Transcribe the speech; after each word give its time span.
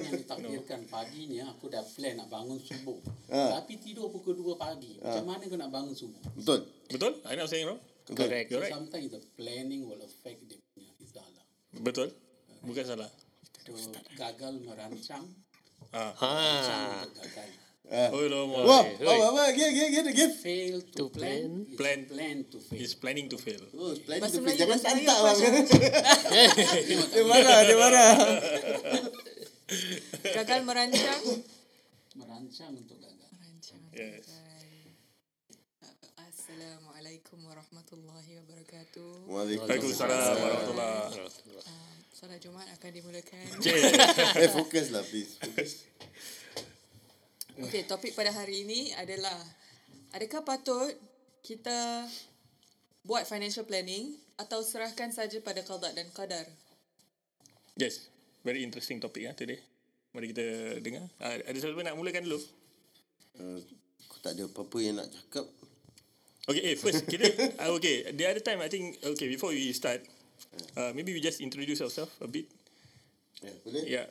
yang 0.00 0.14
ditakdirkan 0.22 0.80
paginya 0.86 1.42
aku 1.50 1.68
dah 1.68 1.84
plan 1.84 2.16
nak 2.16 2.28
bangun 2.28 2.56
subuh. 2.56 2.98
Ah. 3.28 3.60
Tapi 3.60 3.78
tidur 3.78 4.08
pukul 4.08 4.34
2 4.34 4.56
pagi. 4.56 4.96
Macam 4.98 5.24
mana 5.24 5.42
kau 5.44 5.56
nak 5.56 5.70
bangun 5.70 5.94
subuh? 5.94 6.20
Betul. 6.34 6.64
Betul? 6.88 7.12
I 7.24 7.36
not 7.36 7.48
saying 7.48 7.68
wrong? 7.68 7.80
Correct. 8.10 8.50
You're 8.50 8.60
right. 8.60 8.74
Sometimes 8.74 9.14
the 9.14 9.22
planning 9.38 9.86
will 9.86 10.00
affect 10.02 10.42
dia 10.44 10.58
punya 10.74 10.90
result. 10.98 11.30
Betul? 11.70 12.08
Bukan 12.60 12.82
salah. 12.82 13.10
So, 13.62 13.76
gagal 14.18 14.58
merancang, 14.66 15.24
Ah. 15.94 16.10
rancang 16.18 16.82
Ha. 16.90 17.06
untuk 17.06 17.22
gagal. 17.22 17.48
Oh, 17.90 18.22
lama. 18.22 18.58
Wah, 18.62 18.86
oh, 18.86 19.18
apa? 19.34 19.50
Give, 19.50 19.66
give, 19.74 19.90
give, 19.90 20.06
give. 20.14 20.34
Fail 20.38 20.78
to, 20.94 20.94
To 20.94 21.04
plan, 21.10 21.66
is 21.66 21.74
plan. 21.74 22.06
plan 22.06 22.36
to 22.46 22.62
fail. 22.62 22.78
He's 22.78 22.94
planning 22.94 23.26
to 23.26 23.34
fail. 23.34 23.58
Oh, 23.74 23.90
plan 24.06 24.22
Bahasa 24.22 24.38
tu 24.38 24.46
Melayu, 24.46 24.62
jangan 24.62 24.78
santak 24.78 25.16
apa, 25.18 25.30
bang. 25.34 25.66
Dia 27.10 27.22
marah, 27.26 27.58
dia 27.66 27.74
marah. 27.74 28.10
Gagal 29.70 30.66
merancang. 30.66 31.22
Merancang 32.18 32.74
untuk 32.74 32.98
gagal. 32.98 33.30
Merancang. 33.38 33.82
Yes. 33.94 34.26
Assalamualaikum 36.18 37.38
warahmatullahi 37.46 38.30
wabarakatuh. 38.42 39.30
Waalaikumsalam 39.30 40.34
warahmatullahi 40.42 41.22
Um, 41.70 41.96
solat 42.10 42.42
Jumaat 42.42 42.66
akan 42.74 42.90
dimulakan. 42.90 43.46
Eh, 44.42 44.50
fokus 44.50 44.90
lah 44.90 45.06
please. 45.06 45.38
Fokus. 45.38 45.86
Okey, 47.62 47.86
topik 47.86 48.18
pada 48.18 48.34
hari 48.34 48.66
ini 48.66 48.90
adalah 48.98 49.38
adakah 50.10 50.42
patut 50.42 50.90
kita 51.46 52.10
buat 53.06 53.22
financial 53.22 53.62
planning 53.70 54.18
atau 54.34 54.66
serahkan 54.66 55.14
saja 55.14 55.38
pada 55.38 55.62
qada 55.62 55.94
dan 55.94 56.10
qadar? 56.10 56.50
Yes. 57.78 58.10
Very 58.40 58.64
interesting 58.64 58.96
topic 58.98 59.28
ah 59.28 59.34
today. 59.36 59.60
Mari 60.16 60.32
kita 60.32 60.46
dengar. 60.80 61.04
Ah, 61.20 61.38
ada 61.38 61.56
siapa 61.56 61.80
nak 61.84 61.94
mulakan 61.94 62.24
dulu? 62.26 62.40
Uh, 63.38 63.60
aku 64.08 64.16
tak 64.24 64.34
ada 64.34 64.48
apa-apa 64.48 64.76
yang 64.82 64.98
nak 64.98 65.08
cakap. 65.12 65.46
Okay, 66.50 66.72
eh, 66.72 66.76
first 66.80 67.06
kita 67.06 67.30
uh, 67.62 67.70
okay. 67.76 68.10
The 68.10 68.24
other 68.26 68.42
time 68.42 68.58
I 68.64 68.72
think 68.72 68.98
okay 69.04 69.30
before 69.30 69.54
we 69.54 69.70
start, 69.76 70.02
uh, 70.74 70.90
maybe 70.96 71.14
we 71.14 71.20
just 71.22 71.38
introduce 71.38 71.84
ourselves 71.84 72.10
a 72.18 72.26
bit. 72.26 72.48
Ya, 73.44 73.52
boleh? 73.62 73.84
Yeah. 73.86 74.08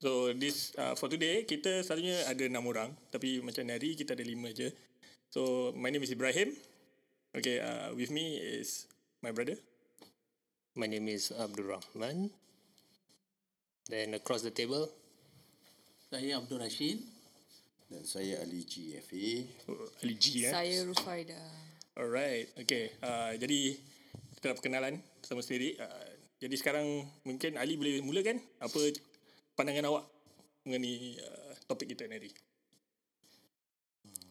So 0.00 0.32
this 0.34 0.74
uh, 0.80 0.96
for 0.98 1.10
today 1.12 1.44
kita 1.44 1.86
selalunya 1.86 2.26
ada 2.26 2.42
enam 2.46 2.66
orang 2.66 2.90
tapi 3.12 3.38
macam 3.44 3.68
hari 3.68 3.94
kita 3.98 4.16
ada 4.16 4.24
lima 4.24 4.50
je. 4.50 4.70
So 5.28 5.70
my 5.76 5.90
name 5.90 6.02
is 6.06 6.14
Ibrahim. 6.14 6.54
Okay, 7.36 7.60
uh, 7.60 7.92
with 7.96 8.08
me 8.08 8.38
is 8.38 8.86
my 9.20 9.34
brother. 9.34 9.58
My 10.72 10.88
name 10.88 11.08
is 11.08 11.32
Abdul 11.36 11.68
Rahman. 11.68 12.32
Then 13.90 14.14
across 14.14 14.46
the 14.46 14.54
table, 14.54 14.86
Saya 16.12 16.36
Abdul 16.38 16.60
Rashid. 16.60 17.00
Dan 17.92 18.04
saya 18.08 18.40
Ali 18.40 18.64
GFA. 18.64 19.28
uh, 19.68 20.04
Ali 20.04 20.16
G. 20.16 20.48
Eh? 20.48 20.52
Saya 20.52 20.84
Rufaida. 20.84 21.40
Alright, 21.92 22.48
okay. 22.56 22.88
Uh, 23.04 23.36
jadi 23.36 23.76
kita 24.36 24.52
nak 24.52 24.56
perkenalan 24.60 24.94
sama 25.20 25.44
sendiri. 25.44 25.76
Uh, 25.76 26.08
jadi 26.40 26.56
sekarang 26.56 26.84
mungkin 27.28 27.60
Ali 27.60 27.76
boleh 27.76 28.00
mulakan 28.00 28.40
apa 28.64 28.80
pandangan 29.52 29.92
awak 29.92 30.04
mengenai 30.64 31.20
uh, 31.20 31.52
topik 31.68 31.92
kita 31.92 32.08
ni 32.08 32.16
hari. 32.16 32.30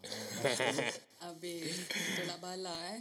Habis 1.22 1.86
tolak 2.18 2.40
bala 2.42 2.76
eh. 2.98 3.00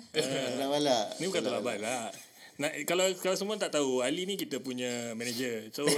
Alah-alah. 0.60 1.16
Ni 1.16 1.24
bukan 1.24 1.40
tolak 1.40 1.64
bala. 1.64 2.12
Nak, 2.60 2.84
kalau 2.84 3.08
kalau 3.24 3.36
semua 3.40 3.56
tak 3.56 3.72
tahu, 3.72 4.04
Ali 4.04 4.28
ni 4.28 4.36
kita 4.36 4.60
punya 4.60 5.16
manager. 5.16 5.72
So 5.72 5.88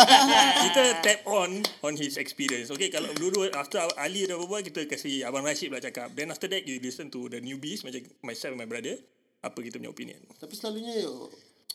kita 0.64 1.04
tap 1.04 1.20
on 1.28 1.60
on 1.84 1.92
his 1.92 2.16
experience. 2.16 2.72
Okay, 2.72 2.88
kalau 2.88 3.12
dulu 3.12 3.44
after 3.52 3.84
Ali 4.00 4.24
dah 4.24 4.40
berbual, 4.40 4.64
kita 4.64 4.88
kasih 4.88 5.28
Abang 5.28 5.44
Rashid 5.44 5.68
pula 5.68 5.84
cakap. 5.84 6.16
Then 6.16 6.32
after 6.32 6.48
that, 6.48 6.64
you 6.64 6.80
listen 6.80 7.12
to 7.12 7.28
the 7.28 7.44
newbies 7.44 7.84
macam 7.84 8.00
myself 8.24 8.56
and 8.56 8.64
my 8.64 8.64
brother. 8.64 8.96
Apa 9.44 9.60
kita 9.60 9.76
punya 9.76 9.92
opinion. 9.92 10.24
Tapi 10.40 10.56
selalunya 10.56 11.04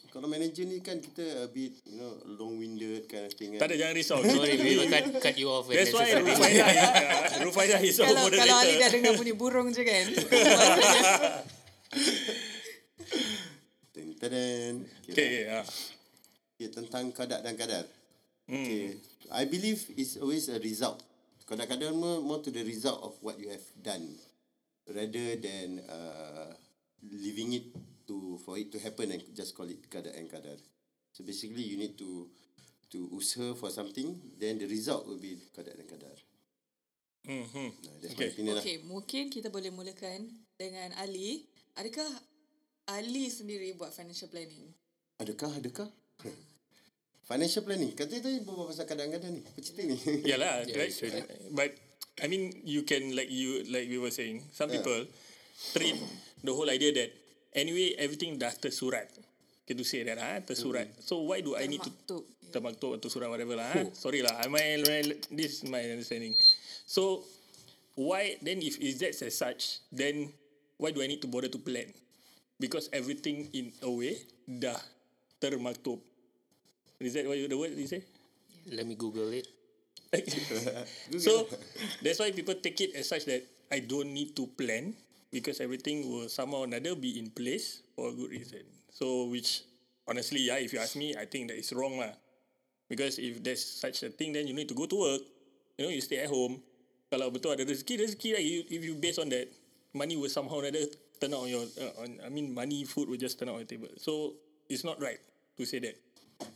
kalau 0.10 0.26
manager 0.26 0.66
ni 0.66 0.82
kan 0.82 0.98
kita 0.98 1.46
a 1.46 1.48
bit 1.48 1.78
you 1.86 2.02
know 2.02 2.18
long-winded 2.26 3.06
kind 3.06 3.30
of 3.30 3.38
thing. 3.38 3.62
Tak 3.62 3.70
ada, 3.70 3.78
jangan 3.78 3.94
risau. 3.94 4.26
sorry, 4.42 4.58
we 4.58 4.74
will 4.74 4.90
cut, 4.90 5.06
cut 5.22 5.38
you 5.38 5.54
off. 5.54 5.70
That's 5.70 5.94
why 5.94 6.18
necessary. 6.18 6.34
Rufaidah 6.34 6.70
is, 6.74 6.90
Rufaidah 7.46 7.80
is 7.86 7.94
our 8.02 8.10
Kalau 8.10 8.26
kalau 8.34 8.58
Ali 8.58 8.82
dah 8.82 8.90
dengar 8.90 9.14
bunyi 9.22 9.38
burung 9.38 9.70
je 9.70 9.86
kan. 9.86 10.06
Ten. 14.22 14.86
Okay. 15.10 15.14
Okay, 15.18 15.32
yeah. 15.50 15.66
okay, 16.54 16.70
tentang 16.70 17.10
kadar 17.10 17.42
dan 17.42 17.58
kadar. 17.58 17.90
Hmm. 18.46 18.62
Okay. 18.62 19.02
I 19.34 19.50
believe 19.50 19.82
it's 19.98 20.22
always 20.22 20.46
a 20.54 20.62
result. 20.62 21.02
Kadang-kadang 21.50 21.98
more, 21.98 22.24
more 22.24 22.40
to 22.40 22.48
the 22.48 22.64
result 22.64 23.04
of 23.04 23.18
what 23.20 23.36
you 23.36 23.52
have 23.52 23.66
done 23.82 24.16
rather 24.88 25.36
than 25.36 25.84
uh, 25.84 26.54
leaving 27.04 27.52
it 27.52 27.68
to 28.08 28.40
for 28.46 28.56
it 28.56 28.72
to 28.72 28.80
happen 28.80 29.12
and 29.12 29.20
just 29.36 29.52
call 29.52 29.68
it 29.68 29.84
kadar 29.92 30.16
and 30.16 30.32
kadar. 30.32 30.56
So 31.12 31.28
basically 31.28 31.66
you 31.66 31.76
need 31.76 32.00
to 32.00 32.30
to 32.94 33.10
usaha 33.12 33.52
for 33.58 33.68
something 33.68 34.16
then 34.40 34.64
the 34.64 34.68
result 34.70 35.10
will 35.12 35.20
be 35.20 35.36
kadar 35.52 35.76
dan 35.76 35.88
kadar. 35.92 36.16
Mm-hmm. 37.28 37.68
Nah, 37.84 37.96
that's 38.00 38.14
Okay. 38.16 38.26
my 38.26 38.32
opinion 38.32 38.54
lah. 38.56 38.64
Mungkin 38.88 39.24
kita 39.28 39.52
boleh 39.52 39.76
mulakan 39.76 40.32
dengan 40.56 40.96
Ali. 41.04 41.46
Adakah 41.76 42.08
Ali 42.92 43.32
sendiri 43.32 43.72
buat 43.74 43.96
financial 43.96 44.28
planning? 44.28 44.68
Adakah, 45.18 45.52
adakah? 45.56 45.88
Financial 47.24 47.64
planning. 47.64 47.96
Katanya 47.96 48.28
tadi 48.28 48.44
berbual 48.44 48.68
pasal 48.68 48.84
kadang-kadang 48.84 49.32
ni. 49.32 49.42
Apa 49.46 49.60
cerita 49.64 49.82
ni? 49.88 49.96
Yalah, 50.32 50.68
Yeah, 50.68 50.76
right? 50.84 50.92
really- 51.00 51.28
But 51.56 51.72
I 52.20 52.28
mean, 52.28 52.52
you 52.68 52.84
can 52.84 53.16
like 53.16 53.32
you 53.32 53.64
like 53.72 53.88
we 53.88 53.96
were 53.96 54.12
saying. 54.12 54.44
Some 54.52 54.68
Yeah. 54.68 54.84
people 54.84 55.08
treat 55.72 55.96
the 56.44 56.52
whole 56.52 56.68
idea 56.68 56.92
that 56.92 57.16
anyway 57.56 57.96
everything 57.96 58.36
dah 58.36 58.52
tersurat. 58.52 59.08
Can 59.64 59.80
to 59.80 59.88
say 59.88 60.04
that 60.04 60.20
ah 60.20 60.44
tersurat. 60.44 60.92
So 61.00 61.24
why 61.24 61.40
do 61.40 61.56
I 61.56 61.72
need 61.72 61.80
to 61.80 61.94
Termaktub. 61.94 62.24
termaktub 62.52 62.92
atau 63.00 63.08
surat 63.08 63.32
whatever 63.32 63.56
lah. 63.56 63.72
ah? 63.72 63.88
Sorry 63.96 64.20
lah. 64.20 64.36
I 64.36 64.52
my, 64.52 64.60
my 64.84 65.00
this 65.32 65.64
is 65.64 65.70
my 65.72 65.80
understanding. 65.80 66.36
So 66.84 67.24
why 67.96 68.36
then 68.44 68.60
if 68.60 68.76
is 68.84 69.00
that 69.00 69.16
as 69.16 69.32
such, 69.40 69.80
then 69.88 70.28
why 70.76 70.92
do 70.92 71.00
I 71.00 71.08
need 71.08 71.24
to 71.24 71.30
bother 71.32 71.48
to 71.48 71.62
plan? 71.64 71.88
Because 72.62 72.94
everything 72.94 73.50
in 73.58 73.74
a 73.82 73.90
way 73.90 74.22
dah 74.46 74.78
termaktub. 75.42 75.98
Is 77.02 77.18
that 77.18 77.26
what 77.26 77.42
you, 77.42 77.50
the 77.50 77.58
word 77.58 77.74
you 77.74 77.90
say? 77.90 78.06
Let 78.70 78.86
me 78.86 78.94
Google 78.94 79.34
it. 79.34 79.50
so 81.18 81.50
that's 82.06 82.22
why 82.22 82.30
people 82.30 82.54
take 82.62 82.78
it 82.86 82.94
as 82.94 83.10
such 83.10 83.26
that 83.26 83.42
I 83.74 83.82
don't 83.82 84.14
need 84.14 84.38
to 84.38 84.46
plan 84.46 84.94
because 85.34 85.64
everything 85.64 86.06
will 86.06 86.30
somehow 86.30 86.62
or 86.62 86.70
another 86.70 86.94
be 86.94 87.18
in 87.18 87.32
place 87.34 87.82
for 87.98 88.12
a 88.12 88.14
good 88.14 88.30
reason. 88.30 88.62
So 88.94 89.26
which 89.32 89.64
honestly, 90.06 90.52
yeah, 90.52 90.62
if 90.62 90.76
you 90.76 90.80
ask 90.84 90.94
me, 90.94 91.16
I 91.18 91.26
think 91.26 91.50
that 91.50 91.58
is 91.58 91.74
wrong 91.74 91.98
lah. 91.98 92.14
Because 92.92 93.18
if 93.18 93.42
there's 93.42 93.64
such 93.64 94.04
a 94.04 94.12
thing, 94.12 94.36
then 94.36 94.46
you 94.46 94.54
need 94.54 94.68
to 94.68 94.76
go 94.76 94.86
to 94.86 94.98
work. 95.00 95.24
You 95.80 95.88
know, 95.88 95.92
you 95.96 96.04
stay 96.04 96.20
at 96.20 96.30
home. 96.30 96.60
Kalau 97.08 97.32
betul 97.32 97.56
ada 97.56 97.64
rezeki, 97.64 98.04
rezeki 98.04 98.30
lah. 98.36 98.44
If 98.44 98.82
you 98.84 99.00
based 99.00 99.24
on 99.24 99.32
that, 99.32 99.48
money 99.96 100.20
will 100.20 100.30
somehow 100.30 100.60
or 100.60 100.68
another 100.68 100.92
turn 101.22 101.38
out 101.38 101.46
on 101.46 101.50
your, 101.54 101.66
uh, 101.78 102.02
on, 102.02 102.18
I 102.26 102.30
mean, 102.34 102.54
money, 102.54 102.84
food 102.84 103.08
will 103.08 103.22
just 103.22 103.38
turn 103.38 103.50
out 103.50 103.62
on 103.62 103.62
the 103.62 103.70
table. 103.70 103.94
So 103.98 104.34
it's 104.68 104.84
not 104.84 105.00
right 105.00 105.22
to 105.58 105.66
say 105.66 105.80
that. 105.80 105.96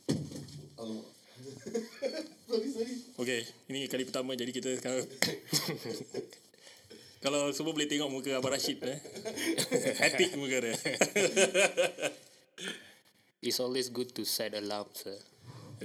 Sorry, 2.46 2.70
sorry. 2.72 2.96
Okay, 3.20 3.42
ini 3.68 3.90
kali 3.90 4.06
pertama 4.06 4.38
jadi 4.38 4.54
kita 4.54 4.78
sekarang 4.78 5.02
Kalau 7.26 7.50
semua 7.58 7.74
boleh 7.74 7.90
tengok 7.90 8.14
muka 8.14 8.38
Abang 8.38 8.54
Rashid 8.54 8.78
eh. 8.86 9.02
Hectic 10.06 10.38
muka 10.38 10.62
dia. 10.62 10.78
It's 13.42 13.58
always 13.58 13.90
good 13.90 14.14
to 14.14 14.22
set 14.30 14.54
alarms. 14.54 15.10
Uh. 15.10 15.18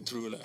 True 0.05 0.37
lah. 0.37 0.45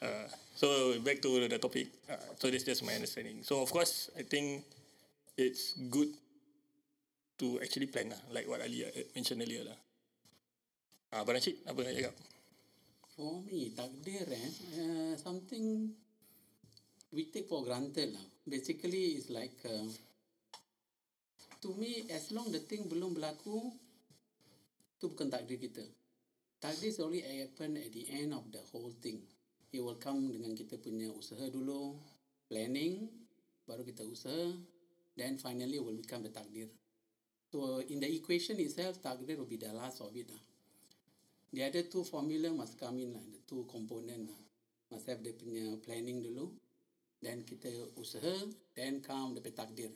Uh, 0.00 0.32
so 0.56 0.96
back 1.04 1.20
to 1.20 1.44
the 1.44 1.60
topic. 1.60 1.92
Uh, 2.08 2.16
so 2.40 2.48
this 2.48 2.64
is 2.64 2.72
just 2.72 2.80
my 2.88 2.96
understanding. 2.96 3.44
So 3.44 3.60
of 3.60 3.68
course, 3.68 4.08
I 4.16 4.24
think 4.24 4.64
it's 5.36 5.76
good 5.92 6.08
to 7.38 7.60
actually 7.62 7.88
plan 7.88 8.12
lah, 8.12 8.20
like 8.34 8.48
what 8.48 8.60
Ali 8.60 8.84
uh, 8.84 8.92
mentioned 9.16 9.40
earlier 9.40 9.64
lah. 9.64 9.78
Ah, 11.12 11.24
Abang 11.24 11.36
Rashid, 11.36 11.60
apa 11.68 11.76
nak 11.84 11.92
cakap? 11.92 12.14
For 13.12 13.44
me, 13.44 13.76
takdir 13.76 14.24
eh, 14.24 14.50
uh, 14.80 15.12
something 15.20 15.92
we 17.12 17.28
take 17.28 17.44
for 17.44 17.60
granted 17.60 18.16
lah. 18.16 18.26
Basically, 18.48 19.20
it's 19.20 19.28
like 19.28 19.52
uh, 19.68 19.86
to 21.60 21.68
me, 21.76 22.08
as 22.08 22.32
long 22.32 22.48
the 22.48 22.64
thing 22.64 22.88
belum 22.88 23.12
berlaku, 23.12 23.70
tu 24.96 25.12
bukan 25.12 25.28
takdir 25.28 25.60
kita. 25.60 25.84
Takdir 26.58 26.96
only 27.04 27.20
happen 27.20 27.76
at 27.76 27.92
the 27.92 28.08
end 28.16 28.32
of 28.32 28.48
the 28.48 28.62
whole 28.72 28.90
thing. 29.04 29.20
It 29.68 29.84
will 29.84 30.00
come 30.00 30.32
dengan 30.32 30.56
kita 30.56 30.80
punya 30.80 31.12
usaha 31.12 31.44
dulu, 31.52 31.96
planning, 32.48 33.08
baru 33.68 33.84
kita 33.84 34.04
usaha, 34.04 34.52
then 35.16 35.36
finally 35.36 35.76
will 35.76 35.96
become 35.96 36.24
the 36.24 36.32
takdir. 36.32 36.72
So 37.52 37.84
in 37.84 38.00
the 38.00 38.08
equation 38.08 38.56
itself, 38.64 39.04
takdir 39.04 39.36
will 39.36 39.44
be 39.44 39.60
the 39.60 39.76
last 39.76 40.00
of 40.00 40.16
it 40.16 40.32
lah. 40.32 40.40
The 41.52 41.68
other 41.68 41.84
two 41.84 42.00
formula 42.00 42.48
must 42.48 42.80
come 42.80 42.96
in 42.96 43.12
lah, 43.12 43.20
the 43.28 43.44
two 43.44 43.68
component 43.68 44.32
lah. 44.32 44.40
must 44.92 45.08
have 45.08 45.24
dia 45.24 45.32
punya 45.32 45.76
planning 45.80 46.20
dulu. 46.20 46.52
Then 47.20 47.44
kita 47.48 47.68
usaha, 47.96 48.44
then 48.76 49.00
come 49.00 49.36
the 49.36 49.52
takdir. 49.52 49.92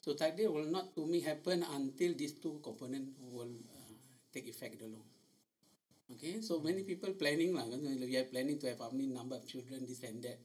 So 0.00 0.16
takdir 0.16 0.48
will 0.48 0.68
not 0.68 0.96
to 0.96 1.04
me 1.04 1.20
happen 1.20 1.64
until 1.64 2.16
these 2.16 2.40
two 2.40 2.60
component 2.64 3.12
will 3.20 3.56
uh, 3.72 3.92
take 4.32 4.48
effect 4.48 4.80
dulu. 4.80 5.00
Okay, 6.12 6.38
so 6.44 6.62
many 6.62 6.86
people 6.86 7.12
planning 7.18 7.50
lah. 7.56 7.66
kan, 7.66 7.82
We 7.82 8.14
are 8.14 8.28
planning 8.30 8.62
to 8.62 8.70
have 8.70 8.78
how 8.78 8.94
many 8.94 9.10
number 9.10 9.36
of 9.36 9.44
children, 9.48 9.88
this 9.88 10.06
and 10.06 10.22
that. 10.22 10.38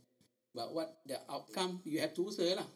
But 0.52 0.74
what 0.74 1.00
the 1.06 1.22
outcome, 1.30 1.86
you 1.86 2.02
have 2.02 2.18
to 2.18 2.24
usaha 2.28 2.58
lah. 2.58 2.70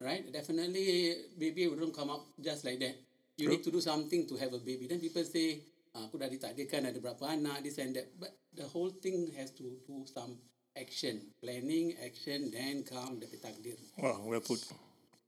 Right? 0.00 0.24
Definitely, 0.32 1.14
baby 1.36 1.68
wouldn't 1.68 1.92
come 1.92 2.08
out 2.08 2.24
just 2.40 2.64
like 2.64 2.80
that. 2.80 2.96
You 3.36 3.48
need 3.52 3.62
to 3.64 3.70
do 3.70 3.80
something 3.80 4.26
to 4.28 4.36
have 4.36 4.52
a 4.52 4.58
baby. 4.58 4.88
Then 4.88 5.00
people 5.00 5.24
say, 5.24 5.60
ah, 5.92 6.08
aku 6.08 6.16
dah 6.16 6.28
ditakdirkan 6.28 6.88
ada 6.88 6.96
berapa 7.00 7.20
anak, 7.36 7.60
this 7.64 7.76
and 7.80 7.92
that. 7.96 8.08
But 8.16 8.32
the 8.56 8.64
whole 8.64 8.88
thing 8.96 9.28
has 9.36 9.52
to 9.60 9.64
do 9.84 10.04
some 10.08 10.40
action. 10.76 11.20
Planning, 11.44 12.00
action, 12.00 12.48
then 12.52 12.80
come 12.84 13.20
the 13.20 13.28
takdir. 13.40 13.76
Wow, 14.00 14.24
well 14.24 14.40
put. 14.40 14.60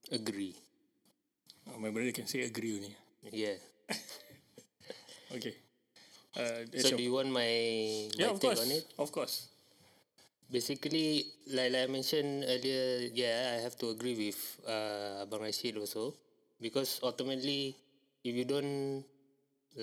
Agree. 0.08 0.56
Uh, 1.68 1.76
my 1.76 1.92
brother 1.92 2.12
can 2.12 2.24
say 2.26 2.42
agree 2.48 2.80
only. 2.80 2.92
Yeah. 3.28 3.60
Okay. 5.32 5.56
Uh, 6.36 6.68
So 6.80 6.92
your- 6.92 6.98
do 7.00 7.02
you 7.04 7.12
want 7.12 7.28
my, 7.32 7.48
yeah, 8.16 8.28
my 8.28 8.36
of 8.36 8.40
take 8.40 8.52
course. 8.52 8.60
on 8.60 8.70
it? 8.72 8.84
Of 9.00 9.08
course. 9.12 9.48
Basically, 10.52 11.24
like, 11.56 11.72
like 11.72 11.88
I 11.88 11.92
mentioned 11.96 12.44
earlier, 12.46 13.08
yeah, 13.14 13.56
I 13.56 13.62
have 13.64 13.76
to 13.80 13.86
agree 13.94 14.14
with 14.24 14.38
uh, 14.68 15.24
Abang 15.24 15.40
Rashid 15.48 15.74
also. 15.80 16.12
Because 16.60 17.00
ultimately, 17.02 17.74
if 18.22 18.32
you 18.36 18.44
don't 18.44 19.02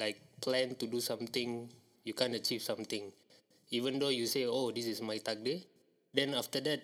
like 0.01 0.19
plan 0.45 0.75
to 0.79 0.85
do 0.87 0.99
something, 1.01 1.67
you 2.05 2.13
can't 2.13 2.35
achieve 2.35 2.61
something. 2.61 3.11
Even 3.71 3.99
though 3.99 4.09
you 4.13 4.27
say, 4.27 4.45
oh, 4.45 4.71
this 4.71 4.85
is 4.85 5.01
my 5.01 5.17
takdir, 5.17 5.59
then 6.13 6.33
after 6.35 6.59
that, 6.61 6.81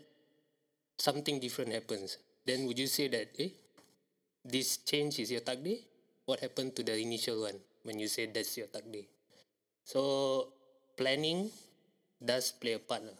something 0.97 1.39
different 1.39 1.71
happens. 1.73 2.17
Then 2.45 2.65
would 2.67 2.79
you 2.79 2.87
say 2.87 3.07
that, 3.09 3.29
eh, 3.39 3.49
this 4.43 4.77
change 4.89 5.19
is 5.19 5.31
your 5.31 5.41
takdir? 5.41 5.79
What 6.25 6.39
happened 6.41 6.75
to 6.77 6.83
the 6.83 6.97
initial 6.97 7.41
one 7.41 7.59
when 7.83 7.99
you 7.99 8.07
say 8.07 8.25
that's 8.27 8.57
your 8.57 8.67
takdir? 8.67 9.05
So, 9.85 10.01
planning 10.97 11.51
does 12.23 12.51
play 12.53 12.73
a 12.73 12.79
part, 12.79 13.03
lah, 13.05 13.19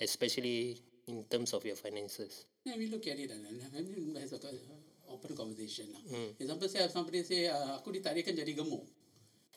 especially 0.00 0.80
in 1.06 1.24
terms 1.28 1.52
of 1.52 1.64
your 1.64 1.76
finances. 1.76 2.46
Yeah, 2.64 2.76
we 2.80 2.88
look 2.88 3.06
at 3.06 3.18
it 3.18 3.30
and 3.30 3.44
I 3.44 3.80
mean, 3.80 4.16
a 4.16 5.12
open 5.12 5.36
conversation 5.36 5.92
lah. 5.92 6.02
Example, 6.40 6.66
say 6.68 6.80
somebody 6.88 7.22
say, 7.22 7.46
uh, 7.46 7.76
aku 7.78 7.92
ditakdirkan 7.92 8.34
jadi 8.34 8.56
gemuk. 8.56 8.82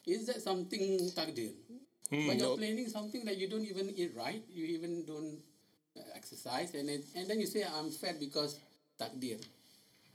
Is 0.07 0.27
that 0.27 0.39
something 0.39 1.11
takdir? 1.11 1.51
But 2.07 2.39
you're 2.39 2.55
planning 2.55 2.87
something 2.87 3.27
that 3.27 3.35
you 3.35 3.51
don't 3.51 3.67
even 3.67 3.91
eat 3.91 4.15
right, 4.15 4.39
you 4.47 4.63
even 4.79 5.03
don't 5.03 5.43
uh, 5.99 6.07
exercise, 6.15 6.71
and 6.71 6.87
then, 6.87 7.03
and 7.19 7.27
then 7.27 7.39
you 7.43 7.47
say 7.47 7.67
I'm 7.67 7.91
fat 7.91 8.15
because 8.15 8.55
takdir, 8.95 9.43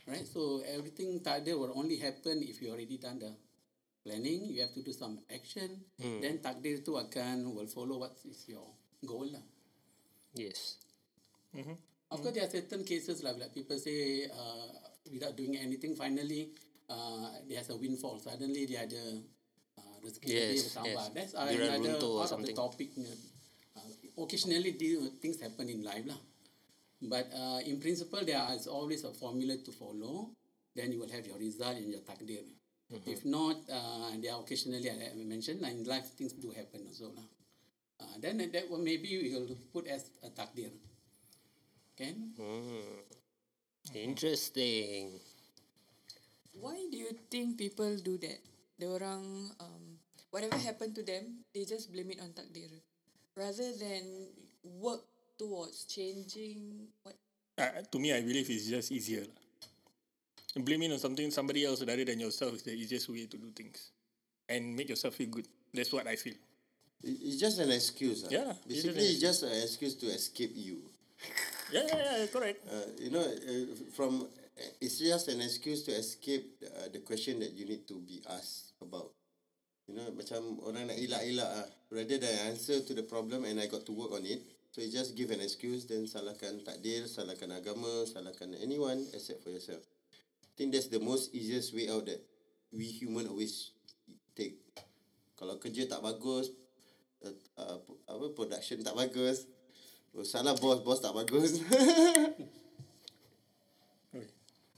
right? 0.08 0.24
So 0.24 0.64
everything 0.64 1.20
takdir 1.20 1.52
will 1.60 1.76
only 1.76 2.00
happen 2.00 2.40
if 2.40 2.64
you 2.64 2.72
already 2.72 2.96
done 2.96 3.20
the 3.20 3.36
planning. 4.00 4.48
You 4.48 4.64
have 4.64 4.72
to 4.72 4.80
do 4.80 4.96
some 4.96 5.20
action. 5.28 5.84
Then 6.00 6.40
takdir 6.40 6.80
tu 6.80 6.96
akan 6.96 7.52
will 7.52 7.68
follow 7.68 8.00
what 8.00 8.16
is 8.24 8.48
your 8.48 8.64
goal 9.04 9.28
lah. 9.28 9.44
Yes. 10.34 10.76
Of 12.12 12.20
course, 12.20 12.34
there 12.34 12.44
are 12.44 12.50
certain 12.50 12.84
cases 12.84 13.22
like, 13.22 13.38
like 13.38 13.52
people 13.54 13.78
say 13.78 14.28
uh, 14.28 14.68
without 15.12 15.36
doing 15.36 15.56
anything, 15.56 15.94
finally 15.96 16.52
uh, 16.88 17.28
there's 17.48 17.70
a 17.70 17.76
windfall. 17.76 18.20
Suddenly 18.20 18.66
dia 18.68 18.84
ada 18.84 19.00
uh, 19.80 19.96
rezeki 20.04 20.28
Yes, 20.28 20.72
bertambah. 20.72 21.04
yes. 21.08 21.14
That's 21.16 21.32
uh, 21.36 21.48
another 21.48 21.96
part 22.00 22.32
of 22.32 22.44
the 22.44 22.52
something. 22.52 22.56
topic. 22.56 22.88
Uh, 22.96 24.22
occasionally, 24.24 24.76
the, 24.76 25.12
things 25.20 25.40
happen 25.40 25.68
in 25.68 25.80
life 25.84 26.04
lah. 26.04 26.20
But 27.02 27.32
uh, 27.34 27.60
in 27.66 27.80
principle, 27.80 28.22
there 28.24 28.40
is 28.54 28.68
always 28.68 29.02
a 29.04 29.12
formula 29.12 29.56
to 29.58 29.72
follow. 29.72 30.30
Then 30.76 30.92
you 30.92 31.00
will 31.00 31.10
have 31.12 31.26
your 31.26 31.36
result 31.36 31.76
and 31.76 31.90
your 31.90 32.00
takdir. 32.00 32.44
Mm-hmm. 32.92 33.08
If 33.08 33.24
not, 33.24 33.56
uh, 33.72 34.12
there 34.20 34.32
are 34.32 34.40
occasionally, 34.40 34.84
I 34.88 35.12
I 35.12 35.24
mentioned, 35.24 35.64
in 35.64 35.84
life 35.84 36.12
things 36.16 36.36
do 36.36 36.52
happen 36.52 36.84
also 36.88 37.12
lah. 37.12 37.24
Uh, 38.02 38.18
then 38.18 38.42
that 38.42 38.66
one 38.66 38.82
maybe 38.82 39.14
we 39.14 39.30
will 39.30 39.54
put 39.70 39.86
as 39.86 40.10
a 40.26 40.30
takdir. 40.34 40.74
Okay? 41.94 42.18
Interesting. 43.94 45.20
Why 46.58 46.82
do 46.90 46.98
you 46.98 47.14
think 47.30 47.58
people 47.58 47.94
do 48.02 48.18
that? 48.18 48.42
Dia 48.74 48.90
orang 48.90 49.22
um, 49.62 50.02
whatever 50.34 50.58
happened 50.58 50.98
to 50.98 51.06
them, 51.06 51.46
they 51.54 51.62
just 51.62 51.94
blame 51.94 52.10
it 52.10 52.18
on 52.18 52.34
takdir, 52.34 52.72
rather 53.38 53.70
than 53.78 54.26
work 54.82 55.06
towards 55.38 55.86
changing 55.86 56.90
what. 57.06 57.14
Uh, 57.54 57.84
to 57.86 57.96
me, 58.02 58.10
I 58.10 58.24
believe 58.26 58.50
it's 58.50 58.66
just 58.66 58.90
easier. 58.90 59.22
lah. 59.22 59.38
Blaming 60.66 60.92
on 60.92 61.00
something 61.00 61.30
somebody 61.30 61.64
else 61.64 61.80
rather 61.80 62.04
than 62.04 62.20
yourself 62.20 62.52
is 62.58 62.64
the 62.66 62.74
easiest 62.76 63.08
way 63.08 63.24
to 63.24 63.36
do 63.38 63.48
things, 63.54 63.92
and 64.48 64.76
make 64.76 64.88
yourself 64.90 65.14
feel 65.16 65.30
good. 65.30 65.48
That's 65.72 65.92
what 65.92 66.04
I 66.04 66.16
feel. 66.16 66.36
It- 67.02 67.20
It's 67.22 67.38
just 67.38 67.58
an 67.58 67.70
excuse. 67.70 68.24
ah. 68.24 68.30
Yeah, 68.30 68.54
Basically, 68.66 69.06
it's 69.10 69.20
just 69.20 69.42
an 69.42 69.52
excuse 69.58 69.94
to 70.02 70.06
escape 70.10 70.54
you. 70.54 70.82
Yeah, 71.72 71.88
yeah, 71.88 72.20
yeah, 72.20 72.26
correct. 72.28 72.60
Uh, 72.68 72.84
you 73.00 73.08
know, 73.08 73.24
uh, 73.24 73.64
from 73.96 74.28
it's 74.76 75.00
just 75.00 75.32
an 75.32 75.40
excuse 75.40 75.80
to 75.88 75.92
escape 75.96 76.60
uh, 76.60 76.92
the 76.92 77.00
question 77.00 77.40
that 77.40 77.56
you 77.56 77.64
need 77.64 77.88
to 77.88 77.96
be 77.96 78.20
asked 78.28 78.76
about. 78.84 79.08
You 79.88 79.96
know, 79.96 80.12
macam 80.12 80.60
orang 80.68 80.92
nak 80.92 81.00
elak-elak 81.00 81.48
ah. 81.48 81.64
Rather 81.88 82.20
than 82.20 82.52
answer 82.52 82.84
to 82.84 82.92
the 82.92 83.00
problem 83.08 83.48
and 83.48 83.56
I 83.56 83.72
got 83.72 83.88
to 83.88 83.92
work 83.96 84.12
on 84.12 84.20
it. 84.28 84.44
So 84.72 84.84
you 84.84 84.92
just 84.92 85.16
give 85.16 85.32
an 85.32 85.40
excuse 85.40 85.88
then 85.88 86.04
salahkan 86.04 86.60
takdir, 86.60 87.08
salahkan 87.08 87.48
agama, 87.56 88.04
salahkan 88.04 88.52
anyone 88.60 89.08
except 89.16 89.40
for 89.40 89.48
yourself. 89.48 89.80
I 90.44 90.52
think 90.60 90.76
that's 90.76 90.92
the 90.92 91.00
most 91.00 91.32
easiest 91.32 91.72
way 91.72 91.88
out 91.88 92.04
that 92.04 92.20
we 92.68 92.84
human 92.84 93.32
always 93.32 93.72
take. 94.36 94.60
Kalau 95.40 95.56
kerja 95.56 95.88
tak 95.88 96.04
bagus, 96.04 96.52
uh, 97.24 97.34
uh, 97.58 97.78
apa 98.10 98.26
production 98.34 98.82
tak 98.82 98.96
bagus, 98.98 99.46
oh, 100.14 100.24
salah 100.26 100.54
bos, 100.58 100.80
bos 100.82 101.00
tak 101.00 101.14
bagus. 101.14 101.58
Oi, 104.12 104.28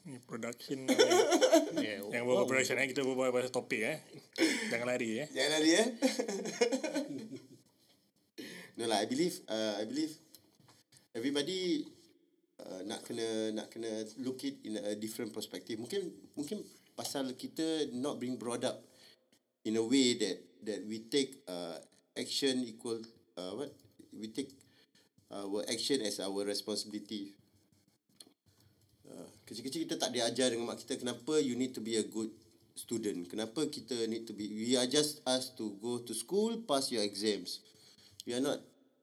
Ni 0.06 0.19
production 0.23 0.87
Yeah. 1.75 2.06
Yang 2.06 2.23
bawa 2.23 2.46
production 2.46 2.79
eh 2.79 2.87
Kita 2.87 3.02
berbual 3.02 3.35
pasal 3.35 3.50
topik 3.50 3.82
eh 3.82 3.99
Jangan 4.70 4.87
lari 4.87 5.19
eh 5.19 5.26
Jangan 5.26 5.50
lari 5.58 5.70
eh. 5.75 5.88
no 8.79 8.91
lah, 8.91 9.02
I 9.02 9.06
believe 9.06 9.38
uh, 9.46 9.79
I 9.79 9.85
believe 9.87 10.12
everybody 11.14 11.86
uh, 12.58 12.82
nak 12.86 13.06
kena 13.06 13.55
nak 13.55 13.70
kena 13.70 14.03
look 14.22 14.43
it 14.43 14.63
in 14.67 14.82
a 14.82 14.98
different 14.98 15.31
perspective. 15.31 15.79
Mungkin 15.79 16.10
mungkin 16.34 16.63
pasal 16.98 17.34
kita 17.39 17.94
not 17.94 18.19
being 18.19 18.34
brought 18.34 18.67
up 18.67 18.82
in 19.63 19.79
a 19.79 19.84
way 19.84 20.19
that 20.19 20.36
that 20.67 20.81
we 20.86 21.06
take 21.06 21.39
uh, 21.46 21.79
action 22.16 22.62
equal 22.64 23.02
uh, 23.36 23.52
what 23.58 23.74
we 24.14 24.28
take 24.28 24.50
our 25.34 25.66
action 25.70 26.00
as 26.02 26.22
our 26.22 26.46
responsibility. 26.46 27.34
Uh, 29.04 29.28
kecil-kecil 29.44 29.84
kita 29.84 29.96
tak 29.98 30.14
diajar 30.14 30.48
dengan 30.54 30.72
mak 30.72 30.80
kita 30.80 30.96
kenapa 30.96 31.36
you 31.42 31.58
need 31.58 31.74
to 31.74 31.82
be 31.82 31.98
a 31.98 32.06
good 32.06 32.30
student. 32.74 33.26
Kenapa 33.26 33.66
kita 33.66 34.06
need 34.06 34.24
to 34.26 34.32
be 34.32 34.48
we 34.48 34.78
are 34.78 34.88
just 34.88 35.20
asked 35.26 35.58
to 35.58 35.74
go 35.82 36.00
to 36.00 36.14
school, 36.14 36.56
pass 36.64 36.88
your 36.94 37.02
exams. 37.02 37.60
We 38.24 38.32
are 38.32 38.42
not 38.42 38.62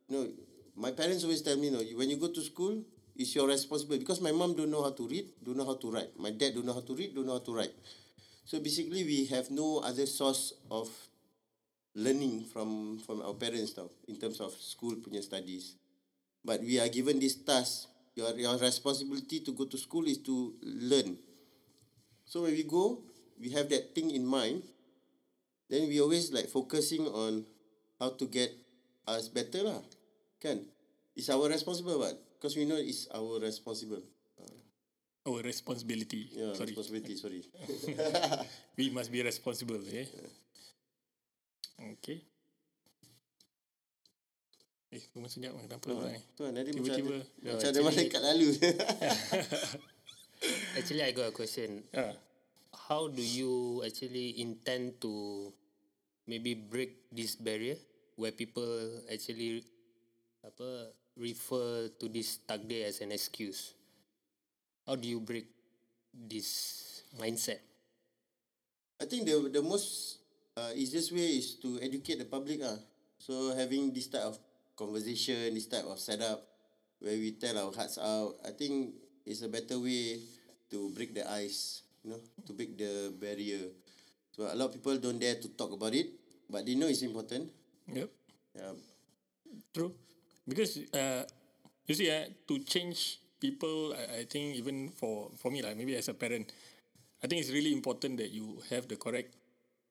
no 0.10 0.26
my 0.74 0.96
parents 0.96 1.28
always 1.28 1.44
tell 1.44 1.60
me 1.60 1.70
no 1.70 1.84
when 2.00 2.10
you 2.10 2.18
go 2.18 2.32
to 2.32 2.42
school 2.42 2.82
it's 3.14 3.36
your 3.36 3.46
responsibility 3.46 4.02
because 4.08 4.24
my 4.24 4.32
mom 4.32 4.56
don't 4.56 4.72
know 4.72 4.82
how 4.82 4.96
to 4.96 5.04
read, 5.06 5.30
don't 5.44 5.60
know 5.60 5.68
how 5.68 5.78
to 5.78 5.88
write. 5.92 6.16
My 6.18 6.32
dad 6.32 6.56
don't 6.56 6.66
know 6.66 6.74
how 6.74 6.86
to 6.88 6.96
read, 6.96 7.14
don't 7.14 7.28
know 7.28 7.38
how 7.38 7.46
to 7.46 7.54
write. 7.54 7.76
So 8.48 8.60
basically 8.60 9.04
we 9.04 9.28
have 9.30 9.52
no 9.52 9.80
other 9.86 10.08
source 10.08 10.56
of 10.72 10.90
learning 11.96 12.48
from 12.48 13.00
from 13.04 13.22
our 13.22 13.36
parents 13.36 13.76
now 13.76 13.90
in 14.08 14.16
terms 14.16 14.40
of 14.40 14.56
school 14.56 14.96
punya 15.04 15.20
studies. 15.24 15.76
But 16.42 16.64
we 16.64 16.80
are 16.80 16.90
given 16.90 17.20
this 17.20 17.38
task. 17.38 17.88
Your 18.16 18.36
your 18.36 18.58
responsibility 18.60 19.40
to 19.46 19.52
go 19.56 19.66
to 19.68 19.78
school 19.78 20.08
is 20.08 20.20
to 20.28 20.56
learn. 20.64 21.16
So 22.28 22.44
when 22.48 22.56
we 22.56 22.64
go, 22.64 23.04
we 23.40 23.52
have 23.56 23.68
that 23.72 23.96
thing 23.96 24.12
in 24.12 24.26
mind. 24.26 24.64
Then 25.72 25.88
we 25.88 26.04
always 26.04 26.32
like 26.36 26.52
focusing 26.52 27.08
on 27.08 27.48
how 27.96 28.12
to 28.20 28.26
get 28.28 28.52
us 29.08 29.32
better 29.32 29.64
lah. 29.64 29.80
Kan? 30.44 30.68
It's 31.16 31.32
our 31.32 31.48
responsible 31.48 31.96
what? 32.04 32.20
Because 32.36 32.60
we 32.60 32.68
know 32.68 32.76
it's 32.76 33.08
our 33.16 33.40
responsible. 33.40 34.04
Our 35.22 35.46
responsibility 35.46 36.34
Yeah, 36.34 36.58
Sorry 36.58 36.74
responsibility, 36.74 37.14
sorry. 37.14 37.46
We 38.80 38.90
must 38.90 39.14
be 39.14 39.22
responsible 39.22 39.78
eh 39.94 40.10
Okay 41.82 42.22
Eh, 44.92 45.00
rumah 45.16 45.32
senyap 45.32 45.56
kenapa 45.56 45.88
orang 45.88 46.20
ni? 46.20 46.22
Tu 46.36 46.42
kan, 46.44 46.52
nanti 46.52 46.76
macam 46.76 46.84
Tiba-tiba. 46.84 47.16
ada, 47.16 47.24
No, 47.40 47.50
macam 47.56 47.70
ada 47.72 47.80
malaikat 47.80 48.22
lalu. 48.28 48.48
Actually, 50.78 51.04
I 51.08 51.12
got 51.16 51.32
a 51.32 51.36
question. 51.36 51.88
Ah, 51.96 52.12
How 52.92 53.08
do 53.08 53.24
you 53.24 53.80
actually 53.88 54.36
intend 54.44 55.00
to 55.00 55.48
maybe 56.28 56.60
break 56.60 57.08
this 57.08 57.40
barrier 57.40 57.80
where 58.20 58.36
people 58.36 58.68
actually 59.08 59.64
apa 60.44 60.92
refer 61.18 61.92
to 62.00 62.06
this 62.08 62.40
takdir 62.44 62.88
as 62.88 63.02
an 63.04 63.12
excuse. 63.12 63.76
How 64.88 64.96
do 64.96 65.06
you 65.06 65.22
break 65.22 65.48
this 66.12 66.50
mindset? 67.18 67.62
I 69.02 69.06
think 69.10 69.26
the 69.26 69.50
the 69.50 69.64
most 69.64 70.21
uh, 70.58 70.72
easiest 70.76 71.12
way 71.12 71.40
is 71.40 71.56
to 71.62 71.80
educate 71.82 72.20
the 72.20 72.28
public 72.28 72.60
ah. 72.64 72.78
So 73.22 73.54
having 73.54 73.94
this 73.94 74.10
type 74.10 74.26
of 74.26 74.38
conversation, 74.76 75.54
this 75.54 75.70
type 75.70 75.86
of 75.86 76.00
setup 76.00 76.42
where 77.00 77.18
we 77.18 77.38
tell 77.38 77.58
our 77.58 77.72
hearts 77.74 77.98
out, 78.02 78.38
I 78.46 78.52
think 78.52 78.94
is 79.26 79.44
a 79.44 79.50
better 79.50 79.78
way 79.80 80.20
to 80.72 80.90
break 80.96 81.14
the 81.14 81.26
ice, 81.30 81.84
you 82.04 82.12
know, 82.12 82.22
to 82.48 82.52
break 82.54 82.78
the 82.78 83.14
barrier. 83.14 83.70
So 84.34 84.50
a 84.50 84.56
lot 84.56 84.72
of 84.72 84.74
people 84.74 84.98
don't 84.98 85.20
dare 85.20 85.36
to 85.38 85.50
talk 85.54 85.72
about 85.72 85.94
it, 85.94 86.08
but 86.50 86.66
they 86.66 86.76
know 86.76 86.88
it's 86.88 87.04
important. 87.04 87.52
Yep. 87.92 88.10
Yeah. 88.56 88.74
True. 89.74 89.94
Because 90.48 90.80
uh, 90.94 91.24
you 91.88 91.96
see, 91.96 92.10
uh, 92.10 92.26
to 92.48 92.60
change 92.64 93.20
people, 93.40 93.94
I, 93.94 94.22
I 94.22 94.26
think 94.26 94.56
even 94.58 94.90
for 94.90 95.32
for 95.38 95.52
me, 95.52 95.62
like 95.62 95.78
maybe 95.78 95.96
as 95.96 96.10
a 96.10 96.16
parent, 96.16 96.52
I 97.24 97.28
think 97.28 97.42
it's 97.42 97.54
really 97.54 97.74
important 97.74 98.18
that 98.18 98.32
you 98.32 98.60
have 98.70 98.88
the 98.88 98.98
correct 98.98 99.36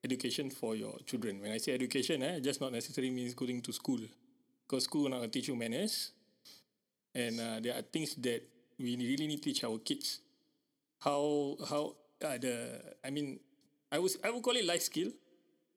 education 0.03 0.49
for 0.49 0.75
your 0.75 0.97
children. 1.05 1.41
When 1.41 1.51
I 1.51 1.57
say 1.57 1.73
education, 1.73 2.23
eh, 2.23 2.39
just 2.39 2.61
not 2.61 2.71
necessarily 2.71 3.11
means 3.11 3.33
going 3.33 3.61
to 3.61 3.71
school, 3.73 3.99
because 4.67 4.85
school 4.85 5.09
not 5.09 5.31
teach 5.31 5.47
you 5.47 5.55
manners, 5.55 6.11
and 7.13 7.39
uh, 7.39 7.59
there 7.61 7.75
are 7.77 7.81
things 7.81 8.15
that 8.15 8.41
we 8.79 8.97
really 8.97 9.27
need 9.27 9.43
to 9.43 9.53
teach 9.53 9.63
our 9.63 9.77
kids. 9.79 10.19
How 10.99 11.57
how 11.69 11.95
uh, 12.21 12.37
the 12.37 12.81
I 13.03 13.09
mean, 13.09 13.39
I 13.91 13.99
was 13.99 14.17
I 14.23 14.29
would 14.29 14.43
call 14.43 14.55
it 14.55 14.65
life 14.65 14.81
skill, 14.81 15.13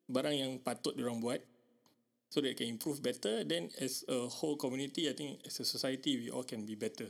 barang 0.08 0.36
yang 0.36 0.52
patut 0.60 0.96
orang 1.00 1.20
buat 1.20 1.40
so 2.34 2.40
that 2.40 2.56
can 2.56 2.66
improve 2.66 2.98
better. 2.98 3.44
Then 3.44 3.70
as 3.80 4.04
a 4.08 4.26
whole 4.26 4.56
community, 4.56 5.08
I 5.08 5.14
think 5.14 5.40
as 5.46 5.60
a 5.60 5.64
society, 5.64 6.18
we 6.18 6.30
all 6.30 6.42
can 6.42 6.66
be 6.66 6.74
better. 6.74 7.06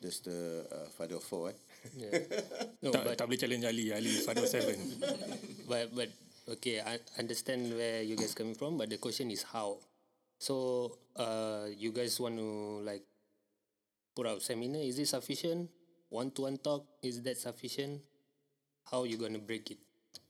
That's 0.00 0.20
the 0.20 0.62
uh, 0.70 0.88
father 0.94 1.16
of 1.16 1.24
four, 1.26 1.50
eh? 1.50 1.58
Yeah. 1.96 2.12
no, 2.84 2.90
tak, 2.92 3.02
but 3.04 3.14
tak 3.16 3.26
boleh 3.30 3.40
challenge 3.40 3.64
Ali. 3.64 3.92
Ali 3.94 4.12
father 4.24 4.44
of 4.46 4.50
seven. 4.50 4.76
but 5.68 5.88
but 5.94 6.10
okay, 6.58 6.80
I 6.82 6.98
understand 7.20 7.72
where 7.72 8.02
you 8.02 8.16
guys 8.16 8.34
coming 8.34 8.56
from, 8.56 8.76
but 8.76 8.88
the 8.90 8.98
question 8.98 9.30
is 9.30 9.44
how. 9.46 9.78
So, 10.38 10.94
uh, 11.18 11.66
you 11.74 11.90
guys 11.90 12.14
want 12.22 12.38
to 12.38 12.48
like 12.86 13.02
put 14.14 14.26
out 14.30 14.38
seminar? 14.42 14.82
Is 14.82 14.98
it 15.02 15.10
sufficient? 15.10 15.66
One 16.08 16.30
to 16.38 16.46
one 16.48 16.56
talk 16.56 16.86
is 17.02 17.20
that 17.26 17.36
sufficient? 17.36 18.00
How 18.88 19.04
you 19.04 19.18
gonna 19.18 19.42
break 19.42 19.68
it? 19.70 19.78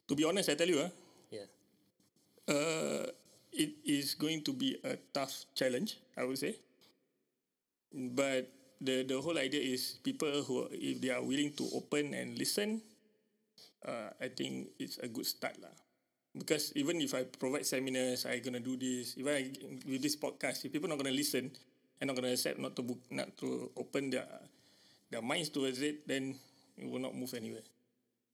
to 0.09 0.17
be 0.17 0.25
honest, 0.25 0.49
I 0.49 0.57
tell 0.57 0.67
you, 0.67 0.81
ah, 0.81 0.91
Yeah. 1.29 1.45
uh, 2.49 3.05
it 3.53 3.77
is 3.85 4.17
going 4.17 4.41
to 4.49 4.53
be 4.57 4.81
a 4.81 4.97
tough 5.13 5.45
challenge, 5.53 6.01
I 6.17 6.25
would 6.25 6.41
say. 6.41 6.57
But 7.93 8.49
the 8.81 9.03
the 9.07 9.19
whole 9.21 9.39
idea 9.39 9.61
is 9.61 9.99
people 10.03 10.31
who 10.47 10.67
if 10.71 11.03
they 11.03 11.11
are 11.11 11.23
willing 11.23 11.55
to 11.59 11.65
open 11.75 12.15
and 12.15 12.39
listen, 12.39 12.83
uh, 13.85 14.11
I 14.19 14.31
think 14.31 14.75
it's 14.79 14.99
a 14.99 15.11
good 15.11 15.27
start 15.27 15.59
lah. 15.59 15.75
Because 16.35 16.71
even 16.79 17.03
if 17.03 17.15
I 17.15 17.27
provide 17.27 17.67
seminars, 17.67 18.27
I 18.27 18.39
gonna 18.39 18.63
do 18.63 18.79
this. 18.79 19.19
Even 19.19 19.35
I, 19.35 19.51
with 19.89 20.03
this 20.03 20.15
podcast, 20.15 20.63
if 20.63 20.71
people 20.71 20.87
not 20.87 21.01
gonna 21.03 21.15
listen 21.15 21.51
and 21.99 22.07
not 22.07 22.15
gonna 22.15 22.31
accept, 22.31 22.63
not 22.63 22.79
to 22.79 22.83
book, 22.87 23.03
not 23.11 23.35
to 23.43 23.71
open 23.75 24.15
their 24.15 24.29
their 25.11 25.25
minds 25.25 25.51
towards 25.51 25.83
it, 25.83 26.07
then 26.07 26.39
it 26.79 26.87
will 26.87 27.03
not 27.03 27.17
move 27.17 27.35
anywhere. 27.35 27.67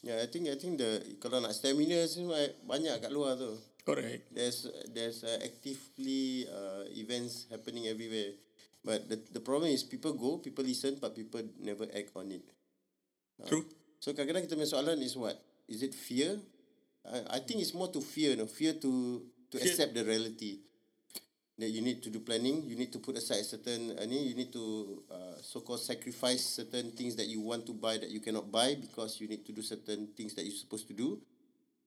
Yeah, 0.04 0.20
I 0.20 0.28
think 0.28 0.52
I 0.52 0.60
think 0.60 0.76
the 0.76 1.00
kalau 1.16 1.40
nak 1.40 1.56
seminar 1.56 2.04
semua 2.04 2.36
banyak 2.68 3.00
kat 3.00 3.08
luar 3.08 3.40
tu. 3.40 3.56
Correct. 3.88 4.28
There's 4.32 4.68
there's 4.92 5.24
uh, 5.24 5.40
actively 5.40 6.44
uh, 6.44 6.84
events 6.92 7.48
happening 7.48 7.88
everywhere. 7.88 8.36
But 8.84 9.08
the 9.08 9.16
the 9.32 9.40
problem 9.40 9.72
is 9.72 9.80
people 9.82 10.12
go, 10.12 10.36
people 10.38 10.62
listen, 10.62 11.00
but 11.00 11.16
people 11.16 11.40
never 11.56 11.88
act 11.88 12.12
on 12.14 12.28
it. 12.28 12.44
True. 13.48 13.64
So 13.98 14.12
kadang-kadang 14.12 14.44
kita 14.44 14.60
punya 14.60 14.68
soalan 14.68 15.00
is 15.00 15.16
what? 15.16 15.40
Is 15.64 15.80
it 15.80 15.96
fear? 15.96 16.36
I, 17.08 17.36
I 17.36 17.38
think 17.40 17.64
it's 17.64 17.72
more 17.72 17.88
to 17.88 18.04
fear, 18.04 18.36
no? 18.36 18.44
Fear 18.44 18.76
to 18.84 18.92
to 19.50 19.56
Fear- 19.56 19.64
accept 19.64 19.96
the 19.96 20.04
reality. 20.04 20.60
That 21.54 21.70
you 21.70 21.86
need 21.86 22.02
to 22.02 22.10
do 22.10 22.18
planning, 22.18 22.66
you 22.66 22.74
need 22.74 22.90
to 22.90 22.98
put 22.98 23.14
aside 23.14 23.46
certain, 23.46 23.94
uh, 23.94 24.02
ni, 24.10 24.26
you 24.26 24.34
need 24.34 24.50
to 24.50 25.06
uh, 25.06 25.38
so-called 25.38 25.78
sacrifice 25.78 26.42
certain 26.58 26.90
things 26.98 27.14
that 27.14 27.30
you 27.30 27.38
want 27.46 27.62
to 27.70 27.72
buy 27.72 27.94
that 27.94 28.10
you 28.10 28.18
cannot 28.18 28.50
buy 28.50 28.74
because 28.74 29.22
you 29.22 29.30
need 29.30 29.46
to 29.46 29.54
do 29.54 29.62
certain 29.62 30.10
things 30.18 30.34
that 30.34 30.42
you're 30.42 30.58
supposed 30.58 30.90
to 30.90 30.98
do. 30.98 31.22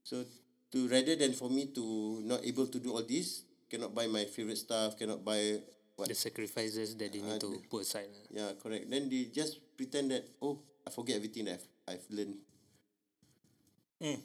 So 0.07 0.23
to 0.71 0.87
rather 0.87 1.19
than 1.19 1.35
for 1.35 1.51
me 1.51 1.67
to 1.75 1.83
not 2.23 2.47
able 2.47 2.71
to 2.71 2.79
do 2.79 2.95
all 2.95 3.03
this, 3.03 3.43
cannot 3.67 3.91
buy 3.91 4.07
my 4.07 4.23
favorite 4.23 4.55
stuff, 4.55 4.95
cannot 4.95 5.27
buy 5.27 5.59
what 5.97 6.07
The 6.07 6.15
sacrifices 6.15 6.93
that 6.95 7.09
they 7.11 7.19
need 7.19 7.41
to 7.41 7.57
put 7.67 7.81
aside. 7.83 8.07
lah. 8.13 8.23
Yeah, 8.29 8.49
correct. 8.61 8.85
Then 8.87 9.09
they 9.09 9.33
just 9.33 9.57
pretend 9.75 10.13
that 10.13 10.29
oh, 10.39 10.61
I 10.85 10.93
forget 10.93 11.17
everything 11.17 11.49
that 11.49 11.57
I've, 11.89 11.97
I've 11.97 12.05
learned. 12.13 12.37
Hmm. 13.97 14.21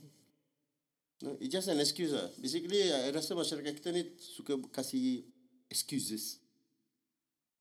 No, 1.24 1.40
it's 1.40 1.48
just 1.48 1.72
an 1.72 1.80
excuse 1.80 2.12
lah. 2.12 2.28
Basically, 2.36 2.92
I 2.92 3.08
rasa 3.08 3.32
masyarakat 3.32 3.72
kita 3.80 3.88
ni 3.88 4.04
suka 4.20 4.60
kasih 4.68 5.24
excuses. 5.72 6.38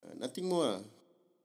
Uh, 0.03 0.12
nothing 0.20 0.51
more 0.51 0.75
lah. 0.75 0.82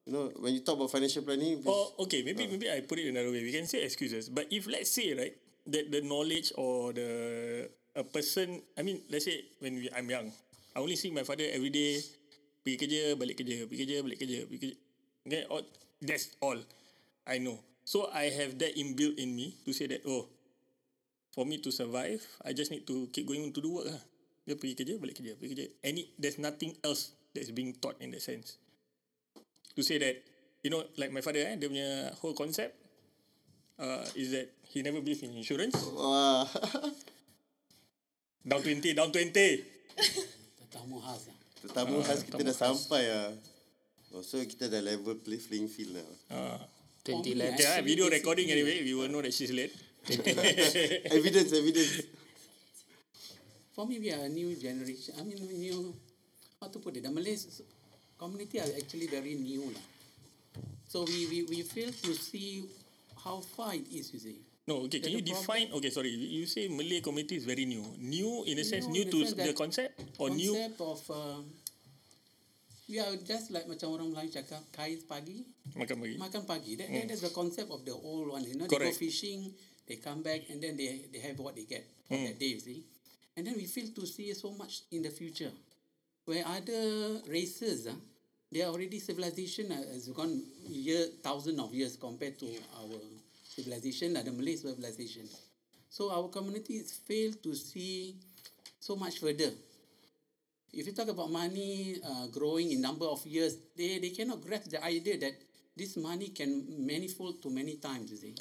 You 0.06 0.12
know, 0.14 0.24
when 0.42 0.54
you 0.54 0.62
talk 0.62 0.78
about 0.78 0.90
financial 0.90 1.22
planning, 1.22 1.62
Oh, 1.66 1.94
okay. 2.06 2.22
Maybe 2.26 2.46
maybe 2.50 2.66
I 2.66 2.82
put 2.82 2.98
it 2.98 3.10
another 3.10 3.30
way. 3.30 3.42
We 3.46 3.54
can 3.54 3.66
say 3.70 3.82
excuses, 3.86 4.26
but 4.26 4.50
if 4.50 4.66
let's 4.66 4.90
say 4.90 5.14
right 5.14 5.34
that 5.70 5.90
the 5.90 6.02
knowledge 6.02 6.50
or 6.58 6.90
the 6.94 7.10
a 7.94 8.02
person, 8.06 8.62
I 8.78 8.82
mean, 8.82 9.02
let's 9.10 9.26
say 9.26 9.46
when 9.62 9.78
we, 9.82 9.90
I'm 9.94 10.06
young, 10.10 10.30
I 10.74 10.82
only 10.82 10.94
see 10.98 11.10
my 11.10 11.22
father 11.26 11.46
every 11.50 11.70
day 11.74 11.98
pergi 12.66 12.76
kerja, 12.82 13.02
balik 13.14 13.38
kerja, 13.38 13.62
pergi 13.70 13.78
kerja, 13.86 13.96
balik 14.02 14.18
kerja, 14.18 14.38
pergi 14.50 14.58
kerja. 14.58 14.76
Okay, 15.26 15.42
all, 15.46 15.62
that's 16.02 16.34
all 16.42 16.58
I 17.22 17.38
know. 17.38 17.62
So 17.86 18.10
I 18.10 18.34
have 18.34 18.58
that 18.58 18.74
inbuilt 18.74 19.22
in 19.22 19.38
me 19.38 19.54
to 19.62 19.70
say 19.70 19.86
that 19.86 20.02
oh, 20.02 20.26
for 21.30 21.46
me 21.46 21.62
to 21.62 21.70
survive, 21.70 22.26
I 22.42 22.50
just 22.50 22.74
need 22.74 22.82
to 22.90 23.06
keep 23.14 23.30
going 23.30 23.54
to 23.54 23.60
do 23.62 23.78
work 23.78 23.86
lah. 23.86 24.02
Dia 24.42 24.58
pergi 24.58 24.74
kerja, 24.74 24.98
balik 24.98 25.22
kerja, 25.22 25.38
pergi 25.38 25.50
kerja. 25.54 25.66
Any, 25.86 26.10
there's 26.18 26.42
nothing 26.42 26.74
else 26.82 27.14
that's 27.30 27.54
being 27.54 27.70
taught 27.78 28.02
in 28.02 28.10
that 28.10 28.26
sense 28.26 28.58
to 29.76 29.84
say 29.84 30.00
that 30.00 30.16
you 30.64 30.72
know 30.72 30.82
like 30.96 31.12
my 31.12 31.20
father 31.20 31.44
eh 31.44 31.54
dia 31.60 31.68
punya 31.68 32.10
whole 32.24 32.32
concept 32.32 32.72
uh, 33.76 34.02
is 34.16 34.32
that 34.32 34.48
he 34.72 34.80
never 34.80 35.04
believe 35.04 35.20
in 35.20 35.36
insurance 35.36 35.76
wah, 35.92 36.48
down 38.48 38.64
20 38.64 38.96
down 38.96 39.12
20 39.12 39.76
Tetamu 40.56 41.00
khas 41.00 41.28
lah. 41.28 41.35
Tetamu 41.66 42.00
khas 42.02 42.22
kita 42.22 42.40
dah 42.40 42.56
sampai 42.56 43.02
lah. 43.10 43.30
Oh, 44.14 44.22
so 44.22 44.38
kita 44.38 44.70
dah 44.70 44.80
level 44.80 45.18
play 45.20 45.36
playing 45.36 45.66
field 45.68 45.98
lah. 45.98 46.06
uh, 46.32 46.58
20 47.04 47.12
Oh, 47.12 47.22
laps. 47.38 47.58
yeah, 47.60 47.78
video 47.82 48.06
recording 48.08 48.50
anyway 48.50 48.82
we 48.82 48.94
will 48.94 49.06
know 49.06 49.20
that 49.20 49.30
she's 49.30 49.50
late 49.52 49.70
evidence, 51.10 51.50
evidence. 51.52 52.06
For 53.74 53.84
me, 53.84 53.98
we 53.98 54.08
are 54.14 54.24
a 54.24 54.28
new 54.30 54.54
generation. 54.56 55.12
I 55.18 55.22
mean, 55.26 55.36
new, 55.58 55.92
how 56.62 56.68
to 56.70 56.78
put 56.78 56.96
it, 56.96 57.02
the 57.02 57.10
Malay 57.10 57.36
community 58.16 58.56
are 58.62 58.70
actually 58.78 59.06
very 59.06 59.34
new. 59.34 59.66
Lah. 59.68 59.84
So 60.88 61.04
we, 61.04 61.26
we, 61.26 61.38
we 61.50 61.58
fail 61.60 61.90
to 61.90 62.14
see 62.14 62.64
how 63.20 63.42
far 63.42 63.74
it 63.74 63.84
is, 63.92 64.14
you 64.14 64.20
see. 64.22 64.38
No 64.66 64.82
okay 64.82 64.98
can 64.98 65.12
you 65.14 65.22
define 65.22 65.70
okay 65.72 65.90
sorry 65.90 66.10
you 66.10 66.46
say 66.46 66.66
Malay 66.66 67.00
community 67.00 67.36
is 67.38 67.44
very 67.46 67.64
new 67.64 67.86
new 68.02 68.42
in 68.46 68.58
a 68.58 68.64
sense 68.66 68.86
new 68.90 69.06
to 69.06 69.22
the 69.22 69.54
concept 69.54 69.94
or 70.18 70.30
new 70.30 70.52
Concept 70.54 70.80
of, 70.82 71.00
uh, 71.10 71.40
we 72.88 72.98
are 73.02 73.14
just 73.26 73.50
like 73.50 73.66
macam 73.66 73.90
orang 73.98 74.14
Melayu 74.14 74.30
cakap, 74.30 74.62
kais 74.70 75.02
pagi, 75.02 75.42
makan 75.74 75.98
pagi 75.98 76.16
makan 76.22 76.42
pagi. 76.46 76.78
That, 76.78 76.86
that, 76.86 77.04
that's 77.10 77.26
the 77.26 77.34
concept 77.34 77.70
of 77.74 77.82
the 77.82 77.90
old 77.94 78.30
one. 78.30 78.46
You 78.46 78.54
know, 78.54 78.70
they 78.70 78.78
Correct. 78.78 78.94
go 78.94 79.02
fishing, 79.02 79.50
they 79.90 79.98
come 79.98 80.22
back, 80.22 80.46
and 80.50 80.62
then 80.62 80.78
they 80.78 81.10
they 81.10 81.18
have 81.18 81.34
what 81.42 81.58
they 81.58 81.66
get 81.66 81.82
for 82.06 82.14
that 82.14 82.38
day. 82.38 82.54
You 82.54 82.62
see, 82.62 82.86
and 83.34 83.42
then 83.42 83.58
we 83.58 83.66
fail 83.66 83.90
to 83.90 84.06
see 84.06 84.30
so 84.38 84.54
much 84.54 84.86
in 84.94 85.02
the 85.02 85.10
future, 85.10 85.50
where 86.30 86.46
other 86.46 87.18
races, 87.26 87.90
ah, 87.90 87.98
they 88.54 88.62
are 88.62 88.70
already 88.70 89.02
civilization 89.02 89.74
uh, 89.74 89.82
has 89.90 90.06
gone 90.14 90.46
year 90.70 91.10
thousand 91.26 91.58
of 91.58 91.74
years 91.74 91.98
compared 91.98 92.38
to 92.38 92.46
our 92.78 93.02
civilization, 93.56 94.16
uh, 94.16 94.22
the 94.22 94.32
Malay 94.32 94.56
civilization. 94.56 95.24
So 95.88 96.12
our 96.12 96.28
communities 96.28 96.92
fail 97.08 97.32
to 97.40 97.54
see 97.56 98.16
so 98.78 98.96
much 98.96 99.18
further. 99.18 99.48
If 100.76 100.84
you 100.84 100.92
talk 100.92 101.08
about 101.08 101.32
money 101.32 101.96
uh, 102.04 102.28
growing 102.28 102.72
in 102.72 102.84
number 102.84 103.06
of 103.08 103.24
years, 103.24 103.56
they, 103.76 103.96
they 103.98 104.10
cannot 104.10 104.44
grasp 104.44 104.68
the 104.68 104.84
idea 104.84 105.16
that 105.18 105.32
this 105.72 105.96
money 105.96 106.28
can 106.28 106.64
manifold 106.84 107.40
to 107.42 107.48
many 107.48 107.76
times, 107.76 108.12
you 108.12 108.18
see. 108.20 108.34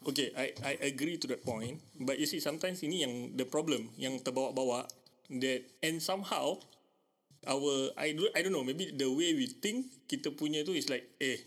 Okay, 0.00 0.32
I 0.32 0.56
I 0.64 0.72
agree 0.88 1.20
to 1.20 1.28
that 1.28 1.44
point. 1.44 1.76
But 2.00 2.16
you 2.16 2.24
see, 2.24 2.40
sometimes 2.40 2.80
ini 2.80 3.04
yang 3.04 3.14
the 3.36 3.44
problem 3.44 3.92
yang 4.00 4.16
terbawa-bawa 4.24 4.88
that 5.38 5.60
and 5.84 6.00
somehow 6.00 6.56
our 7.44 7.92
I 8.00 8.16
do 8.16 8.24
I 8.32 8.40
don't 8.40 8.56
know 8.56 8.64
maybe 8.64 8.90
the 8.96 9.12
way 9.12 9.36
we 9.36 9.46
think 9.46 9.86
kita 10.08 10.32
punya 10.32 10.64
tu 10.64 10.72
is 10.72 10.88
like 10.88 11.04
eh 11.20 11.38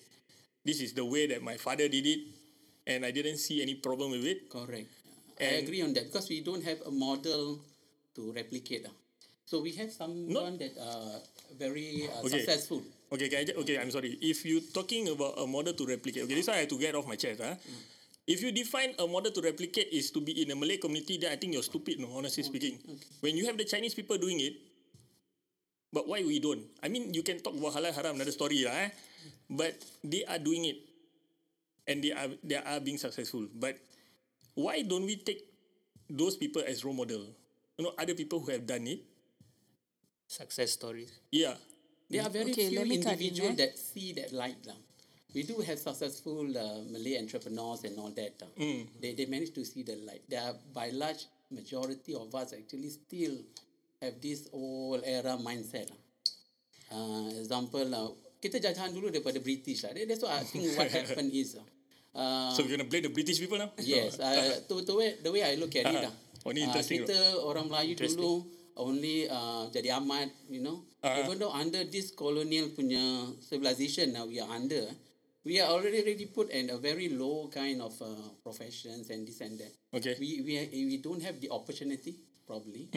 this 0.62 0.79
is 0.86 0.93
the 0.93 1.03
way 1.03 1.25
that 1.34 1.41
my 1.41 1.58
father 1.58 1.89
did 1.89 2.05
it 2.05 2.42
and 2.88 3.06
I 3.06 3.12
didn't 3.12 3.38
see 3.38 3.62
any 3.62 3.75
problem 3.75 4.12
with 4.12 4.25
it. 4.25 4.50
Correct. 4.50 4.88
I 5.40 5.44
And- 5.44 5.63
agree 5.68 5.82
on 5.82 5.94
that 5.94 6.12
because 6.12 6.30
we 6.30 6.42
don't 6.42 6.63
have 6.63 6.82
a 6.86 6.92
model 6.92 7.60
to 8.16 8.22
replicate. 8.32 8.86
ah. 8.88 8.94
So 9.46 9.60
we 9.62 9.72
have 9.75 9.92
someone 9.92 10.58
that 10.58 10.74
uh, 10.80 11.20
very 11.60 12.08
uh, 12.08 12.24
Okay. 12.24 12.42
successful. 12.44 12.82
Okay, 13.12 13.28
okay, 13.30 13.38
I 13.42 13.46
okay, 13.62 13.75
I'm 13.78 13.92
sorry. 13.92 14.18
If 14.22 14.42
you 14.46 14.62
talking 14.74 15.06
about 15.10 15.38
a 15.38 15.46
model 15.46 15.74
to 15.78 15.84
replicate, 15.86 16.24
okay, 16.25 16.34
this 16.34 16.48
one 16.48 16.58
I 16.58 16.66
have 16.66 16.72
to 16.74 16.80
get 16.80 16.96
off 16.96 17.06
my 17.06 17.16
chest. 17.20 17.42
Huh? 17.44 17.54
If 18.25 18.40
you 18.42 18.50
define 18.56 18.96
a 18.98 19.06
model 19.06 19.30
to 19.36 19.42
replicate 19.44 19.92
is 19.92 20.10
to 20.16 20.22
be 20.24 20.32
in 20.42 20.50
a 20.50 20.56
Malay 20.56 20.78
community, 20.80 21.20
then 21.20 21.30
I 21.30 21.36
think 21.36 21.54
you're 21.54 21.66
stupid, 21.66 22.00
no, 22.00 22.08
honestly 22.16 22.42
speaking. 22.42 22.80
When 23.20 23.36
you 23.36 23.46
have 23.52 23.58
the 23.60 23.68
Chinese 23.68 23.94
people 23.94 24.16
doing 24.18 24.40
it, 24.40 24.56
but 25.92 26.08
why 26.08 26.24
we 26.24 26.40
don't? 26.40 26.63
I 26.82 26.88
mean, 26.88 27.13
you 27.13 27.22
can 27.22 27.38
talk 27.44 27.54
about 27.54 27.75
halal 27.78 27.94
haram, 27.94 28.16
another 28.16 28.32
story, 28.34 28.63
lah, 28.66 28.88
eh? 28.88 28.90
but 29.52 29.75
they 30.02 30.24
are 30.25 30.40
doing 30.40 30.66
it 30.66 30.78
and 31.88 32.04
they 32.04 32.12
are 32.12 32.30
they 32.44 32.56
are 32.58 32.80
being 32.80 32.98
successful. 32.98 33.48
But 33.54 33.78
why 34.56 34.82
don't 34.84 35.06
we 35.06 35.18
take 35.18 35.44
those 36.10 36.38
people 36.38 36.62
as 36.66 36.84
role 36.86 36.94
model? 36.96 37.25
You 37.78 37.86
know, 37.86 37.94
other 37.98 38.13
people 38.13 38.40
who 38.40 38.52
have 38.52 38.66
done 38.66 38.86
it. 38.88 39.02
Success 40.28 40.72
stories. 40.72 41.12
Yeah. 41.32 41.56
There 42.10 42.22
are 42.24 42.30
very 42.30 42.52
Okay, 42.52 42.70
few 42.70 42.80
let 42.80 42.88
me 42.88 42.98
cut 43.02 43.13
in, 43.13 43.20
individuals 43.22 43.58
that 43.58 43.78
see 43.78 44.13
that 44.13 44.32
light. 44.32 44.58
lah. 44.66 44.78
We 45.34 45.42
do 45.44 45.58
have 45.66 45.80
successful 45.80 46.46
uh, 46.46 46.86
Malay 46.94 47.18
entrepreneurs 47.18 47.84
and 47.86 47.98
all 47.98 48.12
that. 48.13 48.38
lah. 48.42 48.50
They, 49.02 49.13
they 49.18 49.25
manage 49.25 49.54
to 49.58 49.66
see 49.66 49.82
the 49.82 49.96
light. 50.06 50.22
There 50.30 50.42
are, 50.42 50.54
by 50.74 50.90
large 50.94 51.25
majority 51.50 52.13
of 52.13 52.34
us 52.36 52.54
actually 52.54 52.90
still 52.90 53.34
have 54.02 54.22
this 54.22 54.48
old 54.54 55.02
era 55.06 55.38
mindset. 55.42 55.90
lah. 55.90 55.98
Uh, 56.94 57.30
example, 57.42 57.90
uh, 57.96 58.10
kita 58.43 58.59
jajahan 58.59 58.91
dulu 58.91 59.07
daripada 59.07 59.39
British. 59.39 59.88
Lah. 59.88 59.95
That- 59.95 60.07
That's 60.12 60.19
what 60.19 60.35
I 60.35 60.43
think 60.43 60.75
what 60.75 60.91
happened 61.00 61.31
is. 61.31 61.55
Uh, 61.55 61.63
uh, 62.19 62.51
So 62.51 62.67
we're 62.67 62.75
gonna 62.75 62.89
blame 62.91 63.07
the 63.07 63.13
British 63.15 63.39
people 63.39 63.55
now? 63.55 63.71
Yes, 63.79 64.19
uh, 64.23 64.59
to, 64.67 64.83
to 64.83 64.93
way, 65.00 65.15
the 65.23 65.31
way 65.31 65.47
I 65.47 65.55
look 65.55 65.71
at 65.79 65.88
it 65.88 66.03
lah. 66.03 66.13
Oh, 66.43 66.51
ni 66.51 66.59
Uh, 66.59 66.67
interesting 66.67 67.07
kita 67.07 67.39
orang 67.39 67.71
Melayu 67.71 67.95
dulu 67.95 68.43
only 68.75 69.29
uh, 69.31 69.71
jadi 69.71 69.95
amat, 70.03 70.27
you 70.51 70.59
know. 70.59 70.83
Ah. 71.00 71.23
Even 71.23 71.39
though 71.39 71.53
under 71.55 71.88
this 71.88 72.12
colonial 72.12 72.67
punya 72.75 73.31
civilization 73.39 74.12
now 74.12 74.27
we 74.27 74.43
are 74.43 74.50
under, 74.51 74.91
we 75.47 75.59
are 75.59 75.69
already 75.71 76.03
already 76.03 76.27
put 76.27 76.51
in 76.51 76.67
a 76.71 76.77
very 76.79 77.07
low 77.12 77.47
kind 77.47 77.79
of 77.79 77.95
uh, 78.01 78.27
professions 78.43 79.07
and 79.07 79.23
this 79.27 79.39
and 79.39 79.55
that. 79.59 79.71
Okay. 79.95 80.15
We 80.19 80.43
we 80.43 80.53
we 80.67 80.97
don't 81.00 81.21
have 81.23 81.39
the 81.39 81.51
opportunity 81.51 82.19
probably, 82.43 82.91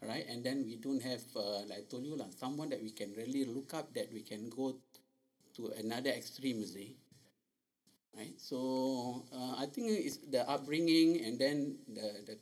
right? 0.00 0.24
And 0.28 0.44
then 0.44 0.64
we 0.64 0.76
don't 0.80 1.02
have 1.02 1.24
uh, 1.36 1.64
like 1.68 1.84
I 1.84 1.88
told 1.88 2.04
you 2.04 2.16
lah, 2.16 2.28
someone 2.32 2.68
that 2.72 2.80
we 2.80 2.92
can 2.96 3.12
really 3.16 3.44
look 3.44 3.72
up 3.76 3.92
that 3.96 4.08
we 4.12 4.24
can 4.24 4.48
go 4.48 4.76
to 5.56 5.72
another 5.78 6.10
extreme, 6.10 6.60
you 6.60 6.66
see 6.66 6.96
right? 8.16 8.34
So 8.40 9.22
uh, 9.30 9.60
I 9.60 9.66
think 9.66 9.92
it's 9.92 10.18
the 10.24 10.48
upbringing 10.48 11.20
and 11.22 11.38
then 11.38 11.76
the, 11.86 12.24
the 12.24 12.36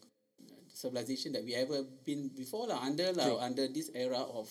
civilization 0.73 1.33
that 1.33 1.45
we 1.45 1.55
ever 1.55 1.83
been 2.07 2.31
before 2.31 2.71
lah 2.71 2.83
under 2.83 3.13
lah 3.13 3.43
under 3.43 3.67
this 3.67 3.91
era 3.95 4.23
of 4.23 4.47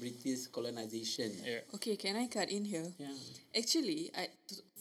British 0.00 0.48
colonization. 0.48 1.30
Yeah. 1.44 1.62
Okay, 1.76 1.96
can 1.96 2.16
I 2.16 2.26
cut 2.26 2.48
in 2.48 2.64
here? 2.64 2.88
Yeah. 2.98 3.12
Actually, 3.54 4.10
I, 4.16 4.28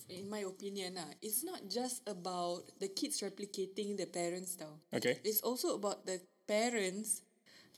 in 0.09 0.29
my 0.29 0.45
opinion, 0.47 0.95
ah, 0.97 1.11
it's 1.21 1.43
not 1.43 1.67
just 1.67 2.05
about 2.07 2.63
the 2.79 2.87
kids 2.87 3.19
replicating 3.21 3.97
the 3.97 4.07
parents 4.07 4.57
now. 4.59 4.79
Okay. 4.93 5.19
It's 5.25 5.41
also 5.41 5.75
about 5.75 6.05
the 6.05 6.21
parents 6.47 7.25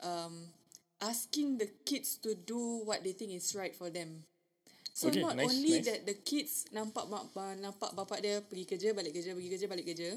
um, 0.03 0.51
asking 0.99 1.57
the 1.63 1.71
kids 1.87 2.19
to 2.27 2.35
do 2.35 2.83
what 2.83 3.03
they 3.03 3.15
think 3.15 3.31
is 3.31 3.55
right 3.55 3.75
for 3.75 3.89
them. 3.89 4.27
So 4.93 5.09
Okay, 5.09 5.25
not 5.25 5.35
nice, 5.35 5.49
only 5.49 5.81
nice. 5.81 5.85
that 5.89 6.05
the 6.05 6.13
kids 6.21 6.69
nampak 6.69 7.09
mak, 7.09 7.25
nampak 7.57 7.97
bapak 7.97 8.21
dia 8.21 8.45
pergi 8.45 8.65
kerja 8.69 8.93
balik 8.93 9.09
kerja 9.17 9.33
pergi 9.33 9.49
kerja 9.49 9.65
balik 9.65 9.85
kerja, 9.89 10.09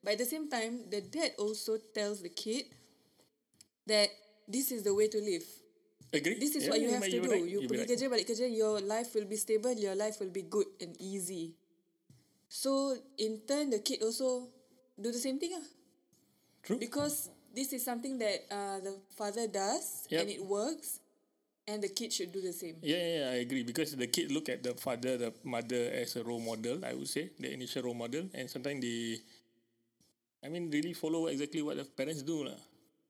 but 0.00 0.16
at 0.16 0.20
the 0.24 0.28
same 0.28 0.48
time 0.48 0.88
the 0.88 1.04
dad 1.04 1.36
also 1.36 1.76
tells 1.92 2.24
the 2.24 2.32
kid 2.32 2.64
that 3.86 4.08
this 4.48 4.72
is 4.72 4.82
the 4.88 4.94
way 4.94 5.08
to 5.08 5.20
live. 5.20 5.44
Agree? 6.12 6.40
This 6.40 6.56
is 6.56 6.64
Yeah, 6.64 6.70
what 6.72 6.80
you 6.80 6.88
yeah, 6.88 6.96
have 7.00 7.08
to 7.12 7.20
do. 7.20 7.28
right, 7.28 7.44
You 7.44 7.60
pergi 7.68 7.84
right. 7.84 7.88
kerja 7.92 8.06
balik 8.08 8.26
kerja, 8.28 8.46
your 8.48 8.80
life 8.80 9.12
will 9.12 9.28
be 9.28 9.36
stable, 9.36 9.76
your 9.76 9.92
life 9.96 10.16
will 10.16 10.32
be 10.32 10.44
good 10.48 10.68
and 10.80 10.96
easy. 10.96 11.52
So 12.48 12.96
in 13.20 13.44
turn, 13.44 13.68
the 13.68 13.80
kid 13.84 14.00
also 14.00 14.48
do 14.96 15.12
the 15.12 15.20
same 15.20 15.36
thing 15.36 15.56
ah. 15.60 15.66
True. 16.64 16.80
Because 16.80 17.28
this 17.52 17.72
is 17.76 17.84
something 17.84 18.16
that 18.16 18.48
uh, 18.48 18.80
the 18.80 18.96
father 19.12 19.44
does 19.44 20.08
Yep. 20.08 20.20
and 20.24 20.28
it 20.32 20.40
works, 20.44 21.01
and 21.68 21.82
the 21.82 21.88
kid 21.88 22.12
should 22.12 22.32
do 22.32 22.40
the 22.40 22.52
same. 22.52 22.76
Yeah, 22.82 22.96
yeah, 22.96 23.18
yeah, 23.18 23.30
I 23.30 23.38
agree 23.46 23.62
because 23.62 23.94
the 23.94 24.06
kid 24.06 24.30
look 24.32 24.48
at 24.48 24.62
the 24.62 24.74
father, 24.74 25.16
the 25.16 25.32
mother 25.44 25.90
as 25.94 26.16
a 26.16 26.24
role 26.24 26.40
model. 26.40 26.84
I 26.84 26.94
would 26.94 27.08
say 27.08 27.30
the 27.38 27.52
initial 27.52 27.82
role 27.82 27.94
model, 27.94 28.28
and 28.34 28.50
sometimes 28.50 28.82
they, 28.82 29.18
I 30.44 30.48
mean, 30.48 30.70
really 30.70 30.92
follow 30.92 31.26
exactly 31.26 31.62
what 31.62 31.76
the 31.76 31.84
parents 31.84 32.22
do 32.22 32.44
lah. 32.44 32.58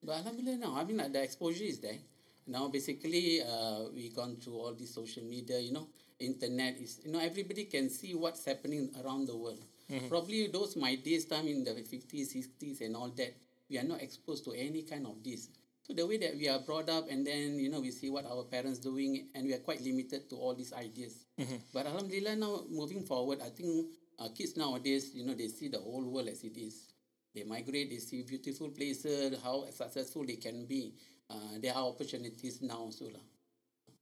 But 0.02 0.18
alhamdulillah 0.24 0.58
now, 0.58 0.76
I 0.76 0.84
mean 0.84 0.98
like, 0.98 1.12
the 1.12 1.22
exposure 1.22 1.64
is 1.64 1.78
there. 1.80 1.98
Now 2.46 2.68
basically 2.68 3.40
uh, 3.40 3.86
we 3.94 4.10
gone 4.10 4.36
through 4.36 4.58
all 4.58 4.74
this 4.74 4.92
social 4.94 5.22
media, 5.22 5.60
you 5.60 5.72
know, 5.72 5.86
internet 6.18 6.76
is 6.78 7.00
you 7.04 7.12
know 7.12 7.20
everybody 7.20 7.64
can 7.64 7.88
see 7.88 8.14
what's 8.14 8.44
happening 8.44 8.90
around 9.02 9.26
the 9.28 9.36
world. 9.36 9.62
Probably 10.08 10.46
those 10.46 10.74
my 10.74 10.94
days 10.94 11.26
time 11.26 11.46
in 11.48 11.64
the 11.64 11.72
50s, 11.72 12.32
60s 12.32 12.80
and 12.80 12.96
all 12.96 13.10
that, 13.10 13.36
we 13.68 13.76
are 13.78 13.84
not 13.84 14.00
exposed 14.00 14.42
to 14.46 14.52
any 14.52 14.82
kind 14.82 15.06
of 15.06 15.22
this. 15.22 15.48
So 15.92 15.96
the 15.96 16.07
way 16.09 16.16
that 16.24 16.40
we 16.40 16.48
are 16.48 16.59
brought 16.59 16.88
up 16.88 17.11
and 17.12 17.20
then 17.20 17.61
you 17.61 17.68
know 17.68 17.85
we 17.85 17.90
see 17.90 18.09
what 18.09 18.24
our 18.24 18.48
parents 18.48 18.78
doing 18.78 19.28
and 19.35 19.44
we 19.44 19.52
are 19.52 19.61
quite 19.61 19.85
limited 19.85 20.24
to 20.31 20.37
all 20.37 20.55
these 20.57 20.72
ideas. 20.72 21.28
But 21.74 21.85
alhamdulillah 21.85 22.37
now 22.37 22.64
moving 22.72 23.05
forward, 23.05 23.44
I 23.44 23.50
think 23.52 23.92
uh, 24.18 24.33
kids 24.33 24.57
nowadays, 24.57 25.12
you 25.12 25.26
know, 25.26 25.35
they 25.35 25.48
see 25.48 25.68
the 25.68 25.76
whole 25.76 26.09
world 26.09 26.28
as 26.28 26.44
it 26.44 26.57
is. 26.57 26.96
They 27.35 27.44
migrate, 27.44 27.90
they 27.90 27.98
see 27.98 28.22
beautiful 28.22 28.70
places, 28.70 29.37
how 29.44 29.68
successful 29.68 30.24
they 30.24 30.37
can 30.37 30.64
be. 30.64 30.94
Uh, 31.28 31.61
there 31.61 31.76
are 31.76 31.85
opportunities 31.85 32.62
now 32.62 32.88
also 32.88 33.12
lah. 33.12 33.26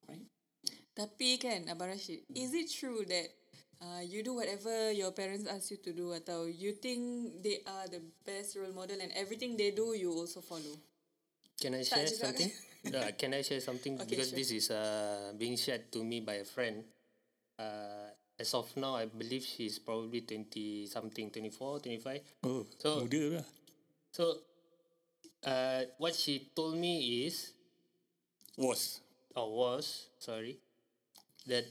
Right? 0.06 0.30
Tapi 0.94 1.42
kan, 1.42 1.66
Abang 1.74 1.90
Rashid, 1.90 2.22
is 2.38 2.54
it 2.54 2.70
true 2.70 3.02
that 3.10 3.34
uh, 3.82 4.02
you 4.06 4.22
do 4.22 4.38
whatever 4.38 4.94
your 4.94 5.10
parents 5.10 5.50
ask 5.50 5.74
you 5.74 5.82
to 5.82 5.90
do 5.90 6.14
atau 6.14 6.46
you 6.46 6.70
think 6.70 7.34
they 7.42 7.66
are 7.66 7.90
the 7.90 8.02
best 8.22 8.54
role 8.54 8.70
model 8.78 9.02
and 9.02 9.10
everything 9.18 9.58
they 9.58 9.74
do 9.74 9.90
you 9.98 10.14
also 10.14 10.38
follow? 10.38 10.78
Can 11.60 11.74
I 11.74 11.82
share 11.84 12.06
something? 12.08 12.50
no, 12.92 13.00
can 13.18 13.34
I 13.34 13.42
share 13.42 13.60
something? 13.60 14.00
Okay, 14.00 14.08
because 14.08 14.30
sure. 14.30 14.38
this 14.38 14.50
is 14.50 14.70
uh, 14.70 15.32
being 15.36 15.56
shared 15.56 15.92
to 15.92 16.02
me 16.02 16.20
by 16.20 16.40
a 16.40 16.44
friend. 16.44 16.82
Uh, 17.58 18.08
as 18.40 18.54
of 18.54 18.74
now, 18.76 18.96
I 18.96 19.04
believe 19.04 19.44
she's 19.44 19.78
probably 19.78 20.22
20 20.22 20.86
something, 20.86 21.28
24, 21.30 21.80
25. 21.80 22.20
Oh, 22.44 22.64
So- 22.80 23.04
muda 23.04 23.36
lah. 23.36 23.46
So, 24.10 24.40
uh, 25.44 25.84
what 26.00 26.16
she 26.16 26.48
told 26.56 26.80
me 26.80 27.26
is, 27.28 27.52
Was. 28.56 29.04
or 29.36 29.52
was, 29.52 30.08
sorry, 30.18 30.56
that 31.46 31.68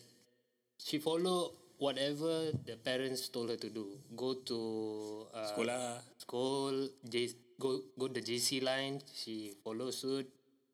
she 0.77 0.99
follow 1.01 1.51
whatever 1.79 2.53
the 2.65 2.77
parents 2.77 3.27
told 3.29 3.49
her 3.49 3.57
to 3.57 3.69
do. 3.69 3.97
Go 4.15 4.35
to 4.45 5.27
uh, 5.33 5.49
Sekolah. 5.49 5.97
school, 6.21 6.87
J, 7.09 7.33
go 7.59 7.83
go 7.99 8.07
the 8.07 8.21
JC 8.21 8.63
line, 8.63 9.01
she 9.13 9.53
follow 9.63 9.91
suit. 9.91 10.27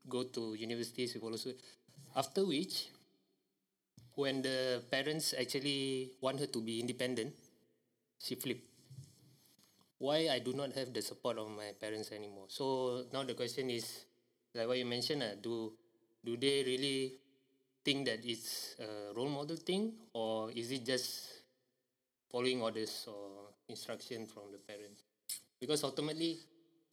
Go 0.08 0.24
to 0.24 0.54
university, 0.54 1.08
she 1.08 1.17
follow 1.17 1.36
suit. 1.36 1.58
After 2.15 2.45
which, 2.45 2.89
when 4.13 4.41
the 4.41 4.84
parents 4.91 5.34
actually 5.34 6.12
want 6.21 6.39
her 6.39 6.45
to 6.45 6.62
be 6.62 6.80
independent, 6.80 7.34
she 8.21 8.36
flip. 8.36 8.62
Why 9.98 10.30
I 10.30 10.39
do 10.39 10.54
not 10.54 10.74
have 10.74 10.93
the 10.93 11.02
support 11.02 11.38
of 11.38 11.50
my 11.50 11.74
parents 11.80 12.12
anymore? 12.12 12.45
So 12.48 13.06
now 13.12 13.24
the 13.24 13.34
question 13.34 13.69
is, 13.69 14.06
like 14.54 14.67
what 14.67 14.78
you 14.78 14.86
mentioned, 14.86 15.24
uh, 15.24 15.36
do 15.41 15.74
do 16.24 16.38
they 16.38 16.63
really 16.63 17.13
think 17.84 18.06
that 18.06 18.21
it's 18.24 18.76
a 18.80 19.13
role 19.15 19.30
model 19.30 19.58
thing, 19.58 19.93
or 20.13 20.52
is 20.52 20.71
it 20.71 20.86
just 20.86 21.41
following 22.32 22.62
orders 22.62 23.06
or 23.08 23.50
instruction 23.69 24.28
from 24.28 24.52
the 24.52 24.60
parents? 24.60 25.02
Because 25.60 25.84
ultimately, 25.84 26.38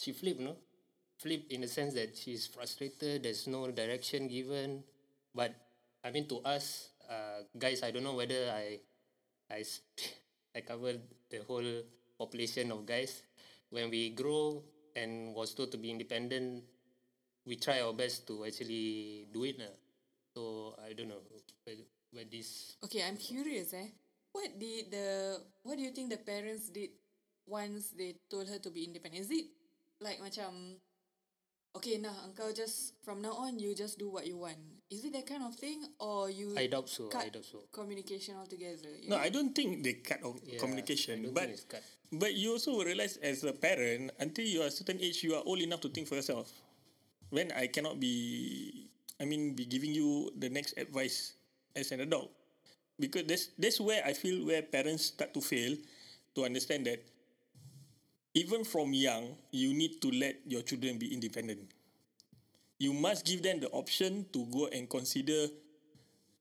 she 0.02 0.10
flipped, 0.10 0.42
no? 0.42 0.58
Flip 1.22 1.46
in 1.54 1.62
the 1.62 1.70
sense 1.70 1.94
that 1.94 2.18
she's 2.18 2.50
frustrated. 2.50 3.22
There's 3.22 3.46
no 3.46 3.70
direction 3.70 4.26
given. 4.26 4.82
But 5.30 5.54
I 6.02 6.10
mean, 6.10 6.26
to 6.26 6.42
us, 6.42 6.90
uh, 7.06 7.46
guys, 7.54 7.86
I 7.86 7.94
don't 7.94 8.02
know 8.02 8.18
whether 8.18 8.50
I, 8.50 8.82
I, 9.46 9.62
I 10.58 10.60
covered 10.66 10.98
the 11.30 11.46
whole 11.46 11.86
population 12.18 12.72
of 12.72 12.84
guys. 12.84 13.22
When 13.70 13.88
we 13.90 14.10
grow 14.10 14.64
and 14.96 15.34
was 15.34 15.54
told 15.54 15.70
to 15.72 15.78
be 15.78 15.90
independent, 15.90 16.64
we 17.46 17.54
try 17.56 17.80
our 17.80 17.94
best 17.94 18.26
to 18.26 18.44
actually 18.44 19.28
do 19.32 19.44
it. 19.46 19.62
lah. 19.62 19.74
So 20.34 20.74
I 20.82 20.92
don't 20.98 21.08
know 21.08 21.22
where, 21.62 21.78
where 22.10 22.26
this 22.26 22.76
Okay, 22.82 23.06
I'm 23.06 23.16
curious 23.16 23.72
eh. 23.72 23.94
What 24.32 24.58
did 24.58 24.90
the 24.90 25.38
what 25.62 25.76
do 25.76 25.84
you 25.84 25.92
think 25.92 26.10
the 26.10 26.18
parents 26.18 26.72
did 26.72 26.90
once 27.46 27.92
they 27.92 28.16
told 28.32 28.48
her 28.48 28.58
to 28.58 28.70
be 28.72 28.84
independent? 28.88 29.22
Is 29.22 29.30
it 29.30 29.46
like 30.02 30.18
macam 30.20 30.76
okay 31.72 31.96
nah 31.96 32.12
engkau 32.28 32.52
just 32.52 32.98
from 33.00 33.22
now 33.22 33.32
on 33.32 33.56
you 33.58 33.72
just 33.72 33.96
do 33.98 34.10
what 34.10 34.26
you 34.26 34.36
want. 34.36 34.58
Is 34.92 35.08
it 35.08 35.16
that 35.16 35.24
kind 35.24 35.40
of 35.40 35.56
thing 35.56 35.80
or 36.04 36.28
you 36.28 36.52
I 36.52 36.68
doubt 36.68 36.92
so. 36.92 37.08
I 37.08 37.30
cut 37.30 37.32
doubt 37.32 37.48
so. 37.48 37.64
communication 37.72 38.36
altogether? 38.36 38.92
No, 39.08 39.16
know? 39.16 39.22
I 39.22 39.32
don't 39.32 39.56
think 39.56 39.80
they 39.80 40.04
cut 40.04 40.20
off 40.20 40.36
Yeah, 40.44 40.60
communication. 40.60 41.32
But 41.32 41.48
cut. 41.64 41.80
but 42.12 42.36
you 42.36 42.52
also 42.52 42.76
will 42.76 42.84
realize 42.84 43.16
as 43.24 43.40
a 43.40 43.56
parent, 43.56 44.12
until 44.20 44.44
you 44.44 44.60
are 44.60 44.68
a 44.68 44.74
certain 44.74 45.00
age, 45.00 45.24
you 45.24 45.32
are 45.32 45.40
old 45.48 45.64
enough 45.64 45.80
to 45.80 45.88
think 45.88 46.12
for 46.12 46.20
yourself. 46.20 46.52
when 47.32 47.48
I 47.56 47.66
cannot 47.66 47.96
be, 47.98 48.90
I 49.16 49.24
mean, 49.24 49.56
be 49.56 49.64
giving 49.64 49.96
you 49.96 50.30
the 50.36 50.52
next 50.52 50.76
advice 50.76 51.32
as 51.74 51.90
an 51.90 52.04
adult, 52.04 52.28
because 53.00 53.24
that's 53.24 53.48
that's 53.56 53.80
where 53.80 54.04
I 54.04 54.12
feel 54.12 54.44
where 54.44 54.60
parents 54.60 55.16
start 55.16 55.32
to 55.32 55.40
fail 55.40 55.72
to 56.36 56.44
understand 56.44 56.84
that 56.86 57.00
even 58.34 58.64
from 58.64 58.92
young, 58.92 59.36
you 59.50 59.72
need 59.74 60.00
to 60.02 60.10
let 60.10 60.36
your 60.46 60.62
children 60.62 60.98
be 60.98 61.12
independent. 61.14 61.70
You 62.78 62.92
must 62.92 63.24
give 63.24 63.42
them 63.42 63.60
the 63.60 63.68
option 63.70 64.26
to 64.32 64.44
go 64.46 64.66
and 64.66 64.88
consider 64.90 65.48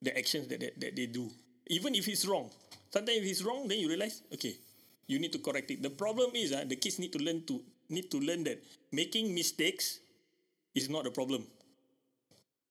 the 0.01 0.17
actions 0.17 0.47
that, 0.49 0.59
that, 0.61 0.79
that 0.79 0.95
they 0.95 1.05
do. 1.07 1.29
Even 1.67 1.95
if 1.95 2.07
it's 2.07 2.25
wrong. 2.27 2.49
Sometimes 2.91 3.19
if 3.19 3.25
it's 3.25 3.43
wrong, 3.43 3.67
then 3.67 3.79
you 3.79 3.87
realize, 3.87 4.21
okay, 4.33 4.55
you 5.07 5.19
need 5.19 5.31
to 5.33 5.39
correct 5.39 5.71
it. 5.71 5.81
The 5.83 5.89
problem 5.89 6.31
is 6.35 6.51
uh, 6.51 6.65
the 6.67 6.75
kids 6.75 6.99
need 6.99 7.13
to 7.13 7.19
learn 7.19 7.45
to 7.47 7.61
need 7.89 8.09
to 8.11 8.19
learn 8.19 8.43
that 8.45 8.63
making 8.91 9.35
mistakes 9.35 9.99
is 10.75 10.89
not 10.89 11.07
a 11.07 11.11
problem. 11.11 11.45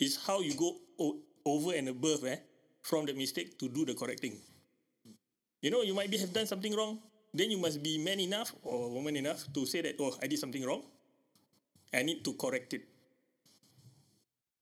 It's 0.01 0.17
how 0.27 0.41
you 0.41 0.55
go 0.55 0.81
o- 0.99 1.21
over 1.45 1.73
and 1.75 1.89
above 1.89 2.25
eh, 2.25 2.39
from 2.83 3.07
the 3.07 3.13
mistake 3.15 3.57
to 3.61 3.69
do 3.69 3.85
the 3.85 3.95
correct 3.95 4.19
thing. 4.21 4.41
You 5.63 5.71
know, 5.71 5.83
you 5.83 5.95
might 5.95 6.11
be 6.11 6.19
have 6.19 6.33
done 6.33 6.47
something 6.47 6.75
wrong. 6.75 6.99
Then 7.33 7.51
you 7.51 7.59
must 7.59 7.83
be 7.83 7.99
man 7.99 8.19
enough 8.19 8.55
or 8.63 8.91
woman 8.91 9.17
enough 9.17 9.47
to 9.55 9.67
say 9.67 9.81
that, 9.83 9.95
oh, 10.01 10.17
I 10.23 10.27
did 10.27 10.39
something 10.39 10.65
wrong. 10.65 10.83
I 11.95 12.03
need 12.03 12.25
to 12.25 12.35
correct 12.35 12.75
it. 12.75 12.83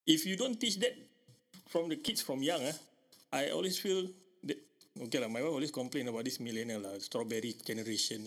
If 0.06 0.24
you 0.24 0.36
don't 0.36 0.56
teach 0.60 0.80
that 0.80 0.96
from 1.68 1.88
the 1.88 1.96
kids 1.96 2.20
from 2.20 2.42
young, 2.42 2.62
eh, 2.62 2.72
I 3.32 3.50
always 3.50 3.78
feel 3.78 4.08
that, 4.44 4.56
okay 5.08 5.20
lah, 5.20 5.28
my 5.28 5.40
wife 5.44 5.52
always 5.52 5.70
complain 5.70 6.08
about 6.08 6.24
this 6.24 6.40
millennial 6.40 6.80
lah, 6.80 6.96
strawberry 7.00 7.52
generation. 7.60 8.24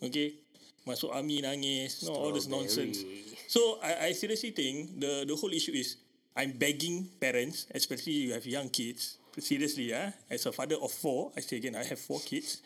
Okay, 0.00 0.40
masuk 0.88 1.12
army 1.12 1.44
nangis, 1.44 2.08
no, 2.08 2.16
all 2.16 2.32
this 2.32 2.48
nonsense. 2.48 3.04
So 3.48 3.76
I, 3.84 4.08
I 4.08 4.10
seriously 4.16 4.56
think 4.56 4.96
the 4.96 5.28
the 5.28 5.36
whole 5.36 5.52
issue 5.52 5.76
is 5.76 6.00
I'm 6.32 6.56
begging 6.56 7.04
parents, 7.20 7.68
especially 7.76 8.28
you 8.28 8.32
have 8.32 8.48
young 8.48 8.72
kids, 8.72 9.20
seriously, 9.36 9.92
ah, 9.92 10.16
as 10.32 10.48
a 10.48 10.52
father 10.52 10.80
of 10.80 10.88
four, 10.88 11.36
I 11.36 11.44
say 11.44 11.60
again, 11.60 11.76
I 11.76 11.84
have 11.84 12.00
four 12.00 12.20
kids. 12.24 12.64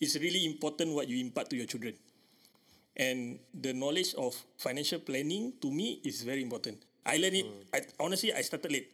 It's 0.00 0.16
really 0.16 0.44
important 0.44 0.92
what 0.92 1.08
you 1.08 1.18
impart 1.20 1.50
to 1.50 1.56
your 1.56 1.66
children. 1.66 1.94
And 2.96 3.38
the 3.52 3.72
knowledge 3.72 4.14
of 4.14 4.34
financial 4.56 5.00
planning 5.00 5.54
to 5.60 5.70
me 5.70 6.00
is 6.04 6.22
very 6.22 6.42
important. 6.42 6.78
I 7.04 7.16
learned 7.18 7.36
it. 7.36 7.46
I, 7.72 7.80
honestly, 7.98 8.32
I 8.32 8.42
started 8.42 8.70
late. 8.70 8.90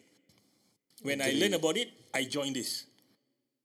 When 1.02 1.20
I 1.20 1.32
learned 1.32 1.54
about 1.54 1.76
it, 1.76 1.88
I 2.12 2.24
joined 2.24 2.56
this. 2.56 2.84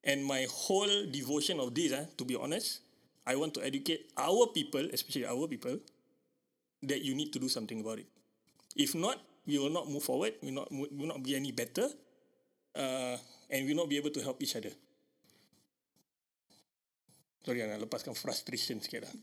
And 0.04 0.24
my 0.24 0.46
whole 0.52 1.08
devotion 1.12 1.60
of 1.60 1.74
this, 1.74 1.92
ah, 1.92 2.06
to 2.18 2.24
be 2.24 2.36
honest, 2.36 2.80
I 3.26 3.36
want 3.36 3.56
to 3.56 3.62
educate 3.66 4.12
our 4.16 4.48
people, 4.54 4.86
especially 4.94 5.26
our 5.26 5.48
people, 5.48 5.80
that 6.84 7.02
you 7.02 7.16
need 7.16 7.34
to 7.34 7.40
do 7.40 7.50
something 7.50 7.80
about 7.82 8.00
it. 8.00 8.08
If 8.76 8.94
not, 8.94 9.18
we 9.48 9.58
will 9.58 9.74
not 9.74 9.90
move 9.90 10.04
forward. 10.04 10.36
We 10.44 10.52
will 10.52 10.62
not 10.62 10.68
we 10.72 10.88
will 10.94 11.10
not 11.10 11.24
be 11.24 11.36
any 11.36 11.52
better, 11.52 11.90
uh, 12.76 13.18
and 13.50 13.66
we 13.66 13.74
will 13.74 13.84
not 13.84 13.90
be 13.90 13.98
able 13.98 14.12
to 14.14 14.22
help 14.22 14.42
each 14.44 14.56
other. 14.56 14.72
Sorry, 17.46 17.62
nak 17.62 17.78
lepaskan 17.86 18.18
frustration 18.18 18.82
sikit 18.82 19.06
lah. 19.06 19.14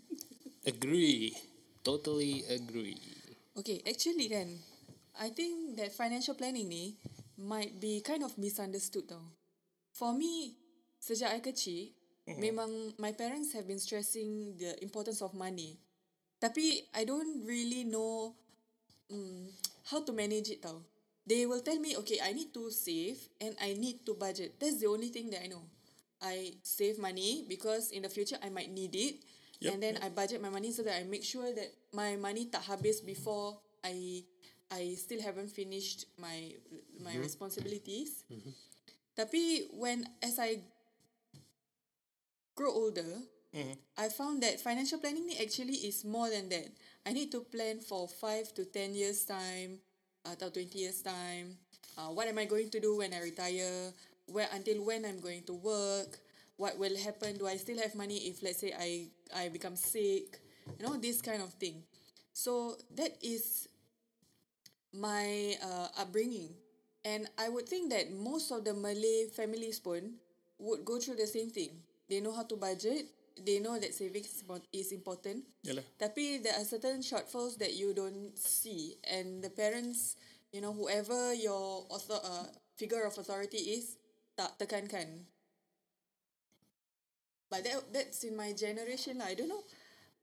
Agree. 0.62 1.34
Totally 1.82 2.46
agree. 2.46 3.02
Okay, 3.58 3.82
actually 3.82 4.30
kan, 4.30 4.46
I 5.18 5.34
think 5.34 5.74
that 5.74 5.90
financial 5.90 6.38
planning 6.38 6.70
ni 6.70 6.94
might 7.34 7.82
be 7.82 7.98
kind 7.98 8.22
of 8.22 8.38
misunderstood 8.38 9.10
tau. 9.10 9.26
For 9.90 10.14
me, 10.14 10.54
sejak 11.02 11.34
I 11.34 11.40
kecil, 11.42 11.90
mm-hmm. 12.30 12.38
memang 12.38 12.70
my 13.02 13.10
parents 13.10 13.50
have 13.58 13.66
been 13.66 13.82
stressing 13.82 14.54
the 14.54 14.78
importance 14.78 15.18
of 15.18 15.34
money. 15.34 15.82
Tapi 16.38 16.86
I 16.94 17.02
don't 17.02 17.42
really 17.42 17.82
know 17.82 18.38
um, 19.10 19.50
how 19.90 20.06
to 20.06 20.14
manage 20.14 20.54
it 20.54 20.62
tau. 20.62 20.86
They 21.26 21.42
will 21.50 21.62
tell 21.66 21.82
me, 21.82 21.98
okay, 22.06 22.22
I 22.22 22.30
need 22.30 22.54
to 22.54 22.70
save 22.70 23.18
and 23.42 23.58
I 23.58 23.74
need 23.74 24.06
to 24.06 24.14
budget. 24.14 24.62
That's 24.62 24.78
the 24.78 24.90
only 24.90 25.10
thing 25.10 25.30
that 25.34 25.42
I 25.42 25.50
know. 25.50 25.66
I 26.22 26.54
save 26.62 26.98
money 26.98 27.44
because 27.50 27.90
in 27.90 28.02
the 28.02 28.08
future 28.08 28.38
I 28.42 28.48
might 28.48 28.70
need 28.70 28.94
it. 28.94 29.26
Yep, 29.60 29.74
and 29.74 29.82
then 29.82 29.94
I 30.02 30.08
budget 30.08 30.42
my 30.42 30.50
money 30.50 30.72
so 30.72 30.82
that 30.82 30.98
I 30.98 31.04
make 31.04 31.22
sure 31.22 31.50
that 31.54 31.70
my 31.94 32.16
money 32.16 32.46
tak 32.50 32.66
habis 32.66 32.98
before 33.02 33.58
I 33.82 34.26
I 34.70 34.96
still 34.96 35.20
haven't 35.20 35.50
finished 35.50 36.06
my 36.18 36.56
my 36.98 37.12
mm-hmm. 37.12 37.22
responsibilities. 37.22 38.24
Mm-hmm. 38.32 38.54
Tapi 39.12 39.68
when 39.76 40.08
as 40.24 40.40
I 40.40 40.64
grow 42.56 42.72
older, 42.72 43.22
mm-hmm. 43.52 43.76
I 43.98 44.08
found 44.08 44.42
that 44.42 44.58
financial 44.62 44.98
planning 44.98 45.28
ni 45.28 45.36
actually 45.36 45.84
is 45.84 46.06
more 46.06 46.30
than 46.30 46.48
that. 46.48 46.72
I 47.04 47.12
need 47.12 47.30
to 47.34 47.42
plan 47.42 47.82
for 47.82 48.06
5 48.06 48.54
to 48.54 48.62
10 48.64 48.94
years 48.94 49.26
time 49.26 49.82
atau 50.22 50.48
20 50.48 50.70
years 50.78 51.02
time. 51.02 51.58
Uh, 51.98 52.14
what 52.14 52.24
am 52.30 52.38
I 52.38 52.46
going 52.46 52.70
to 52.72 52.80
do 52.80 52.96
when 53.02 53.12
I 53.12 53.20
retire? 53.20 53.92
Where 54.32 54.48
until 54.56 54.80
when 54.80 55.04
I'm 55.04 55.20
going 55.20 55.44
to 55.44 55.52
work? 55.52 56.18
What 56.56 56.80
will 56.80 56.96
happen? 56.96 57.36
Do 57.36 57.44
I 57.46 57.60
still 57.60 57.76
have 57.84 57.92
money 57.92 58.32
if 58.32 58.40
let's 58.40 58.64
say 58.64 58.72
I 58.72 59.12
I 59.28 59.52
become 59.52 59.76
sick? 59.76 60.40
You 60.80 60.88
know 60.88 60.96
this 60.96 61.20
kind 61.20 61.44
of 61.44 61.52
thing. 61.60 61.84
So 62.32 62.80
that 62.96 63.12
is 63.20 63.68
my 64.96 65.56
uh, 65.60 65.88
upbringing, 66.00 66.56
and 67.04 67.28
I 67.36 67.48
would 67.52 67.68
think 67.68 67.92
that 67.92 68.12
most 68.12 68.48
of 68.52 68.64
the 68.64 68.72
Malay 68.72 69.28
families 69.28 69.80
pun 69.80 70.16
would 70.56 70.84
go 70.84 70.96
through 70.96 71.20
the 71.20 71.28
same 71.28 71.52
thing. 71.52 71.84
They 72.08 72.20
know 72.20 72.32
how 72.32 72.44
to 72.48 72.56
budget. 72.56 73.08
They 73.36 73.60
know 73.60 73.80
that 73.80 73.96
savings 73.96 74.44
is 74.72 74.92
important. 74.92 75.48
Yalah. 75.64 75.84
Tapi 75.96 76.44
there 76.44 76.52
are 76.56 76.64
certain 76.68 77.00
shortfalls 77.00 77.56
that 77.60 77.72
you 77.72 77.96
don't 77.96 78.36
see, 78.36 78.96
and 79.08 79.40
the 79.40 79.48
parents, 79.48 80.20
you 80.52 80.60
know, 80.60 80.72
whoever 80.72 81.32
your 81.32 81.88
author, 81.88 82.20
uh, 82.20 82.48
figure 82.76 83.04
of 83.04 83.16
authority 83.16 83.76
is, 83.76 83.96
tak 84.36 84.56
tekankan. 84.58 85.26
But 87.52 87.64
that 87.68 87.92
that's 87.92 88.24
in 88.24 88.32
my 88.32 88.56
generation 88.56 89.20
lah. 89.20 89.28
I 89.28 89.36
don't 89.36 89.52
know. 89.52 89.64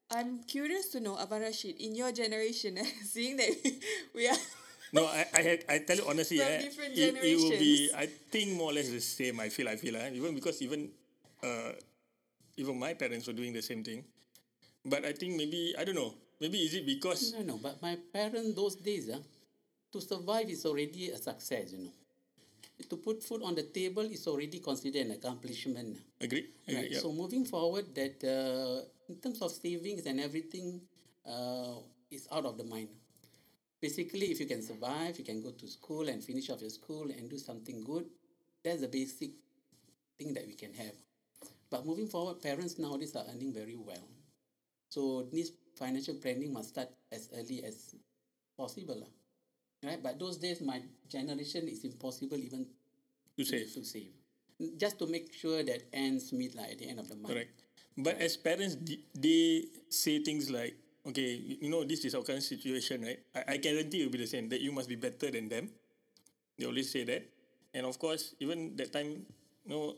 I'm 0.09 0.41
curious 0.49 0.89
to 0.89 0.99
know, 0.99 1.13
Abang 1.21 1.45
Rashid, 1.45 1.77
in 1.77 1.93
your 1.93 2.09
generation, 2.09 2.81
eh, 2.81 2.89
seeing 3.05 3.37
that 3.37 3.53
we 4.17 4.25
are 4.25 4.37
No, 4.91 5.05
I 5.05 5.21
I 5.29 5.41
had, 5.45 5.59
I 5.69 5.77
tell 5.85 6.01
you 6.01 6.05
honestly, 6.09 6.41
From 6.41 6.49
eh, 6.49 6.65
it, 6.97 7.13
it 7.13 7.37
will 7.37 7.53
be. 7.61 7.93
I 7.93 8.09
think 8.09 8.57
more 8.57 8.73
or 8.73 8.73
less 8.73 8.89
the 8.89 9.01
same. 9.01 9.37
I 9.37 9.53
feel 9.53 9.69
I 9.69 9.77
feel 9.77 9.93
eh, 9.93 10.09
even 10.17 10.33
because 10.33 10.57
even 10.65 10.89
uh 11.45 11.77
even 12.57 12.73
my 12.73 12.97
parents 12.97 13.29
were 13.29 13.37
doing 13.37 13.53
the 13.53 13.61
same 13.61 13.85
thing. 13.85 14.01
But 14.81 15.05
I 15.05 15.13
think 15.13 15.37
maybe 15.37 15.77
I 15.77 15.85
don't 15.85 15.93
know. 15.93 16.17
Maybe 16.41 16.65
is 16.65 16.73
it 16.73 16.89
because 16.89 17.37
No, 17.37 17.45
no, 17.45 17.55
but 17.61 17.77
my 17.81 18.01
parents 18.09 18.57
those 18.57 18.81
days, 18.81 19.13
ah, 19.13 19.21
to 19.93 20.01
survive 20.01 20.49
is 20.49 20.65
already 20.65 21.13
a 21.13 21.21
success, 21.21 21.69
you 21.69 21.85
know. 21.85 21.93
To 22.87 22.97
put 22.97 23.21
food 23.21 23.43
on 23.43 23.55
the 23.55 23.63
table 23.63 24.03
is 24.03 24.25
already 24.27 24.59
considered 24.59 25.05
an 25.05 25.11
accomplishment. 25.11 25.97
agree? 26.21 26.47
agree 26.67 26.81
Right. 26.81 26.91
yeah. 26.91 26.99
So 26.99 27.11
moving 27.11 27.45
forward, 27.45 27.93
that 27.95 28.23
uh, 28.23 28.87
in 29.07 29.19
terms 29.19 29.41
of 29.41 29.51
savings 29.51 30.05
and 30.05 30.19
everything, 30.19 30.81
uh, 31.25 31.75
is 32.09 32.27
out 32.31 32.45
of 32.45 32.57
the 32.57 32.63
mind. 32.63 32.89
Basically, 33.81 34.31
if 34.31 34.39
you 34.39 34.45
can 34.45 34.61
survive, 34.61 35.17
you 35.19 35.25
can 35.25 35.41
go 35.41 35.51
to 35.51 35.67
school 35.67 36.09
and 36.09 36.23
finish 36.23 36.49
off 36.49 36.61
your 36.61 36.69
school 36.69 37.09
and 37.11 37.29
do 37.29 37.37
something 37.37 37.83
good. 37.83 38.05
That's 38.63 38.81
the 38.81 38.87
basic 38.87 39.31
thing 40.17 40.33
that 40.33 40.45
we 40.47 40.53
can 40.53 40.73
have. 40.73 40.95
But 41.69 41.85
moving 41.85 42.07
forward, 42.07 42.41
parents 42.41 42.77
nowadays 42.79 43.15
are 43.15 43.25
earning 43.31 43.53
very 43.53 43.75
well. 43.75 44.03
So 44.89 45.27
this 45.31 45.51
financial 45.75 46.15
planning 46.15 46.51
must 46.51 46.69
start 46.69 46.89
as 47.11 47.29
early 47.37 47.63
as 47.63 47.95
possible. 48.57 49.07
Right? 49.83 50.01
But 50.01 50.19
those 50.19 50.37
days, 50.37 50.61
my 50.61 50.81
generation 51.07 51.67
is 51.67 51.83
impossible 51.83 52.37
even 52.37 52.67
to 53.37 53.45
save. 53.45 53.73
to 53.73 53.83
save. 53.83 54.11
Just 54.77 54.99
to 54.99 55.07
make 55.07 55.33
sure 55.33 55.63
that 55.63 55.83
ends 55.93 56.33
meet 56.33 56.55
like 56.55 56.71
at 56.71 56.79
the 56.79 56.89
end 56.89 56.99
of 56.99 57.07
the 57.07 57.15
month. 57.15 57.33
Correct. 57.33 57.51
But 57.97 58.19
as 58.19 58.35
parents, 58.35 58.75
they 59.15 59.65
say 59.89 60.19
things 60.19 60.49
like, 60.49 60.75
okay, 61.07 61.57
you 61.61 61.69
know, 61.69 61.83
this 61.83 62.03
is 62.03 62.13
our 62.15 62.23
current 62.23 62.43
situation, 62.43 63.03
right? 63.03 63.19
I, 63.33 63.53
I 63.53 63.57
guarantee 63.57 64.01
it 64.01 64.05
will 64.05 64.11
be 64.11 64.17
the 64.19 64.27
same, 64.27 64.49
that 64.49 64.59
you 64.61 64.71
must 64.71 64.89
be 64.89 64.95
better 64.95 65.31
than 65.31 65.47
them. 65.47 65.69
They 66.57 66.65
always 66.65 66.91
say 66.91 67.03
that. 67.05 67.23
And 67.73 67.85
of 67.85 67.97
course, 67.99 68.35
even 68.39 68.75
that 68.75 68.91
time, 68.91 69.25
you 69.65 69.69
know, 69.69 69.95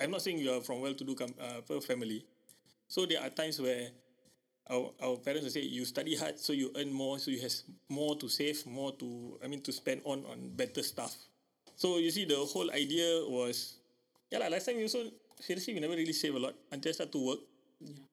I'm 0.00 0.10
not 0.10 0.20
saying 0.22 0.38
you 0.38 0.52
are 0.52 0.60
from 0.60 0.80
well-to-do 0.80 1.14
com- 1.14 1.34
uh, 1.40 1.80
family. 1.80 2.26
So 2.88 3.06
there 3.06 3.22
are 3.22 3.30
times 3.30 3.60
where 3.60 3.88
our, 4.70 4.90
our 5.02 5.16
parents 5.16 5.44
will 5.44 5.50
say, 5.50 5.62
you 5.62 5.84
study 5.84 6.16
hard, 6.16 6.38
so 6.38 6.52
you 6.52 6.70
earn 6.76 6.92
more, 6.92 7.18
so 7.18 7.30
you 7.30 7.40
have 7.40 7.52
more 7.88 8.16
to 8.16 8.28
save, 8.28 8.66
more 8.66 8.92
to, 8.92 9.38
I 9.42 9.48
mean, 9.48 9.60
to 9.62 9.72
spend 9.72 10.02
on, 10.04 10.24
on 10.30 10.50
better 10.54 10.82
stuff. 10.82 11.14
So 11.76 11.98
you 11.98 12.10
see, 12.10 12.24
the 12.24 12.36
whole 12.36 12.70
idea 12.70 13.24
was, 13.26 13.76
yeah, 14.30 14.38
like 14.38 14.50
last 14.50 14.66
time 14.66 14.76
we 14.76 14.84
also, 14.84 15.04
seriously, 15.40 15.74
we 15.74 15.80
never 15.80 15.94
really 15.94 16.12
save 16.12 16.34
a 16.34 16.38
lot 16.38 16.54
until 16.70 16.90
I 16.90 16.92
start 16.92 17.12
to 17.12 17.26
work. 17.26 17.38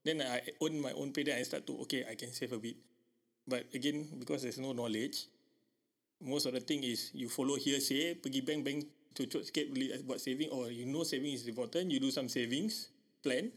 Then 0.03 0.21
I 0.21 0.41
own 0.61 0.81
my 0.81 0.91
own 0.93 1.13
pay, 1.13 1.23
then 1.23 1.37
I 1.37 1.43
start 1.43 1.67
to, 1.67 1.77
okay, 1.81 2.05
I 2.09 2.15
can 2.15 2.31
save 2.33 2.51
a 2.53 2.57
bit. 2.57 2.75
But 3.47 3.65
again, 3.73 4.07
because 4.17 4.41
there's 4.41 4.57
no 4.57 4.73
knowledge, 4.73 5.27
most 6.21 6.45
of 6.45 6.53
the 6.53 6.59
thing 6.59 6.83
is 6.83 7.11
you 7.13 7.29
follow 7.29 7.55
hearsay, 7.55 8.15
pergi 8.15 8.45
bank, 8.45 8.65
bank 8.65 8.85
cucuk 9.15 9.43
sikit 9.43 9.71
beli 9.73 9.91
buat 10.07 10.21
saving 10.21 10.47
or 10.53 10.71
you 10.71 10.85
know 10.85 11.03
saving 11.03 11.33
is 11.33 11.47
important, 11.47 11.91
you 11.91 11.99
do 11.99 12.11
some 12.11 12.29
savings 12.29 12.91
plan. 13.23 13.51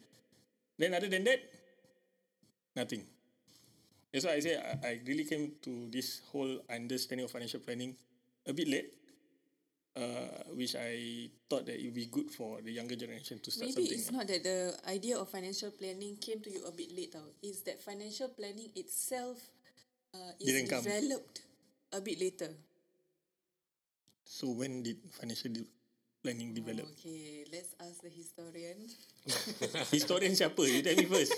Then 0.79 0.95
other 0.95 1.07
than 1.07 1.23
that, 1.29 1.39
nothing. 2.77 3.05
That's 4.13 4.25
why 4.27 4.33
I 4.35 4.41
say 4.41 4.57
I, 4.57 4.87
I 4.87 5.01
really 5.07 5.25
came 5.25 5.53
to 5.63 5.89
this 5.91 6.21
whole 6.31 6.61
understanding 6.69 7.25
of 7.25 7.31
financial 7.31 7.61
planning 7.61 7.97
a 8.47 8.53
bit 8.53 8.69
late. 8.69 8.95
Uh, 9.95 10.25
which 10.57 10.75
I 10.75 11.29
thought 11.51 11.67
that 11.67 11.77
it 11.79 11.85
would 11.85 11.93
be 11.95 12.07
good 12.07 12.31
for 12.31 12.63
the 12.63 12.73
younger 12.73 12.97
generation 12.97 13.39
to 13.41 13.51
start 13.51 13.69
Maybe 13.77 13.85
something. 13.85 13.99
it's 13.99 14.11
not 14.11 14.27
that 14.27 14.43
the 14.43 14.73
idea 14.89 15.19
of 15.19 15.29
financial 15.29 15.71
planning 15.71 16.17
came 16.17 16.41
to 16.41 16.51
you 16.51 16.65
a 16.65 16.73
bit 16.73 16.97
late 16.97 17.13
tau. 17.13 17.21
It's 17.43 17.61
that 17.69 17.77
financial 17.83 18.29
planning 18.29 18.71
itself 18.75 19.37
uh, 20.15 20.33
is 20.41 20.47
Didn't 20.47 20.71
come. 20.71 20.83
developed 20.83 21.43
a 21.93 22.01
bit 22.01 22.19
later. 22.19 22.49
So 24.25 24.49
when 24.57 24.83
did 24.83 24.97
financial 25.11 25.53
de- 25.53 25.69
planning 26.23 26.55
develop? 26.55 26.87
Okay, 26.99 27.45
let's 27.53 27.75
ask 27.83 28.01
the 28.01 28.11
historian. 28.11 28.79
Historian 29.95 30.35
siapa? 30.35 30.63
You 30.67 30.83
tell 30.83 30.95
me 30.99 31.07
first. 31.07 31.35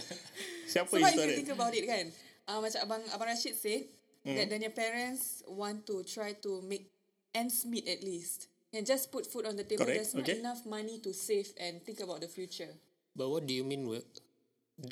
siapa 0.72 0.92
Sebab 0.92 1.00
if 1.00 1.02
you 1.02 1.08
historian? 1.08 1.36
think 1.44 1.52
about 1.52 1.72
it 1.74 1.84
kan, 1.84 2.04
uh, 2.48 2.58
macam 2.60 2.80
abang 2.84 3.02
abang 3.12 3.28
Rashid 3.32 3.56
said 3.56 3.84
Hmm. 4.22 4.38
that 4.38 4.54
their 4.54 4.70
parents 4.70 5.42
want 5.50 5.82
to 5.82 6.06
try 6.06 6.30
to 6.46 6.62
make 6.62 6.86
ends 7.34 7.66
meet 7.66 7.90
at 7.90 8.06
least. 8.06 8.46
And 8.70 8.86
just 8.86 9.10
put 9.10 9.26
food 9.26 9.50
on 9.50 9.58
the 9.58 9.66
table. 9.66 9.82
Correct, 9.82 9.98
There's 9.98 10.14
not 10.14 10.22
okay. 10.30 10.38
enough 10.38 10.62
money 10.62 11.02
to 11.02 11.10
save 11.10 11.50
and 11.58 11.82
think 11.82 11.98
about 11.98 12.22
the 12.22 12.30
future. 12.30 12.70
But 13.18 13.34
what 13.34 13.50
do 13.50 13.52
you 13.52 13.66
mean 13.66 13.90
with 13.90 14.06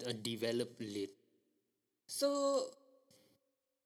uh, 0.02 0.10
develop 0.18 0.74
late? 0.82 1.14
So 2.10 2.66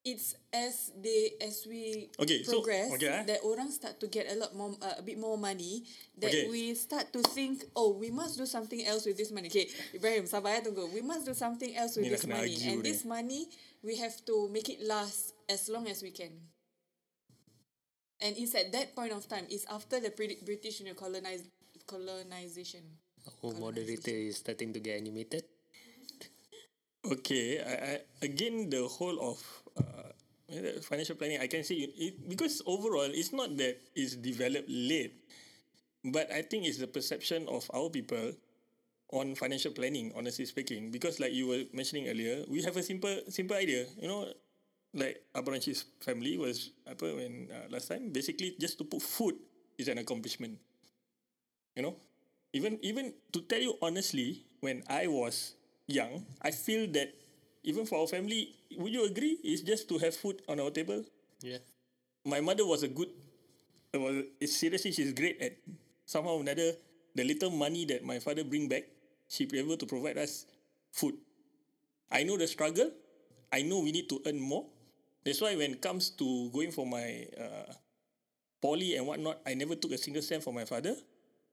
it's 0.04 0.36
as 0.52 0.92
they 1.00 1.32
as 1.40 1.64
we 1.64 2.12
Okay, 2.20 2.44
so- 2.44 2.60
progress 2.60 2.92
okay, 2.92 3.08
ah. 3.08 3.24
that 3.24 3.40
orang 3.40 3.72
start 3.72 3.96
to 4.00 4.06
get 4.06 4.28
a 4.28 4.36
lot 4.36 4.52
more 4.52 4.76
uh, 4.84 5.00
a 5.00 5.02
bit 5.02 5.16
more 5.16 5.40
money 5.40 5.80
that 6.20 6.28
Okay. 6.28 6.44
we 6.52 6.76
start 6.76 7.08
to 7.12 7.24
think 7.32 7.64
oh 7.74 7.96
we 7.96 8.12
must 8.12 8.36
do 8.36 8.44
something 8.44 8.84
else 8.84 9.08
with 9.08 9.16
this 9.16 9.32
money. 9.32 9.48
Okay, 9.48 9.66
Ibrahim 9.96 10.28
sabar 10.28 10.54
ya 10.56 10.60
tunggu. 10.60 10.92
We 10.92 11.00
must 11.00 11.24
do 11.24 11.32
something 11.32 11.72
else 11.72 11.96
with 11.96 12.04
Ni 12.04 12.12
this 12.12 12.28
money 12.28 12.52
and 12.68 12.78
ni. 12.80 12.84
this 12.84 13.02
money 13.08 13.48
we 13.80 13.96
have 13.96 14.12
to 14.28 14.48
make 14.52 14.68
it 14.68 14.84
last 14.84 15.32
as 15.48 15.68
long 15.72 15.88
as 15.88 16.04
we 16.04 16.12
can. 16.12 16.32
And 18.20 18.36
it's 18.36 18.54
at 18.54 18.72
that 18.72 18.92
point 18.96 19.12
of 19.12 19.24
time. 19.28 19.44
It's 19.52 19.64
after 19.68 20.00
the 20.00 20.08
Brit- 20.08 20.44
British 20.44 20.80
you 20.80 20.86
know, 20.88 20.94
colonize, 20.96 21.44
colonization. 21.84 22.80
Oh, 23.42 23.52
moderator 23.52 24.12
is 24.12 24.36
starting 24.40 24.72
to 24.72 24.80
get 24.80 24.96
animated. 25.00 25.44
Okay, 27.04 27.60
I, 27.60 27.74
I, 27.76 27.94
again 28.24 28.72
the 28.72 28.88
whole 28.88 29.20
of 29.20 29.36
uh, 29.76 30.08
financial 30.80 31.16
planning, 31.20 31.36
I 31.40 31.46
can 31.52 31.60
say 31.60 31.84
it, 31.84 31.92
it 32.00 32.14
because 32.28 32.64
overall 32.64 33.12
it's 33.12 33.28
not 33.32 33.52
that 33.60 33.76
it's 33.92 34.16
developed 34.16 34.68
late, 34.72 35.12
but 36.04 36.32
I 36.32 36.42
think 36.42 36.64
it's 36.64 36.78
the 36.80 36.88
perception 36.88 37.48
of 37.48 37.68
our 37.74 37.90
people 37.90 38.32
on 39.12 39.34
financial 39.36 39.72
planning. 39.72 40.12
Honestly 40.16 40.46
speaking, 40.46 40.90
because 40.90 41.20
like 41.20 41.32
you 41.32 41.48
were 41.48 41.64
mentioning 41.72 42.08
earlier, 42.08 42.44
we 42.48 42.62
have 42.64 42.76
a 42.76 42.84
simple 42.84 43.12
simple 43.28 43.56
idea. 43.56 43.84
You 44.00 44.08
know, 44.08 44.28
like 44.96 45.20
Abang 45.36 45.60
Rashid's 45.60 45.84
family 46.00 46.38
was 46.40 46.72
apa 46.88 47.10
when 47.16 47.52
uh, 47.52 47.68
last 47.68 47.88
time 47.92 48.12
basically 48.12 48.56
just 48.60 48.80
to 48.80 48.84
put 48.88 49.02
food 49.04 49.36
is 49.80 49.88
an 49.92 49.98
accomplishment. 50.00 50.56
You 51.74 51.82
know, 51.82 51.94
even 52.54 52.78
even 52.82 53.14
to 53.34 53.42
tell 53.42 53.58
you 53.58 53.74
honestly, 53.82 54.46
when 54.62 54.82
I 54.86 55.06
was 55.10 55.54
young, 55.86 56.24
I 56.40 56.50
feel 56.50 56.90
that 56.92 57.14
even 57.62 57.86
for 57.86 58.00
our 58.00 58.06
family, 58.06 58.54
would 58.76 58.92
you 58.92 59.04
agree? 59.04 59.38
It's 59.42 59.62
just 59.62 59.88
to 59.88 59.98
have 59.98 60.14
food 60.14 60.42
on 60.48 60.60
our 60.60 60.70
table. 60.70 61.04
Yeah. 61.40 61.58
My 62.24 62.40
mother 62.40 62.66
was 62.66 62.82
a 62.82 62.88
good, 62.88 63.08
was 63.92 64.24
seriously 64.46 64.92
she's 64.92 65.12
great 65.12 65.40
at 65.40 65.56
somehow 66.04 66.36
or 66.36 66.40
another 66.40 66.72
the 67.14 67.24
little 67.24 67.50
money 67.50 67.84
that 67.86 68.04
my 68.04 68.18
father 68.18 68.44
bring 68.44 68.68
back, 68.68 68.84
she 69.28 69.46
be 69.46 69.58
able 69.58 69.76
to 69.76 69.86
provide 69.86 70.18
us 70.18 70.46
food. 70.90 71.14
I 72.10 72.22
know 72.24 72.36
the 72.36 72.46
struggle. 72.46 72.90
I 73.52 73.62
know 73.62 73.80
we 73.80 73.92
need 73.92 74.08
to 74.10 74.20
earn 74.26 74.38
more. 74.38 74.66
That's 75.24 75.40
why 75.40 75.56
when 75.56 75.78
it 75.78 75.80
comes 75.80 76.10
to 76.20 76.50
going 76.50 76.72
for 76.72 76.86
my 76.86 77.26
uh, 77.38 77.72
poly 78.60 78.96
and 78.96 79.06
whatnot, 79.06 79.40
I 79.46 79.54
never 79.54 79.74
took 79.74 79.92
a 79.92 79.98
single 79.98 80.22
cent 80.22 80.42
from 80.42 80.54
my 80.54 80.64
father. 80.64 80.96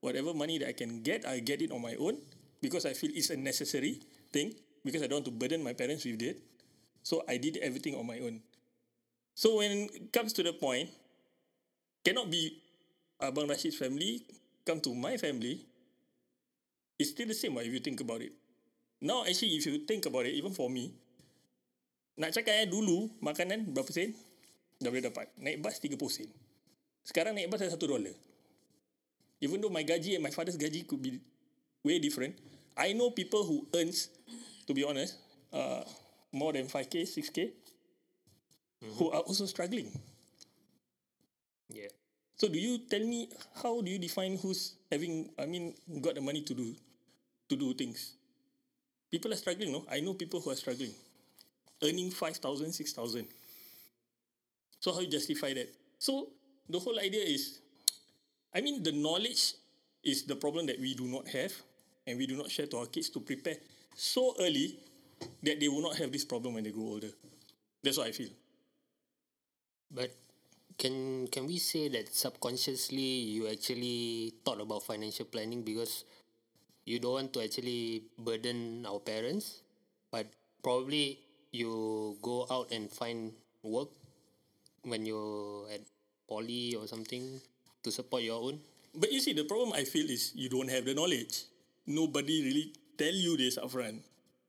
Whatever 0.02 0.34
money 0.34 0.58
that 0.58 0.68
I 0.70 0.74
can 0.74 1.04
get, 1.04 1.28
I 1.28 1.40
get 1.40 1.62
it 1.62 1.72
on 1.72 1.82
my 1.82 1.96
own 1.96 2.18
because 2.60 2.86
I 2.86 2.94
feel 2.94 3.12
it's 3.14 3.30
a 3.30 3.38
necessary 3.38 4.02
thing 4.32 4.56
because 4.84 5.04
I 5.04 5.08
don't 5.08 5.22
want 5.22 5.30
to 5.30 5.36
burden 5.36 5.64
my 5.64 5.74
parents 5.74 6.08
with 6.08 6.22
it. 6.22 6.42
So 7.04 7.24
I 7.28 7.38
did 7.38 7.58
everything 7.62 7.96
on 7.96 8.08
my 8.08 8.20
own. 8.20 8.42
So 9.36 9.58
when 9.58 9.90
it 9.92 10.12
comes 10.12 10.34
to 10.34 10.44
the 10.44 10.54
point, 10.54 10.90
cannot 12.04 12.30
be 12.30 12.58
Abang 13.22 13.46
Rashid's 13.46 13.78
family 13.78 14.26
come 14.66 14.82
to 14.82 14.94
my 14.94 15.18
family. 15.18 15.66
It's 16.98 17.12
still 17.12 17.28
the 17.28 17.34
same 17.34 17.58
if 17.58 17.74
you 17.74 17.82
think 17.82 18.02
about 18.02 18.22
it. 18.22 18.34
Now 19.02 19.26
actually 19.26 19.58
if 19.58 19.66
you 19.66 19.86
think 19.86 20.06
about 20.06 20.26
it, 20.26 20.38
even 20.38 20.54
for 20.54 20.70
me, 20.70 20.94
nak 22.18 22.38
cakap 22.38 22.54
eh 22.62 22.68
dulu 22.70 23.10
makanan 23.18 23.74
berapa 23.74 23.90
sen? 23.90 24.14
Dah 24.78 24.94
boleh 24.94 25.06
dapat. 25.10 25.30
Naik 25.42 25.62
bas 25.62 25.82
30 25.82 25.98
sen. 26.10 26.30
Sekarang 27.02 27.34
naik 27.34 27.50
bas 27.50 27.62
dah 27.62 27.74
1 27.74 27.82
dolar. 27.82 28.14
Even 29.42 29.58
though 29.58 29.74
my 29.74 29.82
gaji 29.82 30.14
and 30.14 30.22
my 30.22 30.30
father's 30.30 30.58
gaji 30.58 30.86
could 30.86 31.02
be 31.02 31.18
way 31.82 31.98
different, 31.98 32.38
I 32.78 32.94
know 32.94 33.12
people 33.12 33.44
who 33.44 33.68
earns, 33.76 34.10
to 34.68 34.74
be 34.74 34.84
honest, 34.84 35.18
uh, 35.54 35.84
more 36.32 36.54
than 36.54 36.68
5k, 36.68 37.04
6k, 37.04 37.52
who 38.98 39.12
are 39.12 39.22
also 39.22 39.46
struggling. 39.46 39.92
Yeah. 41.70 41.88
So 42.36 42.48
do 42.48 42.58
you 42.58 42.80
tell 42.90 43.02
me 43.02 43.30
how 43.62 43.82
do 43.82 43.92
you 43.92 44.00
define 44.00 44.38
who's 44.38 44.74
having 44.92 45.30
I 45.38 45.46
mean 45.46 45.76
got 46.02 46.16
the 46.16 46.22
money 46.22 46.42
to 46.42 46.54
do 46.54 46.76
to 47.50 47.56
do 47.56 47.74
things? 47.74 48.14
People 49.12 49.32
are 49.34 49.38
struggling, 49.38 49.72
no? 49.72 49.86
I 49.92 50.00
know 50.00 50.14
people 50.14 50.42
who 50.42 50.50
are 50.50 50.56
struggling. 50.56 50.92
Earning 51.84 52.12
5,000, 52.12 52.72
6,000. 52.72 53.28
So 54.80 54.94
how 54.94 55.02
you 55.02 55.08
justify 55.08 55.54
that? 55.54 55.70
So 56.00 56.30
the 56.70 56.80
whole 56.80 57.00
idea 57.00 57.24
is 57.24 57.60
I 58.54 58.62
mean 58.62 58.82
the 58.82 58.92
knowledge 58.92 59.54
is 60.04 60.24
the 60.24 60.36
problem 60.36 60.66
that 60.66 60.80
we 60.80 60.96
do 60.96 61.08
not 61.08 61.28
have 61.28 61.54
and 62.12 62.20
we 62.20 62.28
do 62.28 62.36
not 62.36 62.52
share 62.52 62.68
to 62.68 62.84
our 62.84 62.92
kids 62.92 63.08
to 63.16 63.24
prepare 63.24 63.56
so 63.96 64.36
early 64.40 64.76
that 65.44 65.60
they 65.60 65.72
will 65.72 65.82
not 65.82 65.96
have 65.96 66.12
this 66.12 66.26
problem 66.26 66.54
when 66.56 66.64
they 66.64 66.72
grow 66.72 67.00
older. 67.00 67.10
That's 67.82 67.98
what 67.98 68.08
I 68.08 68.12
feel. 68.12 68.30
But 69.90 70.12
can 70.78 71.28
can 71.32 71.48
we 71.48 71.58
say 71.58 71.88
that 71.90 72.12
subconsciously 72.12 73.40
you 73.40 73.48
actually 73.48 74.34
thought 74.44 74.60
about 74.60 74.84
financial 74.84 75.26
planning 75.26 75.64
because 75.64 76.04
you 76.84 77.00
don't 77.00 77.14
want 77.14 77.34
to 77.34 77.44
actually 77.44 78.04
burden 78.20 78.84
our 78.86 79.00
parents, 79.00 79.64
but 80.12 80.28
probably 80.64 81.20
you 81.52 82.18
go 82.22 82.48
out 82.52 82.72
and 82.72 82.92
find 82.92 83.32
work 83.64 83.90
when 84.84 85.06
you're 85.06 85.70
at 85.70 85.82
poly 86.28 86.76
or 86.76 86.88
something 86.88 87.40
to 87.84 87.92
support 87.92 88.24
your 88.24 88.42
own. 88.42 88.60
But 88.96 89.12
you 89.12 89.20
see, 89.20 89.32
the 89.34 89.46
problem 89.46 89.72
I 89.74 89.84
feel 89.86 90.10
is 90.10 90.34
you 90.36 90.50
don't 90.50 90.70
have 90.70 90.84
the 90.84 90.94
knowledge. 90.94 91.51
Nobody 91.88 92.44
really 92.44 92.74
tell 92.98 93.14
you 93.14 93.38
this 93.38 93.58
upfront. 93.58 94.00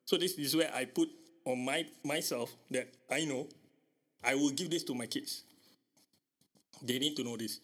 So 0.04 0.16
this 0.16 0.36
is 0.38 0.54
where 0.54 0.72
I 0.74 0.84
put 0.84 1.08
on 1.44 1.64
my 1.64 1.86
myself 2.04 2.52
that 2.70 2.92
I 3.10 3.24
know 3.24 3.48
I 4.22 4.34
will 4.34 4.50
give 4.50 4.70
this 4.70 4.84
to 4.84 4.94
my 4.94 5.06
kids. 5.06 5.42
They 6.82 6.98
need 6.98 7.16
to 7.16 7.24
know 7.24 7.36
this. 7.36 7.60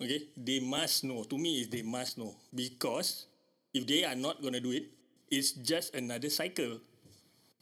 Okay? 0.00 0.28
They 0.36 0.60
must 0.60 1.04
know. 1.04 1.24
To 1.24 1.36
me, 1.38 1.60
is 1.60 1.68
they 1.68 1.82
must 1.82 2.18
know. 2.18 2.34
Because 2.54 3.26
if 3.72 3.86
they 3.86 4.04
are 4.04 4.14
not 4.16 4.42
gonna 4.42 4.60
do 4.60 4.72
it, 4.72 4.88
it's 5.30 5.52
just 5.52 5.94
another 5.94 6.30
cycle. 6.30 6.80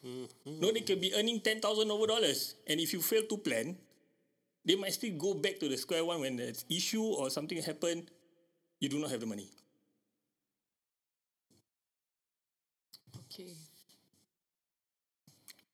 Mm-hmm. 0.07 0.61
No, 0.61 0.71
they 0.71 0.81
can 0.87 1.01
be 1.01 1.13
earning 1.15 1.41
ten 1.41 1.61
thousand 1.61 1.91
over 1.91 2.07
dollars. 2.07 2.55
And 2.67 2.79
if 2.79 2.93
you 2.93 3.03
fail 3.03 3.23
to 3.27 3.37
plan, 3.39 3.77
they 4.65 4.77
might 4.77 4.95
still 4.95 5.15
go 5.19 5.35
back 5.35 5.59
to 5.61 5.69
the 5.69 5.77
square 5.77 6.05
one 6.05 6.21
when 6.21 6.37
there's 6.37 6.65
issue 6.71 7.03
or 7.03 7.31
something 7.31 7.61
happened, 7.63 8.11
you 8.79 8.89
do 8.89 8.99
not 8.99 9.11
have 9.11 9.21
the 9.21 9.27
money. 9.27 9.51
Okay. 13.37 13.53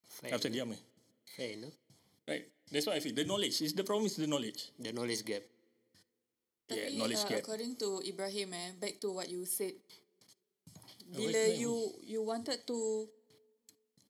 Fair, 0.08 0.34
After 0.34 0.48
enough. 0.50 0.66
diam 0.66 0.72
eh. 0.74 0.82
fair 1.36 1.50
enough. 1.54 1.76
Right. 2.26 2.44
That's 2.70 2.86
what 2.86 2.96
I 2.96 3.00
feel. 3.00 3.14
The 3.14 3.24
knowledge 3.24 3.62
is 3.62 3.72
the 3.74 3.84
problem 3.84 4.06
is 4.06 4.16
the 4.16 4.26
knowledge. 4.26 4.70
The 4.78 4.92
knowledge 4.92 5.22
gap. 5.24 5.42
Yeah, 6.68 6.90
knowledge 6.98 7.22
uh, 7.22 7.28
gap. 7.28 7.38
According 7.38 7.76
to 7.76 8.02
Ibrahim, 8.02 8.52
eh, 8.54 8.70
back 8.80 8.98
to 9.00 9.12
what 9.12 9.28
you 9.30 9.44
said. 9.46 9.74
Bila 11.14 11.28
Ibrahim. 11.28 11.60
you 11.60 11.74
you 12.02 12.20
wanted 12.24 12.66
to, 12.66 13.06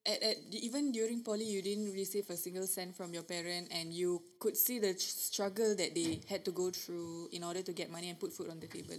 at, 0.06 0.22
at 0.22 0.36
even 0.54 0.92
during 0.92 1.20
poly, 1.20 1.44
you 1.44 1.60
didn't 1.60 1.92
receive 1.92 2.30
a 2.30 2.36
single 2.36 2.66
cent 2.66 2.96
from 2.96 3.12
your 3.12 3.24
parent, 3.24 3.68
and 3.68 3.92
you 3.92 4.22
could 4.38 4.56
see 4.56 4.78
the 4.78 4.94
struggle 4.96 5.74
that 5.76 5.92
they 5.92 6.20
had 6.30 6.44
to 6.46 6.52
go 6.52 6.70
through 6.70 7.28
in 7.32 7.42
order 7.44 7.60
to 7.60 7.72
get 7.72 7.90
money 7.90 8.08
and 8.08 8.16
put 8.18 8.32
food 8.32 8.48
on 8.48 8.60
the 8.60 8.70
table. 8.70 8.96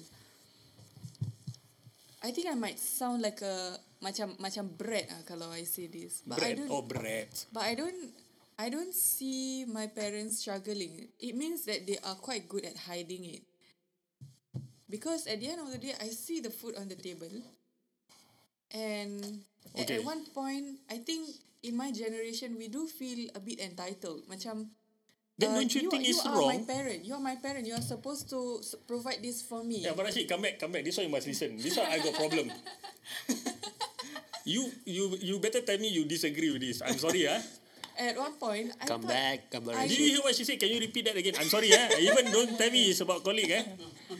I 2.24 2.32
think 2.32 2.48
I 2.48 2.56
might 2.56 2.80
sound 2.80 3.22
like 3.22 3.42
a 3.42 3.80
macam 4.04 4.36
macam 4.38 4.68
brat 4.68 5.08
ah 5.10 5.24
kalau 5.24 5.48
I 5.50 5.64
say 5.64 5.88
this, 5.88 6.20
but 6.28 6.44
I 6.44 6.52
Bread 6.54 6.68
don't. 6.68 6.72
or 6.76 6.82
bread. 6.84 7.30
But 7.56 7.64
I 7.64 7.74
don't 7.80 8.02
I 8.60 8.68
don't 8.70 8.94
see 8.94 9.64
my 9.66 9.88
parents 9.88 10.44
struggling. 10.44 11.10
It 11.18 11.34
means 11.34 11.64
that 11.66 11.88
they 11.88 11.98
are 12.04 12.20
quite 12.20 12.46
good 12.46 12.68
at 12.68 12.76
hiding 12.86 13.24
it. 13.26 13.42
Because 14.86 15.26
at 15.26 15.42
the 15.42 15.50
end 15.50 15.58
of 15.58 15.74
the 15.74 15.82
day, 15.82 15.98
I 15.98 16.14
see 16.14 16.38
the 16.38 16.54
food 16.54 16.78
on 16.78 16.86
the 16.86 16.94
table. 16.94 17.32
And 18.70 19.42
at, 19.74 19.90
Okay. 19.90 19.98
at 19.98 20.06
one 20.06 20.22
point, 20.30 20.86
I 20.86 21.02
think 21.02 21.34
in 21.66 21.74
my 21.74 21.90
generation, 21.90 22.54
we 22.62 22.70
do 22.70 22.86
feel 22.86 23.26
a 23.34 23.42
bit 23.42 23.58
entitled. 23.58 24.22
Macam, 24.30 24.70
Then 25.34 25.50
uh, 25.50 25.66
don't 25.66 25.74
you 25.74 25.90
think 25.90 26.06
you 26.06 26.14
it's 26.14 26.22
are 26.22 26.38
my 26.38 26.62
wrong? 26.62 26.66
parent. 26.70 27.02
You 27.02 27.18
are 27.18 27.26
my 27.26 27.34
parent. 27.42 27.66
You 27.66 27.74
are 27.74 27.82
supposed 27.82 28.30
to 28.30 28.62
provide 28.86 29.18
this 29.26 29.42
for 29.42 29.66
me. 29.66 29.82
Yeah, 29.82 29.98
but 29.98 30.06
Rashid, 30.06 30.30
come 30.30 30.46
back, 30.46 30.62
come 30.62 30.70
back. 30.70 30.86
This 30.86 30.94
one 31.02 31.10
you 31.10 31.14
must 31.14 31.26
listen. 31.26 31.58
This 31.58 31.74
one 31.74 31.90
I 31.90 31.98
got 31.98 32.14
problem. 32.14 32.54
you 34.46 34.68
you 34.86 35.18
you 35.22 35.36
better 35.40 35.62
tell 35.62 35.78
me 35.80 35.90
you 35.90 36.06
disagree 36.06 36.52
with 36.52 36.62
this. 36.62 36.82
I'm 36.84 36.98
sorry, 36.98 37.28
ah. 37.28 37.40
At 37.94 38.18
one 38.18 38.34
point, 38.42 38.74
I 38.82 38.90
Come 38.90 39.06
thought, 39.06 39.14
back, 39.14 39.54
I- 39.54 39.62
Did 39.62 39.70
Rashid. 39.70 40.00
you 40.02 40.06
hear 40.18 40.22
what 40.26 40.34
she 40.34 40.42
said? 40.42 40.58
Can 40.58 40.74
you 40.74 40.82
repeat 40.82 41.06
that 41.06 41.14
again? 41.14 41.38
I'm 41.38 41.46
sorry, 41.46 41.70
eh? 41.70 41.94
Even 42.10 42.26
don't 42.34 42.58
tell 42.58 42.72
me 42.74 42.90
it's 42.90 43.06
about 43.06 43.22
colleague, 43.22 43.54
eh? 43.54 43.62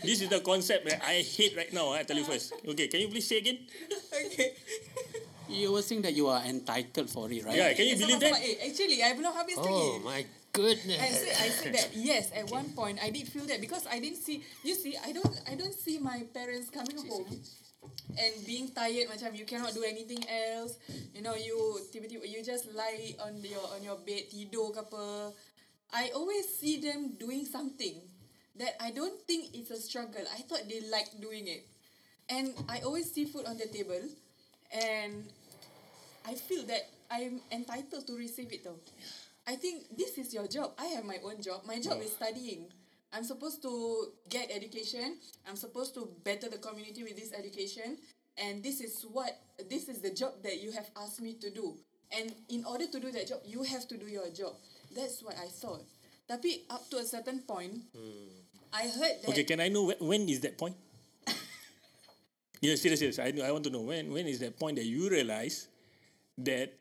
This 0.06 0.22
is 0.22 0.30
the 0.30 0.46
concept 0.46 0.86
that 0.86 1.02
I 1.02 1.26
hate 1.26 1.58
right 1.58 1.74
now, 1.74 1.90
eh? 1.98 2.02
I 2.02 2.04
tell 2.06 2.14
you 2.14 2.22
first. 2.22 2.54
Okay, 2.62 2.86
can 2.86 3.02
you 3.02 3.10
please 3.10 3.26
say 3.26 3.42
again? 3.42 3.58
Okay. 4.14 4.54
You 5.50 5.74
were 5.74 5.82
saying 5.82 6.06
that 6.06 6.14
you 6.14 6.30
are 6.30 6.42
entitled 6.46 7.10
for 7.10 7.26
it, 7.34 7.42
right? 7.46 7.58
Yeah, 7.58 7.74
can 7.74 7.86
you 7.90 7.98
believe 7.98 8.22
that? 8.22 8.38
Eh, 8.46 8.62
actually, 8.62 9.02
I 9.02 9.18
belum 9.18 9.34
habis 9.34 9.58
lagi. 9.58 9.74
Oh 9.74 10.06
my 10.06 10.22
goodness. 10.54 11.02
I 11.02 11.10
said, 11.10 11.34
I 11.34 11.48
said 11.50 11.72
that 11.74 11.88
yes. 11.98 12.30
At 12.30 12.54
one 12.54 12.70
point, 12.78 13.02
I 13.02 13.10
did 13.10 13.26
feel 13.26 13.50
that 13.50 13.58
because 13.58 13.90
I 13.90 13.98
didn't 13.98 14.22
see. 14.22 14.46
You 14.62 14.78
see, 14.78 14.94
I 15.02 15.18
don't, 15.18 15.34
I 15.50 15.58
don't 15.58 15.74
see 15.74 15.98
my 15.98 16.22
parents 16.30 16.70
coming 16.70 17.02
home 17.10 17.26
and 18.18 18.34
being 18.46 18.70
tired. 18.72 19.10
Macam 19.10 19.34
you 19.36 19.46
cannot 19.46 19.74
do 19.74 19.84
anything 19.84 20.22
else. 20.28 20.78
You 21.14 21.22
know, 21.22 21.36
you 21.36 21.56
tiba-tiba 21.92 22.26
you 22.28 22.44
just 22.44 22.72
lie 22.74 23.16
on 23.24 23.40
your 23.44 23.64
on 23.74 23.82
your 23.84 23.98
bed 24.02 24.30
tidur 24.30 24.74
ke 24.74 24.80
apa. 24.84 25.34
I 25.94 26.10
always 26.18 26.50
see 26.50 26.82
them 26.82 27.16
doing 27.22 27.46
something 27.46 28.02
that 28.58 28.74
I 28.82 28.90
don't 28.90 29.18
think 29.30 29.54
it's 29.54 29.70
a 29.70 29.78
struggle. 29.78 30.26
I 30.34 30.42
thought 30.46 30.66
they 30.66 30.82
like 30.90 31.10
doing 31.22 31.46
it, 31.46 31.66
and 32.30 32.54
I 32.70 32.82
always 32.82 33.14
see 33.14 33.26
food 33.30 33.46
on 33.46 33.58
the 33.62 33.70
table, 33.70 34.02
and 34.74 35.26
I 36.26 36.34
feel 36.34 36.66
that 36.66 36.90
I'm 37.14 37.42
entitled 37.54 38.10
to 38.10 38.14
receive 38.18 38.50
it 38.54 38.66
though. 38.66 38.82
I 39.46 39.54
think 39.60 39.92
this 39.94 40.18
is 40.18 40.34
your 40.34 40.48
job. 40.48 40.74
I 40.80 40.98
have 40.98 41.06
my 41.06 41.20
own 41.22 41.42
job. 41.42 41.68
My 41.68 41.78
job 41.78 42.02
is 42.02 42.16
studying. 42.16 42.72
I'm 43.14 43.24
supposed 43.24 43.62
to 43.62 44.10
get 44.30 44.50
education. 44.50 45.18
I'm 45.48 45.56
supposed 45.56 45.94
to 45.94 46.10
better 46.26 46.50
the 46.50 46.58
community 46.58 47.04
with 47.04 47.16
this 47.16 47.32
education. 47.32 47.98
And 48.38 48.64
this 48.64 48.82
is 48.82 49.06
what 49.06 49.38
this 49.70 49.88
is 49.88 50.02
the 50.02 50.10
job 50.10 50.42
that 50.42 50.62
you 50.62 50.74
have 50.74 50.90
asked 50.98 51.22
me 51.22 51.38
to 51.38 51.54
do. 51.54 51.78
And 52.10 52.34
in 52.50 52.66
order 52.66 52.90
to 52.90 53.00
do 53.00 53.12
that 53.12 53.30
job, 53.30 53.46
you 53.46 53.62
have 53.62 53.88
to 53.88 53.98
do 53.98 54.10
your 54.10 54.30
job. 54.34 54.58
That's 54.96 55.22
what 55.22 55.38
I 55.38 55.46
thought. 55.46 55.86
Tapi 56.26 56.66
up 56.74 56.90
to 56.90 56.98
a 56.98 57.06
certain 57.06 57.46
point, 57.46 57.86
hmm. 57.94 58.30
I 58.74 58.90
heard 58.90 59.22
that 59.22 59.30
Okay, 59.30 59.46
can 59.46 59.62
I 59.62 59.70
know 59.70 59.94
when, 59.94 59.98
when 60.02 60.22
is 60.26 60.42
that 60.42 60.58
point? 60.58 60.74
yeah, 62.66 62.74
serious, 62.74 63.06
serious. 63.06 63.20
I, 63.22 63.30
I 63.46 63.54
want 63.54 63.66
to 63.70 63.74
know 63.74 63.86
when 63.86 64.10
when 64.10 64.26
is 64.26 64.42
that 64.42 64.58
point 64.58 64.82
that 64.82 64.90
you 64.90 65.06
realize 65.10 65.70
that 66.42 66.74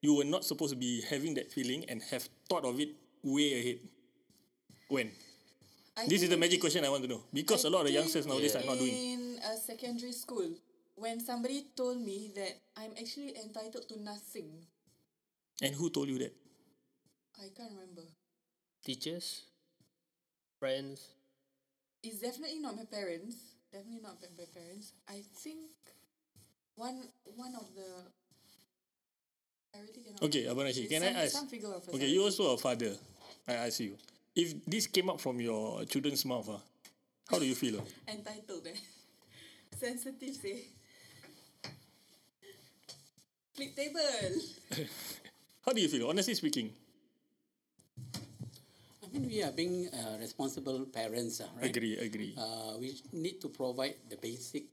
you 0.00 0.16
were 0.16 0.24
not 0.24 0.44
supposed 0.44 0.72
to 0.72 0.80
be 0.80 1.04
having 1.04 1.36
that 1.36 1.52
feeling 1.52 1.84
and 1.92 2.00
have 2.08 2.24
thought 2.48 2.64
of 2.64 2.80
it 2.80 2.96
way 3.20 3.60
ahead. 3.60 3.78
When? 4.88 5.12
I 5.96 6.06
This 6.06 6.22
is 6.22 6.28
the 6.28 6.36
magic 6.36 6.60
question 6.60 6.84
I 6.84 6.90
want 6.90 7.02
to 7.02 7.08
know 7.08 7.24
because 7.32 7.64
I 7.64 7.68
a 7.68 7.70
lot 7.70 7.80
of 7.80 7.86
the 7.86 7.92
youngsters 7.92 8.26
nowadays 8.26 8.54
are 8.54 8.64
not 8.64 8.78
doing. 8.78 8.92
In 8.92 9.40
a 9.40 9.56
secondary 9.56 10.12
school, 10.12 10.52
when 10.94 11.20
somebody 11.20 11.64
told 11.74 12.00
me 12.00 12.32
that 12.36 12.52
I'm 12.76 12.92
actually 13.00 13.32
entitled 13.36 13.88
to 13.88 14.02
nothing, 14.02 14.66
And 15.62 15.74
who 15.74 15.88
told 15.88 16.08
you 16.08 16.18
that? 16.18 16.34
I 17.40 17.48
can't 17.56 17.72
remember. 17.72 18.02
Teachers, 18.84 19.48
friends. 20.60 21.08
It's 22.02 22.20
definitely 22.20 22.60
not 22.60 22.76
my 22.76 22.84
parents. 22.84 23.56
Definitely 23.72 24.02
not 24.02 24.20
my 24.20 24.44
parents. 24.52 24.92
I 25.08 25.24
think 25.40 25.72
one 26.76 27.08
one 27.36 27.54
of 27.56 27.72
the. 27.74 27.88
I 29.74 29.80
really 29.80 30.04
cannot. 30.04 30.22
Okay, 30.22 30.44
It's 30.44 30.92
can 30.92 31.02
some, 31.02 31.16
I 31.16 31.22
ask? 31.24 31.32
Some 31.32 31.48
figure 31.48 31.72
of 31.72 31.88
Okay, 31.88 32.06
you 32.06 32.22
also 32.22 32.52
a 32.52 32.58
father. 32.58 32.92
I 33.48 33.54
ask 33.54 33.80
you. 33.80 33.96
If 34.36 34.64
this 34.66 34.86
came 34.86 35.08
up 35.08 35.20
from 35.20 35.40
your 35.40 35.84
children's 35.86 36.24
mouth, 36.24 36.48
ah, 36.52 36.60
how 37.30 37.38
do 37.38 37.46
you 37.46 37.54
feel? 37.54 37.80
ah? 37.80 38.12
entitled 38.12 38.66
eh. 38.68 38.76
Sensitive 39.74 40.34
say. 40.36 40.64
Flip 43.54 43.72
table. 43.74 44.32
How 45.64 45.72
do 45.72 45.80
you 45.80 45.88
feel? 45.88 46.08
Honestly 46.08 46.34
speaking. 46.34 46.70
I 49.02 49.06
mean, 49.12 49.26
we 49.26 49.42
are 49.42 49.50
being 49.50 49.88
uh, 49.88 50.18
responsible 50.20 50.84
parents, 50.86 51.40
uh, 51.40 51.48
right? 51.56 51.64
Agree, 51.74 51.96
agree. 51.96 52.34
Uh, 52.36 52.76
we 52.78 52.94
need 53.12 53.40
to 53.40 53.48
provide 53.48 53.96
the 54.10 54.16
basic 54.16 54.64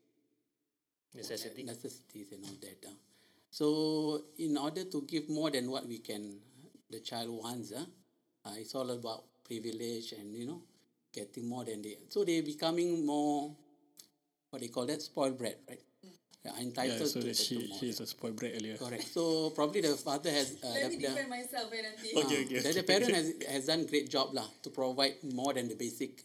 Necessity. 1.16 1.64
necessities 1.64 2.32
and 2.34 2.44
all 2.44 2.58
that. 2.62 2.84
Uh. 2.86 2.92
So, 3.50 4.22
in 4.38 4.58
order 4.58 4.84
to 4.84 5.02
give 5.08 5.30
more 5.30 5.50
than 5.50 5.72
what 5.72 5.88
we 5.88 6.00
can, 6.00 6.40
the 6.90 7.00
child 7.00 7.30
wants, 7.30 7.72
uh, 7.72 7.86
uh, 8.46 8.52
it's 8.58 8.76
all 8.76 8.90
about 8.92 9.24
privilege 9.44 10.14
and 10.14 10.36
you 10.36 10.46
know, 10.48 10.62
getting 11.14 11.48
more 11.48 11.64
than 11.66 11.82
they. 11.82 11.98
So 12.10 12.24
they 12.24 12.42
becoming 12.42 13.06
more, 13.06 13.52
what 14.50 14.62
they 14.62 14.68
call 14.68 14.86
that, 14.88 15.02
spoiled 15.02 15.38
brat, 15.38 15.60
right? 15.70 15.80
They 16.44 16.50
are 16.50 16.56
Yeah, 16.58 16.62
entitled 16.64 17.10
so 17.10 17.22
to, 17.22 17.28
that 17.28 17.36
to 17.36 17.44
she, 17.44 17.56
more. 17.56 17.78
he 17.80 17.90
is 17.90 18.00
a 18.00 18.08
spoiled 18.08 18.36
brat 18.36 18.52
earlier. 18.56 18.78
Correct. 18.78 19.08
So 19.08 19.50
probably 19.52 19.82
the 19.82 19.96
father 19.96 20.30
has. 20.32 20.58
Uh, 20.64 20.68
Let 20.74 20.82
the, 20.84 20.90
me 20.90 20.96
the, 20.98 21.08
defend 21.10 21.30
myself 21.30 21.68
eh 21.74 21.82
nanti. 21.82 22.10
Okay, 22.18 22.40
Ah, 22.42 22.46
okay. 22.46 22.60
The, 22.60 22.74
the 22.74 22.84
parent 22.84 23.14
has, 23.16 23.34
has 23.50 23.66
done 23.68 23.86
great 23.88 24.10
job 24.10 24.34
lah 24.34 24.48
to 24.64 24.70
provide 24.70 25.16
more 25.34 25.54
than 25.54 25.68
the 25.70 25.76
basic. 25.76 26.24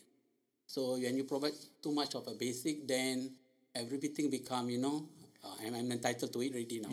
So 0.67 0.99
when 0.99 1.17
you 1.17 1.25
provide 1.25 1.55
too 1.83 1.93
much 1.93 2.15
of 2.15 2.27
a 2.29 2.35
basic, 2.35 2.87
then 2.87 3.31
everything 3.75 4.31
become 4.31 4.69
you 4.71 4.79
know 4.79 5.07
uh, 5.45 5.55
I'm, 5.65 5.75
I'm 5.75 5.91
entitled 5.93 6.33
to 6.33 6.41
it 6.43 6.53
already 6.53 6.81
now, 6.81 6.91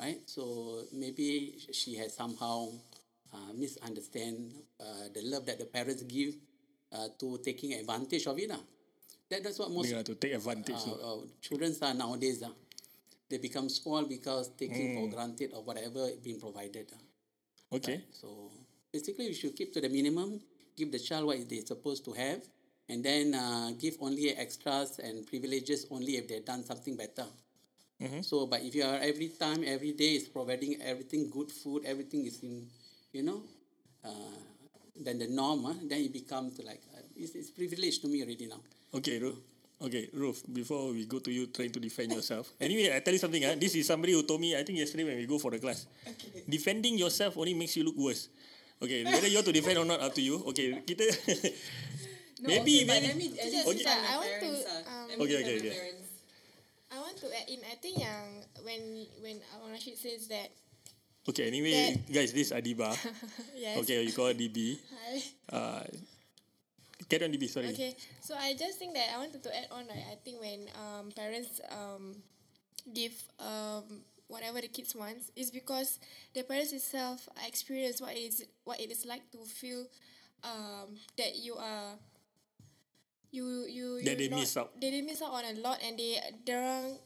right? 0.00 0.20
So 0.26 0.84
maybe 0.92 1.56
she 1.72 1.96
has 1.96 2.14
somehow 2.14 2.68
uh, 3.32 3.52
misunderstand 3.54 4.52
uh, 4.80 5.08
the 5.14 5.22
love 5.22 5.46
that 5.46 5.58
the 5.58 5.64
parents 5.66 6.02
give 6.02 6.34
uh, 6.92 7.08
to 7.18 7.38
taking 7.44 7.74
advantage 7.74 8.26
of 8.26 8.38
it 8.38 8.48
lah. 8.48 8.60
That, 9.30 9.44
that's 9.44 9.58
what 9.58 9.70
most 9.70 9.90
have 9.92 10.04
to 10.04 10.14
take 10.16 10.34
advantage. 10.34 10.74
uh, 10.74 10.92
uh, 10.92 11.18
children 11.40 11.74
are 11.82 11.94
nowadays. 11.94 12.42
Uh, 12.42 12.50
they 13.28 13.38
become 13.38 13.68
spoiled 13.68 14.08
because 14.08 14.50
taking 14.58 14.96
for 14.96 15.14
granted 15.14 15.52
or 15.54 15.62
whatever 15.62 16.10
being 16.22 16.40
provided. 16.40 16.90
Uh. 16.92 17.76
Okay. 17.76 18.02
So 18.10 18.50
basically, 18.92 19.26
you 19.28 19.34
should 19.34 19.54
keep 19.54 19.72
to 19.74 19.80
the 19.80 19.88
minimum, 19.88 20.40
give 20.76 20.90
the 20.90 20.98
child 20.98 21.26
what 21.26 21.38
they're 21.48 21.64
supposed 21.64 22.04
to 22.06 22.12
have, 22.12 22.42
and 22.88 23.04
then 23.04 23.34
uh, 23.34 23.70
give 23.78 23.94
only 24.00 24.34
extras 24.36 24.98
and 24.98 25.24
privileges 25.24 25.86
only 25.92 26.16
if 26.16 26.26
they've 26.26 26.44
done 26.44 26.64
something 26.64 26.96
better. 26.96 27.26
So, 28.22 28.46
but 28.46 28.62
if 28.62 28.74
you 28.74 28.82
are 28.82 28.96
every 28.96 29.28
time, 29.28 29.62
every 29.62 29.92
day 29.92 30.16
is 30.16 30.26
providing 30.26 30.80
everything 30.82 31.28
good 31.30 31.52
food, 31.52 31.84
everything 31.84 32.24
is 32.24 32.42
in, 32.42 32.66
you 33.12 33.22
know, 33.22 33.42
uh, 34.04 34.38
then 34.96 35.18
the 35.18 35.28
norm, 35.28 35.66
uh, 35.66 35.74
then 35.84 36.00
it 36.02 36.12
becomes 36.12 36.58
like 36.64 36.80
uh, 36.94 37.00
it's, 37.16 37.34
it's 37.34 37.50
privilege 37.50 38.00
to 38.00 38.08
me 38.08 38.22
already 38.22 38.46
now. 38.46 38.60
Okay, 38.94 39.18
Ruth. 39.18 39.38
Okay, 39.80 40.10
Ruth, 40.12 40.44
before 40.52 40.92
we 40.92 41.06
go 41.06 41.20
to 41.20 41.32
you 41.32 41.46
trying 41.48 41.72
to 41.72 41.80
defend 41.80 42.12
yourself. 42.12 42.52
Anyway, 42.60 42.92
I 42.94 43.00
tell 43.00 43.14
you 43.14 43.18
something. 43.18 43.40
Ah, 43.48 43.56
This 43.56 43.74
is 43.74 43.86
somebody 43.86 44.12
who 44.12 44.22
told 44.22 44.40
me, 44.40 44.52
I 44.52 44.62
think 44.62 44.76
yesterday 44.78 45.04
when 45.08 45.16
we 45.16 45.24
go 45.24 45.38
for 45.38 45.50
the 45.50 45.58
class. 45.58 45.86
Defending 46.44 46.98
yourself 47.00 47.38
only 47.40 47.54
makes 47.54 47.76
you 47.76 47.84
look 47.84 47.96
worse. 47.96 48.28
Okay, 48.82 49.04
whether 49.04 49.28
you 49.28 49.40
want 49.40 49.48
to 49.48 49.56
defend 49.56 49.78
or 49.80 49.88
not, 49.88 50.00
up 50.00 50.12
to 50.14 50.20
you. 50.20 50.44
Okay, 50.52 50.84
kita... 50.84 51.04
No, 52.40 52.48
maybe, 52.48 52.88
okay, 52.88 52.88
maybe... 52.88 53.06
let 53.06 53.16
me 53.20 53.28
least 53.36 53.68
Okay. 53.68 53.84
my 53.84 54.00
I 54.00 54.16
want 54.16 54.36
to, 54.40 54.50
um, 54.88 55.06
Okay, 55.20 55.36
okay, 55.44 55.56
okay. 55.60 55.72
parents. 55.76 56.08
I 56.88 56.96
want 56.96 57.16
to 57.20 57.28
add 57.36 57.46
in. 57.52 57.60
I 57.68 57.76
think 57.76 58.00
yang 58.00 58.48
when 58.64 58.80
when 59.20 59.36
Rashid 59.68 60.00
says 60.00 60.24
that 60.32 60.48
Okay, 61.28 61.46
anyway, 61.46 62.00
guys, 62.08 62.32
this 62.32 62.48
is 62.48 62.52
Adiba. 62.52 62.96
yes. 63.56 63.76
Okay, 63.84 64.02
you 64.02 64.12
call 64.12 64.32
her 64.32 64.34
DB. 64.34 64.78
Hi. 64.88 65.20
Uh, 65.52 65.84
carry 67.08 67.24
on 67.28 67.32
DB, 67.32 67.44
sorry. 67.48 67.68
Okay, 67.76 67.94
so 68.24 68.34
I 68.34 68.56
just 68.56 68.78
think 68.78 68.94
that 68.94 69.12
I 69.12 69.18
wanted 69.18 69.42
to 69.44 69.50
add 69.52 69.68
on. 69.70 69.84
Right, 69.84 70.04
I 70.10 70.16
think 70.24 70.40
when 70.40 70.64
um, 70.80 71.12
parents 71.12 71.60
um, 71.68 72.16
give 72.94 73.12
um, 73.38 74.00
whatever 74.32 74.64
the 74.64 74.68
kids 74.72 74.96
wants, 74.96 75.30
is 75.36 75.50
because 75.52 76.00
the 76.32 76.42
parents 76.42 76.72
itself 76.72 77.28
experience 77.46 78.00
what 78.00 78.16
is 78.16 78.46
what 78.64 78.80
it 78.80 78.90
is 78.90 79.04
like 79.04 79.28
to 79.36 79.44
feel 79.44 79.84
um, 80.42 80.96
that 81.20 81.36
you 81.36 81.54
are. 81.60 82.00
You 83.30 83.68
you 83.68 84.02
That 84.02 84.18
you 84.18 84.26
they 84.26 84.28
not, 84.32 84.40
miss 84.40 84.56
out. 84.56 84.72
They, 84.80 84.90
they 84.90 85.02
miss 85.02 85.20
out 85.22 85.36
on 85.36 85.44
a 85.44 85.54
lot, 85.60 85.78
and 85.84 86.00
they 86.00 86.18
they 86.48 86.96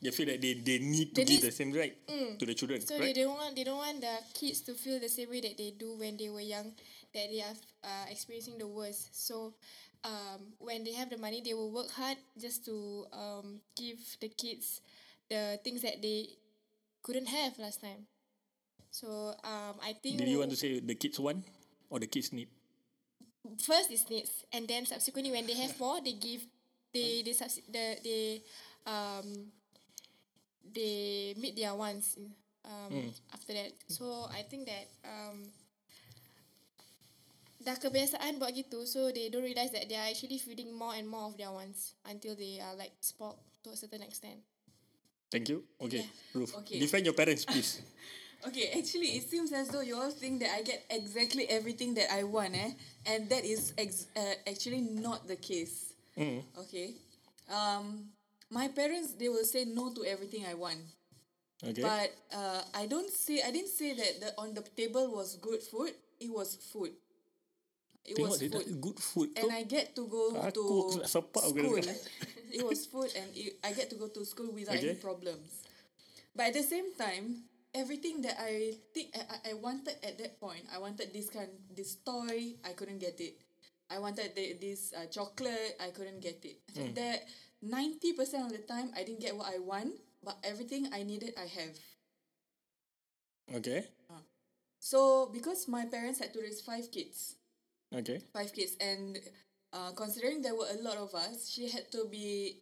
They 0.00 0.10
feel 0.10 0.26
that 0.26 0.40
they, 0.40 0.54
they 0.54 0.78
need 0.78 1.14
to 1.14 1.22
They 1.22 1.24
give 1.26 1.42
the 1.42 1.50
same 1.50 1.72
right 1.72 1.94
to 2.38 2.46
the 2.46 2.54
children, 2.54 2.80
So 2.80 2.94
right? 2.98 3.10
they 3.14 3.22
don't 3.22 3.34
want 3.34 3.56
they 3.56 3.64
don't 3.64 3.78
want 3.78 4.00
the 4.00 4.14
kids 4.34 4.60
to 4.70 4.74
feel 4.74 5.00
the 5.00 5.08
same 5.10 5.30
way 5.30 5.40
that 5.42 5.58
they 5.58 5.74
do 5.76 5.98
when 5.98 6.16
they 6.16 6.28
were 6.30 6.40
young, 6.44 6.72
that 7.14 7.26
they 7.30 7.42
are 7.42 7.56
uh, 7.82 8.06
experiencing 8.10 8.58
the 8.58 8.66
worst. 8.66 9.10
So 9.26 9.54
um, 10.04 10.54
when 10.58 10.84
they 10.84 10.92
have 10.94 11.10
the 11.10 11.18
money, 11.18 11.42
they 11.44 11.54
will 11.54 11.72
work 11.74 11.90
hard 11.90 12.16
just 12.38 12.64
to 12.66 13.06
um, 13.12 13.60
give 13.74 13.98
the 14.20 14.28
kids 14.30 14.80
the 15.28 15.58
things 15.64 15.82
that 15.82 16.00
they 16.00 16.38
couldn't 17.02 17.26
have 17.26 17.58
last 17.58 17.80
time. 17.82 18.06
So 18.90 19.34
um, 19.42 19.76
I 19.82 19.94
think 19.98 20.18
Did 20.18 20.28
you 20.28 20.38
want 20.38 20.50
to 20.50 20.56
say 20.56 20.78
the 20.80 20.94
kids 20.94 21.18
want 21.18 21.42
or 21.90 21.98
the 21.98 22.06
kids 22.06 22.32
need? 22.32 22.48
first 23.64 23.90
is 23.90 24.08
needs, 24.10 24.44
and 24.52 24.68
then 24.68 24.86
subsequently 24.86 25.32
when 25.32 25.46
they 25.46 25.54
have 25.54 25.78
more, 25.82 26.00
they 26.00 26.12
give 26.12 26.46
they 26.92 27.22
they 27.24 27.32
subs- 27.32 27.60
the 27.68 27.96
they 28.04 28.42
um 28.86 29.52
they 30.74 31.34
meet 31.38 31.56
their 31.56 31.74
wants 31.74 32.16
um, 32.64 33.12
after 33.32 33.52
that. 33.54 33.72
So 33.88 34.28
I 34.30 34.42
think 34.42 34.66
that 34.66 34.86
um, 35.04 35.48
dah 37.64 37.76
kebiasaan 37.76 38.38
buat 38.38 38.54
gitu, 38.54 38.86
so 38.86 39.10
they 39.10 39.28
don't 39.28 39.44
realize 39.44 39.74
that 39.74 39.88
they 39.88 39.96
are 39.98 40.08
actually 40.08 40.38
feeding 40.38 40.72
more 40.72 40.94
and 40.94 41.08
more 41.08 41.26
of 41.28 41.36
their 41.36 41.50
wants 41.50 41.94
until 42.06 42.36
they 42.38 42.62
are 42.62 42.74
like 42.78 42.94
spoiled 43.00 43.40
to 43.64 43.74
a 43.74 43.76
certain 43.76 44.02
extent. 44.02 44.40
Thank 45.28 45.52
you. 45.52 45.64
Okay, 45.76 46.08
Ruth. 46.32 46.56
Okay. 46.64 46.80
Defend 46.80 47.04
your 47.04 47.16
parents, 47.16 47.44
please. 47.44 47.82
Okay, 48.46 48.70
actually, 48.78 49.18
it 49.18 49.26
seems 49.26 49.50
as 49.50 49.66
though 49.66 49.80
you 49.82 49.98
all 49.98 50.14
think 50.14 50.38
that 50.46 50.54
I 50.54 50.62
get 50.62 50.86
exactly 50.90 51.50
everything 51.50 51.94
that 51.94 52.06
I 52.06 52.22
want, 52.22 52.54
eh? 52.54 52.70
And 53.02 53.26
that 53.34 53.42
is 53.42 53.74
ex- 53.76 54.06
uh, 54.14 54.38
actually 54.46 54.78
not 54.78 55.26
the 55.26 55.34
case. 55.34 55.92
Okay. 56.56 56.94
Um, 57.50 58.14
my 58.50 58.68
parents 58.68 59.14
they 59.14 59.28
will 59.28 59.44
say 59.44 59.64
no 59.64 59.92
to 59.94 60.04
everything 60.04 60.44
I 60.46 60.54
want, 60.54 60.80
Okay. 61.64 61.82
but 61.82 62.10
uh, 62.32 62.62
I 62.74 62.86
don't 62.86 63.10
say 63.10 63.42
I 63.46 63.50
didn't 63.50 63.70
say 63.72 63.94
that 63.94 64.12
the 64.20 64.30
on 64.40 64.54
the 64.54 64.62
table 64.76 65.10
was 65.14 65.36
good 65.36 65.62
food. 65.62 65.92
It 66.20 66.30
was 66.32 66.56
food. 66.72 66.92
It 68.04 68.16
Tengok 68.16 68.28
was 68.28 68.40
food. 68.40 68.80
good 68.80 68.98
food 69.00 69.28
and 69.36 69.52
I 69.52 69.62
get 69.64 69.94
to 69.96 70.06
go 70.08 70.32
to 70.32 70.50
school. 70.50 71.02
it 72.52 72.64
was 72.64 72.86
food, 72.86 73.10
and 73.14 73.28
it, 73.36 73.58
I 73.62 73.72
get 73.72 73.90
to 73.90 73.96
go 73.96 74.08
to 74.08 74.24
school 74.24 74.50
without 74.52 74.76
Okay. 74.76 74.90
any 74.90 74.98
problems. 74.98 75.62
But 76.36 76.48
at 76.48 76.54
the 76.54 76.62
same 76.64 76.94
time, 76.96 77.44
everything 77.74 78.22
that 78.22 78.36
I 78.40 78.74
think 78.94 79.12
I, 79.16 79.22
I- 79.34 79.42
I 79.50 79.54
wanted 79.54 79.96
at 80.02 80.18
that 80.18 80.40
point, 80.40 80.64
I 80.72 80.78
wanted 80.78 81.12
this 81.12 81.28
kind, 81.30 81.50
this 81.74 81.96
toy, 82.04 82.54
I 82.64 82.72
couldn't 82.72 82.98
get 83.00 83.20
it. 83.20 83.36
I 83.90 83.98
wanted 83.98 84.34
the, 84.36 84.56
this 84.60 84.92
uh, 84.96 85.06
chocolate, 85.06 85.76
I 85.80 85.90
couldn't 85.90 86.20
get 86.20 86.44
it. 86.44 86.60
Hmm. 86.76 86.94
That 86.94 87.24
ninety 87.62 88.12
percent 88.12 88.46
of 88.46 88.52
the 88.52 88.62
time, 88.64 88.90
I 88.96 89.02
didn't 89.04 89.20
get 89.20 89.36
what 89.36 89.52
I 89.52 89.58
want, 89.58 89.94
but 90.24 90.36
everything 90.44 90.88
I 90.92 91.02
needed, 91.02 91.34
I 91.36 91.46
have. 91.46 91.76
Okay. 93.54 93.84
So 94.80 95.28
because 95.32 95.66
my 95.68 95.86
parents 95.86 96.18
had 96.20 96.32
to 96.34 96.40
raise 96.40 96.60
five 96.60 96.90
kids, 96.90 97.34
Okay. 97.94 98.20
five 98.32 98.52
kids, 98.52 98.76
and 98.80 99.18
uh, 99.72 99.90
considering 99.92 100.40
there 100.42 100.54
were 100.54 100.68
a 100.70 100.80
lot 100.82 100.96
of 100.96 101.14
us, 101.14 101.48
she 101.50 101.68
had 101.68 101.90
to 101.92 102.06
be 102.10 102.60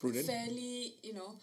Prudent. 0.00 0.26
fairly, 0.26 0.94
you 1.02 1.12
know, 1.12 1.34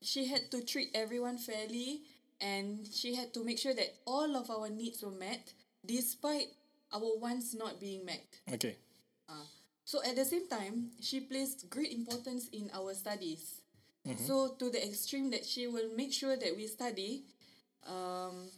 she 0.00 0.26
had 0.26 0.50
to 0.52 0.64
treat 0.64 0.88
everyone 0.94 1.36
fairly, 1.38 2.02
and 2.40 2.86
she 2.90 3.14
had 3.14 3.34
to 3.34 3.44
make 3.44 3.58
sure 3.58 3.74
that 3.74 3.92
all 4.06 4.36
of 4.36 4.50
our 4.50 4.70
needs 4.70 5.02
were 5.02 5.10
met, 5.12 5.52
despite 5.84 6.48
our 6.92 7.18
wants 7.18 7.54
not 7.54 7.78
being 7.78 8.04
met. 8.06 8.24
Okay. 8.54 8.76
So 9.88 10.04
at 10.04 10.16
the 10.16 10.24
same 10.28 10.46
time, 10.52 10.92
she 11.00 11.20
placed 11.20 11.70
great 11.70 11.92
importance 11.96 12.48
in 12.52 12.68
our 12.76 12.92
studies. 12.92 13.62
So 14.20 14.52
to 14.60 14.68
the 14.68 14.84
extreme 14.84 15.30
that 15.32 15.46
she 15.46 15.66
will 15.66 15.88
make 15.96 16.12
sure 16.12 16.36
that 16.36 16.52
we 16.56 16.66
study, 16.68 17.24
um, 17.88 18.52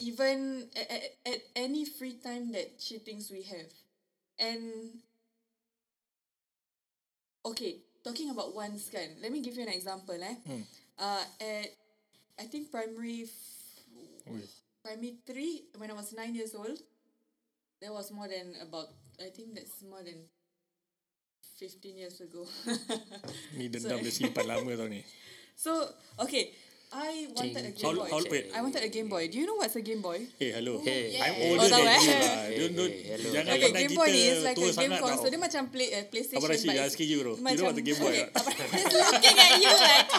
even 0.00 0.66
at, 0.74 0.90
at, 0.90 1.02
at 1.26 1.40
any 1.54 1.84
free 1.84 2.14
time 2.18 2.50
that 2.52 2.82
she 2.82 2.98
thinks 2.98 3.30
we 3.30 3.42
have. 3.42 3.70
And 4.38 4.98
okay, 7.46 7.76
talking 8.04 8.30
about 8.30 8.54
ones 8.54 8.88
kan, 8.90 9.18
let 9.22 9.30
me 9.30 9.40
give 9.42 9.56
you 9.56 9.62
an 9.62 9.72
example 9.72 10.18
eh. 10.18 10.36
Uh, 10.98 11.24
at 11.40 11.68
I 12.38 12.44
think 12.50 12.70
primary 12.70 13.24
f- 13.30 13.82
primary 14.82 15.18
three 15.26 15.64
when 15.78 15.90
I 15.90 15.94
was 15.94 16.12
nine 16.12 16.34
years 16.34 16.54
old, 16.54 16.78
that 17.80 17.92
was 17.92 18.10
more 18.12 18.28
than 18.28 18.54
about 18.62 18.88
I 19.22 19.30
think 19.30 19.54
that's 19.54 19.78
more 19.86 20.02
than 20.02 20.26
fifteen 21.54 21.94
years 22.02 22.18
ago. 22.18 22.42
Ni 23.56 23.70
dendam 23.70 24.02
dia 24.02 24.10
simpan 24.10 24.42
lama 24.50 24.74
tau 24.74 24.90
ni. 24.90 25.06
so 25.62 25.70
okay, 26.18 26.50
I 26.90 27.30
wanted 27.32 27.62
a 27.64 27.72
Game 27.72 27.86
How, 27.86 27.94
Boy. 28.02 28.08
how, 28.10 28.20
wait. 28.28 28.44
I 28.52 28.60
wanted 28.60 28.82
a 28.82 28.90
Game 28.90 29.08
Boy. 29.08 29.30
Do 29.30 29.38
you 29.38 29.46
know 29.46 29.56
what's 29.56 29.78
a 29.78 29.80
Game 29.80 30.02
Boy? 30.02 30.26
Hey, 30.36 30.52
hello. 30.52 30.82
Hey. 30.82 31.16
I'm 31.22 31.34
older 31.38 31.64
Oh, 31.64 31.68
than 31.70 31.86
eh? 31.86 32.02
you 32.02 32.12
lah. 32.18 32.36
Hey, 32.50 32.58
Don't, 32.60 32.74
don't, 32.76 32.92
hey, 32.92 33.02
hello. 33.16 33.28
jangan 33.32 33.52
Okay, 33.54 33.70
Game 33.72 33.92
kita 33.94 34.00
Boy 34.02 34.10
is 34.12 34.38
like 34.44 34.58
a 34.58 34.72
game 34.76 34.94
console. 35.00 35.30
Dia 35.32 35.40
macam 35.40 35.62
play, 35.72 35.88
uh, 35.94 36.04
PlayStation. 36.10 36.42
Abang 36.42 36.52
Rashid, 36.52 36.68
but 36.68 36.76
I 36.76 36.84
it's 36.84 36.92
asking 36.92 37.08
you 37.08 37.18
bro. 37.24 37.32
You 37.32 37.40
know 37.40 37.46
Macam, 37.46 37.64
what 37.70 37.76
the 37.78 37.84
Game 37.86 37.96
Boy 38.02 38.12
okay? 38.12 38.26
Abang 38.34 38.56
Rashid 38.58 38.90
looking 38.92 39.36
at 39.38 39.52
you 39.56 39.72
like. 39.72 40.10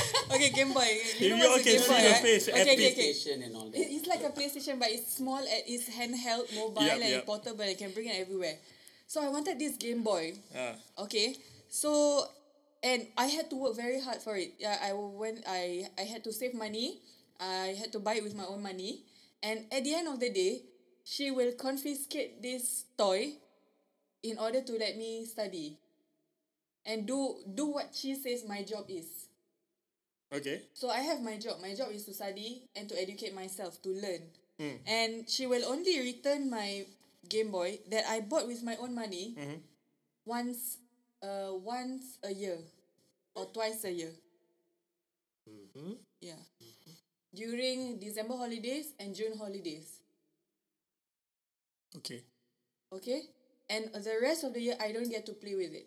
okay, 0.34 0.50
Game 0.50 0.72
Boy. 0.72 0.88
You 1.18 1.36
know 1.36 1.48
what's 1.50 1.66
a 1.66 1.70
Game 1.70 1.80
Boy, 1.80 1.94
right? 1.94 2.22
face, 2.22 2.48
Okay, 2.48 2.60
okay, 2.62 2.92
okay. 2.92 3.44
And 3.44 3.56
all 3.56 3.70
that. 3.70 3.78
It's 3.78 4.06
like 4.06 4.22
a 4.22 4.30
PlayStation, 4.30 4.78
but 4.78 4.88
it's 4.90 5.14
small. 5.14 5.40
It's 5.42 5.88
handheld, 5.88 6.54
mobile, 6.54 6.82
Yup, 6.82 7.00
and 7.00 7.08
yup. 7.08 7.26
portable. 7.26 7.64
You 7.64 7.76
can 7.76 7.92
bring 7.92 8.08
it 8.08 8.16
everywhere. 8.20 8.56
So 9.06 9.22
I 9.22 9.28
wanted 9.28 9.58
this 9.58 9.76
Game 9.76 10.02
Boy. 10.02 10.34
Ah. 10.56 10.74
Okay, 11.04 11.36
so 11.68 12.26
and 12.82 13.06
I 13.16 13.26
had 13.26 13.48
to 13.50 13.56
work 13.56 13.76
very 13.76 14.00
hard 14.00 14.18
for 14.20 14.36
it. 14.36 14.54
Yeah, 14.58 14.76
I 14.82 14.92
went. 14.92 15.44
I 15.46 15.88
I 15.98 16.02
had 16.02 16.24
to 16.24 16.32
save 16.32 16.54
money. 16.54 17.00
I 17.40 17.74
had 17.78 17.92
to 17.92 17.98
buy 17.98 18.14
it 18.20 18.24
with 18.24 18.34
my 18.34 18.44
own 18.44 18.62
money, 18.62 19.02
and 19.42 19.66
at 19.72 19.82
the 19.84 19.94
end 19.94 20.08
of 20.08 20.20
the 20.20 20.30
day, 20.30 20.62
she 21.04 21.30
will 21.30 21.52
confiscate 21.52 22.42
this 22.42 22.84
toy 22.96 23.40
in 24.22 24.38
order 24.38 24.62
to 24.62 24.72
let 24.78 24.96
me 24.96 25.24
study 25.26 25.76
and 26.86 27.06
do 27.06 27.36
do 27.54 27.66
what 27.66 27.92
she 27.92 28.14
says 28.14 28.44
my 28.48 28.62
job 28.62 28.84
is. 28.88 29.23
Okay. 30.34 30.62
So 30.74 30.90
I 30.90 31.00
have 31.00 31.22
my 31.22 31.38
job. 31.38 31.62
My 31.62 31.74
job 31.74 31.94
is 31.94 32.04
to 32.06 32.12
study 32.14 32.62
and 32.74 32.88
to 32.88 33.00
educate 33.00 33.34
myself, 33.34 33.80
to 33.82 33.90
learn. 33.90 34.22
Mm. 34.58 34.78
And 34.86 35.30
she 35.30 35.46
will 35.46 35.64
only 35.64 35.98
return 36.00 36.50
my 36.50 36.86
Game 37.28 37.50
Boy 37.50 37.78
that 37.90 38.04
I 38.10 38.20
bought 38.20 38.46
with 38.46 38.62
my 38.62 38.76
own 38.76 38.94
money 38.94 39.34
mm-hmm. 39.38 39.58
once 40.26 40.78
uh 41.22 41.54
once 41.54 42.18
a 42.22 42.32
year 42.34 42.58
or 43.34 43.46
twice 43.46 43.84
a 43.84 43.92
year. 43.92 44.12
Mm-hmm. 45.48 45.92
Yeah. 46.20 46.42
During 47.34 47.98
December 47.98 48.36
holidays 48.36 48.94
and 48.98 49.14
June 49.14 49.38
holidays. 49.38 49.98
Okay. 51.96 52.22
Okay? 52.92 53.22
And 53.68 53.90
the 53.92 54.18
rest 54.22 54.44
of 54.44 54.54
the 54.54 54.60
year 54.60 54.76
I 54.80 54.92
don't 54.92 55.10
get 55.10 55.26
to 55.26 55.32
play 55.32 55.54
with 55.54 55.74
it. 55.74 55.86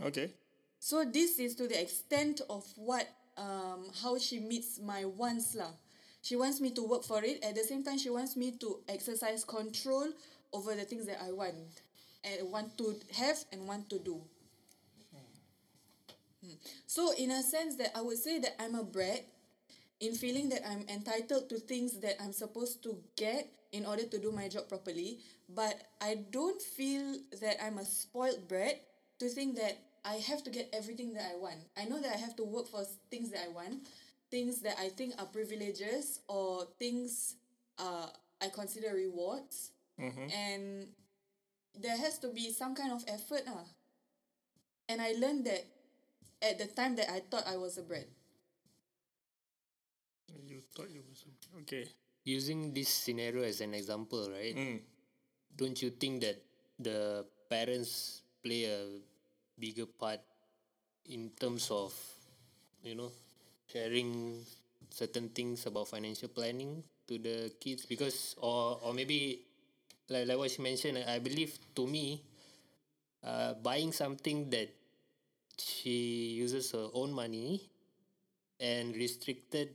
Okay. 0.00 0.32
So 0.80 1.04
this 1.04 1.38
is 1.38 1.54
to 1.56 1.68
the 1.68 1.80
extent 1.80 2.40
of 2.48 2.64
what 2.74 3.06
um 3.36 3.84
how 4.02 4.18
she 4.18 4.40
meets 4.40 4.80
my 4.80 5.04
wants 5.04 5.54
lah. 5.54 5.76
She 6.22 6.36
wants 6.36 6.60
me 6.60 6.72
to 6.72 6.82
work 6.82 7.04
for 7.04 7.22
it. 7.22 7.44
At 7.44 7.54
the 7.54 7.62
same 7.62 7.84
time, 7.84 7.98
she 7.98 8.10
wants 8.10 8.36
me 8.36 8.52
to 8.60 8.80
exercise 8.88 9.44
control 9.44 10.08
over 10.52 10.74
the 10.74 10.84
things 10.84 11.06
that 11.06 11.20
I 11.22 11.32
want 11.32 11.84
and 12.24 12.50
want 12.50 12.76
to 12.78 12.96
have 13.16 13.44
and 13.52 13.68
want 13.68 13.88
to 13.90 13.98
do. 14.00 14.20
Hmm. 16.44 16.56
So 16.86 17.12
in 17.12 17.30
a 17.30 17.42
sense 17.42 17.76
that 17.76 17.92
I 17.96 18.00
would 18.00 18.18
say 18.18 18.40
that 18.40 18.56
I'm 18.60 18.74
a 18.74 18.84
brat 18.84 19.24
in 20.00 20.14
feeling 20.14 20.48
that 20.48 20.64
I'm 20.66 20.84
entitled 20.88 21.48
to 21.50 21.60
things 21.60 22.00
that 22.00 22.16
I'm 22.20 22.32
supposed 22.32 22.82
to 22.84 22.96
get 23.16 23.48
in 23.72 23.84
order 23.84 24.04
to 24.04 24.18
do 24.18 24.32
my 24.32 24.48
job 24.48 24.68
properly, 24.68 25.20
but 25.48 25.76
I 26.00 26.24
don't 26.32 26.60
feel 26.60 27.20
that 27.40 27.62
I'm 27.62 27.76
a 27.78 27.84
spoiled 27.84 28.48
brat 28.48 28.80
to 29.20 29.28
think 29.28 29.56
that 29.56 29.76
I 30.04 30.16
have 30.16 30.42
to 30.44 30.50
get 30.50 30.70
everything 30.72 31.12
that 31.14 31.26
I 31.32 31.36
want. 31.36 31.60
I 31.76 31.84
know 31.84 32.00
that 32.00 32.12
I 32.12 32.16
have 32.16 32.36
to 32.36 32.44
work 32.44 32.68
for 32.68 32.84
things 33.10 33.30
that 33.30 33.44
I 33.44 33.48
want, 33.48 33.86
things 34.30 34.60
that 34.62 34.76
I 34.80 34.88
think 34.88 35.14
are 35.18 35.26
privileges 35.26 36.20
or 36.28 36.66
things 36.78 37.36
uh, 37.78 38.08
I 38.40 38.48
consider 38.48 38.94
rewards, 38.94 39.72
and 40.32 40.88
there 41.78 41.96
has 41.96 42.18
to 42.20 42.28
be 42.28 42.50
some 42.50 42.74
kind 42.74 42.92
of 42.92 43.04
effort. 43.08 43.42
Ah. 43.48 43.64
And 44.88 45.00
I 45.00 45.12
learned 45.12 45.44
that 45.46 45.64
at 46.42 46.58
the 46.58 46.66
time 46.66 46.96
that 46.96 47.10
I 47.10 47.20
thought 47.20 47.44
I 47.46 47.56
was 47.56 47.76
a 47.78 47.82
brat. 47.82 48.08
You 50.46 50.60
thought 50.74 50.90
you 50.90 51.02
was 51.08 51.24
okay. 51.62 51.86
Using 52.24 52.72
this 52.72 52.88
scenario 52.88 53.42
as 53.44 53.60
an 53.60 53.74
example, 53.74 54.28
right? 54.30 54.56
Mm. 54.56 54.80
Don't 55.56 55.80
you 55.82 55.90
think 55.90 56.22
that 56.22 56.42
the 56.78 57.24
parents 57.48 58.22
play 58.42 58.64
a 58.64 58.86
bigger 59.60 59.86
part 59.86 60.20
in 61.06 61.30
terms 61.40 61.70
of, 61.70 61.92
you 62.82 62.94
know, 62.94 63.12
sharing 63.72 64.40
certain 64.90 65.28
things 65.30 65.66
about 65.66 65.88
financial 65.88 66.28
planning 66.28 66.82
to 67.08 67.18
the 67.18 67.52
kids? 67.60 67.86
Because, 67.86 68.36
or 68.40 68.80
or 68.82 68.94
maybe, 68.94 69.42
like 70.08 70.26
like 70.28 70.38
what 70.38 70.50
she 70.50 70.62
mentioned, 70.62 70.98
I 71.06 71.18
believe 71.20 71.58
to 71.76 71.86
me, 71.86 72.22
uh, 73.24 73.54
buying 73.62 73.92
something 73.92 74.50
that 74.50 74.68
she 75.58 76.34
uses 76.38 76.72
her 76.72 76.88
own 76.94 77.12
money 77.12 77.70
and 78.60 78.94
restricted 78.96 79.70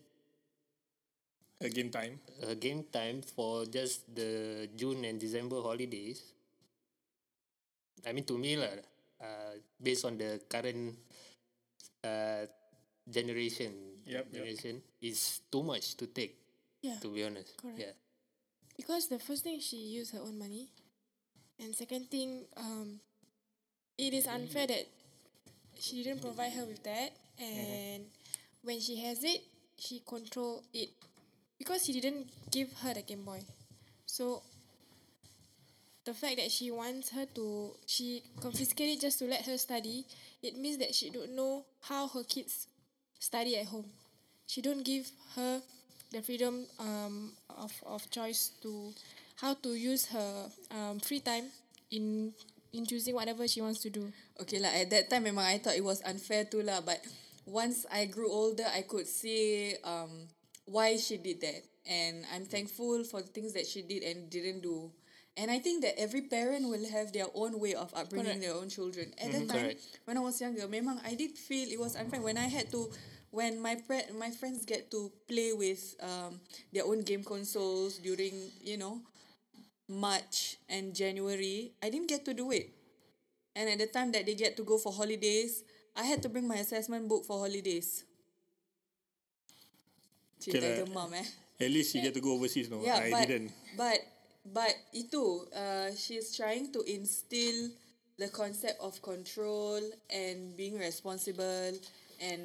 A 1.60 1.68
game 1.70 1.90
time. 1.92 2.22
uh, 2.44 2.54
game 2.54 2.84
time 2.86 3.22
for 3.22 3.66
just 3.66 4.16
the 4.16 4.70
June 4.78 5.04
and 5.04 5.20
December 5.20 5.62
holidays. 5.62 6.32
I 8.08 8.14
mean, 8.14 8.24
to 8.30 8.38
me, 8.38 8.56
lah, 8.58 8.72
uh, 9.26 9.58
based 9.82 10.06
on 10.06 10.18
the 10.18 10.42
current 10.48 10.94
uh, 12.04 12.46
generation, 13.10 13.74
yup. 14.06 14.30
generation 14.32 14.82
is 15.02 15.42
too 15.52 15.64
much 15.64 15.98
to 15.98 16.06
take. 16.08 16.38
Yeah. 16.82 17.02
To 17.02 17.10
be 17.10 17.26
honest, 17.26 17.58
Correct. 17.58 17.80
yeah. 17.80 17.96
Because 18.78 19.08
the 19.10 19.18
first 19.18 19.44
thing 19.44 19.60
she 19.60 19.78
used 19.78 20.14
her 20.14 20.22
own 20.22 20.38
money, 20.38 20.70
and 21.58 21.74
second 21.74 22.12
thing, 22.12 22.46
um, 22.58 23.00
it 23.98 24.14
is 24.14 24.28
unfair 24.28 24.68
that 24.68 24.86
she 25.80 26.04
didn't 26.04 26.22
provide 26.22 26.54
her 26.54 26.66
with 26.66 26.84
that, 26.84 27.10
and 27.42 28.06
when 28.62 28.80
she 28.80 29.02
has 29.02 29.24
it, 29.24 29.42
she 29.80 30.02
control 30.06 30.62
it 30.74 30.90
because 31.58 31.86
he 31.86 32.00
didn't 32.00 32.28
give 32.52 32.72
her 32.84 32.94
the 32.94 33.02
Game 33.02 33.24
Boy. 33.24 33.42
So 34.06 34.44
the 36.06 36.14
fact 36.14 36.38
that 36.38 36.52
she 36.52 36.70
wants 36.70 37.10
her 37.10 37.26
to 37.34 37.72
she 37.86 38.22
confiscate 38.40 38.98
it 38.98 39.02
just 39.02 39.20
to 39.20 39.26
let 39.26 39.46
her 39.46 39.58
study, 39.58 40.06
it 40.42 40.58
means 40.58 40.78
that 40.78 40.94
she 40.94 41.10
don't 41.10 41.36
know 41.36 41.66
how 41.82 42.08
her 42.08 42.24
kids 42.24 42.68
study 43.20 43.58
at 43.58 43.66
home. 43.66 43.90
She 44.46 44.62
don't 44.62 44.86
give 44.86 45.10
her 45.36 45.62
the 46.12 46.22
freedom 46.22 46.66
um, 46.80 47.34
of, 47.50 47.74
of 47.86 48.10
choice 48.12 48.52
to 48.62 48.94
how 49.42 49.56
to 49.56 49.70
use 49.74 50.06
her 50.08 50.50
um, 50.72 51.00
free 51.00 51.20
time 51.20 51.46
in 51.92 52.34
in 52.72 52.86
choosing 52.86 53.16
whatever 53.16 53.48
she 53.48 53.62
wants 53.62 53.82
to 53.82 53.90
do. 53.90 54.12
Okay 54.40 54.60
lah, 54.60 54.70
at 54.70 54.90
that 54.92 55.10
time 55.10 55.26
memang 55.26 55.48
I 55.48 55.58
thought 55.58 55.76
it 55.76 55.84
was 55.84 56.04
unfair 56.06 56.46
too 56.46 56.62
lah. 56.62 56.82
But 56.86 57.02
once 57.48 57.86
I 57.90 58.06
grew 58.06 58.30
older, 58.30 58.68
I 58.70 58.84
could 58.84 59.08
see 59.08 59.74
um, 59.84 60.30
why 60.66 60.98
she 60.98 61.18
did 61.18 61.42
that. 61.42 61.66
And 61.88 62.26
I'm 62.34 62.46
thankful 62.46 63.06
for 63.06 63.22
the 63.22 63.30
things 63.30 63.54
that 63.54 63.66
she 63.66 63.82
did 63.82 64.04
and 64.04 64.30
didn't 64.30 64.62
do. 64.62 64.92
And 65.38 65.52
I 65.52 65.60
think 65.60 65.84
that 65.84 66.00
every 66.00 66.22
parent 66.22 66.68
will 66.70 66.88
have 66.92 67.12
their 67.12 67.28
own 67.36 67.60
way 67.60 67.74
of 67.76 67.92
upbringing 67.94 68.40
Correct. 68.40 68.42
their 68.42 68.54
own 68.56 68.70
children. 68.70 69.12
At 69.20 69.32
that 69.34 69.48
time, 69.50 69.60
Correct. 69.76 69.82
when 70.06 70.18
I 70.18 70.22
was 70.22 70.40
younger, 70.40 70.64
memang 70.68 71.04
I 71.04 71.14
did 71.16 71.36
feel 71.38 71.68
it 71.68 71.80
was 71.80 71.96
unfair 71.96 72.22
when 72.22 72.38
I 72.38 72.48
had 72.48 72.72
to, 72.72 72.88
when 73.32 73.60
my 73.60 73.76
pre- 73.76 74.08
my 74.16 74.32
friends 74.32 74.64
get 74.64 74.90
to 74.92 75.12
play 75.28 75.52
with 75.52 75.96
um, 76.00 76.40
their 76.72 76.86
own 76.88 77.04
game 77.04 77.24
consoles 77.24 78.00
during 78.00 78.32
you 78.64 78.78
know 78.80 79.04
March 79.92 80.56
and 80.70 80.96
January, 80.96 81.72
I 81.84 81.90
didn't 81.92 82.08
get 82.08 82.24
to 82.26 82.34
do 82.34 82.52
it. 82.52 82.72
And 83.56 83.70
at 83.70 83.80
the 83.80 83.88
time 83.88 84.12
that 84.14 84.26
they 84.26 84.36
get 84.36 84.56
to 84.58 84.64
go 84.64 84.78
for 84.78 84.92
holidays, 84.92 85.64
I 85.96 86.04
had 86.08 86.24
to 86.24 86.30
bring 86.30 86.48
my 86.48 86.58
assessment 86.64 87.08
book 87.08 87.26
for 87.26 87.40
holidays. 87.40 88.04
Cinta 90.40 90.58
Okay 90.58 90.84
demam 90.84 91.12
eh. 91.14 91.28
At 91.60 91.72
least 91.72 91.96
you 91.96 92.02
get 92.02 92.14
to 92.14 92.22
go 92.22 92.34
overseas, 92.36 92.70
no? 92.70 92.84
Yeah, 92.84 93.00
I 93.00 93.12
but 93.12 93.28
didn't. 93.28 93.52
but 93.78 94.00
but 94.46 94.74
itu 94.94 95.50
uh, 95.56 95.90
she's 95.98 96.36
trying 96.38 96.70
to 96.70 96.86
instill 96.86 97.74
the 98.18 98.30
concept 98.30 98.80
of 98.80 99.02
control 99.02 99.82
and 100.14 100.56
being 100.56 100.78
responsible 100.80 101.74
and 102.22 102.42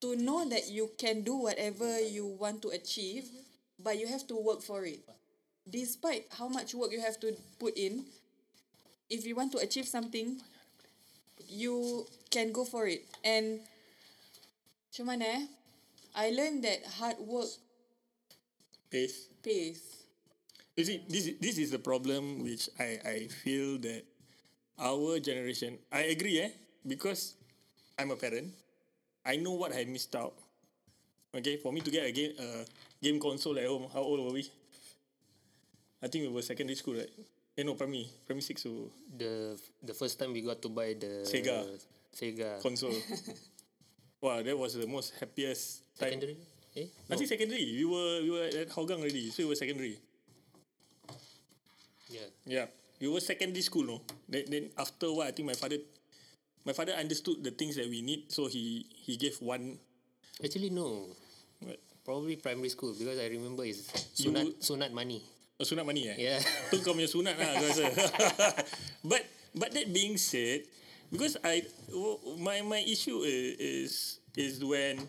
to 0.00 0.16
know 0.16 0.48
that 0.48 0.68
you 0.68 0.90
can 0.98 1.22
do 1.22 1.36
whatever 1.36 2.00
you 2.00 2.26
want 2.26 2.62
to 2.62 2.68
achieve, 2.68 3.28
but 3.78 3.98
you 3.98 4.06
have 4.06 4.26
to 4.26 4.36
work 4.36 4.62
for 4.62 4.84
it. 4.84 5.00
Despite 5.68 6.26
how 6.36 6.48
much 6.48 6.74
work 6.74 6.92
you 6.92 7.00
have 7.00 7.20
to 7.20 7.36
put 7.58 7.76
in, 7.76 8.04
if 9.08 9.26
you 9.26 9.36
want 9.36 9.52
to 9.52 9.58
achieve 9.58 9.86
something, 9.86 10.40
you 11.48 12.06
can 12.30 12.52
go 12.52 12.64
for 12.64 12.86
it. 12.86 13.04
And 13.24 13.60
macam 14.90 15.06
mana 15.06 15.24
eh? 15.24 15.42
I 16.16 16.30
learned 16.34 16.64
that 16.64 16.82
hard 16.98 17.18
work 17.22 17.52
Pace. 18.90 19.30
pays. 19.42 19.99
You 20.80 20.86
see, 20.88 21.04
this 21.12 21.26
is, 21.28 21.34
this 21.36 21.56
is 21.60 21.68
the 21.68 21.78
problem 21.78 22.40
which 22.40 22.72
I, 22.80 22.96
I 23.04 23.16
feel 23.28 23.76
that 23.84 24.00
our 24.80 25.20
generation, 25.20 25.76
I 25.92 26.08
agree, 26.08 26.40
eh, 26.40 26.56
because 26.88 27.36
I'm 28.00 28.10
a 28.10 28.16
parent, 28.16 28.48
I 29.20 29.36
know 29.36 29.52
what 29.60 29.76
I 29.76 29.84
missed 29.84 30.16
out. 30.16 30.32
Okay, 31.36 31.58
for 31.60 31.68
me 31.70 31.84
to 31.84 31.90
get 31.92 32.08
a 32.08 32.12
game, 32.16 32.32
uh, 32.40 32.64
game 33.02 33.20
console 33.20 33.58
at 33.60 33.68
home, 33.68 33.92
how 33.92 34.00
old 34.00 34.24
were 34.24 34.32
we? 34.32 34.48
I 36.00 36.08
think 36.08 36.24
we 36.24 36.32
were 36.32 36.40
secondary 36.40 36.76
school, 36.80 36.96
right? 36.96 37.12
Eh, 37.58 37.62
no, 37.62 37.74
primary, 37.74 38.08
primary 38.24 38.40
six, 38.40 38.64
so 38.64 38.88
The 39.12 39.60
the 39.84 39.92
first 39.92 40.16
time 40.16 40.32
we 40.32 40.40
got 40.40 40.64
to 40.64 40.72
buy 40.72 40.96
the 40.96 41.28
Sega. 41.28 41.76
Sega 42.16 42.56
console. 42.64 42.96
wow, 44.24 44.40
that 44.40 44.56
was 44.56 44.80
the 44.80 44.88
most 44.88 45.12
happiest 45.20 45.84
time. 46.00 46.16
secondary. 46.16 46.40
Eh? 46.72 46.88
I 47.12 47.20
think 47.20 47.28
secondary. 47.28 47.68
We 47.68 47.84
were 47.84 48.24
we 48.24 48.30
were 48.32 48.48
at 48.48 48.72
Hougang 48.72 49.04
already, 49.04 49.28
so 49.28 49.44
we 49.44 49.52
were 49.52 49.60
secondary. 49.60 50.00
Yeah. 52.10 52.28
Yeah, 52.46 52.66
we 53.00 53.06
were 53.08 53.20
secondary 53.22 53.62
school, 53.62 53.84
no. 53.86 53.96
Then, 54.28 54.44
then 54.50 54.64
after 54.76 55.12
while, 55.12 55.28
I 55.28 55.32
think 55.32 55.46
my 55.46 55.54
father, 55.58 55.78
my 56.64 56.72
father 56.72 56.92
understood 56.98 57.42
the 57.44 57.50
things 57.54 57.76
that 57.76 57.88
we 57.88 58.02
need, 58.02 58.30
so 58.32 58.46
he 58.46 58.86
he 59.06 59.16
gave 59.16 59.38
one. 59.40 59.78
Actually 60.42 60.70
no. 60.70 61.06
What? 61.62 61.78
Probably 62.04 62.36
primary 62.36 62.70
school 62.72 62.96
because 62.96 63.18
I 63.20 63.28
remember 63.30 63.62
it's 63.64 63.86
You- 64.18 64.32
sunat 64.32 64.46
sunat 64.60 64.90
money. 64.90 65.22
Oh, 65.60 65.66
sunat 65.68 65.84
money 65.84 66.08
eh? 66.08 66.16
Yeah. 66.18 66.40
Tu 66.72 66.80
kau 66.80 66.96
punya 66.96 67.06
sunat 67.06 67.36
lah 67.36 67.48
aku 67.60 67.64
rasa. 67.68 67.86
but 69.10 69.22
but 69.52 69.70
that 69.76 69.92
being 69.92 70.16
said, 70.16 70.64
because 71.12 71.36
I 71.44 71.62
my 72.40 72.64
my 72.64 72.80
issue 72.82 73.20
is 73.22 73.54
is, 73.60 73.92
is 74.34 74.54
when 74.64 75.04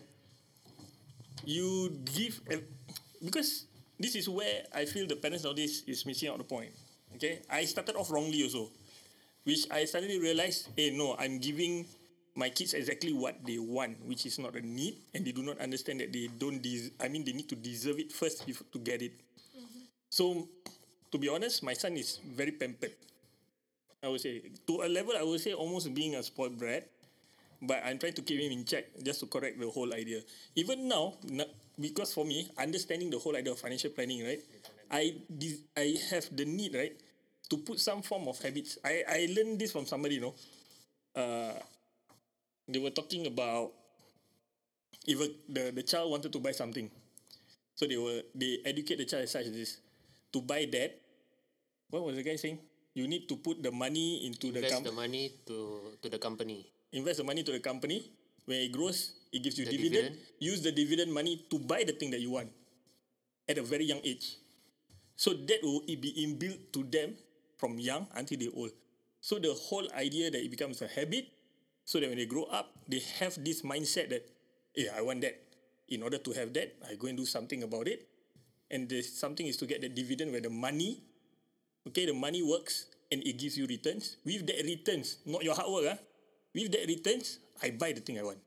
you 1.44 1.90
give 2.04 2.40
because 3.24 3.66
this 3.98 4.14
is 4.14 4.28
where 4.28 4.62
I 4.74 4.84
feel 4.84 5.06
the 5.06 5.16
parents 5.16 5.44
nowadays 5.44 5.82
is 5.86 6.04
missing 6.06 6.28
out 6.28 6.38
the 6.38 6.44
point. 6.46 6.70
Okay, 7.22 7.38
I 7.46 7.62
started 7.70 7.94
off 7.94 8.10
wrongly 8.10 8.42
also, 8.42 8.66
which 9.46 9.70
I 9.70 9.86
suddenly 9.86 10.18
realized, 10.18 10.74
hey 10.74 10.90
no, 10.90 11.14
I'm 11.14 11.38
giving 11.38 11.86
my 12.34 12.50
kids 12.50 12.74
exactly 12.74 13.14
what 13.14 13.38
they 13.46 13.62
want, 13.62 14.02
which 14.02 14.26
is 14.26 14.42
not 14.42 14.58
a 14.58 14.62
need, 14.66 14.98
and 15.14 15.22
they 15.22 15.30
do 15.30 15.46
not 15.46 15.62
understand 15.62 16.02
that 16.02 16.10
they 16.10 16.26
don't. 16.26 16.58
Des- 16.58 16.90
I 16.98 17.06
mean, 17.06 17.22
they 17.22 17.30
need 17.30 17.46
to 17.46 17.54
deserve 17.54 18.02
it 18.02 18.10
first 18.10 18.42
before 18.42 18.66
to 18.74 18.78
get 18.82 19.06
it. 19.06 19.14
Mm-hmm. 19.54 19.86
So, 20.10 20.50
to 21.14 21.16
be 21.16 21.30
honest, 21.30 21.62
my 21.62 21.78
son 21.78 21.94
is 21.94 22.18
very 22.26 22.50
pampered. 22.58 22.98
I 24.02 24.10
would 24.10 24.18
say 24.18 24.42
to 24.66 24.82
a 24.82 24.90
level, 24.90 25.14
I 25.14 25.22
would 25.22 25.38
say 25.38 25.54
almost 25.54 25.94
being 25.94 26.18
a 26.18 26.26
spoiled 26.26 26.58
brat. 26.58 26.90
But 27.62 27.86
I'm 27.86 28.02
trying 28.02 28.18
to 28.18 28.22
keep 28.26 28.42
him 28.42 28.50
in 28.50 28.66
check 28.66 28.90
just 29.06 29.22
to 29.22 29.30
correct 29.30 29.62
the 29.62 29.70
whole 29.70 29.94
idea. 29.94 30.26
Even 30.58 30.90
now, 30.90 31.14
because 31.78 32.10
for 32.10 32.26
me, 32.26 32.50
understanding 32.58 33.14
the 33.14 33.22
whole 33.22 33.38
idea 33.38 33.54
of 33.54 33.62
financial 33.62 33.94
planning, 33.94 34.26
right? 34.26 34.42
I 34.90 35.14
I 35.78 35.94
have 36.10 36.26
the 36.34 36.44
need, 36.44 36.74
right, 36.74 36.92
to 37.52 37.60
put 37.60 37.76
some 37.76 38.00
form 38.00 38.24
of 38.32 38.40
habits. 38.40 38.80
I 38.80 39.04
I 39.04 39.20
learned 39.28 39.60
this 39.60 39.76
from 39.76 39.84
somebody, 39.84 40.16
you 40.16 40.24
know. 40.24 40.34
Uh, 41.12 41.52
they 42.64 42.80
were 42.80 42.96
talking 42.96 43.28
about 43.28 43.76
if 45.04 45.20
a, 45.20 45.28
the 45.52 45.68
the 45.76 45.84
child 45.84 46.08
wanted 46.08 46.32
to 46.32 46.40
buy 46.40 46.56
something, 46.56 46.88
so 47.76 47.84
they 47.84 48.00
were 48.00 48.24
they 48.32 48.64
educate 48.64 48.96
the 48.96 49.04
child 49.04 49.28
as 49.28 49.36
such 49.36 49.44
as 49.44 49.52
this 49.52 49.84
to 50.32 50.40
buy 50.40 50.64
that. 50.72 50.96
What 51.92 52.08
was 52.08 52.16
the 52.16 52.24
guy 52.24 52.40
saying? 52.40 52.56
You 52.96 53.04
need 53.04 53.28
to 53.28 53.36
put 53.36 53.60
the 53.60 53.68
money 53.68 54.24
into 54.24 54.48
the 54.48 54.64
Invest 54.64 54.88
the 54.88 54.96
money 54.96 55.36
to 55.44 55.56
to 56.00 56.08
the 56.08 56.16
company. 56.16 56.64
invest 56.92 57.20
the 57.20 57.28
money 57.28 57.44
to 57.44 57.52
the 57.52 57.60
company. 57.60 58.08
When 58.48 58.64
it 58.64 58.72
grows, 58.72 59.12
it 59.28 59.44
gives 59.44 59.60
you 59.60 59.68
The 59.68 59.76
dividend. 59.76 60.16
Use 60.40 60.64
the 60.64 60.72
dividend 60.72 61.12
money 61.12 61.44
to 61.52 61.60
buy 61.60 61.84
the 61.84 61.92
thing 61.92 62.10
that 62.16 62.20
you 62.24 62.32
want 62.32 62.48
at 63.44 63.60
a 63.60 63.64
very 63.64 63.84
young 63.84 64.00
age. 64.00 64.40
So 65.20 65.36
that 65.36 65.60
will 65.62 65.84
be 65.84 66.10
inbuilt 66.16 66.72
to 66.72 66.82
them 66.88 67.12
from 67.62 67.78
young 67.78 68.10
until 68.18 68.42
they 68.42 68.50
old. 68.50 68.74
So 69.22 69.38
the 69.38 69.54
whole 69.54 69.86
idea 69.94 70.34
that 70.34 70.42
it 70.42 70.50
becomes 70.50 70.82
a 70.82 70.90
habit, 70.90 71.30
so 71.86 72.02
that 72.02 72.10
when 72.10 72.18
they 72.18 72.26
grow 72.26 72.50
up, 72.50 72.74
they 72.90 72.98
have 73.22 73.38
this 73.38 73.62
mindset 73.62 74.10
that, 74.10 74.26
yeah, 74.74 74.90
I 74.98 75.02
want 75.06 75.22
that. 75.22 75.38
In 75.86 76.02
order 76.02 76.18
to 76.18 76.30
have 76.32 76.50
that, 76.54 76.74
I 76.82 76.98
go 76.98 77.06
and 77.06 77.16
do 77.16 77.24
something 77.24 77.62
about 77.62 77.86
it. 77.86 78.08
And 78.70 78.88
the 78.88 79.02
something 79.02 79.46
is 79.46 79.56
to 79.58 79.66
get 79.66 79.80
the 79.80 79.88
dividend 79.88 80.32
where 80.32 80.40
the 80.40 80.50
money, 80.50 81.04
okay, 81.86 82.06
the 82.06 82.14
money 82.14 82.42
works 82.42 82.86
and 83.12 83.22
it 83.22 83.38
gives 83.38 83.56
you 83.56 83.66
returns. 83.66 84.16
With 84.24 84.46
that 84.46 84.64
returns, 84.64 85.18
not 85.26 85.44
your 85.44 85.54
hard 85.54 85.70
work, 85.70 85.86
ah. 85.86 85.98
With 86.54 86.72
that 86.72 86.88
returns, 86.88 87.38
I 87.62 87.70
buy 87.70 87.92
the 87.92 88.00
thing 88.00 88.18
I 88.18 88.22
want. 88.22 88.38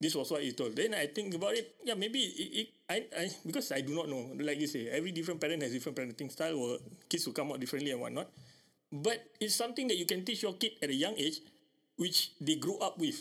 This 0.00 0.14
was 0.14 0.30
what 0.30 0.42
he 0.42 0.52
told. 0.54 0.76
Then 0.78 0.94
I 0.94 1.06
think 1.10 1.34
about 1.34 1.54
it. 1.54 1.74
Yeah, 1.82 1.94
maybe 1.94 2.22
it, 2.22 2.50
it, 2.54 2.68
I, 2.86 2.96
I 3.10 3.30
because 3.44 3.72
I 3.72 3.82
do 3.82 3.94
not 3.94 4.08
know. 4.08 4.30
Like 4.38 4.60
you 4.60 4.70
say, 4.70 4.86
every 4.88 5.10
different 5.10 5.40
parent 5.40 5.62
has 5.62 5.72
different 5.72 5.98
parenting 5.98 6.30
style, 6.30 6.54
or 6.54 6.78
kids 7.08 7.26
will 7.26 7.34
come 7.34 7.50
out 7.50 7.58
differently 7.58 7.90
and 7.90 8.00
whatnot. 8.00 8.30
But 8.92 9.18
it's 9.40 9.54
something 9.58 9.88
that 9.88 9.98
you 9.98 10.06
can 10.06 10.24
teach 10.24 10.42
your 10.42 10.54
kid 10.54 10.78
at 10.80 10.88
a 10.90 10.94
young 10.94 11.14
age, 11.18 11.42
which 11.96 12.30
they 12.40 12.56
grew 12.56 12.78
up 12.78 12.96
with. 12.98 13.18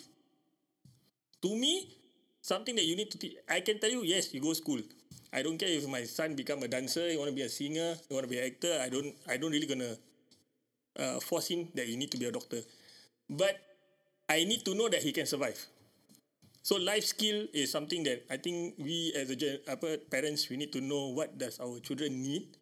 To 1.42 1.50
me, 1.56 1.98
something 2.42 2.76
that 2.76 2.86
you 2.86 2.96
need 2.96 3.10
to 3.12 3.18
teach. 3.18 3.36
I 3.50 3.62
can 3.62 3.80
tell 3.80 3.90
you, 3.90 4.04
yes, 4.04 4.34
you 4.34 4.42
go 4.42 4.54
school. 4.54 4.82
I 5.34 5.42
don't 5.42 5.58
care 5.58 5.70
if 5.70 5.88
my 5.88 6.04
son 6.06 6.36
become 6.36 6.64
a 6.64 6.68
dancer, 6.68 7.10
you 7.10 7.18
want 7.18 7.30
to 7.30 7.36
be 7.36 7.42
a 7.42 7.50
singer, 7.50 7.98
you 8.10 8.14
want 8.16 8.24
to 8.26 8.30
be 8.30 8.40
an 8.40 8.46
actor. 8.46 8.80
I 8.82 8.90
don't. 8.90 9.14
I 9.28 9.38
don't 9.38 9.52
really 9.52 9.68
gonna 9.68 9.98
uh, 10.98 11.20
force 11.20 11.48
him 11.48 11.70
that 11.76 11.86
he 11.88 11.96
need 11.98 12.12
to 12.12 12.18
be 12.18 12.26
a 12.26 12.32
doctor. 12.32 12.62
But 13.30 13.58
I 14.30 14.44
need 14.46 14.64
to 14.66 14.76
know 14.76 14.90
that 14.90 15.02
he 15.02 15.12
can 15.12 15.26
survive. 15.26 15.58
So 16.68 16.76
life 16.76 17.08
skill 17.08 17.48
is 17.56 17.72
something 17.72 18.04
that 18.04 18.28
I 18.28 18.36
think 18.36 18.76
we 18.76 19.16
as 19.16 19.32
a 19.32 19.40
apa, 19.72 20.04
parents 20.12 20.52
we 20.52 20.60
need 20.60 20.76
to 20.76 20.84
know 20.84 21.16
what 21.16 21.40
does 21.40 21.64
our 21.64 21.80
children 21.80 22.20
need 22.20 22.60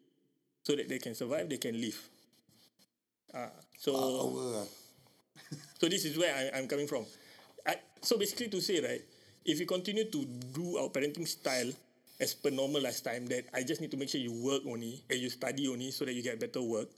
so 0.62 0.78
that 0.78 0.86
they 0.86 1.01
can 1.01 1.18
survive, 1.18 1.49
they 1.49 1.58
can 1.58 1.74
live. 1.74 1.97
Ah, 3.34 3.49
so 3.74 3.97
Power 3.97 4.70
so 5.82 5.89
this 5.89 6.06
is 6.06 6.22
where 6.22 6.30
I, 6.30 6.53
I'm 6.53 6.70
coming 6.70 6.86
from. 6.86 7.10
I, 7.66 7.82
so 8.06 8.22
basically 8.22 8.53
to 8.53 8.62
say 8.62 8.78
right, 8.78 9.01
if 9.41 9.58
we 9.58 9.66
continue 9.66 10.06
to 10.06 10.22
do 10.53 10.78
our 10.78 10.93
parenting 10.93 11.26
style 11.26 11.74
as 12.22 12.38
per 12.38 12.53
normal 12.53 12.86
last 12.86 13.01
time, 13.01 13.26
that 13.34 13.49
I 13.58 13.66
just 13.66 13.82
need 13.82 13.89
to 13.89 13.97
make 13.97 14.14
sure 14.14 14.22
you 14.22 14.38
work 14.38 14.70
only 14.70 15.01
and 15.10 15.18
you 15.18 15.34
study 15.34 15.66
only 15.66 15.89
so 15.89 16.06
that 16.06 16.14
you 16.14 16.22
get 16.22 16.38
better 16.38 16.62
work, 16.62 16.93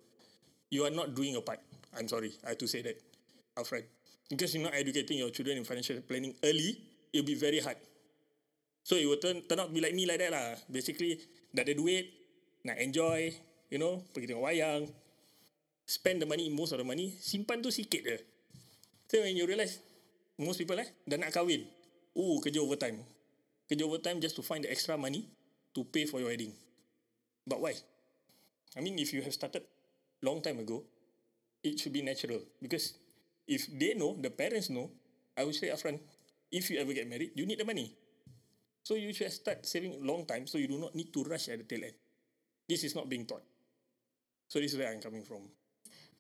you 0.68 0.84
are 0.84 0.92
not 0.92 1.16
doing 1.16 1.40
your 1.40 1.48
part. 1.48 1.64
I'm 1.96 2.12
sorry, 2.12 2.36
I 2.44 2.52
have 2.52 2.60
to 2.60 2.68
say 2.68 2.84
that. 2.84 3.00
Alfred. 3.56 3.88
Because 4.28 4.52
you're 4.52 4.68
not 4.68 4.76
educating 4.76 5.24
your 5.24 5.32
children 5.32 5.56
in 5.56 5.64
financial 5.64 6.04
planning 6.04 6.36
early, 6.44 6.87
it'll 7.18 7.26
be 7.26 7.34
very 7.34 7.58
hard. 7.58 7.82
So 8.86 8.94
it 8.94 9.10
will 9.10 9.18
turn, 9.18 9.42
turn 9.50 9.58
out 9.58 9.68
to 9.68 9.74
be 9.74 9.82
like 9.82 9.98
me 9.98 10.06
like 10.06 10.22
that 10.22 10.30
lah. 10.30 10.54
Basically, 10.70 11.18
dah 11.50 11.66
ada 11.66 11.74
duit, 11.74 12.14
nak 12.62 12.78
enjoy, 12.78 13.34
you 13.74 13.82
know, 13.82 14.06
pergi 14.14 14.30
tengok 14.30 14.46
wayang, 14.46 14.86
spend 15.90 16.22
the 16.22 16.30
money, 16.30 16.54
most 16.54 16.72
of 16.72 16.80
the 16.80 16.86
money, 16.86 17.18
simpan 17.18 17.66
tu 17.66 17.74
sikit 17.74 18.06
je. 18.06 18.18
So 19.10 19.26
when 19.26 19.34
you 19.34 19.50
realise, 19.50 19.82
most 20.38 20.62
people 20.62 20.78
eh, 20.78 20.88
dah 21.10 21.18
nak 21.18 21.34
kahwin. 21.34 21.66
Oh, 22.14 22.38
kerja 22.38 22.62
overtime. 22.62 23.02
Kerja 23.66 23.84
overtime 23.84 24.22
just 24.22 24.38
to 24.38 24.44
find 24.46 24.64
the 24.64 24.72
extra 24.72 24.96
money 24.96 25.26
to 25.74 25.82
pay 25.84 26.06
for 26.06 26.22
your 26.22 26.30
wedding. 26.30 26.54
But 27.44 27.60
why? 27.60 27.74
I 28.76 28.80
mean, 28.80 29.00
if 29.02 29.12
you 29.12 29.26
have 29.26 29.34
started 29.34 29.66
long 30.22 30.44
time 30.44 30.60
ago, 30.60 30.84
it 31.64 31.80
should 31.80 31.96
be 31.96 32.04
natural. 32.04 32.44
Because 32.62 32.96
if 33.48 33.68
they 33.68 33.96
know, 33.96 34.16
the 34.20 34.30
parents 34.30 34.70
know, 34.70 34.92
I 35.38 35.44
would 35.44 35.56
say 35.56 35.72
upfront, 35.72 36.00
if 36.52 36.70
you 36.70 36.80
ever 36.80 36.94
get 36.94 37.10
married, 37.10 37.32
you 37.36 37.46
need 37.46 37.60
the 37.60 37.66
money. 37.66 37.96
So 38.84 38.96
you 38.96 39.14
should 39.14 39.32
start 39.32 39.66
saving 39.66 40.00
long 40.06 40.26
time 40.26 40.48
so 40.48 40.58
you 40.58 40.68
do 40.68 40.78
not 40.78 40.96
need 40.96 41.12
to 41.14 41.24
rush 41.24 41.50
at 41.50 41.60
the 41.60 41.68
tail 41.68 41.84
end. 41.84 41.96
This 42.68 42.84
is 42.84 42.96
not 42.96 43.10
being 43.10 43.26
taught. 43.26 43.44
So 44.48 44.60
this 44.60 44.72
is 44.74 44.80
where 44.80 44.92
I'm 44.92 45.02
coming 45.02 45.24
from. 45.24 45.50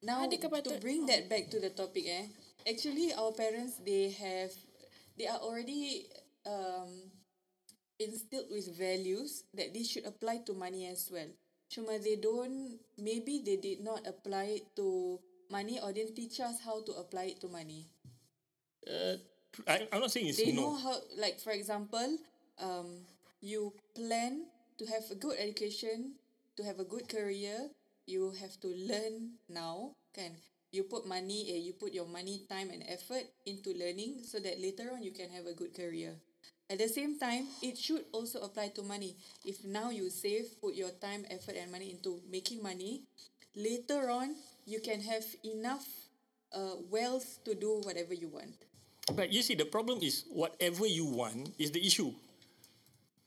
Now 0.03 0.27
to 0.27 0.77
bring 0.79 1.05
that 1.07 1.29
back 1.29 1.49
to 1.49 1.59
the 1.59 1.71
topic 1.71 2.05
eh 2.05 2.27
actually 2.67 3.15
our 3.15 3.31
parents 3.31 3.79
they 3.81 4.11
have 4.11 4.51
they 5.17 5.25
are 5.25 5.39
already 5.39 6.05
um 6.45 7.09
instilled 7.97 8.51
with 8.51 8.67
values 8.77 9.47
that 9.55 9.73
they 9.73 9.81
should 9.81 10.05
apply 10.05 10.43
to 10.45 10.53
money 10.53 10.85
as 10.85 11.09
well. 11.09 11.27
Cuma 11.71 11.97
they 11.97 12.15
don't 12.15 12.77
maybe 12.99 13.41
they 13.43 13.57
did 13.57 13.81
not 13.81 14.05
apply 14.05 14.61
it 14.61 14.75
to 14.75 15.19
money 15.49 15.79
or 15.81 15.91
didn't 15.91 16.15
teach 16.15 16.39
us 16.39 16.61
how 16.63 16.83
to 16.83 16.91
apply 16.99 17.33
it 17.33 17.41
to 17.41 17.47
money. 17.47 17.87
Uh, 18.85 19.17
I, 19.65 19.87
I'm 19.91 20.01
not 20.01 20.11
saying 20.11 20.27
it's 20.27 20.37
They 20.37 20.51
know 20.51 20.75
how 20.75 20.99
like 21.17 21.39
for 21.39 21.51
example, 21.51 22.17
um 22.59 23.05
you 23.41 23.73
plan 23.95 24.45
to 24.77 24.85
have 24.85 25.03
a 25.11 25.15
good 25.15 25.37
education, 25.39 26.13
to 26.57 26.63
have 26.63 26.79
a 26.79 26.85
good 26.85 27.07
career, 27.07 27.69
you 28.05 28.31
have 28.41 28.59
to 28.61 28.69
learn 28.69 29.37
now, 29.49 29.93
kan? 30.13 30.35
You 30.71 30.83
put 30.83 31.07
money, 31.07 31.47
eh, 31.53 31.61
you 31.63 31.73
put 31.73 31.93
your 31.93 32.05
money, 32.05 32.43
time 32.49 32.69
and 32.69 32.83
effort 32.87 33.25
into 33.45 33.71
learning 33.73 34.21
so 34.27 34.37
that 34.39 34.59
later 34.59 34.91
on 34.93 35.01
you 35.01 35.11
can 35.11 35.29
have 35.31 35.45
a 35.47 35.53
good 35.55 35.73
career. 35.73 36.13
At 36.69 36.79
the 36.83 36.89
same 36.91 37.17
time, 37.17 37.47
it 37.63 37.77
should 37.79 38.03
also 38.11 38.41
apply 38.43 38.75
to 38.75 38.83
money. 38.83 39.15
If 39.47 39.63
now 39.63 39.89
you 39.89 40.09
save, 40.11 40.59
put 40.59 40.75
your 40.75 40.91
time, 40.99 41.23
effort 41.31 41.55
and 41.55 41.71
money 41.71 41.95
into 41.95 42.19
making 42.29 42.61
money, 42.61 43.07
later 43.55 44.11
on 44.11 44.35
you 44.67 44.81
can 44.83 44.99
have 45.01 45.23
enough 45.47 45.87
uh, 46.51 46.75
wealth 46.91 47.39
to 47.45 47.55
do 47.55 47.79
whatever 47.87 48.13
you 48.13 48.27
want. 48.27 48.66
But 49.15 49.31
you 49.31 49.41
see, 49.41 49.55
the 49.55 49.65
problem 49.65 49.99
is 50.01 50.25
whatever 50.29 50.85
you 50.85 51.05
want 51.05 51.55
is 51.57 51.71
the 51.71 51.79
issue. 51.79 52.11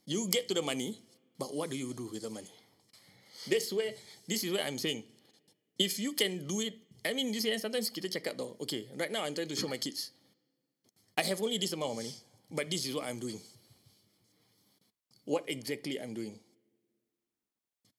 You 0.05 0.29
get 0.29 0.49
to 0.49 0.55
the 0.55 0.63
money, 0.63 0.99
but 1.39 1.55
what 1.55 1.71
do 1.71 1.77
you 1.77 1.95
do 1.95 2.11
with 2.13 2.23
the 2.23 2.31
money? 2.31 2.51
That's 3.49 3.73
where 3.73 3.95
this 4.29 4.45
is 4.45 4.53
where 4.53 4.65
I'm 4.65 4.77
saying, 4.77 5.05
if 5.79 5.99
you 5.99 6.13
can 6.13 6.47
do 6.47 6.61
it, 6.61 6.77
I 7.05 7.15
mean, 7.15 7.33
you 7.33 7.41
see, 7.41 7.57
sometimes 7.57 7.89
kita 7.89 8.13
cakap 8.13 8.37
tau, 8.37 8.53
okay, 8.61 8.85
right 9.01 9.09
now 9.09 9.25
I'm 9.25 9.33
trying 9.33 9.49
to 9.49 9.57
show 9.57 9.69
my 9.69 9.81
kids, 9.81 10.13
I 11.17 11.25
have 11.25 11.41
only 11.41 11.57
this 11.57 11.73
amount 11.73 11.97
of 11.97 11.97
money, 12.05 12.13
but 12.53 12.69
this 12.69 12.85
is 12.85 12.93
what 12.93 13.09
I'm 13.09 13.17
doing. 13.17 13.41
What 15.25 15.49
exactly 15.49 15.97
I'm 15.97 16.13
doing. 16.13 16.37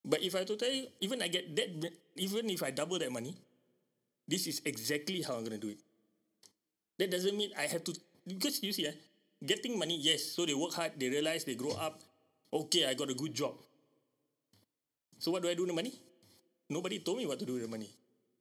But 0.06 0.22
if 0.22 0.38
I 0.38 0.46
to 0.46 0.54
tell 0.58 0.70
you, 0.70 0.86
even 1.02 1.22
I 1.22 1.30
get 1.30 1.50
that, 1.58 1.70
even 2.18 2.50
if 2.50 2.62
I 2.62 2.70
double 2.70 2.98
that 3.02 3.10
money, 3.10 3.34
this 4.28 4.46
is 4.46 4.62
exactly 4.66 5.22
how 5.26 5.38
I'm 5.38 5.46
gonna 5.46 5.62
do 5.62 5.74
it. 5.74 5.82
That 7.02 7.10
doesn't 7.10 7.34
mean 7.34 7.50
I 7.58 7.66
have 7.66 7.82
to 7.90 7.98
because 8.30 8.62
you 8.62 8.70
see, 8.70 8.86
eh, 8.86 8.94
getting 9.42 9.74
money, 9.74 9.98
yes. 9.98 10.38
So 10.38 10.46
they 10.46 10.54
work 10.54 10.78
hard, 10.78 11.02
they 11.02 11.10
realize 11.10 11.42
they 11.50 11.58
grow 11.58 11.74
up. 11.74 11.98
Okay, 12.54 12.86
I 12.86 12.94
got 12.94 13.10
a 13.10 13.18
good 13.18 13.34
job. 13.34 13.58
So 15.18 15.34
what 15.34 15.42
do 15.42 15.50
I 15.50 15.58
do 15.58 15.66
with 15.66 15.74
the 15.74 15.80
money? 15.82 15.98
Nobody 16.70 17.02
told 17.02 17.18
me 17.18 17.26
what 17.26 17.42
to 17.42 17.46
do 17.50 17.58
with 17.58 17.66
the 17.66 17.72
money. 17.74 17.90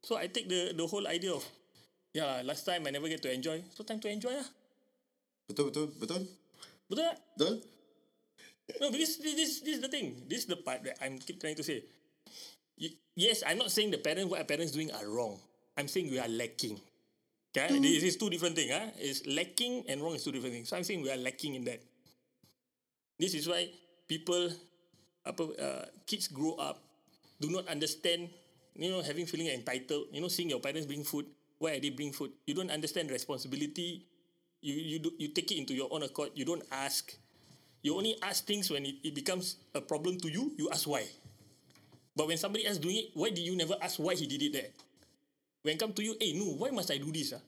So 0.05 0.21
I 0.21 0.29
take 0.29 0.53
the 0.53 0.77
the 0.77 0.85
whole 0.85 1.09
idea 1.09 1.33
of, 1.33 1.41
yeah, 2.13 2.45
last 2.45 2.69
time 2.69 2.85
I 2.85 2.93
never 2.93 3.09
get 3.09 3.25
to 3.25 3.33
enjoy. 3.33 3.65
So 3.73 3.81
time 3.81 3.97
to 4.05 4.13
enjoy 4.13 4.37
lah. 4.37 4.49
Betul 5.49 5.73
betul 5.73 5.97
betul. 5.97 6.23
Betul 6.85 7.05
tak? 7.09 7.17
Betul? 7.41 7.55
No, 8.77 8.93
because 8.93 9.19
this, 9.19 9.35
this, 9.35 9.53
this 9.65 9.75
is 9.81 9.83
the 9.83 9.89
thing. 9.89 10.21
This 10.29 10.45
is 10.45 10.49
the 10.53 10.61
part 10.61 10.85
that 10.85 11.01
I'm 11.01 11.17
keep 11.17 11.41
trying 11.41 11.57
to 11.57 11.65
say. 11.65 11.83
You, 12.77 12.93
yes, 13.17 13.41
I'm 13.43 13.57
not 13.57 13.73
saying 13.73 13.91
the 13.91 13.99
parents, 13.99 14.29
what 14.31 14.39
our 14.39 14.47
parents 14.47 14.71
doing 14.71 14.93
are 14.93 15.09
wrong. 15.09 15.41
I'm 15.81 15.89
saying 15.89 16.13
we 16.13 16.21
are 16.21 16.29
lacking. 16.29 16.79
Okay? 17.51 17.79
This 17.79 18.03
is 18.05 18.17
two 18.17 18.31
different 18.31 18.55
things. 18.55 18.71
Huh? 18.71 18.91
It's 18.99 19.27
lacking 19.27 19.85
and 19.89 20.01
wrong 20.01 20.15
is 20.15 20.25
two 20.25 20.33
different 20.33 20.55
things. 20.55 20.69
So 20.69 20.77
I'm 20.77 20.85
saying 20.85 21.03
we 21.03 21.11
are 21.11 21.17
lacking 21.17 21.55
in 21.55 21.65
that. 21.65 21.83
This 23.19 23.35
is 23.35 23.49
why 23.49 23.69
people, 24.09 24.51
uh, 25.27 25.85
kids 26.07 26.29
grow 26.29 26.55
up, 26.55 26.81
do 27.41 27.51
not 27.51 27.69
understand, 27.69 28.31
you 28.77 28.91
know, 28.91 29.03
having 29.03 29.27
feeling 29.27 29.49
entitled, 29.49 30.07
you 30.13 30.21
know, 30.21 30.29
seeing 30.29 30.49
your 30.49 30.61
parents 30.61 30.87
bring 30.87 31.05
food, 31.05 31.27
why 31.59 31.77
are 31.77 31.81
they 31.81 31.91
bring 31.91 32.13
food? 32.13 32.33
You 32.47 32.55
don't 32.55 32.71
understand 32.71 33.11
responsibility. 33.11 34.07
You 34.63 34.75
you 34.75 34.99
do, 34.99 35.13
you 35.19 35.29
take 35.29 35.53
it 35.53 35.59
into 35.61 35.75
your 35.75 35.89
own 35.93 36.03
accord. 36.03 36.31
You 36.35 36.45
don't 36.45 36.65
ask. 36.73 37.13
You 37.83 37.97
only 37.97 38.17
ask 38.23 38.45
things 38.45 38.71
when 38.71 38.85
it, 38.85 38.97
it 39.05 39.15
becomes 39.15 39.57
a 39.75 39.81
problem 39.81 40.19
to 40.21 40.29
you. 40.29 40.53
You 40.57 40.69
ask 40.71 40.89
why. 40.89 41.05
But 42.17 42.29
when 42.29 42.37
somebody 42.37 42.67
else 42.67 42.79
doing 42.79 42.97
it, 42.97 43.07
why 43.15 43.31
did 43.31 43.45
you 43.45 43.57
never 43.57 43.77
ask 43.81 43.99
why 43.99 44.15
he 44.15 44.27
did 44.27 44.43
it 44.43 44.53
there? 44.53 44.73
When 45.63 45.77
come 45.77 45.93
to 45.93 46.03
you, 46.03 46.17
hey, 46.19 46.33
no, 46.33 46.57
why 46.57 46.71
must 46.71 46.91
I 46.91 46.97
do 46.97 47.13
this? 47.13 47.37
Ah? 47.37 47.43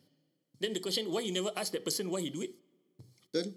Then 0.60 0.72
the 0.72 0.80
question, 0.80 1.10
why 1.10 1.20
you 1.20 1.32
never 1.32 1.50
ask 1.56 1.72
that 1.72 1.84
person 1.84 2.10
why 2.10 2.20
he 2.20 2.30
do 2.30 2.42
it? 2.42 2.52
Betul? 3.32 3.56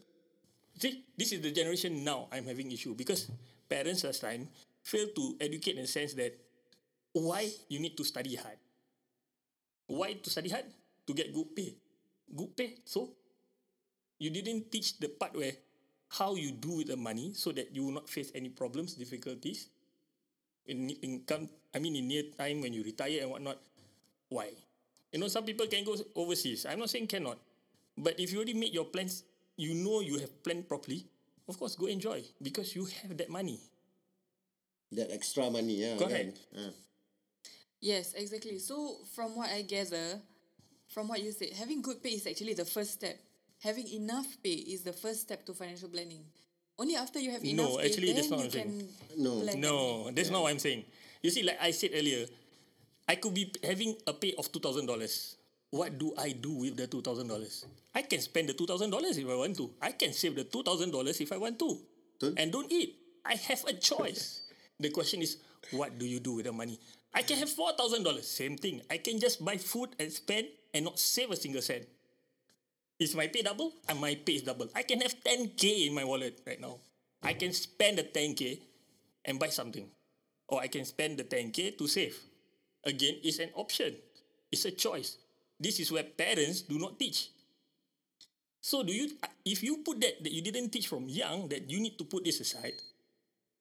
See, 0.80 1.03
this 1.16 1.32
is 1.32 1.39
the 1.39 1.51
generation 1.51 2.03
now 2.03 2.28
I'm 2.32 2.47
having 2.47 2.72
issue 2.72 2.95
because 2.95 3.32
parents 3.70 4.03
last 4.03 4.24
time 4.24 4.47
fail 4.84 5.08
to 5.16 5.36
educate 5.39 5.76
in 5.80 5.84
the 5.84 5.91
sense 5.91 6.14
that 6.16 6.36
why 7.16 7.47
you 7.70 7.80
need 7.80 7.95
to 7.95 8.03
study 8.03 8.36
hard. 8.36 8.60
Why 9.88 10.20
to 10.20 10.30
study 10.30 10.49
hard? 10.49 10.66
To 11.08 11.14
get 11.14 11.32
good 11.32 11.56
pay. 11.56 11.76
Good 12.28 12.58
pay. 12.58 12.76
So 12.84 13.16
you 14.20 14.32
didn't 14.32 14.72
teach 14.72 14.99
the 14.99 15.08
part 15.08 15.36
where 15.36 15.53
how 16.10 16.36
you 16.36 16.51
do 16.51 16.84
with 16.84 16.88
the 16.88 16.97
money 16.97 17.32
so 17.34 17.51
that 17.51 17.76
you 17.76 17.86
will 17.86 17.95
not 17.95 18.10
face 18.10 18.32
any 18.36 18.49
problems, 18.49 18.95
difficulties. 18.95 19.70
In, 20.66 20.89
in 20.89 21.22
come, 21.28 21.47
I 21.74 21.80
mean 21.80 21.95
in 21.95 22.08
near 22.08 22.24
time 22.36 22.62
when 22.62 22.74
you 22.74 22.84
retire 22.84 23.22
and 23.22 23.32
whatnot. 23.32 23.62
Why? 24.36 24.51
You 25.15 25.19
know, 25.23 25.31
some 25.31 25.47
people 25.47 25.65
can 25.71 25.88
go 25.88 25.95
overseas. 26.15 26.65
I'm 26.67 26.79
not 26.79 26.89
saying 26.91 27.07
cannot. 27.07 27.39
But 27.95 28.19
if 28.19 28.36
you 28.36 28.43
already 28.43 28.53
made 28.53 28.73
your 28.75 28.83
plans, 28.83 29.23
you 29.55 29.71
know 29.73 30.03
you 30.03 30.19
have 30.19 30.43
planned 30.43 30.67
properly, 30.67 31.07
of 31.47 31.55
course 31.57 31.79
go 31.79 31.88
enjoy 31.88 32.19
because 32.43 32.75
you 32.75 32.83
have 32.99 33.15
that 33.15 33.29
money. 33.31 33.59
That 34.91 35.07
extra 35.15 35.47
money 35.49 35.88
ya. 35.88 35.95
Correct. 35.95 36.36
Kan? 36.51 36.59
Ha. 36.59 36.69
Yes, 37.79 38.11
exactly. 38.19 38.59
So 38.59 38.99
from 39.15 39.39
what 39.39 39.47
I 39.47 39.63
gather, 39.63 40.19
from 40.91 41.07
what 41.07 41.23
you 41.23 41.31
said, 41.31 41.55
having 41.55 41.81
good 41.81 42.03
pay 42.03 42.19
is 42.19 42.27
actually 42.27 42.53
the 42.53 42.67
first 42.67 42.99
step. 42.99 43.15
Having 43.63 43.88
enough 43.95 44.27
pay 44.43 44.67
is 44.67 44.83
the 44.83 44.91
first 44.91 45.21
step 45.23 45.45
to 45.47 45.53
financial 45.55 45.88
planning. 45.88 46.27
Only 46.77 46.99
after 46.99 47.23
you 47.23 47.31
have 47.31 47.43
No, 47.43 47.49
enough 47.51 47.79
pay, 47.79 47.88
actually, 47.88 48.11
then 48.11 48.15
that's 48.19 48.29
not 48.29 48.39
you 48.43 48.45
what 48.51 48.55
I'm 48.55 48.67
can 48.67 49.23
No. 49.23 49.31
plan. 49.41 49.61
No, 49.61 50.11
that's 50.11 50.29
not 50.29 50.41
what 50.43 50.51
I'm 50.51 50.59
saying. 50.59 50.83
You 51.23 51.31
see, 51.31 51.43
like 51.47 51.57
I 51.63 51.71
said 51.71 51.91
earlier, 51.95 52.27
I 53.08 53.16
could 53.16 53.34
be 53.34 53.51
having 53.64 53.95
a 54.08 54.14
pay 54.14 54.34
of 54.38 54.51
two 54.51 54.60
thousand 54.60 54.86
dollars. 54.88 55.38
What 55.70 55.97
do 55.97 56.14
I 56.18 56.32
do 56.32 56.51
with 56.53 56.78
the 56.78 56.88
two 56.88 57.01
thousand 57.01 57.28
dollars? 57.28 57.66
I 57.93 58.01
can 58.01 58.20
spend 58.22 58.49
the 58.49 58.53
two 58.53 58.66
thousand 58.66 58.89
dollars 58.89 59.18
if 59.18 59.28
I 59.30 59.36
want 59.36 59.56
to. 59.58 59.72
I 59.82 59.91
can 59.91 60.14
save 60.14 60.36
the 60.36 60.43
two 60.45 60.64
thousand 60.64 60.91
dollars 60.91 61.20
if 61.22 61.32
I 61.32 61.38
want 61.38 61.60
to, 61.60 61.78
Betul. 62.20 62.34
and 62.38 62.51
don't 62.51 62.72
eat. 62.72 62.95
I 63.26 63.36
have 63.36 63.64
a 63.66 63.74
choice. 63.74 64.41
the 64.80 64.89
question 64.89 65.22
is, 65.22 65.38
what 65.72 65.97
do 65.97 66.06
you 66.06 66.20
do 66.20 66.36
with 66.36 66.45
the 66.45 66.53
money? 66.53 66.80
I 67.14 67.22
can 67.22 67.38
have 67.38 67.49
four 67.49 67.74
thousand 67.74 68.03
dollars. 68.03 68.28
Same 68.28 68.58
thing. 68.58 68.82
I 68.89 68.97
can 68.97 69.20
just 69.20 69.43
buy 69.43 69.58
food 69.58 69.89
and 69.99 70.12
spend 70.12 70.47
and 70.74 70.86
not 70.86 70.99
save 70.99 71.32
a 71.32 71.36
single 71.36 71.62
cent. 71.62 71.86
Is 72.99 73.16
my 73.16 73.28
pay 73.28 73.41
double? 73.41 73.74
And 73.89 73.99
my 73.99 74.16
pay 74.16 74.34
is 74.34 74.43
double. 74.43 74.70
I 74.74 74.84
can 74.84 75.01
have 75.01 75.14
10k 75.24 75.88
in 75.88 75.93
my 75.93 76.03
wallet 76.06 76.39
right 76.47 76.60
now. 76.60 76.78
I 77.22 77.34
can 77.34 77.51
spend 77.51 77.97
the 77.97 78.03
10k 78.03 78.60
and 79.26 79.38
buy 79.38 79.47
something. 79.47 79.89
Or 80.47 80.62
I 80.62 80.68
can 80.68 80.86
spend 80.86 81.18
the 81.18 81.26
10k 81.26 81.78
to 81.78 81.88
save. 81.88 82.16
Again, 82.86 83.17
it's 83.23 83.39
an 83.39 83.49
option. 83.55 83.95
It's 84.51 84.65
a 84.65 84.71
choice. 84.71 85.17
This 85.59 85.79
is 85.79 85.91
where 85.91 86.03
parents 86.03 86.61
do 86.61 86.77
not 86.77 86.99
teach. 86.99 87.29
So 88.61 88.81
do 88.81 88.93
you 88.93 89.09
if 89.45 89.61
you 89.61 89.77
put 89.86 90.01
that 90.01 90.21
that 90.25 90.31
you 90.33 90.41
didn't 90.41 90.69
teach 90.69 90.88
from 90.89 91.05
young 91.09 91.49
that 91.49 91.69
you 91.69 91.79
need 91.79 91.97
to 91.97 92.03
put 92.05 92.25
this 92.25 92.41
aside, 92.41 92.73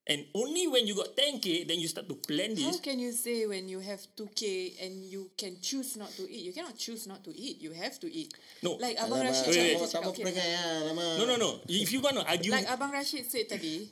and 0.09 0.25
only 0.33 0.65
when 0.69 0.87
you 0.89 0.97
got 0.97 1.13
10k 1.17 1.69
then 1.69 1.77
you 1.81 1.89
start 1.89 2.09
to 2.09 2.17
plan 2.17 2.57
How 2.57 2.73
this. 2.73 2.81
can 2.81 2.97
you 2.99 3.13
say 3.13 3.45
when 3.45 3.69
you 3.69 3.81
have 3.81 4.01
2K 4.17 4.81
and 4.81 5.05
you 5.05 5.29
can 5.37 5.61
choose 5.61 5.97
not 6.01 6.09
to 6.17 6.25
eat? 6.25 6.45
You 6.49 6.53
cannot 6.57 6.77
choose 6.81 7.05
not 7.07 7.21
to 7.25 7.33
eat. 7.37 7.61
You 7.61 7.73
have 7.77 8.01
to 8.01 8.09
eat. 8.09 8.33
No. 8.65 8.81
Like 8.81 8.97
Abang 8.97 9.25
Alamak, 9.25 9.45
Rashid 9.45 9.53
Wait, 9.53 9.81
wait. 9.81 10.07
okay. 10.09 10.25
Alamak. 10.25 11.13
No 11.21 11.25
no 11.29 11.37
no. 11.37 11.51
If 11.69 11.93
you 11.93 12.01
want 12.01 12.17
to 12.17 12.25
argue, 12.25 12.53
Like 12.53 12.69
Abang 12.69 12.93
Rashid 12.93 13.29
said 13.29 13.45
tadi, 13.49 13.89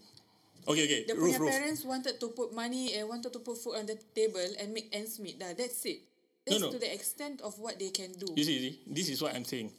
okay 0.69 0.85
okay. 0.85 1.03
the 1.07 1.15
Roof 1.15 1.35
punya 1.35 1.41
roof. 1.41 1.51
parents 1.51 1.83
wanted 1.85 2.21
to 2.21 2.29
put 2.35 2.55
money 2.55 2.95
and 2.95 3.09
wanted 3.09 3.33
to 3.33 3.41
put 3.41 3.59
food 3.59 3.75
on 3.79 3.87
the 3.87 3.99
table 4.15 4.43
and 4.61 4.73
make 4.73 4.89
ends 4.93 5.19
meet. 5.19 5.39
Dah, 5.39 5.55
that's 5.57 5.83
it. 5.87 6.03
No, 6.47 6.59
That's 6.59 6.63
no. 6.63 6.71
to 6.75 6.79
the 6.83 6.91
extent 6.91 7.39
of 7.43 7.55
what 7.63 7.79
they 7.79 7.91
can 7.95 8.11
do. 8.19 8.27
You 8.35 8.43
see, 8.43 8.55
you 8.59 8.63
see, 8.71 8.75
this 8.87 9.07
is 9.09 9.23
what 9.23 9.35
I'm 9.35 9.47
saying. 9.47 9.71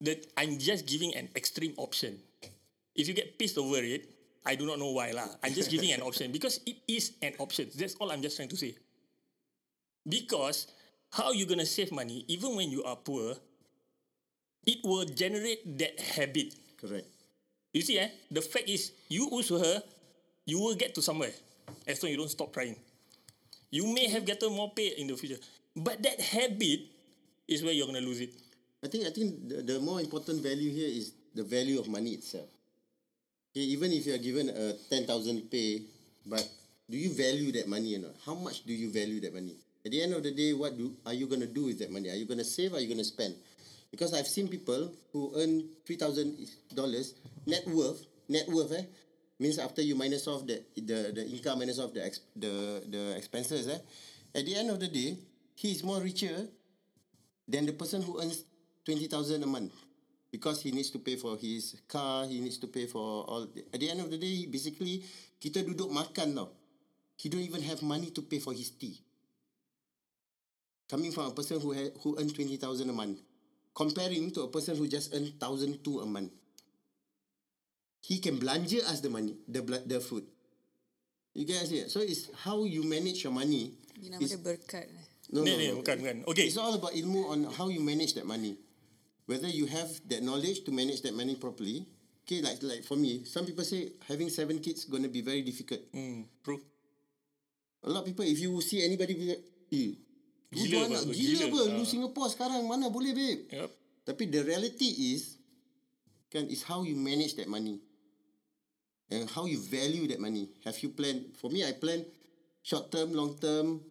That 0.00 0.26
I'm 0.36 0.58
just 0.58 0.86
giving 0.86 1.14
an 1.16 1.28
extreme 1.34 1.74
option. 1.76 2.18
If 2.94 3.08
you 3.08 3.14
get 3.14 3.38
pissed 3.38 3.58
over 3.58 3.82
it, 3.82 4.10
I 4.46 4.54
do 4.54 4.66
not 4.66 4.78
know 4.78 4.92
why 4.92 5.10
lah. 5.10 5.26
I'm 5.42 5.54
just 5.54 5.70
giving 5.70 5.90
an 5.90 6.02
option 6.02 6.30
because 6.30 6.60
it 6.66 6.76
is 6.86 7.18
an 7.22 7.34
option. 7.38 7.66
That's 7.74 7.94
all 7.98 8.12
I'm 8.12 8.22
just 8.22 8.36
trying 8.36 8.50
to 8.52 8.56
say. 8.58 8.76
Because 10.06 10.68
how 11.10 11.32
you 11.32 11.46
gonna 11.46 11.66
save 11.66 11.90
money 11.90 12.24
even 12.28 12.54
when 12.54 12.70
you 12.70 12.84
are 12.84 12.96
poor? 12.96 13.34
It 14.66 14.78
will 14.84 15.04
generate 15.04 15.64
that 15.78 15.98
habit. 16.00 16.54
Correct. 16.80 17.06
You 17.74 17.82
see, 17.82 17.98
eh? 17.98 18.08
The 18.30 18.40
fact 18.40 18.70
is, 18.70 18.94
you 19.10 19.26
also 19.28 19.58
her, 19.58 19.82
you 20.46 20.62
will 20.62 20.78
get 20.78 20.94
to 20.94 21.02
somewhere 21.02 21.34
as 21.86 22.00
long 22.00 22.08
as 22.08 22.14
you 22.14 22.16
don't 22.22 22.30
stop 22.30 22.54
trying. 22.54 22.78
You 23.74 23.90
may 23.92 24.06
have 24.08 24.24
gotten 24.24 24.54
more 24.54 24.70
pay 24.70 24.94
in 24.94 25.10
the 25.10 25.16
future, 25.18 25.42
but 25.74 25.98
that 26.06 26.20
habit 26.22 26.86
is 27.50 27.66
where 27.66 27.74
you're 27.74 27.90
gonna 27.90 28.00
lose 28.00 28.22
it. 28.22 28.30
I 28.78 28.86
think 28.86 29.04
I 29.06 29.10
think 29.10 29.48
the, 29.50 29.66
the 29.66 29.80
more 29.82 29.98
important 29.98 30.38
value 30.38 30.70
here 30.70 30.86
is 30.86 31.18
the 31.34 31.42
value 31.42 31.82
of 31.82 31.90
money 31.90 32.14
itself. 32.14 32.46
Okay, 33.50 33.66
even 33.66 33.90
if 33.90 34.06
you 34.06 34.14
are 34.14 34.22
given 34.22 34.54
a 34.54 34.78
ten 34.86 35.02
thousand 35.02 35.50
pay, 35.50 35.82
but 36.24 36.46
do 36.88 36.94
you 36.96 37.10
value 37.10 37.50
that 37.58 37.66
money 37.66 37.96
or 37.98 38.06
not? 38.06 38.14
How 38.24 38.38
much 38.38 38.62
do 38.62 38.72
you 38.72 38.94
value 38.94 39.18
that 39.26 39.34
money? 39.34 39.58
At 39.84 39.90
the 39.90 40.00
end 40.00 40.14
of 40.14 40.22
the 40.22 40.30
day, 40.30 40.54
what 40.54 40.78
do 40.78 40.94
are 41.04 41.12
you 41.12 41.26
gonna 41.26 41.50
do 41.50 41.66
with 41.66 41.82
that 41.82 41.90
money? 41.90 42.08
Are 42.10 42.14
you 42.14 42.24
gonna 42.30 42.46
save? 42.46 42.72
Or 42.72 42.76
are 42.76 42.80
you 42.80 42.88
gonna 42.88 43.02
spend? 43.02 43.34
Because 43.94 44.10
I've 44.10 44.26
seen 44.26 44.50
people 44.50 44.90
who 45.14 45.30
earn 45.38 45.70
three 45.86 45.94
thousand 45.94 46.34
dollars 46.74 47.14
net 47.46 47.62
worth, 47.70 48.02
net 48.26 48.50
worth, 48.50 48.74
eh, 48.74 48.90
means 49.38 49.62
after 49.62 49.86
you 49.86 49.94
minus 49.94 50.26
off 50.26 50.42
the 50.42 50.66
the, 50.74 51.14
the 51.14 51.22
income 51.22 51.62
minus 51.62 51.78
off 51.78 51.94
the 51.94 52.02
ex, 52.02 52.18
the 52.34 52.82
the 52.90 53.14
expenses, 53.14 53.70
eh, 53.70 53.78
at 54.34 54.42
the 54.42 54.58
end 54.58 54.74
of 54.74 54.82
the 54.82 54.90
day, 54.90 55.14
he 55.54 55.70
is 55.70 55.86
more 55.86 56.02
richer 56.02 56.50
than 57.46 57.70
the 57.70 57.72
person 57.78 58.02
who 58.02 58.18
earns 58.18 58.42
20,000 58.82 59.38
a 59.38 59.46
month 59.46 59.70
because 60.32 60.58
he 60.66 60.74
needs 60.74 60.90
to 60.90 60.98
pay 60.98 61.14
for 61.14 61.38
his 61.38 61.78
car, 61.86 62.26
he 62.26 62.40
needs 62.40 62.58
to 62.58 62.66
pay 62.66 62.90
for 62.90 63.22
all. 63.30 63.46
At 63.70 63.78
the 63.78 63.94
end 63.94 64.00
of 64.00 64.10
the 64.10 64.18
day, 64.18 64.50
basically, 64.50 65.06
kita 65.38 65.62
duduk 65.62 65.86
makan 65.94 66.34
tau. 66.34 66.50
He 67.14 67.30
don't 67.30 67.46
even 67.46 67.62
have 67.62 67.78
money 67.86 68.10
to 68.10 68.26
pay 68.26 68.42
for 68.42 68.50
his 68.50 68.74
tea. 68.74 68.98
Coming 70.90 71.14
from 71.14 71.30
a 71.30 71.34
person 71.38 71.62
who 71.62 71.70
ha- 71.70 71.94
who 72.02 72.18
earn 72.18 72.26
20,000 72.26 72.58
a 72.58 72.92
month, 72.92 73.22
comparing 73.74 74.30
to 74.32 74.42
a 74.42 74.48
person 74.48 74.76
who 74.78 74.86
just 74.86 75.12
earn 75.14 75.26
1,002 75.38 76.00
a 76.00 76.06
month. 76.06 76.30
He 78.00 78.18
can 78.20 78.36
belanja 78.38 78.84
us 78.84 79.00
the 79.00 79.08
money, 79.10 79.34
the 79.48 79.62
bla- 79.62 79.82
the 79.84 80.00
food. 80.00 80.24
You 81.34 81.44
guys 81.44 81.68
see? 81.68 81.88
So 81.88 82.00
it's 82.00 82.28
how 82.44 82.62
you 82.64 82.84
manage 82.84 83.24
your 83.24 83.32
money. 83.32 83.72
Ini 83.98 84.10
nama 84.12 84.22
is- 84.22 84.30
dia 84.36 84.38
berkat. 84.38 84.86
no, 85.32 85.42
Ni 85.42 85.50
no, 85.50 85.56
no. 85.56 85.74
bukan 85.82 85.96
bukan. 85.98 86.16
Okay. 86.30 86.46
It's 86.46 86.60
all 86.60 86.74
about 86.76 86.92
ilmu 86.94 87.26
on 87.26 87.48
how 87.50 87.72
you 87.72 87.80
manage 87.80 88.14
that 88.14 88.28
money. 88.28 88.54
Whether 89.26 89.48
you 89.48 89.64
have 89.66 89.88
that 90.12 90.20
knowledge 90.22 90.62
to 90.68 90.70
manage 90.70 91.00
that 91.02 91.16
money 91.16 91.34
properly. 91.34 91.88
Okay, 92.28 92.40
like 92.44 92.60
like 92.62 92.84
for 92.84 92.96
me, 92.96 93.24
some 93.24 93.44
people 93.48 93.64
say 93.64 93.92
having 94.04 94.28
seven 94.28 94.60
kids 94.60 94.84
gonna 94.84 95.08
be 95.08 95.20
very 95.24 95.40
difficult. 95.42 95.80
Hmm, 95.92 96.28
true. 96.44 96.60
A 97.84 97.88
lot 97.88 98.04
of 98.04 98.08
people, 98.08 98.24
if 98.24 98.36
you 98.40 98.52
see 98.64 98.80
anybody 98.84 99.12
be 99.16 99.24
like, 99.32 99.44
eh, 99.72 99.92
Gila 100.54 100.66
gila, 100.66 100.78
apa? 100.80 100.94
nak, 100.94 101.02
Gila. 101.10 101.18
gila 101.18 101.44
apa? 101.50 101.60
Lu 101.74 101.82
Ah. 101.82 101.88
Singapore 101.88 102.28
sekarang 102.30 102.60
mana 102.64 102.86
boleh 102.88 103.12
babe? 103.12 103.40
Yep. 103.50 103.70
Tapi 104.04 104.22
the 104.30 104.40
reality 104.44 105.16
is, 105.16 105.36
kan, 106.30 106.46
is 106.46 106.62
how 106.62 106.82
you 106.86 106.94
manage 106.94 107.34
that 107.36 107.48
money. 107.48 107.80
And 109.12 109.28
how 109.30 109.44
you 109.44 109.60
value 109.60 110.08
that 110.10 110.18
money. 110.18 110.48
Have 110.64 110.78
you 110.80 110.88
planned? 110.90 111.36
For 111.36 111.52
me, 111.52 111.60
I 111.62 111.76
plan 111.76 112.02
short 112.64 112.88
term, 112.90 113.12
long 113.12 113.36
term, 113.36 113.84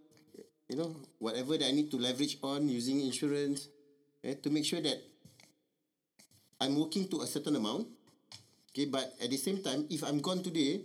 you 0.68 0.76
know, 0.76 0.96
whatever 1.22 1.54
that 1.58 1.70
I 1.70 1.74
need 1.74 1.94
to 1.94 1.98
leverage 2.02 2.42
on 2.42 2.66
using 2.68 3.00
insurance 3.00 3.70
eh, 4.26 4.34
to 4.42 4.50
make 4.50 4.66
sure 4.66 4.82
that 4.82 4.98
I'm 6.60 6.76
working 6.80 7.08
to 7.14 7.22
a 7.22 7.28
certain 7.30 7.56
amount. 7.56 7.88
Okay, 8.74 8.90
but 8.90 9.06
at 9.22 9.30
the 9.30 9.38
same 9.38 9.62
time, 9.62 9.86
if 9.94 10.02
I'm 10.02 10.18
gone 10.18 10.42
today, 10.42 10.82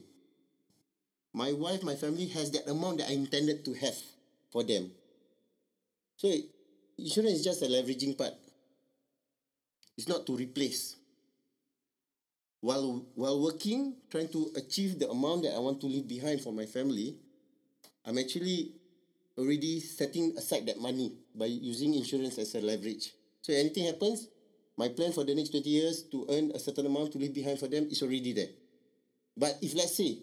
my 1.32 1.52
wife, 1.56 1.80
my 1.82 1.96
family 1.96 2.28
has 2.36 2.50
that 2.52 2.68
amount 2.68 2.98
that 3.00 3.08
I 3.08 3.16
intended 3.16 3.64
to 3.64 3.72
have 3.80 3.96
for 4.52 4.60
them. 4.62 4.92
So 6.18 6.26
insurance 6.98 7.38
is 7.38 7.44
just 7.44 7.62
a 7.62 7.66
leveraging 7.66 8.18
part. 8.18 8.34
It's 9.96 10.08
not 10.08 10.26
to 10.26 10.36
replace. 10.36 10.96
While 12.60 13.06
while 13.14 13.40
working, 13.40 13.94
trying 14.10 14.28
to 14.30 14.50
achieve 14.56 14.98
the 14.98 15.08
amount 15.08 15.44
that 15.44 15.54
I 15.54 15.60
want 15.60 15.80
to 15.80 15.86
leave 15.86 16.08
behind 16.08 16.40
for 16.40 16.52
my 16.52 16.66
family, 16.66 17.14
I'm 18.04 18.18
actually 18.18 18.74
already 19.38 19.78
setting 19.78 20.34
aside 20.36 20.66
that 20.66 20.80
money 20.80 21.14
by 21.36 21.46
using 21.46 21.94
insurance 21.94 22.36
as 22.38 22.52
a 22.56 22.60
leverage. 22.60 23.14
So 23.42 23.52
anything 23.52 23.86
happens, 23.86 24.26
my 24.76 24.88
plan 24.88 25.12
for 25.12 25.22
the 25.22 25.36
next 25.36 25.50
20 25.50 25.70
years 25.70 26.02
to 26.10 26.26
earn 26.30 26.50
a 26.52 26.58
certain 26.58 26.86
amount 26.86 27.12
to 27.12 27.18
leave 27.18 27.32
behind 27.32 27.60
for 27.60 27.68
them 27.68 27.86
is 27.88 28.02
already 28.02 28.32
there. 28.32 28.50
But 29.36 29.56
if 29.62 29.72
let's 29.76 29.96
say 29.96 30.18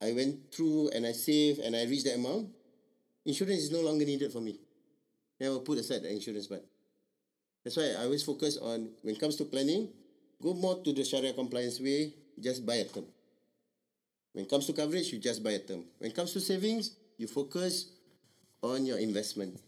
I 0.00 0.12
went 0.12 0.54
through 0.54 0.90
and 0.94 1.04
I 1.04 1.12
saved 1.12 1.58
and 1.58 1.74
I 1.74 1.82
reached 1.82 2.04
that 2.04 2.14
amount, 2.14 2.50
insurance 3.26 3.58
is 3.58 3.72
no 3.72 3.80
longer 3.80 4.04
needed 4.04 4.30
for 4.30 4.40
me. 4.40 4.60
Then 5.40 5.48
I 5.48 5.52
will 5.52 5.60
put 5.60 5.78
aside 5.78 6.02
the 6.02 6.12
insurance 6.12 6.46
part. 6.46 6.62
That's 7.64 7.76
why 7.76 7.96
I 7.98 8.04
always 8.04 8.22
focus 8.22 8.58
on 8.58 8.90
when 9.00 9.14
it 9.16 9.20
comes 9.20 9.36
to 9.36 9.44
planning, 9.44 9.88
go 10.40 10.52
more 10.52 10.78
to 10.84 10.92
the 10.92 11.02
Sharia 11.02 11.32
compliance 11.32 11.80
way, 11.80 12.12
just 12.38 12.64
buy 12.64 12.74
a 12.76 12.84
term. 12.84 13.06
When 14.32 14.44
it 14.44 14.50
comes 14.50 14.66
to 14.66 14.72
coverage, 14.72 15.12
you 15.12 15.18
just 15.18 15.42
buy 15.42 15.52
a 15.52 15.58
term. 15.58 15.84
When 15.98 16.10
it 16.10 16.14
comes 16.14 16.32
to 16.34 16.40
savings, 16.40 16.94
you 17.16 17.26
focus 17.26 17.90
on 18.62 18.84
your 18.84 18.98
investment. 18.98 19.58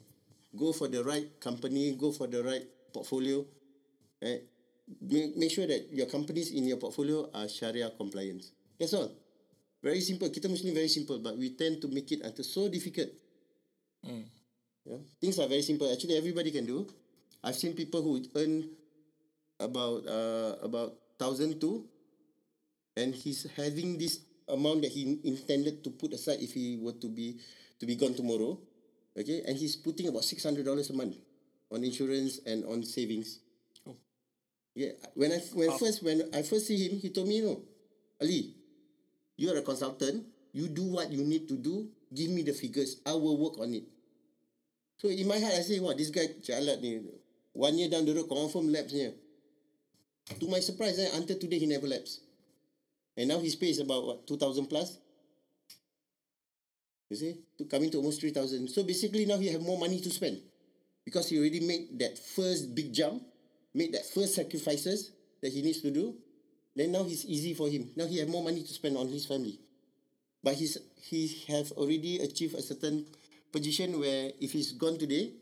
Go 0.57 0.73
for 0.73 0.89
the 0.89 1.03
right 1.03 1.29
company, 1.41 1.93
go 1.93 2.13
for 2.13 2.27
the 2.27 2.43
right 2.45 2.65
portfolio. 2.93 3.45
Right? 4.23 4.43
Make, 5.01 5.37
make 5.37 5.51
sure 5.51 5.67
that 5.67 5.89
your 5.91 6.07
companies 6.07 6.53
in 6.53 6.65
your 6.65 6.77
portfolio 6.77 7.29
are 7.33 7.49
Sharia 7.49 7.91
compliance. 7.97 8.53
That's 8.79 8.93
all. 8.93 9.11
Very 9.83 10.01
simple. 10.01 10.29
Kita 10.29 10.49
Muslim 10.49 10.75
very 10.75 10.89
simple, 10.89 11.19
but 11.19 11.37
we 11.37 11.51
tend 11.57 11.81
to 11.81 11.89
make 11.89 12.13
it 12.13 12.21
until 12.23 12.45
so 12.45 12.69
difficult. 12.69 13.09
Yeah? 14.85 14.99
Things 15.21 15.39
are 15.39 15.49
very 15.49 15.63
simple. 15.63 15.91
Actually, 15.91 16.17
everybody 16.17 16.51
can 16.51 16.67
do. 16.67 16.87
I've 17.43 17.55
seen 17.57 17.75
people 17.75 18.03
who 18.03 18.23
earn 18.37 18.71
about 19.59 20.07
uh, 20.07 20.57
about 20.63 20.95
thousand 21.19 21.61
two, 21.61 21.87
and 22.97 23.15
he's 23.15 23.47
having 23.57 23.99
this 23.99 24.21
amount 24.49 24.83
that 24.83 24.91
he 24.93 25.19
intended 25.25 25.83
to 25.85 25.91
put 25.91 26.13
aside 26.13 26.39
if 26.41 26.53
he 26.53 26.79
were 26.81 26.95
to 26.99 27.09
be 27.09 27.39
to 27.79 27.87
be 27.87 27.95
gone 27.97 28.15
tomorrow. 28.15 28.59
Okay, 29.19 29.43
and 29.47 29.57
he's 29.57 29.77
putting 29.77 30.09
about 30.09 30.25
six 30.25 30.43
hundred 30.43 30.65
dollars 30.67 30.91
a 30.91 30.95
month 30.95 31.17
on 31.71 31.85
insurance 31.85 32.41
and 32.47 32.65
on 32.65 32.83
savings. 32.83 33.41
Oh. 33.87 33.97
Yeah, 34.75 34.99
when 35.15 35.33
I 35.33 35.39
when 35.55 35.71
first 35.79 36.03
when 36.03 36.31
I 36.35 36.43
first 36.43 36.67
see 36.67 36.89
him, 36.89 36.99
he 36.99 37.11
told 37.11 37.29
me, 37.29 37.41
"No, 37.43 37.63
Ali, 38.21 38.55
you 39.37 39.51
are 39.53 39.59
a 39.59 39.63
consultant. 39.63 40.27
You 40.53 40.69
do 40.69 40.85
what 40.85 41.11
you 41.11 41.25
need 41.25 41.49
to 41.49 41.57
do. 41.57 41.89
Give 42.13 42.31
me 42.31 42.43
the 42.43 42.53
figures. 42.53 43.01
I 43.07 43.13
will 43.13 43.39
work 43.39 43.59
on 43.59 43.75
it." 43.75 43.92
So 45.03 45.09
in 45.09 45.27
my 45.27 45.41
heart, 45.41 45.59
I 45.59 45.67
say, 45.67 45.83
"Wow, 45.83 45.99
this 45.99 46.15
guy 46.15 46.31
jalat 46.39 46.79
ni. 46.79 47.03
One 47.59 47.77
year 47.77 47.91
down 47.91 48.07
the 48.07 48.15
road, 48.15 48.31
confirm 48.31 48.71
lapse-nya." 48.71 49.11
To 50.39 50.47
my 50.47 50.61
surprise, 50.63 50.97
eh, 51.03 51.11
until 51.19 51.37
today 51.43 51.59
he 51.59 51.67
never 51.67 51.91
lapsed. 51.91 52.23
And 53.19 53.27
now 53.27 53.43
his 53.43 53.59
pay 53.59 53.75
is 53.75 53.81
about 53.83 54.07
what 54.07 54.27
two 54.31 54.39
thousand 54.39 54.71
plus. 54.71 55.03
You 57.11 57.17
see, 57.19 57.35
to 57.59 57.67
coming 57.67 57.91
to 57.91 57.99
almost 57.99 58.23
three 58.23 58.31
thousand. 58.31 58.71
So 58.71 58.85
basically, 58.85 59.27
now 59.27 59.43
he 59.43 59.51
have 59.51 59.61
more 59.61 59.77
money 59.77 59.99
to 59.99 60.09
spend 60.09 60.39
because 61.05 61.29
he 61.29 61.37
already 61.37 61.61
made 61.67 61.99
that 61.99 62.17
first 62.17 62.73
big 62.73 62.95
jump, 62.95 63.27
made 63.75 63.91
that 63.93 64.07
first 64.07 64.39
sacrifices 64.39 65.11
that 65.43 65.51
he 65.51 65.63
needs 65.67 65.83
to 65.83 65.91
do. 65.91 66.15
Then 66.77 66.93
now 66.93 67.05
it's 67.05 67.27
easy 67.27 67.55
for 67.59 67.69
him. 67.69 67.91
Now 67.97 68.07
he 68.07 68.23
have 68.23 68.31
more 68.31 68.45
money 68.47 68.63
to 68.63 68.73
spend 68.73 68.97
on 68.97 69.09
his 69.11 69.27
family. 69.27 69.59
But 70.47 70.55
he's 70.55 70.79
he 71.03 71.27
have 71.51 71.73
already 71.73 72.23
achieved 72.23 72.55
a 72.55 72.63
certain 72.63 73.05
position 73.53 74.01
where 74.01 74.33
if 74.41 74.57
he's 74.57 74.73
gone 74.73 74.97
today, 74.97 75.37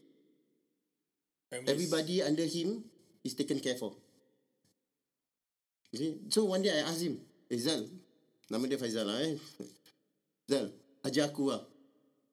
Families- 1.51 1.71
everybody 1.71 2.23
under 2.23 2.45
him 2.45 2.85
is 3.23 3.35
taken 3.35 3.63
care 3.63 3.79
for. 3.79 3.95
You 5.93 5.99
see? 5.99 6.13
So 6.31 6.45
one 6.45 6.63
day 6.63 6.71
I 6.71 6.87
asked 6.87 7.03
him, 7.03 7.19
eh 7.51 7.59
Zal, 7.59 7.87
nama 8.51 8.67
dia 8.67 8.79
Faizal 8.79 9.07
lah 9.07 9.19
eh. 9.23 9.35
Zal, 10.51 10.71
ajar 11.03 11.31
aku 11.31 11.51
lah. 11.51 11.63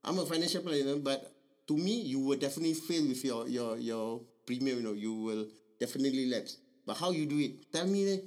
I'm 0.06 0.18
a 0.22 0.26
financial 0.26 0.62
planner 0.62 0.98
but 1.02 1.26
to 1.66 1.74
me 1.76 2.06
you 2.06 2.22
will 2.22 2.38
definitely 2.40 2.78
fail 2.78 3.04
with 3.06 3.20
your 3.26 3.50
your 3.50 3.76
your 3.82 4.06
premium, 4.46 4.80
you 4.80 4.86
know, 4.86 4.96
you 4.96 5.14
will 5.14 5.44
definitely 5.82 6.30
lapse. 6.30 6.62
But 6.86 6.96
how 7.02 7.12
you 7.12 7.26
do 7.28 7.36
it? 7.42 7.68
Tell 7.74 7.90
me 7.90 8.00
eh. 8.08 8.22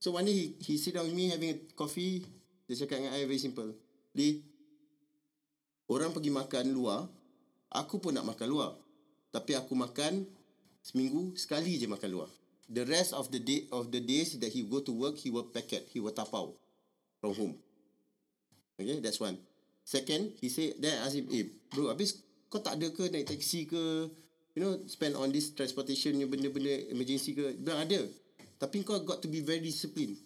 So 0.00 0.16
one 0.16 0.24
day 0.26 0.34
he, 0.34 0.46
he 0.60 0.74
sit 0.80 0.96
down 0.96 1.06
with 1.06 1.14
me 1.14 1.30
having 1.30 1.52
a 1.52 1.58
coffee, 1.76 2.24
dia 2.66 2.74
cakap 2.80 2.98
dengan 3.04 3.14
I 3.14 3.28
very 3.28 3.38
simple. 3.38 3.70
Lee, 4.16 4.42
orang 5.90 6.10
pergi 6.14 6.30
makan 6.30 6.74
luar, 6.74 7.06
aku 7.72 8.02
pun 8.02 8.14
nak 8.14 8.26
makan 8.26 8.48
luar. 8.48 8.70
Tapi 9.30 9.52
aku 9.58 9.76
makan 9.76 10.24
seminggu 10.80 11.34
sekali 11.36 11.76
je 11.76 11.86
makan 11.90 12.10
luar. 12.10 12.30
The 12.66 12.82
rest 12.82 13.14
of 13.14 13.30
the 13.30 13.38
day 13.38 13.70
of 13.70 13.94
the 13.94 14.02
days 14.02 14.34
that 14.42 14.50
he 14.50 14.66
go 14.66 14.82
to 14.82 14.90
work, 14.90 15.14
he 15.18 15.30
will 15.30 15.46
packet, 15.46 15.86
he 15.94 16.02
will 16.02 16.14
tapau 16.14 16.58
from 17.22 17.32
home. 17.38 17.54
Okay, 18.76 18.98
that's 18.98 19.22
one. 19.22 19.38
Second, 19.86 20.34
he 20.42 20.50
say, 20.50 20.74
then 20.74 20.98
I 20.98 21.06
ask 21.06 21.14
him, 21.14 21.30
eh, 21.30 21.46
bro, 21.70 21.94
habis 21.94 22.26
Kau 22.46 22.62
tak 22.62 22.78
ada 22.78 22.86
ke 22.94 23.10
naik 23.10 23.26
taxi 23.26 23.66
ke? 23.66 24.08
You 24.56 24.60
know, 24.64 24.72
spend 24.88 25.18
on 25.18 25.28
this 25.34 25.52
transportation 25.52 26.16
ni 26.16 26.24
benda-benda 26.24 26.72
emergency 26.88 27.36
ke? 27.36 27.58
Bilang 27.60 27.84
ada. 27.84 28.00
Tapi 28.56 28.80
kau 28.86 28.96
got 29.04 29.20
to 29.20 29.28
be 29.28 29.44
very 29.44 29.60
disciplined. 29.60 30.16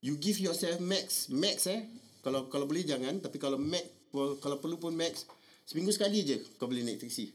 You 0.00 0.16
give 0.16 0.40
yourself 0.40 0.80
max, 0.80 1.28
max 1.28 1.68
eh. 1.68 1.84
Kalau 2.24 2.48
kalau 2.48 2.64
boleh 2.64 2.86
jangan, 2.86 3.20
tapi 3.20 3.36
kalau 3.36 3.60
max, 3.60 3.84
kalau 4.12 4.60
perlu 4.60 4.76
pun 4.76 4.94
max, 4.94 5.26
seminggu 5.66 5.92
sekali 5.92 6.22
je 6.22 6.36
kau 6.56 6.70
boleh 6.70 6.86
naik 6.86 7.02
taxi. 7.02 7.32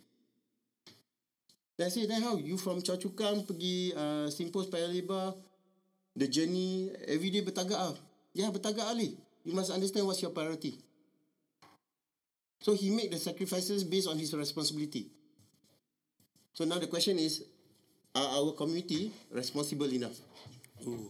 That's 1.80 1.98
it. 1.98 2.08
Then 2.08 2.22
how? 2.22 2.38
You 2.38 2.62
from 2.62 2.84
Choa 2.86 3.00
Chu 3.00 3.10
Kang 3.18 3.42
pergi 3.42 3.96
uh, 3.98 4.30
Simpos 4.30 4.70
Paya 4.70 4.86
Lebar, 4.86 5.34
the 6.14 6.30
journey 6.30 6.94
every 7.10 7.34
day 7.34 7.42
bertagak 7.42 7.80
ah. 7.80 7.96
Yeah, 8.38 8.54
bertagak 8.54 8.86
Ali. 8.86 9.18
You 9.42 9.58
must 9.58 9.74
understand 9.74 10.06
what's 10.06 10.22
your 10.22 10.32
priority. 10.32 10.78
So 12.62 12.78
he 12.78 12.94
made 12.94 13.10
the 13.10 13.18
sacrifices 13.18 13.82
based 13.82 14.06
on 14.06 14.22
his 14.22 14.30
responsibility. 14.38 15.10
So 16.54 16.64
now 16.64 16.78
the 16.78 16.86
question 16.86 17.18
is, 17.18 17.42
are 18.14 18.38
our 18.38 18.54
community 18.54 19.10
responsible 19.34 19.90
enough? 19.90 20.14
Ooh. 20.86 21.10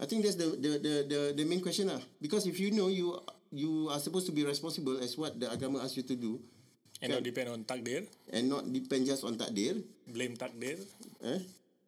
I 0.00 0.04
think 0.08 0.24
that's 0.24 0.40
the 0.40 0.56
the 0.56 0.70
the 0.80 0.94
the, 1.04 1.20
the 1.36 1.44
main 1.44 1.60
question 1.60 1.92
lah. 1.92 2.00
Because 2.20 2.48
if 2.48 2.56
you 2.56 2.72
know 2.72 2.88
you 2.88 3.20
you 3.56 3.88
are 3.88 3.98
supposed 3.98 4.28
to 4.28 4.34
be 4.36 4.44
responsible 4.44 5.00
as 5.00 5.16
what 5.16 5.34
the 5.40 5.48
agama 5.48 5.80
asks 5.80 5.96
you 5.96 6.04
to 6.04 6.16
do, 6.16 6.36
And 7.00 7.12
not 7.12 7.24
depend 7.24 7.48
on 7.52 7.64
takdir. 7.64 8.04
and 8.32 8.48
not 8.48 8.64
depend 8.68 9.04
just 9.08 9.24
on 9.24 9.36
takdir, 9.36 9.80
Blame 10.08 10.36
takdir. 10.36 10.80
eh, 11.24 11.40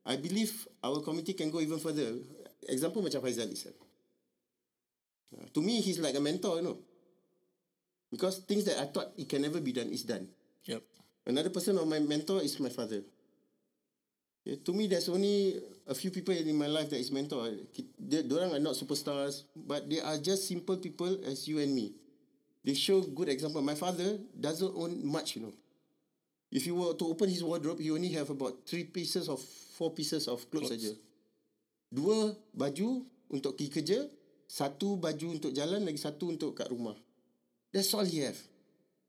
I 0.09 0.17
believe 0.17 0.53
our 0.81 1.01
community 1.05 1.33
can 1.37 1.53
go 1.53 1.61
even 1.61 1.77
further. 1.81 2.17
Example 2.69 3.01
macam 3.05 3.21
Faizal 3.21 3.49
is. 3.53 3.69
Uh, 3.69 5.45
to 5.53 5.61
me, 5.61 5.81
he's 5.85 6.01
like 6.01 6.17
a 6.17 6.21
mentor, 6.21 6.57
you 6.61 6.65
know. 6.65 6.77
Because 8.09 8.41
things 8.49 8.65
that 8.65 8.81
I 8.81 8.89
thought 8.89 9.13
it 9.21 9.29
can 9.29 9.45
never 9.45 9.61
be 9.61 9.73
done 9.77 9.93
is 9.93 10.05
done. 10.05 10.25
Yep. 10.65 10.81
Another 11.29 11.53
person 11.53 11.77
of 11.77 11.85
my 11.85 12.01
mentor 12.01 12.41
is 12.41 12.57
my 12.57 12.73
father. 12.73 13.05
Okay, 14.45 14.57
to 14.65 14.73
me, 14.73 14.89
there's 14.89 15.09
only 15.13 15.61
a 15.89 15.95
few 15.95 16.13
people 16.13 16.37
in 16.37 16.57
my 16.57 16.69
life 16.69 16.91
that 16.91 17.01
is 17.01 17.11
mentor. 17.11 17.49
They, 17.99 18.23
orang 18.29 18.53
are 18.53 18.61
not 18.61 18.77
superstars, 18.77 19.49
but 19.57 19.89
they 19.89 20.01
are 20.05 20.21
just 20.21 20.47
simple 20.47 20.77
people 20.77 21.17
as 21.25 21.49
you 21.49 21.59
and 21.59 21.75
me. 21.75 21.97
They 22.65 22.75
show 22.75 23.01
good 23.01 23.33
example. 23.33 23.63
My 23.63 23.75
father 23.75 24.21
doesn't 24.39 24.77
own 24.77 25.01
much, 25.01 25.37
you 25.37 25.49
know. 25.49 25.55
If 26.53 26.67
you 26.67 26.77
were 26.77 26.93
to 26.93 27.05
open 27.09 27.29
his 27.29 27.43
wardrobe, 27.43 27.81
he 27.81 27.91
only 27.91 28.09
have 28.13 28.29
about 28.29 28.69
three 28.69 28.85
pieces 28.85 29.29
of 29.29 29.41
four 29.41 29.93
pieces 29.93 30.29
of 30.29 30.45
clothes 30.53 30.73
saja. 30.73 30.93
Dua 31.89 32.37
baju 32.53 33.05
untuk 33.33 33.57
pergi 33.57 33.69
kerja, 33.73 33.99
satu 34.49 35.01
baju 35.01 35.41
untuk 35.41 35.53
jalan, 35.53 35.85
lagi 35.85 36.01
satu 36.01 36.29
untuk 36.33 36.53
kat 36.57 36.69
rumah. 36.69 36.97
That's 37.73 37.93
all 37.97 38.05
he 38.05 38.25
have. 38.25 38.37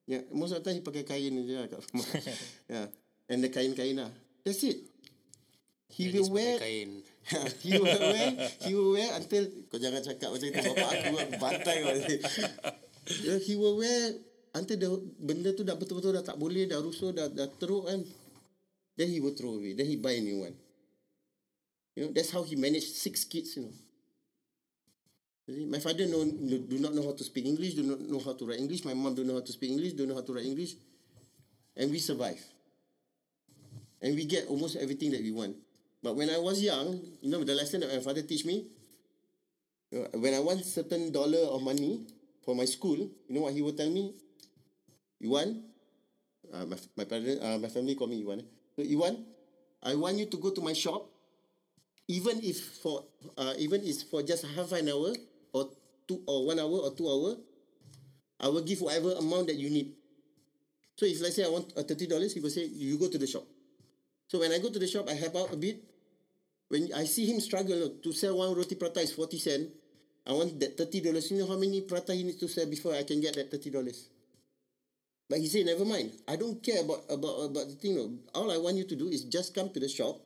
Yeah, 0.08 0.24
most 0.32 0.56
of 0.56 0.64
the 0.64 0.68
time 0.68 0.80
he 0.80 0.84
pakai 0.84 1.04
kain 1.08 1.36
je 1.44 1.56
lah 1.60 1.68
kat 1.68 1.80
rumah. 1.92 2.08
yeah. 2.72 2.88
And 3.30 3.46
the 3.46 3.52
kain-kain 3.52 3.94
lah. 3.94 4.12
That's 4.42 4.64
it. 4.66 4.89
He 5.90 6.14
will 6.14 6.30
wear 6.30 6.60
kain. 6.62 7.02
he 7.66 7.78
will 7.78 7.86
wear 7.86 8.30
he 8.66 8.72
will 8.74 8.92
wear 8.94 9.10
until 9.18 9.44
kau 9.70 9.78
jangan 9.78 10.02
cakap 10.02 10.30
macam 10.34 10.48
itu 10.50 10.62
bapak 10.74 10.90
aku 10.96 11.16
bantai 11.38 11.76
kau. 11.82 11.94
Yeah, 13.26 13.40
he 13.42 13.58
will 13.58 13.78
wear 13.82 14.14
until 14.54 14.78
the 14.78 14.90
benda 15.18 15.50
tu 15.54 15.66
dah 15.66 15.74
betul-betul 15.74 16.14
dah 16.14 16.26
tak 16.26 16.38
boleh 16.38 16.70
dah 16.70 16.78
rusuh 16.82 17.10
dah 17.14 17.26
dah 17.30 17.50
teruk 17.58 17.90
kan. 17.90 18.02
Then 19.00 19.10
he 19.10 19.24
will 19.24 19.34
throw 19.34 19.56
away. 19.58 19.74
Then 19.74 19.88
he 19.88 19.96
buy 19.96 20.20
a 20.20 20.22
new 20.22 20.44
one. 20.44 20.56
You 21.96 22.06
know, 22.06 22.12
that's 22.12 22.32
how 22.32 22.44
he 22.44 22.56
managed 22.60 22.96
six 23.00 23.24
kids, 23.24 23.56
you 23.56 23.64
know. 23.64 23.76
My 25.50 25.80
father 25.80 26.06
know, 26.06 26.24
do 26.24 26.78
not 26.78 26.94
know 26.94 27.02
how 27.04 27.16
to 27.18 27.24
speak 27.24 27.48
English, 27.48 27.74
do 27.74 27.82
not 27.82 28.00
know 28.00 28.20
how 28.20 28.34
to 28.34 28.46
write 28.46 28.60
English. 28.60 28.86
My 28.86 28.94
mom 28.94 29.16
don't 29.16 29.26
know 29.26 29.42
how 29.42 29.48
to 29.48 29.52
speak 29.52 29.72
English, 29.72 29.94
don't 29.94 30.08
know 30.08 30.16
how 30.16 30.22
to 30.22 30.34
write 30.34 30.46
English. 30.46 30.76
And 31.76 31.90
we 31.90 31.98
survive. 31.98 32.38
And 34.02 34.16
we 34.16 34.26
get 34.26 34.46
almost 34.48 34.76
everything 34.76 35.12
that 35.12 35.22
we 35.22 35.32
want. 35.32 35.58
But 36.02 36.16
when 36.16 36.30
I 36.30 36.38
was 36.40 36.62
young, 36.64 37.00
you 37.22 37.30
know, 37.30 37.44
the 37.44 37.56
lesson 37.56 37.82
that 37.82 37.92
my 37.92 38.00
father 38.00 38.22
teach 38.24 38.46
me, 38.46 38.68
you 39.92 40.00
know, 40.00 40.08
when 40.20 40.34
I 40.34 40.40
want 40.40 40.64
certain 40.66 41.12
dollar 41.12 41.40
of 41.52 41.62
money 41.62 42.06
for 42.46 42.56
my 42.56 42.66
school, 42.66 42.96
you 42.98 43.32
know 43.36 43.42
what 43.42 43.54
he 43.54 43.62
would 43.62 43.76
tell 43.78 43.90
me? 43.90 44.14
Iwan, 45.22 45.64
uh, 46.54 46.66
my 46.66 46.78
my 46.96 47.04
parent, 47.04 47.44
uh, 47.44 47.58
my 47.60 47.68
family 47.68 47.96
call 47.96 48.08
me 48.08 48.24
Iwan. 48.24 48.40
eh. 48.40 48.48
So 48.78 48.82
Iwan, 48.88 49.26
I 49.84 49.96
want 49.96 50.16
you 50.18 50.26
to 50.32 50.38
go 50.38 50.52
to 50.56 50.62
my 50.62 50.72
shop, 50.74 51.10
even 52.08 52.40
if 52.44 52.80
for 52.80 53.04
uh, 53.38 53.54
even 53.60 53.82
is 53.84 54.04
for 54.04 54.24
just 54.24 54.46
half 54.56 54.72
an 54.72 54.88
hour 54.88 55.12
or 55.52 55.70
two 56.08 56.24
or 56.26 56.48
one 56.48 56.60
hour 56.60 56.80
or 56.88 56.92
two 56.96 57.08
hour, 57.12 57.36
I 58.40 58.48
will 58.48 58.64
give 58.64 58.80
whatever 58.80 59.14
amount 59.20 59.48
that 59.52 59.60
you 59.60 59.70
need. 59.70 59.92
So 60.96 61.06
if 61.06 61.20
let's 61.22 61.36
say 61.36 61.44
I 61.44 61.50
want 61.52 61.74
a 61.76 61.84
thirty 61.84 62.08
dollars, 62.08 62.34
he 62.34 62.40
will 62.40 62.50
say 62.56 62.66
you 62.66 62.98
go 62.98 63.10
to 63.12 63.18
the 63.20 63.28
shop. 63.28 63.44
So 64.28 64.40
when 64.40 64.52
I 64.56 64.60
go 64.60 64.70
to 64.70 64.80
the 64.80 64.88
shop, 64.88 65.10
I 65.10 65.14
help 65.20 65.36
out 65.36 65.52
a 65.52 65.58
bit. 65.58 65.84
When 66.70 66.94
I 66.94 67.06
see 67.06 67.26
him 67.26 67.42
struggle 67.42 67.98
to 68.02 68.14
sell 68.14 68.38
one 68.38 68.54
roti 68.56 68.76
prata 68.76 69.02
is 69.02 69.12
forty 69.12 69.40
cent, 69.40 69.70
I 70.26 70.34
want 70.34 70.60
that 70.60 70.78
thirty 70.78 71.02
dollars. 71.02 71.30
You 71.32 71.40
know 71.40 71.48
how 71.48 71.58
many 71.58 71.82
prata 71.82 72.14
he 72.14 72.24
needs 72.24 72.40
to 72.40 72.48
sell 72.48 72.68
before 72.68 72.94
I 72.94 73.04
can 73.04 73.20
get 73.20 73.36
that 73.36 73.50
thirty 73.50 73.70
dollars? 73.70 74.10
But 75.30 75.40
he 75.40 75.48
said, 75.48 75.66
never 75.66 75.86
mind. 75.86 76.14
I 76.28 76.36
don't 76.38 76.62
care 76.62 76.82
about 76.82 77.06
about 77.10 77.50
about 77.50 77.68
the 77.70 77.76
thing. 77.76 78.20
All 78.34 78.52
I 78.52 78.58
want 78.58 78.78
you 78.78 78.86
to 78.86 78.96
do 78.96 79.10
is 79.10 79.26
just 79.26 79.54
come 79.54 79.70
to 79.74 79.80
the 79.80 79.90
shop, 79.90 80.22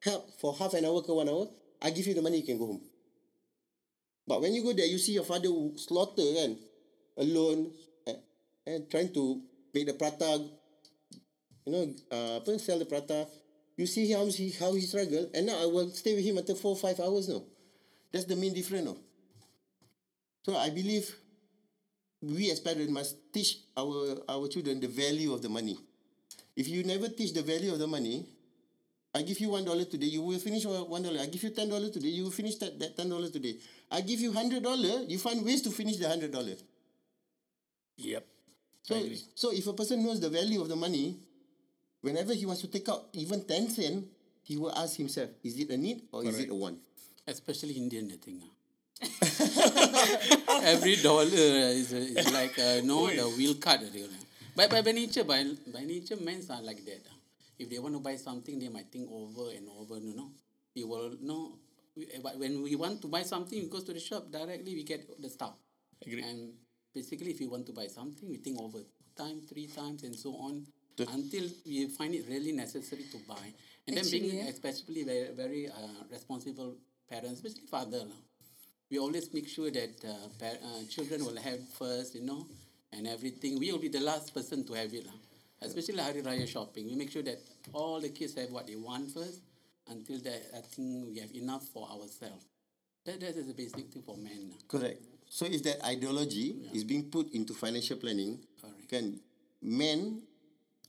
help 0.00 0.28
for 0.40 0.54
half 0.56 0.72
an 0.74 0.84
hour 0.84 1.00
or 1.00 1.16
one 1.16 1.28
hour. 1.28 1.48
I 1.80 1.90
give 1.90 2.06
you 2.06 2.14
the 2.14 2.22
money, 2.22 2.38
you 2.38 2.46
can 2.46 2.58
go 2.58 2.66
home. 2.66 2.80
But 4.26 4.40
when 4.40 4.54
you 4.54 4.62
go 4.62 4.72
there, 4.72 4.86
you 4.86 4.98
see 4.98 5.12
your 5.12 5.24
father 5.24 5.48
slaughter 5.76 6.22
kan, 6.22 6.56
alone, 7.18 7.72
and, 8.06 8.18
and 8.66 8.90
trying 8.90 9.12
to 9.12 9.42
make 9.74 9.86
the 9.86 9.94
prata, 9.94 10.40
you 11.66 11.72
know, 11.72 11.92
uh, 12.12 12.58
sell 12.58 12.78
the 12.78 12.86
prata. 12.86 13.26
You 13.76 13.86
see 13.86 14.10
how 14.12 14.26
he 14.26 14.50
how 14.50 14.74
he 14.74 14.82
struggle, 14.82 15.30
and 15.34 15.46
now 15.46 15.62
I 15.62 15.66
will 15.66 15.88
stay 15.90 16.14
with 16.14 16.24
him 16.24 16.38
until 16.38 16.56
four 16.56 16.76
five 16.76 17.00
hours. 17.00 17.28
No, 17.28 17.44
that's 18.12 18.26
the 18.26 18.36
main 18.36 18.52
difference. 18.54 18.84
No. 18.84 18.98
So 20.44 20.56
I 20.56 20.70
believe 20.70 21.14
we 22.20 22.50
as 22.50 22.60
parents 22.60 22.92
must 22.92 23.16
teach 23.32 23.58
our 23.76 24.18
our 24.28 24.48
children 24.48 24.80
the 24.80 24.88
value 24.88 25.32
of 25.32 25.42
the 25.42 25.48
money. 25.48 25.78
If 26.54 26.68
you 26.68 26.84
never 26.84 27.08
teach 27.08 27.32
the 27.32 27.42
value 27.42 27.72
of 27.72 27.78
the 27.78 27.86
money, 27.86 28.26
I 29.14 29.22
give 29.22 29.40
you 29.40 29.48
one 29.48 29.64
dollar 29.64 29.84
today, 29.84 30.06
you 30.06 30.22
will 30.22 30.38
finish 30.38 30.64
one 30.64 31.02
dollar. 31.02 31.20
I 31.20 31.26
give 31.26 31.42
you 31.42 31.50
ten 31.50 31.68
dollars 31.68 31.90
today, 31.90 32.08
you 32.08 32.24
will 32.24 32.30
finish 32.30 32.56
that, 32.56 32.78
that 32.78 32.96
ten 32.96 33.08
dollars 33.08 33.30
today. 33.30 33.56
I 33.90 34.00
give 34.02 34.20
you 34.20 34.32
hundred 34.32 34.62
dollar, 34.62 35.02
you 35.08 35.18
find 35.18 35.44
ways 35.44 35.62
to 35.62 35.70
finish 35.70 35.96
the 35.96 36.08
hundred 36.08 36.32
dollar. 36.32 36.54
Yep. 37.96 38.26
So 38.82 39.02
so 39.34 39.52
if 39.52 39.66
a 39.66 39.72
person 39.72 40.04
knows 40.04 40.20
the 40.20 40.28
value 40.28 40.60
of 40.60 40.68
the 40.68 40.76
money, 40.76 41.16
whenever 42.02 42.34
he 42.34 42.44
wants 42.46 42.60
to 42.62 42.68
take 42.68 42.88
out 42.88 43.08
even 43.14 43.42
ten 43.44 43.68
cent, 43.68 44.04
he 44.42 44.56
will 44.56 44.72
ask 44.76 44.96
himself, 44.96 45.30
is 45.42 45.58
it 45.58 45.70
a 45.70 45.76
need 45.76 46.02
or 46.12 46.24
is 46.24 46.38
it 46.38 46.50
a 46.50 46.54
want? 46.54 46.78
Especially 47.26 47.74
Indian, 47.74 48.10
I 48.12 48.16
think. 48.18 48.42
ah. 48.42 48.50
Every 50.62 50.96
dollar 50.96 51.24
is, 51.26 51.92
is 51.92 52.30
like 52.32 52.58
uh, 52.58 52.80
no 52.84 53.06
the 53.10 53.26
wheel 53.36 53.54
card. 53.54 53.80
already, 53.82 54.02
right? 54.02 54.26
By, 54.54 54.66
by 54.68 54.82
by 54.82 54.92
nature, 54.92 55.24
by 55.24 55.42
by 55.72 55.82
nature, 55.82 56.16
men 56.16 56.42
are 56.50 56.62
like 56.62 56.84
that. 56.84 57.02
ah. 57.10 57.16
If 57.58 57.70
they 57.70 57.78
want 57.78 57.94
to 57.94 58.00
buy 58.00 58.16
something, 58.16 58.58
they 58.58 58.68
might 58.68 58.90
think 58.90 59.08
over 59.10 59.50
and 59.54 59.66
over. 59.78 59.98
You 59.98 60.14
know, 60.14 60.30
you 60.74 60.86
will 60.88 61.14
know. 61.22 61.58
But 62.22 62.38
when 62.38 62.62
we 62.62 62.74
want 62.74 63.02
to 63.02 63.08
buy 63.08 63.22
something, 63.22 63.58
we 63.62 63.68
go 63.68 63.80
to 63.80 63.92
the 63.92 64.00
shop 64.00 64.30
directly. 64.30 64.74
We 64.74 64.82
get 64.82 65.06
the 65.20 65.28
stuff. 65.30 65.54
Agree. 66.04 66.22
And 66.22 66.54
basically, 66.94 67.30
if 67.30 67.40
you 67.40 67.50
want 67.50 67.66
to 67.66 67.72
buy 67.72 67.86
something, 67.86 68.28
we 68.28 68.38
think 68.38 68.58
over 68.58 68.78
time, 69.16 69.42
three 69.46 69.66
times, 69.66 70.02
and 70.02 70.16
so 70.16 70.30
on, 70.34 70.66
until 71.00 71.44
we 71.66 71.86
find 71.88 72.14
it 72.14 72.24
really 72.28 72.52
necessary 72.52 73.04
to 73.10 73.18
buy. 73.28 73.52
And 73.86 73.96
then 73.96 74.04
being 74.10 74.40
especially 74.46 75.02
very 75.04 75.28
very 75.34 75.68
uh, 75.68 76.04
responsible 76.10 76.76
parents, 77.10 77.40
especially 77.40 77.66
father, 77.66 78.04
we 78.90 78.98
always 78.98 79.32
make 79.32 79.48
sure 79.48 79.70
that 79.70 80.04
uh, 80.04 80.12
par- 80.38 80.58
uh, 80.62 80.84
children 80.88 81.24
will 81.24 81.36
have 81.36 81.58
first, 81.70 82.14
you 82.14 82.22
know, 82.22 82.46
and 82.92 83.06
everything. 83.06 83.58
We 83.58 83.72
will 83.72 83.78
be 83.80 83.88
the 83.88 84.00
last 84.00 84.34
person 84.34 84.64
to 84.66 84.74
have 84.74 84.92
it. 84.94 85.06
Especially 85.60 86.02
Hari 86.02 86.22
Raya 86.22 86.46
shopping, 86.46 86.86
we 86.86 86.94
make 86.96 87.10
sure 87.10 87.22
that 87.22 87.38
all 87.72 88.00
the 88.00 88.08
kids 88.08 88.34
have 88.34 88.50
what 88.50 88.66
they 88.66 88.76
want 88.76 89.10
first. 89.12 89.40
Until 89.88 90.18
that, 90.20 90.42
I 90.56 90.60
think 90.60 91.08
we 91.08 91.18
have 91.20 91.32
enough 91.34 91.64
for 91.68 91.88
ourselves. 91.88 92.44
That 93.04 93.20
that 93.20 93.36
is 93.36 93.46
the 93.46 93.54
basic 93.54 93.90
thing 93.92 94.02
for 94.02 94.16
men. 94.16 94.52
Correct. 94.68 95.02
So 95.28 95.46
if 95.46 95.62
that 95.64 95.84
ideology 95.84 96.54
is 96.72 96.84
being 96.84 97.04
put 97.10 97.32
into 97.32 97.54
financial 97.54 97.96
planning, 97.96 98.38
Correct. 98.60 98.88
kan 98.90 99.18
men 99.62 100.22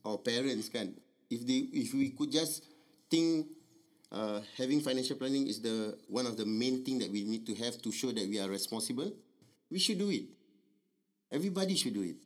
or 0.03 0.19
parents 0.19 0.69
kan, 0.69 0.93
if 1.29 1.43
they 1.47 1.67
if 1.73 1.93
we 1.93 2.11
could 2.11 2.31
just 2.31 2.63
think 3.09 3.47
uh, 4.11 4.39
having 4.57 4.81
financial 4.81 5.15
planning 5.15 5.47
is 5.47 5.61
the 5.61 5.97
one 6.07 6.27
of 6.27 6.37
the 6.37 6.45
main 6.45 6.83
thing 6.83 6.99
that 6.99 7.11
we 7.11 7.23
need 7.23 7.45
to 7.47 7.55
have 7.55 7.79
to 7.81 7.91
show 7.91 8.11
that 8.11 8.27
we 8.27 8.39
are 8.39 8.49
responsible, 8.49 9.11
we 9.71 9.79
should 9.79 9.97
do 9.97 10.09
it. 10.11 10.27
Everybody 11.31 11.75
should 11.75 11.93
do 11.95 12.03
it. 12.03 12.17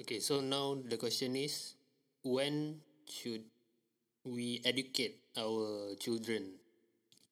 Okay, 0.00 0.20
so 0.22 0.40
now 0.40 0.78
the 0.78 0.96
question 0.96 1.34
is, 1.36 1.74
when 2.22 2.78
should 3.04 3.42
we 4.24 4.62
educate 4.64 5.18
our 5.36 5.94
children? 5.98 6.54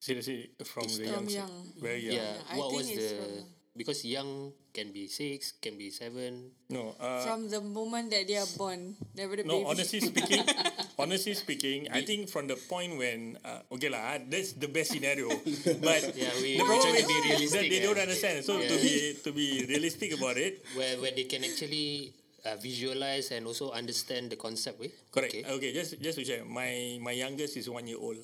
Seriously, 0.02 0.50
from 0.66 0.86
the 0.86 1.07
From 1.09 1.26
young, 1.26 1.46
young. 1.48 1.54
very 1.80 2.00
young. 2.04 2.14
Yeah, 2.20 2.34
I 2.50 2.59
what 2.59 2.70
think 2.70 2.78
was 2.82 2.90
it's 2.90 3.11
the 3.11 3.16
from- 3.16 3.46
because 3.76 4.04
young 4.04 4.52
can 4.77 4.93
be 4.93 5.09
six, 5.09 5.57
can 5.57 5.81
be 5.81 5.89
seven. 5.89 6.53
No, 6.68 6.93
uh, 7.01 7.24
From 7.24 7.49
the 7.49 7.64
moment 7.64 8.12
that 8.12 8.29
they 8.29 8.37
are 8.37 8.51
born, 8.61 8.93
daripada 9.16 9.49
no. 9.49 9.64
baby. 9.64 9.72
Honestly 9.72 10.01
speaking, 10.05 10.45
honestly 11.01 11.33
speaking, 11.33 11.89
I 11.89 12.05
think 12.05 12.29
from 12.29 12.45
the 12.45 12.61
point 12.61 13.01
when 13.01 13.41
uh, 13.41 13.64
okay 13.72 13.89
lah, 13.89 14.05
ah, 14.05 14.18
that's 14.20 14.53
the 14.61 14.68
best 14.68 14.93
scenario. 14.93 15.33
But 15.87 16.12
Yeah, 16.12 16.37
we 16.45 16.61
the 16.61 16.68
problem 16.68 16.93
is 16.93 17.09
be 17.09 17.16
that 17.16 17.24
realistic. 17.24 17.66
they 17.72 17.81
don't 17.81 17.97
understand. 17.97 18.45
So 18.45 18.61
to 18.61 18.77
be 18.77 19.16
to 19.24 19.31
be 19.33 19.64
realistic 19.64 20.12
about 20.12 20.37
it, 20.37 20.61
where 20.77 21.01
where 21.01 21.16
they 21.16 21.24
can 21.24 21.41
actually 21.49 22.12
uh, 22.45 22.61
visualize 22.61 23.33
and 23.33 23.49
also 23.49 23.72
understand 23.72 24.29
the 24.29 24.37
concept. 24.37 24.79
Eh? 24.85 24.93
Correct. 25.09 25.33
Okay. 25.33 25.43
Okay. 25.43 25.57
okay, 25.57 25.70
just 25.72 25.97
just 26.05 26.20
to 26.20 26.24
share, 26.29 26.45
my 26.45 27.01
my 27.01 27.16
youngest 27.16 27.57
is 27.57 27.72
one 27.72 27.89
year 27.89 27.99
old. 27.99 28.20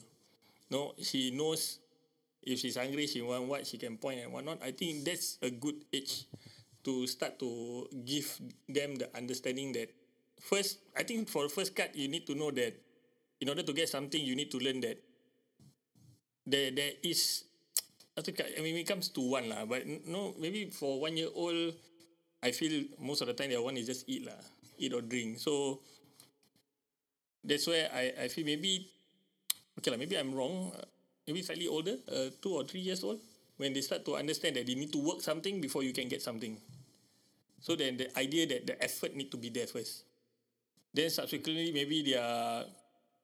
No, 0.68 0.96
she 1.00 1.32
knows 1.32 1.81
if 2.42 2.58
she's 2.58 2.76
hungry, 2.76 3.06
she 3.06 3.22
want 3.22 3.46
what 3.46 3.66
she 3.66 3.78
can 3.78 3.96
point 3.96 4.20
and 4.20 4.32
whatnot. 4.32 4.58
I 4.62 4.72
think 4.72 5.04
that's 5.04 5.38
a 5.42 5.50
good 5.50 5.78
age 5.92 6.26
to 6.84 7.06
start 7.06 7.38
to 7.38 7.86
give 8.04 8.26
them 8.68 8.96
the 8.98 9.08
understanding 9.16 9.72
that 9.72 9.94
first. 10.42 10.78
I 10.96 11.02
think 11.06 11.28
for 11.28 11.48
first 11.48 11.74
cut, 11.74 11.94
you 11.94 12.08
need 12.08 12.26
to 12.26 12.34
know 12.34 12.50
that 12.50 12.74
in 13.40 13.48
order 13.48 13.62
to 13.62 13.72
get 13.72 13.88
something, 13.88 14.20
you 14.20 14.34
need 14.34 14.50
to 14.50 14.58
learn 14.58 14.80
that 14.82 14.98
there 16.46 16.70
there 16.70 16.98
is. 17.02 17.44
I 18.18 18.60
mean, 18.60 18.76
it 18.76 18.84
comes 18.84 19.08
to 19.16 19.22
one 19.22 19.48
lah, 19.48 19.64
but 19.64 19.86
no, 20.04 20.34
maybe 20.36 20.68
for 20.68 21.00
one 21.00 21.16
year 21.16 21.32
old, 21.32 21.72
I 22.42 22.50
feel 22.52 22.84
most 23.00 23.22
of 23.22 23.26
the 23.30 23.32
time 23.32 23.48
their 23.48 23.62
one 23.62 23.78
is 23.78 23.86
just 23.86 24.04
eat 24.04 24.26
lah, 24.26 24.36
eat 24.76 24.92
or 24.92 25.00
drink. 25.00 25.38
So 25.40 25.80
that's 27.40 27.66
where 27.66 27.88
I, 27.88 28.26
I 28.26 28.28
feel 28.28 28.44
maybe 28.44 28.90
okay 29.78 29.90
lah, 29.90 29.96
maybe 29.96 30.18
I'm 30.18 30.34
wrong. 30.34 30.74
Maybe 31.26 31.42
slightly 31.42 31.68
older, 31.68 31.96
uh, 32.10 32.34
two 32.42 32.54
or 32.54 32.64
three 32.64 32.80
years 32.80 33.04
old, 33.04 33.20
when 33.56 33.72
they 33.72 33.80
start 33.80 34.04
to 34.06 34.16
understand 34.16 34.56
that 34.56 34.66
they 34.66 34.74
need 34.74 34.92
to 34.92 34.98
work 34.98 35.20
something 35.22 35.60
before 35.60 35.82
you 35.82 35.92
can 35.92 36.08
get 36.08 36.22
something. 36.22 36.58
So 37.62 37.76
then 37.76 37.96
the 37.96 38.10
idea 38.18 38.46
that 38.50 38.66
the 38.66 38.74
effort 38.82 39.14
need 39.14 39.30
to 39.30 39.38
be 39.38 39.48
there 39.48 39.70
first. 39.70 40.02
Then 40.92 41.10
subsequently 41.10 41.70
maybe 41.70 42.02
they 42.02 42.18
are 42.18 42.66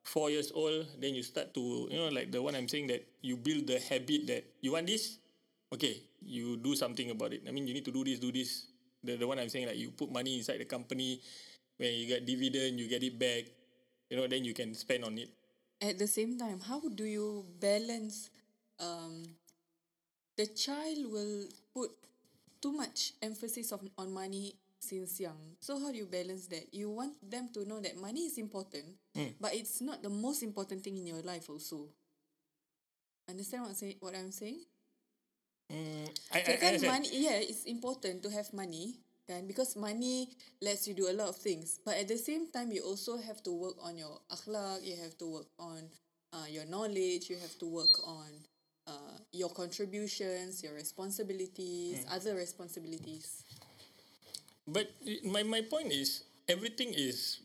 four 0.06 0.30
years 0.30 0.52
old, 0.54 0.86
then 1.02 1.14
you 1.14 1.22
start 1.26 1.52
to 1.54 1.88
you 1.90 1.98
know 1.98 2.08
like 2.08 2.30
the 2.30 2.40
one 2.40 2.54
I'm 2.54 2.70
saying 2.70 2.86
that 2.88 3.02
you 3.20 3.36
build 3.36 3.66
the 3.66 3.82
habit 3.82 4.30
that 4.30 4.46
you 4.62 4.72
want 4.72 4.86
this, 4.86 5.18
okay, 5.74 6.00
you 6.22 6.56
do 6.56 6.78
something 6.78 7.10
about 7.10 7.34
it. 7.34 7.42
I 7.46 7.50
mean 7.50 7.66
you 7.66 7.74
need 7.74 7.84
to 7.84 7.92
do 7.92 8.04
this, 8.04 8.22
do 8.22 8.30
this. 8.30 8.70
The 9.02 9.18
the 9.18 9.26
one 9.26 9.42
I'm 9.42 9.50
saying 9.50 9.66
like 9.66 9.76
you 9.76 9.90
put 9.90 10.08
money 10.10 10.38
inside 10.38 10.62
the 10.62 10.70
company, 10.70 11.20
when 11.76 11.94
you 11.94 12.06
get 12.06 12.26
dividend, 12.26 12.78
you 12.78 12.86
get 12.86 13.02
it 13.02 13.18
back, 13.18 13.46
you 14.10 14.16
know, 14.16 14.26
then 14.26 14.44
you 14.44 14.54
can 14.54 14.74
spend 14.74 15.04
on 15.04 15.18
it. 15.18 15.30
At 15.80 15.98
the 15.98 16.06
same 16.06 16.38
time, 16.38 16.60
how 16.60 16.80
do 16.80 17.04
you 17.04 17.46
balance? 17.60 18.30
Um, 18.80 19.36
the 20.36 20.46
child 20.46 21.10
will 21.10 21.46
put 21.74 21.90
too 22.60 22.72
much 22.72 23.12
emphasis 23.22 23.72
on 23.72 23.90
on 23.98 24.12
money 24.12 24.54
since 24.80 25.20
young. 25.20 25.56
So 25.60 25.78
how 25.78 25.90
do 25.92 25.98
you 25.98 26.06
balance 26.06 26.46
that? 26.48 26.72
You 26.72 26.90
want 26.90 27.14
them 27.22 27.50
to 27.54 27.64
know 27.66 27.80
that 27.80 27.96
money 27.96 28.26
is 28.26 28.38
important, 28.38 28.86
but 29.40 29.54
it's 29.54 29.80
not 29.80 30.02
the 30.02 30.10
most 30.10 30.42
important 30.42 30.82
thing 30.82 30.96
in 30.98 31.06
your 31.06 31.22
life. 31.22 31.48
Also, 31.50 31.88
understand 33.28 33.62
what 33.62 33.70
I 33.70 33.74
say? 33.74 33.96
What 34.00 34.14
I'm 34.14 34.32
saying? 34.32 34.60
Mm, 35.72 36.08
I, 36.32 36.38
I, 36.38 36.42
So 36.42 36.52
I 36.52 36.66
understand. 36.66 36.92
money, 36.92 37.08
yeah, 37.12 37.36
it's 37.36 37.64
important 37.64 38.22
to 38.22 38.30
have 38.30 38.52
money, 38.52 39.00
kan? 39.28 39.46
Because 39.46 39.76
money 39.76 40.32
lets 40.64 40.88
you 40.88 40.94
do 40.96 41.06
a 41.08 41.14
lot 41.14 41.28
of 41.28 41.36
things. 41.36 41.78
But 41.84 42.00
at 42.00 42.08
the 42.08 42.16
same 42.18 42.48
time, 42.50 42.72
you 42.72 42.82
also 42.82 43.18
have 43.20 43.42
to 43.44 43.52
work 43.52 43.76
on 43.84 44.00
your 44.00 44.18
akhlak. 44.32 44.80
You 44.82 44.96
have 45.04 45.16
to 45.20 45.26
work 45.28 45.50
on 45.60 45.86
uh, 46.32 46.48
your 46.48 46.64
knowledge. 46.64 47.28
You 47.28 47.36
have 47.38 47.54
to 47.60 47.66
work 47.68 47.92
on 48.08 48.30
uh, 48.88 49.16
your 49.32 49.50
contributions, 49.52 50.64
your 50.64 50.74
responsibilities, 50.74 52.08
Hmm. 52.08 52.16
other 52.16 52.34
responsibilities. 52.34 53.44
But 54.68 54.92
my 55.24 55.42
my 55.42 55.62
point 55.64 55.92
is 55.92 56.24
everything 56.48 56.92
is 56.92 57.40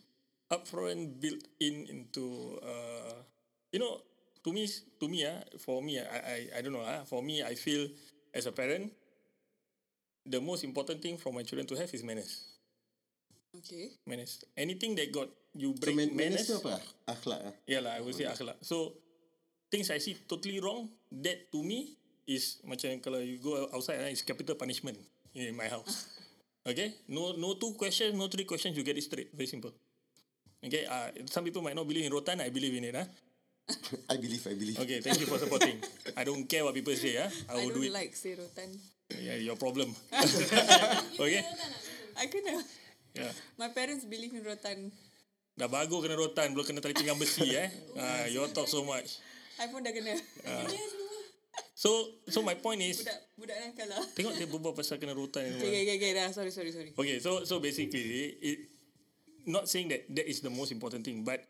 upfront 0.51 1.19
built 1.23 1.41
in 1.59 1.87
into 1.87 2.59
uh 2.61 3.15
you 3.71 3.79
know 3.79 4.03
to 4.43 4.51
me 4.51 4.67
to 4.99 5.05
me 5.07 5.23
ah 5.25 5.39
for 5.57 5.79
me 5.81 5.97
I 5.99 6.19
I 6.19 6.37
I 6.55 6.61
don't 6.61 6.75
know 6.75 6.83
ah 6.83 7.07
for 7.07 7.23
me 7.23 7.41
I 7.41 7.55
feel 7.55 7.87
as 8.35 8.45
a 8.45 8.53
parent 8.53 8.91
the 10.25 10.39
most 10.39 10.63
important 10.63 11.01
thing 11.01 11.17
for 11.17 11.31
my 11.33 11.43
children 11.43 11.67
to 11.67 11.75
have 11.75 11.91
is 11.93 12.03
manners. 12.03 12.43
Okay. 13.53 13.93
Manners. 14.07 14.41
Anything 14.57 14.95
that 14.97 15.11
got 15.13 15.29
you 15.53 15.75
So, 15.77 15.81
break 15.85 15.95
man, 15.95 16.09
manners 16.15 16.49
manners. 16.49 16.63
apa? 16.65 16.73
Akhlak 17.05 17.41
ah. 17.45 17.53
Yeah 17.69 17.81
lah, 17.85 17.93
I 17.93 18.01
would 18.01 18.17
say 18.17 18.25
akhlak. 18.25 18.57
So 18.65 18.97
things 19.69 19.93
I 19.93 20.01
see 20.01 20.17
totally 20.25 20.57
wrong, 20.57 20.89
that 21.21 21.51
to 21.53 21.61
me 21.61 21.93
is 22.25 22.57
macam 22.65 22.97
kalau 23.03 23.21
you 23.21 23.37
go 23.37 23.69
outside, 23.69 24.01
ah, 24.01 24.09
it's 24.09 24.25
capital 24.25 24.57
punishment 24.57 24.97
in 25.37 25.53
my 25.55 25.69
house. 25.69 26.07
Okay, 26.63 26.95
no 27.11 27.35
no 27.35 27.59
two 27.59 27.75
questions, 27.75 28.15
no 28.15 28.31
three 28.31 28.47
questions, 28.47 28.71
you 28.71 28.87
get 28.87 28.95
it 28.95 29.03
straight. 29.03 29.27
Very 29.35 29.51
simple. 29.51 29.75
Okay, 30.63 30.87
uh, 30.87 31.11
some 31.27 31.43
people 31.43 31.59
might 31.59 31.75
not 31.75 31.83
believe 31.83 32.07
in 32.07 32.11
rotan, 32.15 32.39
I 32.39 32.55
believe 32.55 32.71
in 32.79 32.87
it. 32.87 32.95
Huh? 32.95 33.03
I 34.07 34.15
believe, 34.15 34.39
I 34.47 34.55
believe. 34.55 34.79
Okay, 34.79 35.03
thank 35.03 35.19
you 35.19 35.27
for 35.27 35.35
supporting. 35.35 35.83
I 36.15 36.23
don't 36.23 36.47
care 36.47 36.63
what 36.63 36.71
people 36.71 36.95
say. 36.95 37.19
Huh? 37.19 37.27
I 37.51 37.59
I 37.59 37.67
will 37.67 37.75
do 37.75 37.83
don't 37.83 37.91
it. 37.91 37.99
like 37.99 38.15
serotan. 38.15 38.79
Yeah, 39.11 39.35
your 39.39 39.59
problem. 39.59 39.91
okay, 41.19 41.43
I 42.15 42.25
kena. 42.31 42.63
yeah. 43.13 43.33
My 43.59 43.69
parents 43.69 44.07
believe 44.07 44.31
in 44.33 44.43
rotan. 44.43 44.89
Dah 45.53 45.69
bagus 45.69 46.01
kena 46.01 46.17
rotan, 46.17 46.55
belum 46.55 46.65
kena 46.65 46.79
tali 46.81 46.97
pinggang 46.97 47.19
besi 47.19 47.53
eh. 47.53 47.69
Uh, 47.93 48.25
you 48.33 48.41
talk 48.55 48.65
so 48.65 48.81
much. 48.81 49.21
I 49.61 49.69
pun 49.69 49.85
dah 49.85 49.93
kena. 49.93 50.17
So, 51.77 51.89
so 52.29 52.41
my 52.41 52.55
point 52.55 52.81
is, 52.81 53.03
Budak 53.03 53.19
budak 53.35 53.57
nakal 53.59 53.87
lah. 53.91 54.03
tengok 54.15 54.33
dia 54.39 54.47
berbual 54.47 54.73
pasal 54.73 54.97
kena 54.97 55.13
rotan. 55.13 55.45
Okay, 55.59 55.83
okay, 55.85 55.95
okay, 55.99 56.11
dah. 56.15 56.29
Sorry, 56.33 56.49
sorry, 56.49 56.71
sorry. 56.73 56.95
Okay, 56.95 57.17
so 57.19 57.43
so 57.45 57.59
basically, 57.59 58.39
it 58.39 58.71
not 59.45 59.67
saying 59.67 59.91
that 59.91 60.07
that 60.09 60.25
is 60.25 60.39
the 60.39 60.49
most 60.49 60.71
important 60.71 61.03
thing, 61.03 61.21
but 61.21 61.43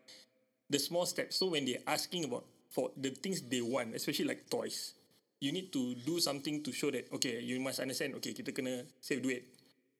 the 0.68 0.80
small 0.80 1.06
steps. 1.06 1.38
So 1.38 1.54
when 1.54 1.64
they're 1.64 1.84
asking 1.86 2.26
about 2.26 2.44
for 2.74 2.90
the 2.98 3.14
things 3.14 3.40
they 3.40 3.62
want, 3.62 3.94
especially 3.94 4.26
like 4.26 4.50
toys, 4.50 4.92
you 5.40 5.50
need 5.52 5.72
to 5.72 5.94
do 6.06 6.20
something 6.20 6.62
to 6.62 6.70
show 6.72 6.90
that 6.90 7.10
okay, 7.14 7.40
you 7.40 7.58
must 7.60 7.80
understand. 7.80 8.14
Okay, 8.18 8.34
kita 8.34 8.54
kena 8.54 8.84
save 9.00 9.22
duit. 9.22 9.46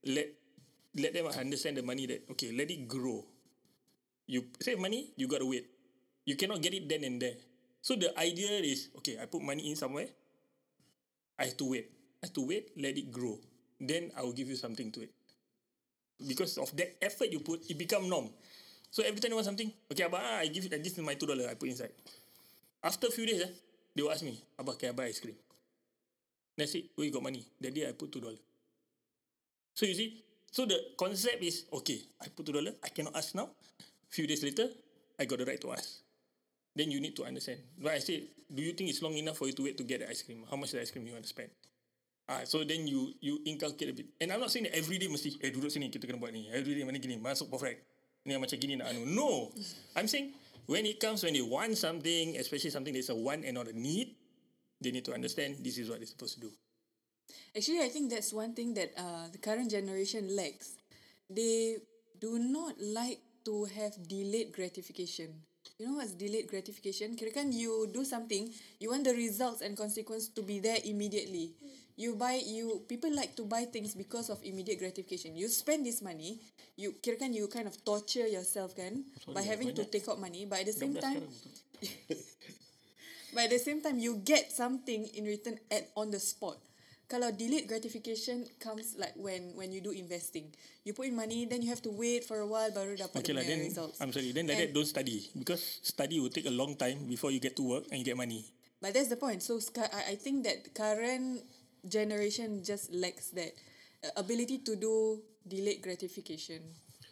Let 0.06 0.30
let 0.94 1.10
them 1.14 1.26
understand 1.30 1.78
the 1.78 1.84
money 1.86 2.06
that 2.06 2.26
okay, 2.34 2.54
let 2.54 2.70
it 2.70 2.86
grow. 2.86 3.24
You 4.26 4.48
save 4.60 4.80
money, 4.80 5.12
you 5.18 5.26
gotta 5.26 5.46
wait. 5.46 5.68
You 6.24 6.36
cannot 6.36 6.62
get 6.64 6.72
it 6.72 6.88
then 6.88 7.04
and 7.04 7.20
there. 7.20 7.36
So 7.84 7.94
the 7.96 8.14
idea 8.16 8.48
is 8.64 8.88
okay, 9.02 9.20
I 9.20 9.28
put 9.28 9.44
money 9.44 9.68
in 9.68 9.76
somewhere. 9.76 10.08
I 11.38 11.50
have 11.50 11.58
to 11.58 11.66
wait. 11.68 11.90
I 12.22 12.26
have 12.26 12.34
to 12.40 12.44
wait, 12.46 12.72
let 12.80 12.96
it 12.96 13.12
grow. 13.12 13.36
Then 13.76 14.08
I 14.16 14.22
will 14.22 14.32
give 14.32 14.48
you 14.48 14.56
something 14.56 14.88
to 14.96 15.04
it. 15.04 15.12
Because 16.16 16.56
of 16.56 16.72
that 16.78 16.96
effort 17.02 17.28
you 17.28 17.40
put, 17.40 17.68
it 17.68 17.76
become 17.76 18.08
norm. 18.08 18.30
So 18.94 19.02
every 19.02 19.20
time 19.20 19.34
you 19.34 19.36
want 19.36 19.50
something, 19.50 19.68
okay, 19.90 20.04
Abah, 20.06 20.22
ah, 20.22 20.38
I 20.38 20.46
give 20.46 20.64
you, 20.64 20.70
this 20.70 20.94
is 20.94 21.02
my 21.02 21.16
$2, 21.18 21.26
I 21.50 21.54
put 21.54 21.68
inside. 21.68 21.90
After 22.82 23.10
few 23.10 23.26
days, 23.26 23.42
ah, 23.42 23.50
they 23.94 24.02
will 24.02 24.12
ask 24.12 24.22
me, 24.22 24.38
Abah, 24.58 24.78
can 24.78 24.90
I 24.90 24.92
buy 24.92 25.04
ice 25.06 25.20
cream? 25.20 25.36
Then 26.56 26.64
I 26.64 26.70
say, 26.70 26.84
where 26.94 27.06
you 27.06 27.12
got 27.12 27.22
money? 27.22 27.46
That 27.60 27.74
day 27.74 27.88
I 27.88 27.92
put 27.92 28.10
$2. 28.10 28.22
So 29.74 29.86
you 29.86 29.94
see, 29.94 30.22
so 30.50 30.66
the 30.66 30.78
concept 30.98 31.42
is, 31.42 31.64
okay, 31.72 31.98
I 32.22 32.28
put 32.28 32.46
$2, 32.46 32.74
I 32.82 32.88
cannot 32.88 33.16
ask 33.16 33.34
now. 33.34 33.50
Few 34.08 34.26
days 34.26 34.42
later, 34.42 34.68
I 35.18 35.24
got 35.24 35.38
the 35.38 35.46
right 35.46 35.60
to 35.60 35.72
ask. 35.72 35.98
Then 36.74 36.90
you 36.90 37.00
need 37.00 37.16
to 37.16 37.24
understand. 37.24 37.58
But 37.78 37.92
I 37.92 37.98
say, 37.98 38.24
do 38.52 38.62
you 38.62 38.72
think 38.72 38.90
it's 38.90 39.02
long 39.02 39.14
enough 39.14 39.38
for 39.38 39.46
you 39.46 39.52
to 39.54 39.62
wait 39.62 39.78
to 39.78 39.84
get 39.84 40.00
the 40.00 40.10
ice 40.10 40.22
cream? 40.22 40.44
How 40.50 40.56
much 40.56 40.72
the 40.72 40.80
ice 40.80 40.90
cream 40.90 41.06
you 41.06 41.12
want 41.12 41.24
to 41.24 41.30
spend? 41.30 41.50
Ah, 42.24 42.40
so 42.48 42.64
then 42.64 42.88
you 42.88 43.12
you 43.20 43.36
inculcate 43.44 43.90
a 43.90 43.92
bit. 43.92 44.08
And 44.16 44.32
I'm 44.32 44.40
not 44.40 44.48
saying 44.48 44.64
that 44.64 44.72
every 44.72 44.96
day 44.96 45.12
mesti, 45.12 45.36
eh 45.44 45.52
duduk 45.52 45.68
sini 45.68 45.92
kita 45.92 46.08
kena 46.08 46.16
buat 46.16 46.32
ni. 46.32 46.48
Every 46.48 46.72
day 46.72 46.80
mana 46.80 46.96
gini, 46.96 47.20
masuk 47.20 47.52
perfect. 47.52 47.84
Ni 48.24 48.32
macam 48.32 48.56
gini 48.56 48.80
nak 48.80 48.96
anu. 48.96 49.04
No. 49.04 49.52
I'm 49.92 50.08
saying 50.08 50.32
when 50.66 50.86
it 50.86 51.00
comes 51.00 51.22
when 51.22 51.34
they 51.34 51.42
want 51.42 51.76
something, 51.76 52.36
especially 52.36 52.70
something 52.70 52.94
that's 52.94 53.08
a 53.08 53.14
want 53.14 53.44
and 53.44 53.54
not 53.54 53.68
a 53.68 53.78
need, 53.78 54.16
they 54.80 54.90
need 54.90 55.04
to 55.04 55.12
understand 55.12 55.56
this 55.60 55.78
is 55.78 55.88
what 55.88 55.98
they're 55.98 56.06
supposed 56.06 56.34
to 56.34 56.40
do. 56.40 56.50
Actually, 57.56 57.80
I 57.80 57.88
think 57.88 58.10
that's 58.10 58.32
one 58.32 58.54
thing 58.54 58.74
that 58.74 58.92
uh, 58.96 59.28
the 59.32 59.38
current 59.38 59.70
generation 59.70 60.34
lacks. 60.36 60.76
They 61.30 61.78
do 62.20 62.38
not 62.38 62.74
like 62.80 63.20
to 63.44 63.64
have 63.64 63.96
delayed 64.08 64.52
gratification. 64.52 65.32
You 65.78 65.88
know 65.88 65.96
what's 65.96 66.12
delayed 66.12 66.48
gratification? 66.48 67.16
Kirakan 67.16 67.52
you 67.52 67.88
do 67.92 68.04
something, 68.04 68.52
you 68.78 68.90
want 68.90 69.04
the 69.04 69.14
results 69.14 69.62
and 69.62 69.76
consequence 69.76 70.28
to 70.28 70.42
be 70.42 70.60
there 70.60 70.78
immediately. 70.84 71.54
You 71.94 72.18
buy 72.18 72.42
you 72.42 72.82
people 72.90 73.14
like 73.14 73.38
to 73.38 73.46
buy 73.46 73.70
things 73.70 73.94
because 73.94 74.26
of 74.30 74.42
immediate 74.42 74.82
gratification. 74.82 75.38
You 75.38 75.46
spend 75.46 75.86
this 75.86 76.02
money, 76.02 76.42
you 76.74 76.98
kirakan 76.98 77.30
you 77.30 77.46
kind 77.46 77.70
of 77.70 77.78
torture 77.86 78.26
yourself 78.26 78.74
kan 78.74 79.06
by 79.30 79.46
having 79.46 79.70
to 79.78 79.86
take 79.86 80.10
out 80.10 80.18
money, 80.18 80.42
but 80.42 80.62
at 80.62 80.66
the 80.66 80.76
same 80.76 80.98
time 80.98 81.22
But 83.34 83.50
at 83.50 83.58
the 83.58 83.58
same 83.58 83.82
time, 83.82 83.98
you 83.98 84.22
get 84.22 84.54
something 84.54 85.10
in 85.10 85.26
return 85.26 85.58
at 85.66 85.90
on 85.98 86.14
the 86.14 86.22
spot. 86.22 86.54
Kalau 87.10 87.34
delayed 87.34 87.66
gratification 87.68 88.46
comes 88.62 88.94
like 88.96 89.12
when 89.18 89.52
when 89.58 89.74
you 89.74 89.82
do 89.82 89.90
investing, 89.90 90.54
you 90.86 90.94
put 90.94 91.10
in 91.10 91.18
money, 91.18 91.44
then 91.44 91.60
you 91.60 91.68
have 91.68 91.82
to 91.82 91.92
wait 91.92 92.24
for 92.24 92.40
a 92.40 92.48
while 92.48 92.70
baru 92.70 92.96
dapat 92.96 93.20
Okay 93.20 93.34
lah, 93.34 93.44
then 93.44 93.60
results. 93.66 93.98
I'm 94.00 94.14
sorry. 94.14 94.30
Then 94.30 94.48
like 94.48 94.56
that, 94.56 94.70
And- 94.70 94.78
don't 94.78 94.88
study 94.88 95.28
because 95.34 95.60
study 95.82 96.22
will 96.22 96.32
take 96.32 96.46
a 96.48 96.54
long 96.54 96.78
time 96.78 97.10
before 97.10 97.34
you 97.34 97.42
get 97.42 97.58
to 97.58 97.66
work 97.66 97.84
and 97.90 98.00
you 98.00 98.06
get 98.06 98.16
money. 98.16 98.46
But 98.80 98.94
that's 98.96 99.10
the 99.10 99.20
point. 99.20 99.42
So 99.42 99.58
I 99.76 100.14
I 100.14 100.16
think 100.16 100.46
that 100.48 100.72
current 100.72 101.44
generation 101.88 102.62
just 102.64 102.92
lacks 102.92 103.30
that 103.36 103.52
uh, 104.04 104.10
ability 104.16 104.58
to 104.64 104.76
do 104.76 105.20
delayed 105.46 105.82
gratification. 105.82 106.60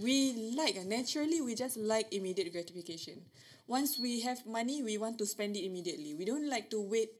We 0.00 0.52
like 0.56 0.76
uh, 0.76 0.88
naturally 0.88 1.40
we 1.40 1.54
just 1.54 1.76
like 1.76 2.12
immediate 2.12 2.52
gratification. 2.52 3.20
Once 3.68 3.98
we 3.98 4.20
have 4.20 4.44
money, 4.44 4.82
we 4.82 4.98
want 4.98 5.18
to 5.18 5.26
spend 5.26 5.56
it 5.56 5.64
immediately. 5.64 6.14
We 6.14 6.24
don't 6.24 6.48
like 6.50 6.68
to 6.70 6.80
wait 6.82 7.10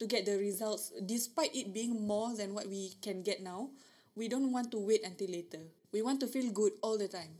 to 0.00 0.06
get 0.06 0.26
the 0.26 0.36
results, 0.36 0.92
despite 1.06 1.54
it 1.54 1.72
being 1.72 2.06
more 2.06 2.34
than 2.34 2.54
what 2.54 2.66
we 2.66 2.90
can 3.00 3.22
get 3.22 3.40
now. 3.40 3.70
We 4.16 4.28
don't 4.28 4.52
want 4.52 4.70
to 4.72 4.78
wait 4.78 5.06
until 5.06 5.30
later. 5.30 5.62
We 5.92 6.02
want 6.02 6.20
to 6.20 6.26
feel 6.26 6.50
good 6.50 6.72
all 6.82 6.98
the 6.98 7.08
time. 7.08 7.30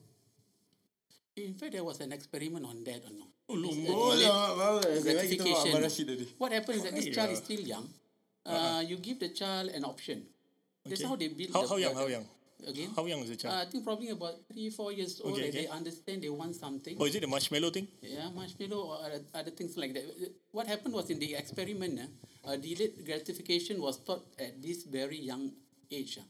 In 1.37 1.55
fact, 1.55 1.73
there 1.73 1.85
was 1.85 2.01
an 2.01 2.12
experiment 2.12 2.64
on 2.64 2.85
that 2.85 3.03
or 3.05 3.12
no? 3.12 3.27
It's, 3.49 3.61
lomba. 3.61 3.93
delayed 3.93 4.29
lah, 4.29 4.49
baru 4.57 4.77
kita 4.81 4.89
buat 4.89 5.03
gratification. 5.03 5.70
Abang 5.73 5.85
Rashid 5.85 6.07
tadi. 6.09 6.27
What 6.39 6.53
happens 6.53 6.77
is 6.79 6.83
that 6.87 6.95
this 6.95 7.09
child 7.12 7.31
is 7.35 7.41
still 7.43 7.61
young. 7.61 7.87
Uh, 8.45 8.82
you 8.86 8.97
give 8.97 9.20
the 9.20 9.28
child 9.30 9.70
an 9.70 9.84
option. 9.84 10.26
That's 10.84 11.01
Okay. 11.01 11.09
how 11.09 11.16
they 11.16 11.28
build. 11.28 11.53
How 11.53 11.62
the, 11.62 11.68
how 11.68 11.76
young? 11.76 11.95
the- 11.95 12.01
How 12.01 12.07
young? 12.09 12.26
Again? 12.66 12.90
How 12.95 13.05
young 13.07 13.20
is 13.26 13.30
the 13.30 13.36
child? 13.36 13.55
Uh, 13.55 13.62
I 13.62 13.64
think 13.66 13.82
probably 13.84 14.11
about 14.11 14.34
three, 14.47 14.70
four 14.70 14.93
years 14.93 15.20
old. 15.20 15.34
Okay, 15.34 15.47
and 15.47 15.53
They 15.55 15.66
understand 15.66 16.22
they 16.22 16.28
want 16.30 16.55
something. 16.55 16.97
Oh, 16.99 17.07
is 17.07 17.14
it 17.16 17.20
the 17.20 17.26
marshmallow 17.26 17.70
thing? 17.70 17.88
Yeah, 18.01 18.30
marshmallow 18.30 18.78
or 18.86 18.97
other, 19.03 19.20
other 19.34 19.51
things 19.51 19.76
like 19.76 19.95
that. 19.95 20.05
What 20.53 20.66
happened 20.68 20.95
was 20.95 21.11
in 21.11 21.18
the 21.18 21.34
experiment, 21.34 21.99
uh, 21.99 22.51
uh, 22.51 22.57
delayed 22.57 23.05
gratification 23.05 23.80
was 23.82 23.99
taught 23.99 24.22
at 24.38 24.62
this 24.62 24.84
very 24.84 25.18
young 25.18 25.51
age. 25.90 26.18
ah. 26.22 26.26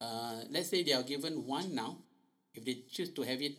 Uh, 0.00 0.44
let's 0.50 0.68
say 0.70 0.82
they 0.82 0.92
are 0.92 1.02
given 1.02 1.44
one 1.46 1.74
now. 1.74 1.98
If 2.54 2.64
they 2.64 2.84
choose 2.90 3.10
to 3.12 3.22
have 3.22 3.42
it, 3.42 3.56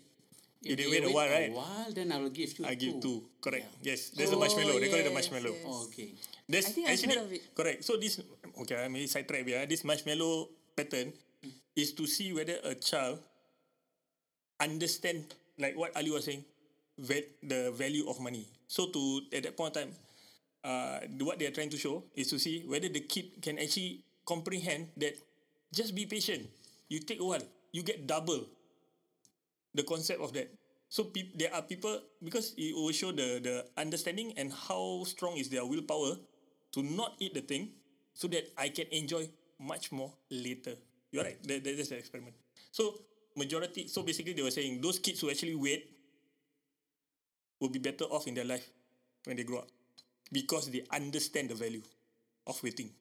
If 0.59 0.75
they 0.75 0.87
wait 0.91 1.07
a 1.07 1.11
while, 1.15 1.29
right? 1.31 1.51
while, 1.55 1.87
then 1.95 2.11
I 2.11 2.19
will 2.19 2.29
give 2.35 2.51
you 2.59 2.65
I 2.67 2.75
give 2.75 2.99
two. 2.99 3.23
Correct. 3.39 3.63
Yeah. 3.79 3.95
Yes, 3.95 4.11
there's 4.11 4.29
the 4.29 4.35
Oh, 4.35 4.43
marshmallow. 4.43 4.75
They 4.79 4.91
call 4.91 4.99
it 4.99 5.07
the 5.07 5.15
yes, 5.15 5.31
marshmallow. 5.31 5.55
yes. 5.55 5.63
Oh, 5.65 5.83
okay. 5.87 6.09
There's 6.49 6.65
I 6.67 6.69
think 6.75 6.83
I've 6.87 6.93
actually 6.99 7.15
heard 7.15 7.23
of 7.23 7.31
it. 7.31 7.43
correct. 7.55 7.79
So 7.87 7.95
this 7.95 8.19
okay, 8.67 8.75
I 8.83 8.87
may 8.91 9.07
sidetrack 9.07 9.47
here. 9.47 9.63
This 9.65 9.87
marshmallow 9.87 10.51
pattern 10.75 11.15
is 11.79 11.95
to 11.95 12.03
see 12.07 12.35
whether 12.35 12.59
a 12.67 12.75
child 12.75 13.23
understand 14.59 15.23
like 15.55 15.79
what 15.79 15.95
Ali 15.95 16.11
was 16.11 16.25
saying, 16.27 16.43
the 16.99 17.71
value 17.71 18.07
of 18.11 18.19
money. 18.19 18.43
So 18.67 18.91
to 18.91 19.01
at 19.31 19.43
that 19.47 19.55
point 19.55 19.75
of 19.75 19.83
time, 19.83 19.91
uh, 20.63 20.99
what 21.23 21.39
they 21.39 21.47
are 21.47 21.55
trying 21.55 21.71
to 21.71 21.79
show 21.79 22.03
is 22.15 22.27
to 22.35 22.39
see 22.39 22.67
whether 22.67 22.91
the 22.91 23.01
kid 23.07 23.39
can 23.41 23.59
actually 23.59 24.03
comprehend 24.27 24.91
that. 24.99 25.15
Just 25.71 25.93
be 25.93 26.03
patient. 26.09 26.49
You 26.89 26.99
take 26.99 27.21
a 27.21 27.25
while, 27.25 27.45
you 27.71 27.83
get 27.85 28.07
double 28.09 28.49
the 29.75 29.83
concept 29.83 30.21
of 30.21 30.33
that. 30.33 30.49
So 30.89 31.05
peop- 31.05 31.37
there 31.37 31.53
are 31.53 31.61
people 31.61 32.01
because 32.23 32.53
it 32.57 32.73
will 32.73 32.91
show 32.93 33.11
the 33.13 33.39
the 33.41 33.55
understanding 33.77 34.33
and 34.37 34.49
how 34.51 35.05
strong 35.05 35.37
is 35.37 35.49
their 35.49 35.65
willpower 35.65 36.17
to 36.73 36.79
not 36.81 37.17
eat 37.19 37.33
the 37.33 37.41
thing, 37.45 37.73
so 38.13 38.27
that 38.29 38.49
I 38.57 38.69
can 38.69 38.85
enjoy 38.91 39.29
much 39.59 39.91
more 39.91 40.13
later. 40.29 40.73
You're 41.11 41.23
right. 41.25 41.41
That, 41.45 41.63
that, 41.63 41.73
that's 41.77 41.89
the 41.89 41.97
experiment. 41.97 42.35
So 42.71 43.01
majority. 43.35 43.87
So 43.87 44.01
basically, 44.03 44.33
they 44.33 44.45
were 44.45 44.53
saying 44.53 44.81
those 44.81 44.99
kids 44.99 45.21
who 45.21 45.29
actually 45.29 45.55
wait 45.55 45.89
will 47.59 47.69
be 47.69 47.79
better 47.79 48.05
off 48.05 48.27
in 48.27 48.33
their 48.33 48.45
life 48.45 48.67
when 49.25 49.37
they 49.37 49.43
grow 49.43 49.59
up 49.59 49.67
because 50.31 50.69
they 50.71 50.83
understand 50.91 51.49
the 51.49 51.55
value 51.55 51.83
of 52.47 52.61
waiting. 52.63 52.91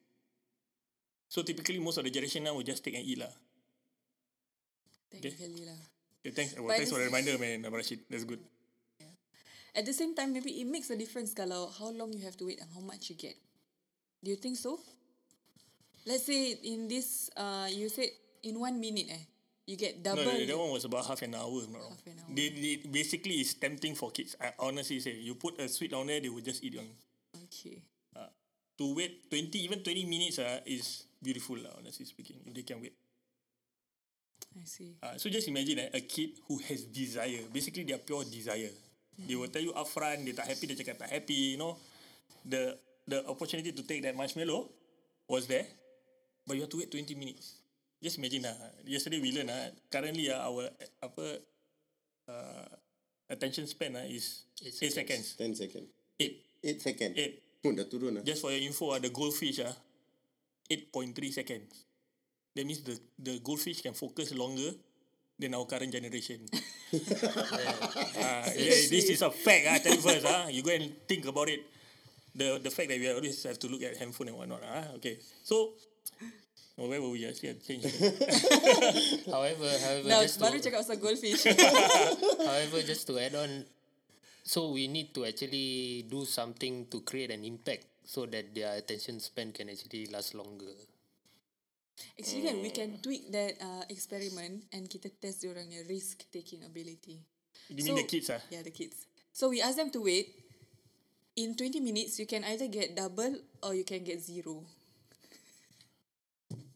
So 1.29 1.43
typically, 1.43 1.79
most 1.79 1.97
of 1.97 2.05
the 2.05 2.11
generation 2.11 2.45
now 2.45 2.55
will 2.55 2.62
just 2.62 2.85
take 2.85 2.95
and 2.95 3.05
eat 3.05 3.19
lah. 3.19 3.33
Technically 5.11 5.64
lah. 5.69 5.81
Okay, 6.25 6.35
thanks. 6.35 6.59
Well, 6.59 6.75
thanks 6.75 6.91
for 6.91 6.99
the 6.99 7.07
reminder, 7.07 7.39
man, 7.39 7.62
Abang 7.62 7.79
Rashid. 7.79 8.01
That's 8.11 8.25
good. 8.25 8.41
At 9.75 9.87
the 9.87 9.95
same 9.95 10.14
time, 10.14 10.33
maybe 10.35 10.51
it 10.59 10.66
makes 10.66 10.91
a 10.91 10.99
difference 10.99 11.31
kalau 11.31 11.71
how 11.71 11.95
long 11.95 12.11
you 12.11 12.27
have 12.27 12.35
to 12.43 12.47
wait 12.51 12.59
and 12.59 12.66
how 12.75 12.83
much 12.83 13.11
you 13.11 13.14
get. 13.14 13.39
Do 14.25 14.35
you 14.35 14.39
think 14.41 14.59
so? 14.59 14.83
Let's 16.03 16.27
say 16.27 16.59
in 16.66 16.89
this, 16.91 17.31
uh, 17.39 17.71
you 17.71 17.87
said 17.87 18.11
in 18.43 18.59
one 18.59 18.81
minute, 18.83 19.07
eh, 19.07 19.23
you 19.71 19.77
get 19.79 20.03
No, 20.03 20.16
double. 20.19 20.25
that, 20.27 20.43
that 20.49 20.59
one 20.59 20.73
was 20.75 20.83
about 20.83 21.07
half 21.07 21.23
an 21.23 21.37
hour. 21.39 21.62
if 21.62 21.71
not. 21.71 21.87
Half 21.87 22.07
an 22.11 22.19
hour. 22.19 22.35
They, 22.35 22.49
they 22.51 22.75
basically 22.91 23.39
is 23.39 23.55
tempting 23.55 23.95
for 23.95 24.11
kids. 24.11 24.35
I 24.43 24.51
honestly 24.59 24.99
say, 24.99 25.14
you 25.14 25.37
put 25.39 25.61
a 25.61 25.69
sweet 25.69 25.93
down 25.95 26.09
there, 26.11 26.19
they 26.19 26.33
will 26.33 26.43
just 26.43 26.64
eat 26.64 26.75
on. 26.75 26.89
Okay. 27.47 27.79
Uh, 28.16 28.33
to 28.83 28.95
wait 28.99 29.31
twenty, 29.31 29.62
even 29.62 29.79
twenty 29.87 30.03
minutes, 30.09 30.41
uh, 30.43 30.59
is 30.66 31.05
beautiful. 31.23 31.55
lah. 31.61 31.79
honestly 31.79 32.03
speaking, 32.09 32.43
if 32.43 32.51
they 32.51 32.66
can 32.66 32.81
wait. 32.83 32.99
I 34.59 34.66
see. 34.66 34.98
Uh, 34.98 35.14
so 35.16 35.30
just 35.30 35.46
imagine 35.46 35.78
eh, 35.86 35.90
a 35.94 36.02
kid 36.02 36.42
who 36.50 36.59
has 36.66 36.82
desire. 36.90 37.46
Basically, 37.52 37.86
they 37.86 37.94
are 37.94 38.02
pure 38.02 38.26
desire. 38.26 38.74
They 39.18 39.34
will 39.34 39.50
tell 39.50 39.62
you 39.62 39.74
upfront, 39.74 40.22
they 40.22 40.34
tak 40.34 40.46
happy, 40.46 40.66
they 40.66 40.78
cakap 40.78 40.98
tak 40.98 41.11
happy. 41.11 41.54
You 41.54 41.59
know, 41.59 41.74
the 42.46 42.78
the 43.06 43.26
opportunity 43.26 43.74
to 43.74 43.82
take 43.82 44.02
that 44.06 44.14
marshmallow 44.14 44.70
was 45.26 45.46
there, 45.50 45.66
but 46.46 46.54
you 46.54 46.62
have 46.62 46.70
to 46.70 46.78
wait 46.78 46.90
20 46.90 47.18
minutes. 47.18 47.59
Just 47.98 48.22
imagine 48.22 48.46
lah. 48.46 48.54
Yesterday 48.86 49.18
we 49.18 49.34
learn 49.34 49.50
lah. 49.50 49.74
Currently 49.90 50.30
ah, 50.30 50.46
our 50.46 50.70
apa 51.02 51.26
uh, 52.30 52.70
attention 53.26 53.66
span 53.66 53.98
ah 53.98 54.06
is 54.06 54.46
Eight 54.62 54.74
8 54.74 55.02
seconds. 55.02 55.26
10 55.34 55.54
second. 55.66 55.84
8. 56.14 56.78
8 56.78 56.86
second. 56.86 57.11
8. 57.14 57.66
Oh, 57.66 57.74
dah 57.74 57.86
turun 57.90 58.11
lah. 58.18 58.22
Just 58.22 58.42
for 58.42 58.54
your 58.54 58.62
info, 58.62 58.94
ah, 58.94 59.02
the 59.02 59.11
goldfish 59.11 59.59
ah, 59.66 59.74
8.3 60.70 61.14
seconds. 61.34 61.88
That 62.59 62.66
means 62.66 62.82
the 62.82 62.98
the 63.22 63.38
goldfish 63.38 63.86
can 63.86 63.94
focus 63.94 64.34
longer 64.34 64.74
than 65.38 65.54
our 65.54 65.62
current 65.62 65.94
generation. 65.94 66.42
Ah, 68.18 68.48
yeah, 68.56 68.88
this 68.88 69.12
is 69.12 69.20
a 69.22 69.30
fact. 69.30 69.68
Ah, 69.68 69.76
tell 69.78 69.92
you 69.94 70.00
first. 70.00 70.24
Ah, 70.24 70.48
you 70.48 70.64
go 70.64 70.72
and 70.72 70.88
think 71.06 71.22
about 71.28 71.46
it. 71.52 71.62
The 72.34 72.59
the 72.59 72.72
fact 72.72 72.88
that 72.90 72.98
we 72.98 73.06
always 73.12 73.38
have 73.44 73.61
to 73.62 73.68
look 73.68 73.84
at 73.84 73.94
handphone 74.00 74.32
and 74.32 74.36
whatnot. 74.40 74.64
Ah, 74.64 74.96
okay. 74.98 75.20
So, 75.44 75.76
oh, 76.80 76.88
where 76.88 76.98
were 76.98 77.12
we? 77.12 77.28
See, 77.30 77.46
I 77.46 77.61
changed. 77.61 77.92
However, 79.30 79.68
however, 79.68 80.09
Now, 80.09 80.24
just 80.24 80.40
baru 80.40 80.59
to, 80.59 80.64
cakap 80.64 80.82
pasal 80.82 80.98
goldfish. 80.98 81.44
however, 82.48 82.80
just 82.82 83.04
to 83.06 83.20
add 83.20 83.36
on, 83.36 83.68
so 84.42 84.72
we 84.74 84.88
need 84.88 85.14
to 85.14 85.28
actually 85.28 86.09
do 86.09 86.24
something 86.24 86.88
to 86.90 87.04
create 87.04 87.30
an 87.30 87.44
impact 87.44 87.86
so 88.09 88.24
that 88.26 88.50
their 88.56 88.80
attention 88.80 89.20
span 89.20 89.52
can 89.52 89.68
actually 89.68 90.09
last 90.09 90.32
longer. 90.32 90.72
Actually 92.18 92.42
kan, 92.46 92.57
we 92.62 92.70
can 92.70 92.99
tweak 92.99 93.30
that 93.30 93.55
uh, 93.62 93.84
experiment 93.88 94.64
and 94.72 94.90
kita 94.90 95.11
test 95.20 95.42
diorangnya 95.42 95.82
risk-taking 95.86 96.62
ability. 96.66 97.22
you 97.70 97.84
mean 97.84 97.94
the 98.01 98.09
kids? 98.09 98.30
Ah, 98.30 98.40
Yeah, 98.51 98.62
the 98.62 98.74
kids. 98.74 99.07
So 99.32 99.49
we 99.51 99.62
ask 99.62 99.76
them 99.78 99.90
to 99.94 100.01
wait. 100.03 100.34
In 101.38 101.55
20 101.55 101.78
minutes, 101.78 102.18
you 102.18 102.26
can 102.26 102.42
either 102.42 102.66
get 102.66 102.99
double 102.99 103.38
or 103.62 103.70
you 103.70 103.86
can 103.86 104.03
get 104.03 104.18
zero. 104.18 104.66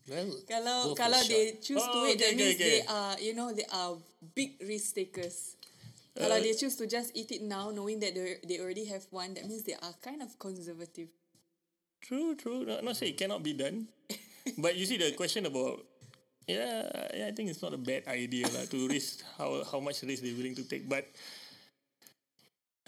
Well, 0.06 0.30
Kalau 0.46 0.92
go 0.92 0.98
kalau 0.98 1.18
they 1.26 1.58
shot. 1.58 1.62
choose 1.62 1.82
to 1.86 1.98
Oh, 1.98 2.04
wait, 2.06 2.18
okay, 2.18 2.22
that 2.22 2.32
okay, 2.34 2.38
means 2.38 2.54
okay. 2.58 2.70
they 2.70 2.80
are, 2.86 3.14
you 3.18 3.32
know, 3.34 3.48
they 3.54 3.66
are 3.70 3.98
big 4.34 4.58
risk 4.62 4.94
takers. 4.94 5.54
kalau 6.12 6.36
Uh, 6.38 6.42
they 6.44 6.52
choose 6.54 6.76
to 6.76 6.86
just 6.86 7.10
eat 7.16 7.30
it 7.32 7.42
now, 7.42 7.70
knowing 7.72 7.98
that 8.02 8.12
they 8.14 8.38
they 8.46 8.58
already 8.62 8.84
have 8.90 9.06
one, 9.10 9.32
that 9.34 9.46
means 9.48 9.62
they 9.66 9.78
are 9.78 9.94
kind 10.02 10.20
of 10.22 10.30
conservative. 10.38 11.08
True, 12.02 12.34
true. 12.34 12.66
Not, 12.66 12.82
not 12.82 12.94
say 12.98 13.14
it 13.14 13.18
cannot 13.18 13.42
be 13.46 13.54
done. 13.54 13.86
but 14.58 14.74
you 14.76 14.86
see 14.86 14.98
the 14.98 15.12
question 15.12 15.46
about 15.46 15.84
yeah, 16.46 16.90
yeah, 17.14 17.26
I 17.28 17.32
think 17.32 17.50
it's 17.50 17.62
not 17.62 17.74
a 17.74 17.78
bad 17.78 18.06
idea 18.10 18.50
lah 18.50 18.66
to 18.66 18.78
risk 18.90 19.22
how 19.38 19.62
how 19.62 19.78
much 19.78 20.02
risk 20.02 20.26
they're 20.26 20.34
willing 20.34 20.58
to 20.58 20.66
take. 20.66 20.90
But 20.90 21.06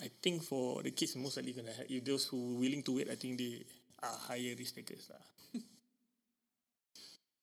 I 0.02 0.10
think 0.22 0.42
for 0.42 0.82
the 0.82 0.90
kids 0.90 1.14
most 1.14 1.38
likely 1.38 1.54
gonna 1.54 1.74
have 1.74 1.86
if 1.86 2.02
those 2.02 2.26
who 2.26 2.58
willing 2.58 2.82
to 2.82 2.98
wait, 2.98 3.06
I 3.10 3.14
think 3.14 3.38
they 3.38 3.62
are 4.02 4.16
higher 4.26 4.58
risk 4.58 4.74
takers 4.74 5.06
lah. 5.10 5.22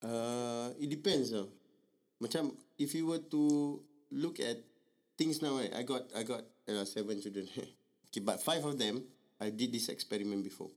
Uh, 0.01 0.73
it 0.81 0.89
depends 0.89 1.29
lah. 1.29 1.45
Macam 2.17 2.57
if 2.81 2.97
you 2.97 3.05
were 3.05 3.21
to 3.21 3.77
look 4.09 4.41
at 4.41 4.57
things 5.13 5.39
now, 5.45 5.61
right, 5.61 5.69
I 5.77 5.85
got 5.85 6.09
I 6.17 6.25
got 6.25 6.41
uh, 6.65 6.83
seven 6.89 7.21
children. 7.21 7.45
okay, 8.09 8.21
but 8.21 8.41
five 8.41 8.65
of 8.65 8.81
them 8.81 9.05
I 9.37 9.53
did 9.53 9.69
this 9.69 9.93
experiment 9.93 10.41
before. 10.41 10.73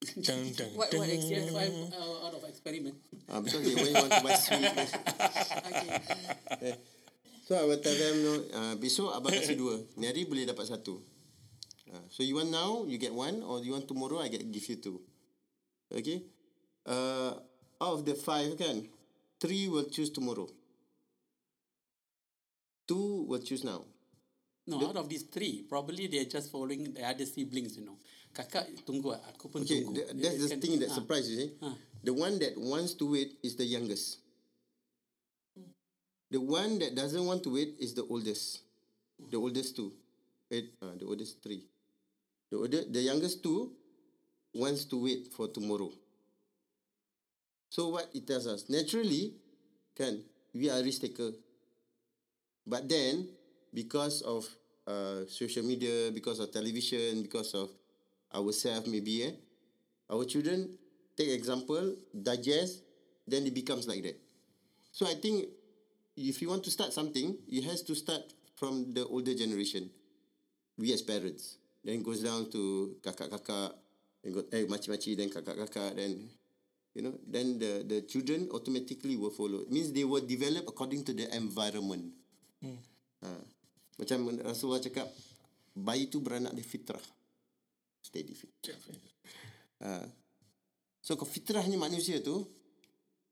Dun, 0.00 0.52
dun, 0.58 0.70
What 0.76 0.92
what 0.92 1.08
experience? 1.08 1.50
Five 1.50 1.72
uh, 1.92 2.26
out 2.28 2.34
of 2.36 2.44
experiment. 2.44 2.96
Uh, 3.28 3.40
because 3.40 3.62
they 3.64 3.92
want 3.96 4.12
to 4.12 4.20
buy 4.20 4.34
sweet. 4.36 4.68
Okay. 6.56 6.74
So 7.46 7.54
I 7.54 7.64
will 7.64 7.78
tell 7.78 7.94
them, 7.94 8.16
no, 8.26 8.32
uh, 8.58 8.74
besok 8.74 9.14
abang 9.14 9.30
kasih 9.34 9.54
dua. 9.54 9.78
Ni 9.96 10.10
hari 10.10 10.26
boleh 10.26 10.44
dapat 10.50 10.66
satu. 10.66 10.98
Uh, 11.86 12.02
so 12.10 12.26
you 12.26 12.34
want 12.34 12.50
now, 12.50 12.82
you 12.90 12.98
get 12.98 13.14
one. 13.14 13.38
Or 13.46 13.62
you 13.62 13.70
want 13.70 13.86
tomorrow, 13.86 14.18
I 14.18 14.26
get 14.26 14.42
give 14.50 14.66
you 14.66 14.78
two. 14.82 14.98
Okay? 15.94 16.26
Uh, 16.82 17.38
out 17.78 17.94
of 17.98 18.00
the 18.02 18.18
five 18.18 18.50
kan, 18.58 18.82
three 19.38 19.70
will 19.70 19.86
choose 19.86 20.10
tomorrow. 20.10 20.50
Two 22.86 23.26
will 23.30 23.42
choose 23.42 23.62
now. 23.62 23.86
No, 24.66 24.82
out 24.88 24.96
of 24.96 25.08
these 25.08 25.22
three, 25.30 25.62
probably 25.68 26.08
they're 26.08 26.24
just 26.26 26.50
following 26.50 26.92
the 26.92 27.06
other 27.06 27.24
siblings, 27.24 27.76
you 27.78 27.84
know. 27.86 27.98
Kakak 28.34 28.66
tunggu, 28.84 29.14
ah, 29.14 29.22
aku 29.30 29.48
pun 29.48 29.62
Okay, 29.62 29.80
tunggu. 29.86 29.94
th- 29.94 30.10
that's 30.18 30.38
the 30.42 30.48
Kan- 30.50 30.60
thing 30.60 30.74
that 30.82 30.90
ah. 30.90 30.94
surprised 30.98 31.30
you 31.30 31.36
see. 31.38 31.50
Ah. 31.62 31.76
The 32.02 32.12
one 32.12 32.38
that 32.42 32.58
wants 32.58 32.94
to 32.98 33.06
wait 33.14 33.38
is 33.42 33.54
the 33.56 33.64
youngest. 33.64 34.18
The 36.30 36.42
one 36.42 36.78
that 36.82 36.94
doesn't 36.98 37.22
want 37.24 37.42
to 37.46 37.54
wait 37.54 37.78
is 37.78 37.94
the 37.94 38.02
oldest. 38.10 38.60
The 39.30 39.38
oldest 39.38 39.76
two. 39.78 39.94
Eight, 40.50 40.74
uh, 40.82 40.98
the 40.98 41.06
oldest 41.06 41.38
three. 41.42 41.62
The 42.50 42.56
older, 42.58 42.82
the 42.84 43.00
youngest 43.00 43.42
two 43.42 43.70
wants 44.52 44.84
to 44.90 44.98
wait 45.02 45.30
for 45.32 45.48
tomorrow. 45.48 45.90
So 47.70 47.88
what 47.94 48.10
it 48.14 48.26
tells 48.26 48.46
us? 48.46 48.68
Naturally, 48.68 49.34
kan, 49.94 50.22
we 50.54 50.68
are 50.70 50.82
risk 50.82 51.02
taker. 51.02 51.32
But 52.66 52.88
then, 52.88 53.28
because 53.76 54.24
of 54.24 54.48
uh, 54.88 55.28
social 55.28 55.62
media, 55.62 56.08
because 56.10 56.40
of 56.40 56.48
television, 56.50 57.20
because 57.20 57.52
of 57.52 57.68
ourselves 58.32 58.88
maybe, 58.88 59.28
eh, 59.28 59.36
our 60.08 60.24
children 60.24 60.72
take 61.12 61.28
example, 61.36 61.92
digest, 62.10 62.80
then 63.28 63.44
it 63.44 63.52
becomes 63.52 63.84
like 63.84 64.02
that. 64.02 64.16
So 64.92 65.04
I 65.04 65.20
think 65.20 65.52
if 66.16 66.40
you 66.40 66.48
want 66.48 66.64
to 66.64 66.72
start 66.72 66.96
something, 66.96 67.36
it 67.52 67.64
has 67.68 67.82
to 67.84 67.94
start 67.94 68.24
from 68.56 68.96
the 68.96 69.04
older 69.04 69.34
generation. 69.36 69.90
We 70.80 70.92
as 70.96 71.02
parents. 71.02 71.60
Then 71.84 72.02
goes 72.02 72.24
down 72.24 72.50
to 72.50 72.96
kakak-kakak, 73.04 73.72
then 74.24 74.32
go, 74.32 74.40
eh, 74.52 74.64
makcik-makcik, 74.64 75.16
then 75.20 75.28
kakak-kakak, 75.28 75.96
then 75.96 76.28
you 76.96 77.04
know, 77.04 77.12
then 77.28 77.60
the 77.60 77.84
the 77.84 78.00
children 78.08 78.48
automatically 78.56 79.20
will 79.20 79.30
follow. 79.30 79.68
It 79.68 79.70
means 79.70 79.92
they 79.92 80.08
will 80.08 80.24
develop 80.24 80.64
according 80.64 81.04
to 81.04 81.12
the 81.12 81.28
environment. 81.36 82.16
Hmm. 82.64 82.80
Ha. 83.20 83.55
Macam 83.96 84.28
Rasulullah 84.44 84.84
cakap, 84.84 85.08
bayi 85.72 86.08
tu 86.12 86.20
beranak 86.20 86.52
dia 86.52 86.64
fitrah. 86.64 87.02
Steady 88.04 88.36
fitrah. 88.36 88.76
Ha. 89.84 90.04
So 91.00 91.16
kalau 91.16 91.28
fitrahnya 91.28 91.80
manusia 91.80 92.20
tu, 92.20 92.44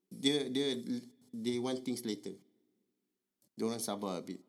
dia 0.08 0.48
dia 0.48 0.76
they 1.34 1.60
want 1.60 1.84
things 1.84 2.04
later. 2.04 2.32
Dia 3.54 3.64
orang 3.68 3.82
sabar 3.82 4.18
a 4.18 4.24
bit. 4.24 4.40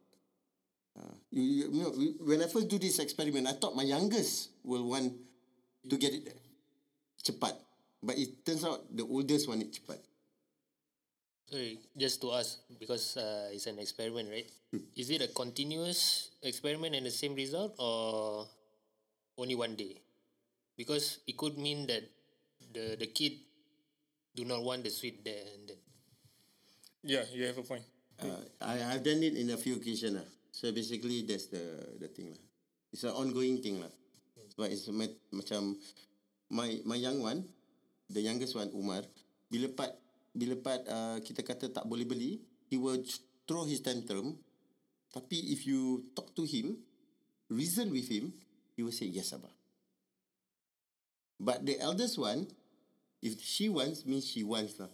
Uh, 0.95 1.15
you, 1.29 1.43
you, 1.43 1.65
you 1.67 1.81
know, 1.83 1.91
when 2.23 2.39
I 2.39 2.47
first 2.47 2.71
do 2.71 2.79
this 2.79 3.03
experiment, 3.03 3.51
I 3.51 3.59
thought 3.59 3.75
my 3.75 3.83
youngest 3.83 4.55
will 4.63 4.87
want 4.87 5.11
to 5.89 5.95
get 5.99 6.15
it 6.15 6.31
cepat. 7.19 7.59
But 7.99 8.15
it 8.15 8.45
turns 8.45 8.63
out 8.63 8.87
the 8.87 9.03
oldest 9.03 9.49
want 9.49 9.65
it 9.65 9.75
cepat. 9.75 9.99
Sorry, 11.45 11.77
just 11.93 12.21
to 12.25 12.33
ask 12.33 12.57
because 12.81 13.17
uh, 13.21 13.53
it's 13.53 13.69
an 13.69 13.77
experiment, 13.77 14.29
right? 14.33 14.49
Is 14.97 15.13
it 15.13 15.21
a 15.21 15.29
continuous 15.29 16.33
experiment 16.41 16.95
and 16.97 17.05
the 17.05 17.13
same 17.13 17.35
result, 17.37 17.77
or 17.77 18.49
only 19.37 19.53
one 19.53 19.77
day? 19.77 20.01
Because 20.75 21.21
it 21.29 21.37
could 21.37 21.57
mean 21.61 21.85
that 21.85 22.01
the 22.73 22.97
the 22.97 23.07
kid 23.13 23.37
do 24.33 24.43
not 24.43 24.65
want 24.65 24.83
the 24.83 24.89
sweet 24.89 25.21
there 25.23 25.45
and 25.53 25.69
then. 25.69 25.81
Yeah, 27.05 27.23
you 27.29 27.45
have 27.45 27.61
a 27.61 27.63
point. 27.63 27.85
Uh, 28.17 28.41
I 28.65 28.97
I've 28.97 29.05
done 29.05 29.21
it 29.21 29.37
in 29.37 29.53
a 29.53 29.59
few 29.61 29.77
occasions 29.77 30.17
lah. 30.17 30.27
So 30.49 30.73
basically 30.73 31.29
that's 31.29 31.47
the 31.53 31.61
the 32.01 32.09
thing 32.09 32.33
lah. 32.33 32.41
It's 32.89 33.05
an 33.05 33.13
ongoing 33.13 33.61
thing 33.61 33.85
lah. 33.85 33.93
But 34.57 34.73
it's 34.73 34.89
ma- 34.89 35.19
macam 35.29 35.77
my 36.49 36.81
my 36.89 36.97
young 36.97 37.21
one, 37.21 37.45
the 38.09 38.25
youngest 38.25 38.57
one 38.57 38.73
Umar, 38.73 39.05
bila 39.51 39.69
part 39.71 39.93
bila 40.35 40.59
part 40.59 40.83
uh, 40.85 41.17
kita 41.23 41.41
kata 41.41 41.71
tak 41.71 41.87
boleh 41.87 42.03
beli, 42.03 42.43
he 42.67 42.75
will 42.75 42.99
throw 43.47 43.63
his 43.63 43.79
tantrum. 43.79 44.35
Tapi 45.15 45.55
if 45.55 45.63
you 45.63 46.03
talk 46.11 46.35
to 46.35 46.43
him, 46.43 46.75
reason 47.47 47.87
with 47.89 48.11
him, 48.11 48.35
he 48.75 48.83
will 48.83 48.91
say 48.91 49.07
yes 49.07 49.31
abah. 49.31 49.51
But 51.39 51.63
the 51.63 51.79
eldest 51.79 52.19
one, 52.19 52.51
if 53.23 53.39
she 53.39 53.71
wants, 53.71 54.03
means 54.03 54.27
she 54.27 54.43
wants 54.43 54.75
lah 54.75 54.91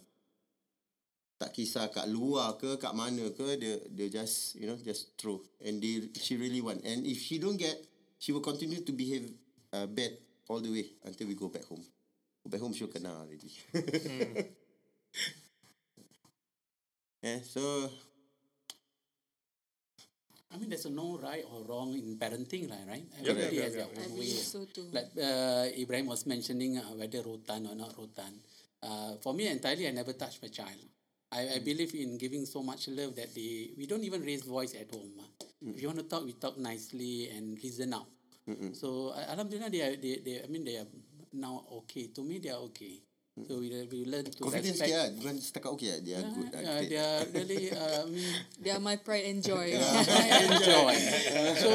tak 1.42 1.58
kisah 1.58 1.90
kat 1.90 2.06
luar 2.06 2.54
ke 2.54 2.78
kat 2.78 2.94
mana 2.94 3.26
ke 3.34 3.58
dia 3.58 3.82
dia 3.90 4.06
just 4.06 4.54
you 4.54 4.70
know 4.70 4.78
just 4.78 5.18
throw 5.18 5.42
and 5.58 5.82
they 5.82 6.06
she 6.22 6.38
really 6.38 6.62
want 6.62 6.78
and 6.86 7.02
if 7.02 7.18
she 7.18 7.42
don't 7.42 7.58
get 7.58 7.74
she 8.22 8.30
will 8.30 8.44
continue 8.44 8.78
to 8.78 8.94
behave 8.94 9.26
uh, 9.74 9.90
bad 9.90 10.14
all 10.46 10.62
the 10.62 10.70
way 10.70 10.86
until 11.02 11.26
we 11.26 11.34
go 11.34 11.50
back 11.50 11.66
home 11.66 11.82
go 12.46 12.46
back 12.46 12.62
home 12.62 12.70
she 12.70 12.86
will 12.86 12.94
kena 12.94 13.10
already 13.10 13.50
mm. 13.74 14.61
Yeah 17.22 17.38
so 17.54 17.90
I 20.52 20.58
mean, 20.58 20.68
there's 20.68 20.84
a 20.84 20.90
no 20.90 21.16
right 21.16 21.44
or 21.48 21.64
wrong 21.64 21.96
in 21.96 22.20
parenting, 22.20 22.68
lah, 22.68 22.76
right? 22.84 23.00
Yeah, 23.24 23.32
Everybody 23.32 23.56
yeah, 23.56 23.62
has 23.64 23.72
yeah, 23.74 23.88
their 23.88 23.90
I 23.96 24.04
own 24.04 24.12
way. 24.20 24.28
so 24.36 24.58
too. 24.68 24.84
Like 24.92 25.08
uh, 25.16 25.64
Ibrahim 25.72 26.06
was 26.12 26.26
mentioning 26.28 26.76
uh, 26.76 26.92
whether 26.92 27.24
rotan 27.24 27.64
or 27.72 27.74
not 27.74 27.96
rotan. 27.96 28.36
Uh, 28.84 29.16
for 29.24 29.32
me, 29.32 29.48
entirely, 29.48 29.88
I 29.88 29.92
never 29.96 30.12
touch 30.12 30.36
my 30.44 30.48
child. 30.52 30.76
I, 31.32 31.56
I 31.56 31.58
believe 31.64 31.94
in 31.96 32.18
giving 32.20 32.44
so 32.44 32.60
much 32.62 32.88
love 32.92 33.16
that 33.16 33.32
they 33.32 33.72
we 33.80 33.86
don't 33.88 34.04
even 34.04 34.20
raise 34.20 34.44
voice 34.44 34.76
at 34.76 34.92
home. 34.92 35.16
ah. 35.24 35.30
If 35.72 35.80
you 35.80 35.88
want 35.88 36.04
to 36.04 36.04
talk, 36.04 36.28
we 36.28 36.36
talk 36.36 36.58
nicely 36.60 37.32
and 37.32 37.56
reason 37.64 37.94
out. 37.96 38.04
So 38.76 39.16
uh, 39.16 39.24
alhamdulillah, 39.32 39.70
they 39.72 39.80
are 39.80 39.96
they, 39.96 40.20
they 40.20 40.34
I 40.44 40.48
mean 40.52 40.64
they 40.68 40.76
are 40.76 40.90
now 41.32 41.64
okay. 41.80 42.12
To 42.12 42.20
me, 42.20 42.36
they 42.44 42.52
are 42.52 42.60
okay. 42.68 43.00
So 43.32 43.64
we 43.64 43.72
we 43.88 44.04
learn 44.04 44.28
to 44.28 44.44
confidence 44.44 44.76
respect. 44.76 44.92
dia 44.92 44.98
lah 45.00 45.08
bukan 45.16 45.34
setakat 45.40 45.70
okay 45.72 45.88
lah 45.88 46.00
dia 46.04 46.12
Yeah, 46.12 46.28
good 46.36 46.48
lah. 46.52 46.60
yeah, 46.60 46.80
they 46.84 46.98
are 47.00 47.20
really. 47.32 47.62
Uh, 47.72 48.00
I 48.04 48.08
mean, 48.12 48.32
They 48.60 48.70
are 48.76 48.82
my 48.84 48.96
pride 49.00 49.24
and 49.24 49.40
joy. 49.40 49.72
Enjoy. 50.52 50.94
so 51.56 51.70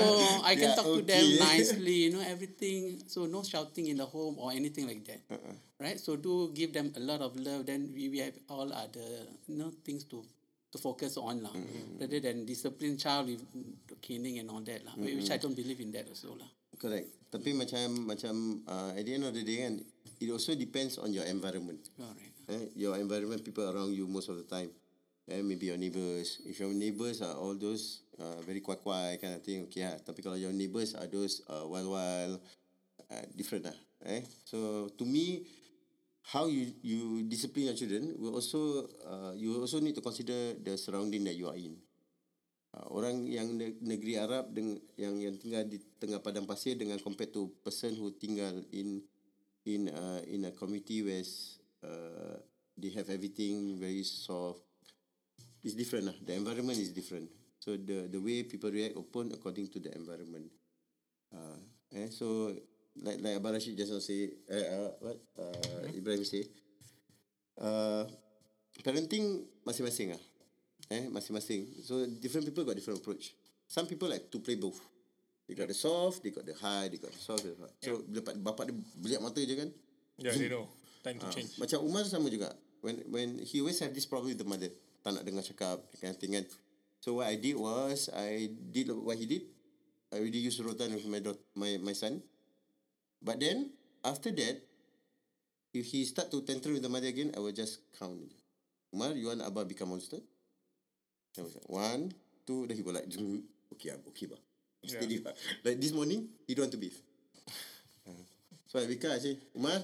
I 0.45 0.53
can 0.53 0.69
Yeah, 0.69 0.77
talk 0.77 0.85
to 0.85 1.01
them 1.01 1.25
okay. 1.25 1.41
nicely, 1.41 1.97
you 2.07 2.11
know, 2.13 2.21
everything. 2.21 3.01
So 3.09 3.25
no 3.25 3.41
shouting 3.41 3.89
in 3.89 3.97
the 3.97 4.05
home 4.05 4.37
or 4.37 4.53
anything 4.53 4.85
like 4.85 5.01
that. 5.09 5.25
Right? 5.81 5.97
So 5.97 6.13
do 6.13 6.53
give 6.53 6.77
them 6.77 6.93
a 6.93 7.01
lot 7.01 7.25
of 7.25 7.33
love. 7.33 7.65
Then 7.65 7.89
we, 7.89 8.05
we 8.13 8.21
have 8.21 8.37
all 8.53 8.69
other 8.69 9.25
you 9.49 9.57
know 9.57 9.73
things 9.81 10.05
to 10.13 10.21
to 10.69 10.77
focus 10.77 11.17
on 11.17 11.41
lah, 11.41 11.57
rather 11.97 12.21
than 12.21 12.45
discipline 12.45 13.01
child 13.01 13.33
with 13.33 13.41
caning 14.05 14.37
and 14.37 14.53
all 14.53 14.61
that 14.61 14.85
lah. 14.85 14.93
Which 14.93 15.33
I 15.33 15.41
don't 15.41 15.57
believe 15.57 15.81
in 15.81 15.89
that 15.97 16.05
also 16.05 16.37
lah. 16.37 16.53
correct 16.77 17.09
tapi 17.33 17.57
macam 17.57 18.05
macam 18.05 18.61
uh, 18.69 18.93
at 18.93 19.01
the 19.01 19.17
end 19.17 19.25
of 19.25 19.33
the 19.33 19.41
day 19.41 19.65
kan 19.65 19.81
it 20.19 20.29
also 20.29 20.55
depends 20.55 20.97
on 20.97 21.13
your 21.13 21.25
environment 21.25 21.81
Correct. 21.97 22.37
eh, 22.47 22.71
your 22.75 22.95
environment, 22.97 23.43
people 23.43 23.67
around 23.67 23.93
you 23.93 24.07
most 24.07 24.29
of 24.29 24.37
the 24.39 24.47
time. 24.47 24.71
Eh, 25.27 25.43
maybe 25.43 25.67
your 25.67 25.75
neighbours. 25.75 26.39
If 26.47 26.63
your 26.63 26.71
neighbours 26.71 27.19
are 27.19 27.35
all 27.35 27.51
those 27.59 28.07
uh, 28.15 28.39
very 28.47 28.63
kuai-kuai 28.63 29.19
kind 29.19 29.35
of 29.35 29.43
thing, 29.43 29.67
okay 29.67 29.83
lah. 29.83 29.99
Tapi 29.99 30.23
kalau 30.23 30.39
your 30.39 30.55
neighbours 30.55 30.95
are 30.95 31.07
those 31.11 31.43
uh, 31.51 31.67
wild-wild, 31.67 32.39
uh, 33.11 33.25
different 33.35 33.67
lah. 33.67 33.77
Eh? 34.07 34.23
So 34.47 34.87
to 34.95 35.03
me, 35.03 35.43
how 36.31 36.47
you 36.47 36.71
you 36.79 37.27
discipline 37.27 37.67
your 37.67 37.75
children 37.75 38.15
will 38.15 38.39
also 38.39 38.87
uh, 39.03 39.35
you 39.35 39.51
also 39.59 39.83
need 39.83 39.99
to 39.99 40.03
consider 40.03 40.55
the 40.63 40.79
surrounding 40.79 41.27
that 41.27 41.35
you 41.35 41.51
are 41.51 41.59
in. 41.59 41.75
Uh, 42.71 42.87
orang 42.95 43.27
yang 43.27 43.51
ne- 43.51 43.79
negeri 43.83 44.15
Arab 44.15 44.55
dengan 44.55 44.79
yang 44.95 45.19
yang 45.19 45.35
tinggal 45.35 45.67
di 45.67 45.83
tengah 45.99 46.23
padang 46.23 46.47
pasir 46.47 46.79
dengan 46.79 47.03
compared 47.03 47.35
to 47.35 47.51
person 47.67 47.99
who 47.99 48.15
tinggal 48.15 48.63
in 48.71 49.03
in 49.67 49.91
uh, 49.91 50.21
in 50.25 50.45
a 50.45 50.51
community 50.51 51.03
where 51.03 51.23
uh, 51.83 52.39
they 52.77 52.89
have 52.95 53.09
everything 53.09 53.77
very 53.79 54.03
soft. 54.03 54.63
It's 55.63 55.75
different 55.75 56.07
lah. 56.07 56.17
The 56.23 56.33
environment 56.39 56.79
is 56.79 56.95
different. 56.95 57.27
So 57.59 57.75
the 57.75 58.07
the 58.07 58.21
way 58.21 58.47
people 58.47 58.71
react 58.71 58.95
open 58.95 59.35
according 59.35 59.67
to 59.75 59.79
the 59.83 59.91
environment. 59.91 60.47
Uh, 61.33 61.59
eh, 61.91 62.07
so 62.07 62.55
like 63.03 63.19
like 63.19 63.35
Abang 63.35 63.53
Rashid 63.59 63.75
just 63.75 63.91
now 63.91 63.99
say, 63.99 64.31
uh, 64.47 64.55
uh, 64.55 64.89
what 65.03 65.17
uh, 65.35 65.83
Ibrahim 65.91 66.23
say, 66.23 66.47
uh, 67.59 68.07
parenting 68.79 69.43
masing-masing 69.67 70.15
ah. 70.15 70.21
Eh, 70.87 71.11
masing-masing. 71.11 71.83
So 71.83 72.07
different 72.07 72.47
people 72.47 72.63
got 72.63 72.79
different 72.79 73.03
approach. 73.03 73.35
Some 73.67 73.85
people 73.91 74.07
like 74.07 74.31
to 74.31 74.39
play 74.39 74.55
both. 74.55 74.79
They 75.47 75.55
got 75.55 75.71
the 75.71 75.77
soft, 75.77 76.21
they 76.27 76.31
got 76.35 76.43
the 76.43 76.53
high, 76.59 76.91
they 76.91 76.99
got 76.99 77.15
the 77.15 77.23
soft. 77.23 77.47
The 77.47 77.55
hard. 77.55 77.71
So 77.79 78.03
bila 78.03 78.19
pak- 78.19 78.39
bapak 78.43 78.63
dia 78.67 78.75
beliak 78.99 79.21
mata 79.23 79.39
je 79.39 79.55
kan. 79.55 79.69
Yeah, 80.19 80.35
they 80.35 80.51
know. 80.51 80.67
Time 81.01 81.17
to 81.23 81.27
Ah, 81.27 81.31
change. 81.31 81.55
Macam 81.55 81.87
Umar 81.87 82.03
sama 82.03 82.27
juga. 82.27 82.51
When 82.83 82.99
when 83.07 83.39
he 83.47 83.63
always 83.63 83.79
have 83.79 83.95
this 83.95 84.03
problem 84.03 84.35
with 84.35 84.43
the 84.43 84.47
mother. 84.47 84.67
Tak 85.01 85.15
nak 85.15 85.23
dengar 85.23 85.47
cakap, 85.47 85.79
that 85.87 85.99
kind 86.03 86.11
of 86.11 86.19
thing 86.19 86.35
kan. 86.35 86.45
So 86.99 87.23
what 87.23 87.31
I 87.31 87.39
did 87.39 87.55
was, 87.55 88.11
I 88.11 88.51
did 88.51 88.91
what 88.91 89.15
he 89.15 89.23
did. 89.23 89.47
I 90.11 90.19
already 90.19 90.43
used 90.43 90.59
rotan 90.59 90.91
with 90.91 91.07
my 91.07 91.23
daughter, 91.23 91.39
my 91.55 91.79
my 91.79 91.95
son. 91.95 92.19
But 93.23 93.39
then, 93.39 93.71
after 94.03 94.31
that, 94.35 94.59
if 95.71 95.83
he 95.87 96.03
start 96.03 96.27
to 96.31 96.43
tantrum 96.43 96.75
with 96.75 96.83
the 96.83 96.91
mother 96.91 97.07
again, 97.07 97.31
I 97.35 97.39
will 97.39 97.55
just 97.55 97.83
count. 97.95 98.19
Umar, 98.91 99.15
you 99.15 99.27
want 99.31 99.43
Abah 99.43 99.67
become 99.67 99.91
monster? 99.95 100.19
Then 101.35 101.43
I 101.43 101.47
was 101.47 101.55
like, 101.55 101.69
one, 101.69 102.01
two, 102.47 102.67
then 102.67 102.75
he 102.79 102.83
will 102.83 102.95
like, 102.95 103.07
okay, 103.75 103.89
Abah, 103.95 104.11
okay, 104.15 104.27
bah. 104.31 104.39
Steady, 104.83 105.19
bah. 105.19 105.33
Like 105.63 105.81
this 105.81 105.93
morning, 105.93 106.29
he 106.45 106.53
don't 106.53 106.69
want 106.69 106.73
to 106.73 106.81
beef. 106.81 107.01
So 108.67 108.79
I 108.79 108.85
wake 108.85 108.99
up, 109.07 109.15
I 109.15 109.19
say, 109.23 109.39
Umar, 109.55 109.79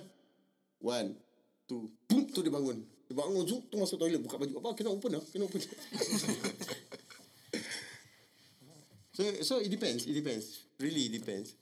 one, 0.84 1.16
two, 1.64 1.88
boom, 2.04 2.28
tu 2.28 2.44
dia 2.44 2.52
bangun. 2.52 2.84
Dia 3.08 3.16
bangun, 3.16 3.48
zoom, 3.48 3.64
tu 3.72 3.80
masuk 3.80 3.96
toilet, 3.96 4.20
buka 4.20 4.36
baju. 4.36 4.60
Apa, 4.60 4.76
kena 4.76 4.92
open 4.92 5.16
lah, 5.16 5.24
kena 5.32 5.48
open. 5.48 5.64
so, 9.16 9.24
so 9.40 9.64
it 9.64 9.72
depends, 9.72 10.04
it 10.04 10.12
depends. 10.12 10.68
Really, 10.84 11.08
it 11.08 11.16
depends. 11.16 11.56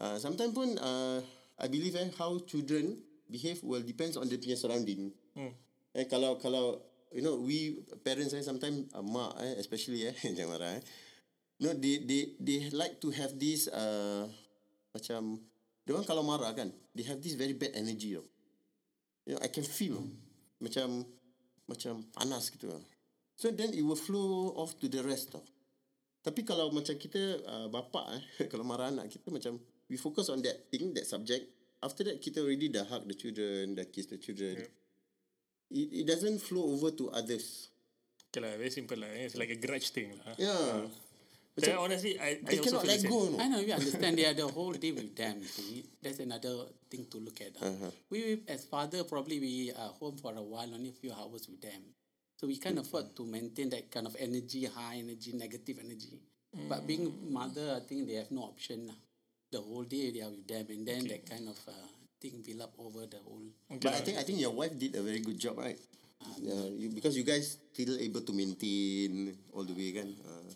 Uh, 0.00 0.16
sometimes 0.16 0.56
pun, 0.56 0.80
uh, 0.80 1.20
I 1.60 1.68
believe 1.68 1.92
eh, 1.92 2.08
how 2.16 2.40
children 2.48 2.96
behave 3.28 3.60
will 3.60 3.84
depends 3.84 4.16
on 4.16 4.32
the 4.32 4.40
punya 4.40 4.56
surrounding. 4.56 5.12
Hmm. 5.36 5.52
Eh, 5.92 6.08
kalau, 6.08 6.40
kalau, 6.40 6.80
you 7.12 7.20
know, 7.20 7.36
we 7.36 7.84
parents 8.00 8.32
eh, 8.32 8.40
sometimes, 8.40 8.88
uh, 8.96 9.04
mak 9.04 9.36
eh, 9.44 9.60
especially 9.60 10.08
eh, 10.08 10.16
jangan 10.36 10.56
marah 10.56 10.80
eh. 10.80 10.82
Know, 11.62 11.78
they, 11.78 12.02
they, 12.02 12.22
they 12.42 12.58
like 12.74 12.98
to 13.06 13.14
have 13.14 13.38
this, 13.38 13.70
uh, 13.70 14.26
macam, 14.90 15.38
dia 15.86 15.94
orang 15.94 16.06
kalau 16.06 16.26
marah 16.26 16.50
kan, 16.58 16.74
they 16.90 17.06
have 17.06 17.22
this 17.22 17.38
very 17.38 17.54
bad 17.54 17.70
energy 17.78 18.18
tau. 18.18 18.26
You 19.22 19.38
know, 19.38 19.40
I 19.42 19.46
can 19.46 19.62
feel. 19.62 20.02
macam 20.62 21.02
macam 21.66 22.06
panas 22.14 22.54
gitu 22.54 22.70
lah. 22.70 22.82
So 23.34 23.50
then 23.50 23.74
it 23.74 23.82
will 23.82 23.98
flow 23.98 24.54
off 24.54 24.78
to 24.78 24.86
the 24.86 25.02
rest 25.02 25.34
tau. 25.34 25.42
Tapi 26.22 26.46
kalau 26.46 26.70
macam 26.70 26.94
kita 26.94 27.42
uh, 27.42 27.66
bapa 27.66 28.14
eh, 28.14 28.46
kalau 28.52 28.62
marah 28.62 28.94
anak 28.94 29.10
kita 29.10 29.34
macam 29.34 29.58
we 29.90 29.98
focus 29.98 30.30
on 30.30 30.38
that 30.46 30.70
thing, 30.70 30.94
that 30.94 31.04
subject. 31.04 31.50
After 31.82 32.06
that 32.06 32.22
kita 32.22 32.38
already 32.38 32.70
dah 32.70 32.86
hug 32.86 33.10
the 33.10 33.16
children, 33.18 33.74
dah 33.74 33.82
kiss 33.90 34.06
the 34.06 34.22
children. 34.22 34.62
It, 35.74 35.88
it 35.90 36.04
doesn't 36.06 36.38
flow 36.38 36.78
over 36.78 36.94
to 36.94 37.10
others. 37.10 37.74
Okay 38.30 38.38
lah, 38.38 38.54
very 38.54 38.70
simple 38.70 38.94
lah. 38.94 39.10
It's 39.10 39.34
like 39.34 39.50
a 39.50 39.58
grudge 39.58 39.90
thing 39.90 40.14
lah. 40.22 40.38
Yeah. 40.38 40.86
Macam, 41.52 41.84
honestly, 41.84 42.16
I, 42.16 42.40
I 42.40 42.48
They 42.48 42.58
also 42.64 42.80
cannot 42.80 42.86
let 42.88 43.00
go. 43.04 43.28
No? 43.28 43.36
I 43.36 43.44
know 43.48 43.60
we 43.60 43.72
understand 43.72 44.16
they 44.16 44.24
are 44.24 44.32
the 44.32 44.48
whole 44.48 44.72
day 44.72 44.92
with 44.92 45.12
them. 45.12 45.44
See, 45.44 45.84
that's 46.00 46.18
another 46.24 46.64
thing 46.88 47.04
to 47.12 47.20
look 47.20 47.36
at. 47.44 47.52
uh. 47.60 47.92
We 48.08 48.40
as 48.48 48.64
father 48.64 49.04
probably 49.04 49.36
we 49.36 49.68
are 49.76 49.92
home 50.00 50.16
for 50.16 50.32
a 50.32 50.40
while, 50.40 50.72
only 50.72 50.88
a 50.88 50.96
few 50.96 51.12
hours 51.12 51.44
with 51.52 51.60
them, 51.60 51.92
so 52.40 52.48
we 52.48 52.56
can't 52.56 52.80
afford 52.80 53.12
to 53.20 53.28
maintain 53.28 53.68
that 53.76 53.92
kind 53.92 54.08
of 54.08 54.16
energy, 54.16 54.64
high 54.64 55.04
energy, 55.04 55.36
negative 55.36 55.76
energy. 55.84 56.16
But 56.52 56.84
being 56.88 57.08
mother, 57.32 57.76
I 57.76 57.84
think 57.84 58.08
they 58.08 58.20
have 58.20 58.28
no 58.32 58.44
option. 58.48 58.88
lah. 58.88 58.96
The 59.52 59.60
whole 59.60 59.84
day 59.84 60.08
they 60.12 60.20
are 60.24 60.32
with 60.32 60.48
them, 60.48 60.64
and 60.72 60.84
then 60.88 61.04
that 61.12 61.28
kind 61.28 61.48
of 61.48 61.56
uh, 61.68 61.88
thing 62.20 62.40
build 62.40 62.64
up 62.64 62.72
over 62.80 63.04
the 63.04 63.20
whole. 63.24 63.44
But 63.68 63.92
I 63.92 64.00
think 64.00 64.16
I 64.16 64.24
think 64.24 64.40
your 64.40 64.56
wife 64.56 64.72
did 64.76 64.96
a 64.96 65.04
very 65.04 65.20
good 65.20 65.36
job, 65.36 65.60
right? 65.60 65.76
Yeah, 66.40 66.64
you, 66.72 66.88
because 66.88 67.12
you 67.16 67.24
guys 67.24 67.60
still 67.72 67.98
able 68.00 68.20
to 68.24 68.32
maintain 68.32 69.36
all 69.52 69.64
the 69.68 69.74
way, 69.76 69.92
kan? 69.92 70.12
Uh, 70.24 70.48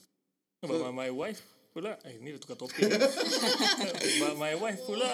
But 0.66 0.78
my, 0.90 1.06
my 1.06 1.10
wife 1.14 1.40
pula, 1.72 1.96
eh, 2.04 2.16
ni 2.20 2.32
dah 2.34 2.40
tukar 2.40 2.56
topik. 2.56 2.88
But 4.22 4.34
my 4.40 4.54
wife 4.56 4.80
pula 4.84 5.08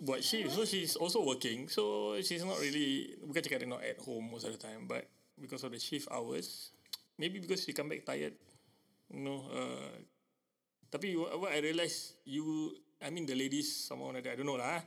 buat 0.00 0.24
shift. 0.24 0.56
So 0.56 0.64
she's 0.64 0.96
also 0.96 1.22
working. 1.22 1.68
So 1.68 2.14
she's 2.24 2.42
not 2.42 2.56
really, 2.58 3.20
bukan 3.20 3.40
cakap 3.44 3.60
dia 3.62 3.68
not 3.68 3.84
at 3.84 4.00
home 4.00 4.32
most 4.32 4.48
of 4.48 4.52
the 4.54 4.60
time. 4.60 4.88
But 4.88 5.04
because 5.36 5.62
of 5.66 5.74
the 5.74 5.80
shift 5.82 6.08
hours, 6.08 6.72
maybe 7.20 7.38
because 7.42 7.62
she 7.66 7.76
come 7.76 7.92
back 7.92 8.06
tired. 8.08 8.32
You 9.10 9.20
know, 9.26 9.42
uh, 9.50 9.94
tapi 10.88 11.18
what, 11.18 11.34
what 11.36 11.50
I 11.50 11.58
realise, 11.60 12.14
you, 12.24 12.74
I 13.02 13.10
mean 13.10 13.26
the 13.26 13.34
ladies, 13.34 13.68
someone 13.68 14.14
like 14.14 14.24
that, 14.24 14.34
I 14.34 14.36
don't 14.38 14.46
know 14.46 14.58
lah. 14.58 14.78
ah. 14.78 14.82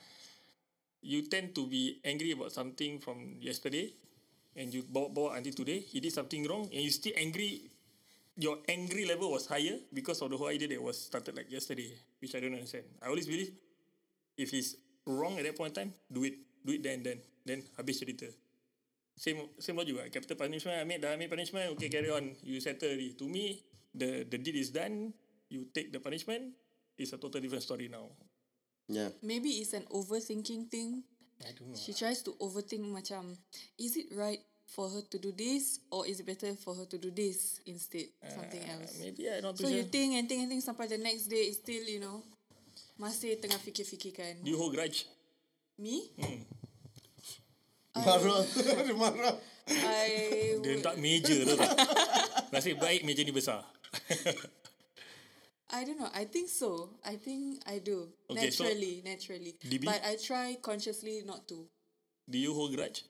You 1.03 1.27
tend 1.27 1.51
to 1.59 1.67
be 1.67 1.99
angry 2.07 2.31
about 2.31 2.55
something 2.55 3.03
from 3.03 3.35
yesterday 3.43 3.91
and 4.55 4.71
you 4.71 4.87
bawa-bawa 4.87 5.35
until 5.35 5.51
today, 5.51 5.83
he 5.83 5.99
did 5.99 6.15
something 6.15 6.47
wrong 6.47 6.71
and 6.71 6.79
you 6.79 6.91
still 6.95 7.11
angry 7.19 7.67
your 8.37 8.57
angry 8.67 9.05
level 9.05 9.31
was 9.31 9.45
higher 9.45 9.77
because 9.93 10.21
of 10.21 10.29
the 10.31 10.37
whole 10.37 10.49
idea 10.49 10.67
that 10.69 10.81
was 10.81 10.97
started 10.97 11.35
like 11.37 11.51
yesterday, 11.51 11.93
which 12.19 12.33
I 12.35 12.39
don't 12.41 12.53
understand. 12.53 12.83
I 13.01 13.07
always 13.07 13.27
believe 13.27 13.53
if 14.37 14.49
he's 14.49 14.75
wrong 15.05 15.37
at 15.37 15.45
that 15.45 15.57
point 15.57 15.77
in 15.77 15.89
time, 15.89 15.91
do 16.11 16.23
it. 16.23 16.35
Do 16.65 16.73
it 16.73 16.81
then 16.81 17.03
then. 17.03 17.19
Then 17.45 17.59
habis 17.77 17.99
cerita. 17.99 18.31
Same 19.13 19.45
same 19.59 19.77
logic 19.77 19.93
lah. 19.93 20.07
Capital 20.09 20.39
punishment, 20.39 20.79
I 20.79 20.87
made 20.87 21.03
dah 21.03 21.13
ambil 21.13 21.29
punishment, 21.29 21.69
okay 21.77 21.91
carry 21.91 22.09
on. 22.09 22.33
You 22.41 22.57
settle 22.63 22.89
already. 22.89 23.13
To 23.19 23.29
me, 23.29 23.61
the 23.93 24.25
the 24.25 24.41
deed 24.41 24.57
is 24.57 24.73
done. 24.73 25.13
You 25.53 25.69
take 25.69 25.93
the 25.93 26.01
punishment, 26.01 26.57
it's 26.97 27.13
a 27.13 27.19
total 27.21 27.37
different 27.37 27.61
story 27.61 27.85
now. 27.91 28.09
yeah. 28.89 29.13
Maybe 29.21 29.61
it's 29.61 29.77
an 29.77 29.85
overthinking 29.93 30.71
thing. 30.73 31.05
I 31.45 31.51
don't 31.53 31.69
know. 31.69 31.77
She 31.77 31.93
tries 31.93 32.23
to 32.25 32.33
overthink 32.41 32.89
macam, 32.89 33.37
is 33.77 33.93
it 33.99 34.09
right 34.15 34.41
for 34.65 34.89
her 34.89 35.01
to 35.05 35.17
do 35.19 35.31
this 35.31 35.79
or 35.91 36.07
is 36.07 36.19
it 36.19 36.25
better 36.25 36.55
for 36.55 36.73
her 36.73 36.85
to 36.85 36.97
do 36.97 37.11
this 37.11 37.59
instead? 37.65 38.09
Something 38.25 38.63
Uh, 38.63 38.73
else. 38.81 38.97
maybe 38.99 39.29
I 39.29 39.39
not 39.39 39.57
So 39.57 39.67
too 39.67 39.73
you 39.75 39.83
sure. 39.85 39.91
think 39.91 40.09
and 40.17 40.25
think 40.25 40.41
and 40.45 40.49
think 40.49 40.63
sampai 40.63 40.89
the 40.89 40.97
next 40.97 41.27
day 41.29 41.45
it's 41.51 41.59
still, 41.61 41.83
you 41.85 41.99
know, 42.01 42.23
masih 42.97 43.37
tengah 43.37 43.59
fikir-fikirkan. 43.61 44.41
Do 44.41 44.49
you 44.49 44.57
hold 44.57 44.73
grudge? 44.73 45.05
Me? 45.77 46.09
Marah. 47.93 48.41
Dia 48.57 48.93
marah. 49.01 49.35
I 49.69 50.57
Dia 50.59 50.59
would, 50.59 50.65
letak 50.81 50.95
meja 50.97 51.33
tu 51.45 51.53
tak? 51.55 51.71
Nasib 52.53 52.81
baik 52.81 53.05
meja 53.05 53.21
ni 53.23 53.31
besar. 53.31 53.61
I 55.73 55.85
don't 55.85 55.97
know. 55.97 56.09
I 56.13 56.25
think 56.25 56.49
so. 56.49 56.89
I 57.05 57.17
think 57.17 57.61
I 57.65 57.77
do. 57.81 58.09
Okay, 58.29 58.49
so- 58.49 58.65
naturally, 58.65 59.01
naturally. 59.05 59.53
DB? 59.61 59.85
But 59.85 60.01
I 60.05 60.17
try 60.17 60.57
consciously 60.61 61.21
not 61.25 61.45
to. 61.49 61.65
Do 62.25 62.37
you 62.37 62.53
hold 62.53 62.73
grudge? 62.73 63.05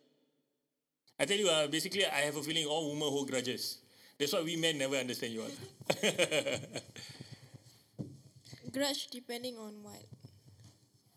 I 1.19 1.25
tell 1.25 1.37
you, 1.37 1.47
uh, 1.47 1.67
basically, 1.67 2.05
I 2.05 2.25
have 2.25 2.35
a 2.35 2.41
feeling 2.43 2.65
all 2.65 2.89
women 2.89 3.07
hold 3.07 3.29
grudges. 3.29 3.77
That's 4.17 4.33
why 4.33 4.41
we 4.41 4.55
men 4.57 4.77
never 4.77 4.95
understand 4.97 5.33
you 5.33 5.41
all. 5.45 5.53
Grudge 8.73 9.07
depending 9.13 9.57
on 9.57 9.73
what. 9.83 10.01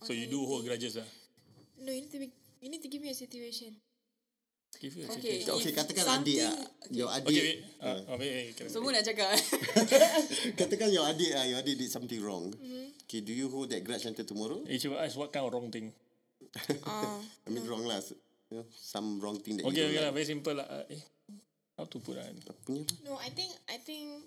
so 0.05 0.13
you 0.13 0.27
do 0.29 0.45
hold 0.45 0.65
grudges, 0.69 0.97
ah? 1.01 1.09
No, 1.81 1.89
you 1.93 2.05
need 2.05 2.13
to 2.13 2.19
be, 2.21 2.29
you 2.61 2.69
need 2.69 2.83
to 2.85 2.89
give 2.89 3.01
me 3.01 3.11
a 3.11 3.15
situation. 3.17 3.73
Give 4.77 4.93
you 4.93 5.09
a 5.09 5.13
Okay. 5.17 5.41
situation. 5.41 5.57
Okay, 5.57 5.71
If 5.73 5.77
katakan 5.81 6.05
something- 6.05 6.37
adik 6.37 6.53
ah. 6.53 6.57
Your 6.93 7.09
Okay, 7.09 7.21
adik. 7.25 7.43
wait. 7.43 7.59
Uh, 7.81 7.99
wait, 8.21 8.31
wait, 8.37 8.45
wait. 8.61 8.69
Semua 8.69 8.93
nak 8.93 9.05
cakap. 9.09 9.33
Katakan 10.61 10.89
your 10.93 11.09
adik 11.09 11.33
ah, 11.33 11.45
your 11.49 11.59
adik 11.65 11.81
did 11.81 11.89
something 11.89 12.21
wrong. 12.21 12.53
Okay, 13.09 13.25
do 13.25 13.33
you 13.33 13.49
hold 13.49 13.73
that 13.73 13.81
grudge 13.81 14.05
until 14.05 14.29
tomorrow? 14.29 14.61
Eh, 14.69 14.77
cuba 14.77 15.01
ask 15.01 15.17
what 15.17 15.33
kind 15.33 15.49
of 15.49 15.53
wrong 15.57 15.73
thing. 15.73 15.97
Uh, 16.85 17.17
I 17.47 17.49
mean 17.49 17.65
wrong 17.65 17.89
lah. 17.89 18.05
You 18.51 18.63
know, 18.63 18.67
some 18.71 19.19
wrong 19.19 19.43
thing 19.43 19.59
that 19.59 19.67
Okay, 19.67 19.83
you 19.83 19.91
okay 19.91 19.95
don't 19.99 20.07
lah. 20.07 20.13
Very 20.15 20.29
simple 20.29 20.55
lah. 20.55 20.67
Uh, 20.71 20.87
eh, 20.95 21.03
how 21.75 21.85
to 21.91 21.99
put 21.99 22.15
lah? 22.15 22.27
Punya. 22.63 22.87
no, 23.03 23.19
I 23.19 23.31
think 23.35 23.51
I 23.67 23.77
think 23.83 24.23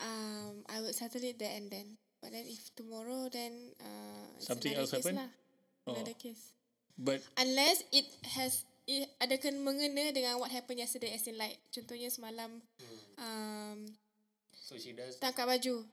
um 0.00 0.64
I 0.72 0.80
would 0.80 0.96
settle 0.96 1.20
it 1.20 1.36
there 1.36 1.52
and 1.52 1.68
then. 1.68 2.00
But 2.22 2.32
then 2.32 2.48
if 2.48 2.72
tomorrow 2.72 3.28
then 3.28 3.76
uh 3.82 4.26
it's 4.40 4.48
Something 4.48 4.72
else 4.72 4.96
happen? 4.96 5.20
Lah. 5.20 5.30
Oh. 5.84 5.92
Another 5.92 6.16
case. 6.16 6.56
But 6.96 7.20
Unless 7.36 7.84
it 7.92 8.08
has 8.40 8.64
it 8.88 9.10
ada 9.20 9.36
kena 9.36 9.60
mengena 9.60 10.10
dengan 10.16 10.40
what 10.40 10.48
happened 10.48 10.80
yesterday 10.80 11.12
as 11.12 11.26
in 11.28 11.36
like 11.36 11.60
contohnya 11.74 12.08
semalam 12.08 12.62
um 13.20 13.78
So 14.56 14.80
she 14.80 14.96
does. 14.96 15.20
tangkap 15.20 15.44
baju. 15.44 15.84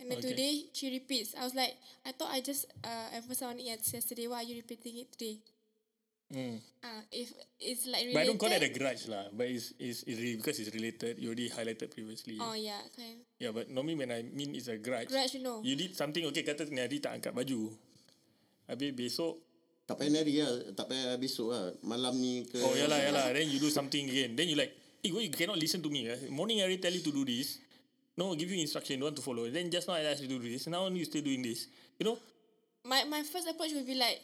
And 0.00 0.08
then 0.10 0.18
Okay. 0.18 0.32
today 0.32 0.54
she 0.74 0.90
repeats. 0.90 1.36
I 1.38 1.44
was 1.46 1.52
like, 1.54 1.76
I 2.02 2.10
thought 2.16 2.32
I 2.34 2.42
just 2.42 2.66
uh 2.82 3.14
emphasized 3.14 3.46
on 3.46 3.60
it 3.62 3.68
yesterday. 3.78 4.26
Why 4.26 4.42
are 4.42 4.48
you 4.48 4.58
repeating 4.58 4.98
it 5.06 5.12
today? 5.14 5.38
Mm, 6.30 6.58
Uh, 6.80 7.04
if 7.12 7.28
it's 7.60 7.84
like 7.84 8.08
related. 8.08 8.16
but 8.16 8.22
I 8.24 8.26
don't 8.26 8.40
call 8.40 8.48
that 8.48 8.64
a 8.64 8.72
grudge 8.72 9.04
lah. 9.12 9.28
But 9.36 9.52
it's, 9.52 9.76
it's, 9.76 10.00
it's 10.08 10.16
really, 10.16 10.40
because 10.40 10.56
it's 10.56 10.72
related. 10.72 11.20
You 11.20 11.28
already 11.28 11.52
highlighted 11.52 11.92
previously. 11.92 12.40
Oh 12.40 12.56
yeah, 12.56 12.80
kind. 12.96 13.20
Yeah, 13.36 13.52
but 13.52 13.68
normally 13.68 14.00
when 14.00 14.08
I 14.08 14.24
mean 14.24 14.56
it's 14.56 14.72
a 14.72 14.80
grudge, 14.80 15.12
Grudge, 15.12 15.36
you 15.36 15.44
know. 15.44 15.60
you 15.60 15.76
did 15.76 15.92
something, 15.92 16.24
okay, 16.32 16.40
kata 16.40 16.64
ni 16.72 16.80
hari 16.80 17.04
tak 17.04 17.20
angkat 17.20 17.36
baju. 17.36 17.68
Habis 18.64 18.96
besok, 18.96 19.44
Tak 19.90 19.98
payah 19.98 20.22
nari 20.22 20.38
lah. 20.38 20.54
Tak 20.70 20.86
payah 20.86 21.18
besok 21.18 21.50
lah. 21.50 21.74
Malam 21.82 22.14
ni 22.14 22.46
ke. 22.46 22.62
oh 22.62 22.78
yalah, 22.78 23.02
yalah. 23.02 23.26
Then 23.34 23.50
you 23.50 23.58
do 23.58 23.74
something 23.74 24.06
again. 24.06 24.38
Then 24.38 24.46
you 24.46 24.54
like, 24.54 24.70
eh, 25.02 25.10
why 25.10 25.26
you 25.26 25.34
cannot 25.34 25.58
listen 25.58 25.82
to 25.82 25.90
me. 25.90 26.06
Eh? 26.06 26.30
Morning 26.30 26.62
I 26.62 26.70
already 26.70 26.78
tell 26.78 26.94
you 26.94 27.02
to 27.02 27.10
do 27.10 27.26
this. 27.26 27.58
No, 28.14 28.30
give 28.38 28.46
you 28.46 28.60
instruction, 28.62 29.02
don't 29.02 29.10
want 29.10 29.18
to 29.18 29.26
follow. 29.26 29.50
Then 29.50 29.66
just 29.66 29.90
now 29.90 29.98
I 29.98 30.06
asked 30.06 30.22
you 30.22 30.30
to 30.30 30.38
do 30.38 30.46
this. 30.46 30.70
Now 30.70 30.86
you 30.86 31.02
still 31.02 31.26
doing 31.26 31.42
this. 31.42 31.66
You 31.98 32.06
know? 32.06 32.16
my 32.84 33.04
my 33.04 33.22
first 33.26 33.48
approach 33.48 33.72
will 33.74 33.84
be 33.84 33.98
like, 33.98 34.20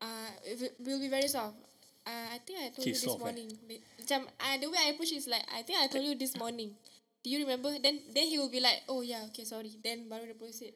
uh, 0.00 0.30
it 0.44 0.56
will- 0.58 0.76
will 0.84 1.00
be 1.00 1.08
very 1.08 1.28
soft. 1.28 1.56
Uh, 2.00 2.32
I 2.32 2.38
think 2.40 2.56
I 2.58 2.72
told 2.72 2.82
Okay, 2.84 2.92
you 2.92 2.98
this 2.98 3.04
soft, 3.04 3.20
morning. 3.20 3.48
The- 3.68 3.80
Macam, 4.00 4.20
uh, 4.40 4.56
the 4.56 4.66
way 4.66 4.78
I 4.80 4.88
approach 4.96 5.12
is 5.12 5.28
like, 5.28 5.44
I 5.52 5.60
think 5.62 5.76
I 5.78 5.86
told 5.86 6.02
you 6.02 6.16
this 6.16 6.32
morning. 6.34 6.72
Do 7.20 7.28
you 7.28 7.44
remember? 7.44 7.68
Then 7.76 8.00
then 8.10 8.32
he 8.32 8.40
will 8.40 8.48
be 8.48 8.64
like, 8.64 8.88
oh 8.88 9.04
yeah, 9.04 9.20
okay, 9.28 9.44
sorry. 9.44 9.68
Then 9.76 10.08
baru 10.08 10.24
dia 10.24 10.36
proceed. 10.36 10.72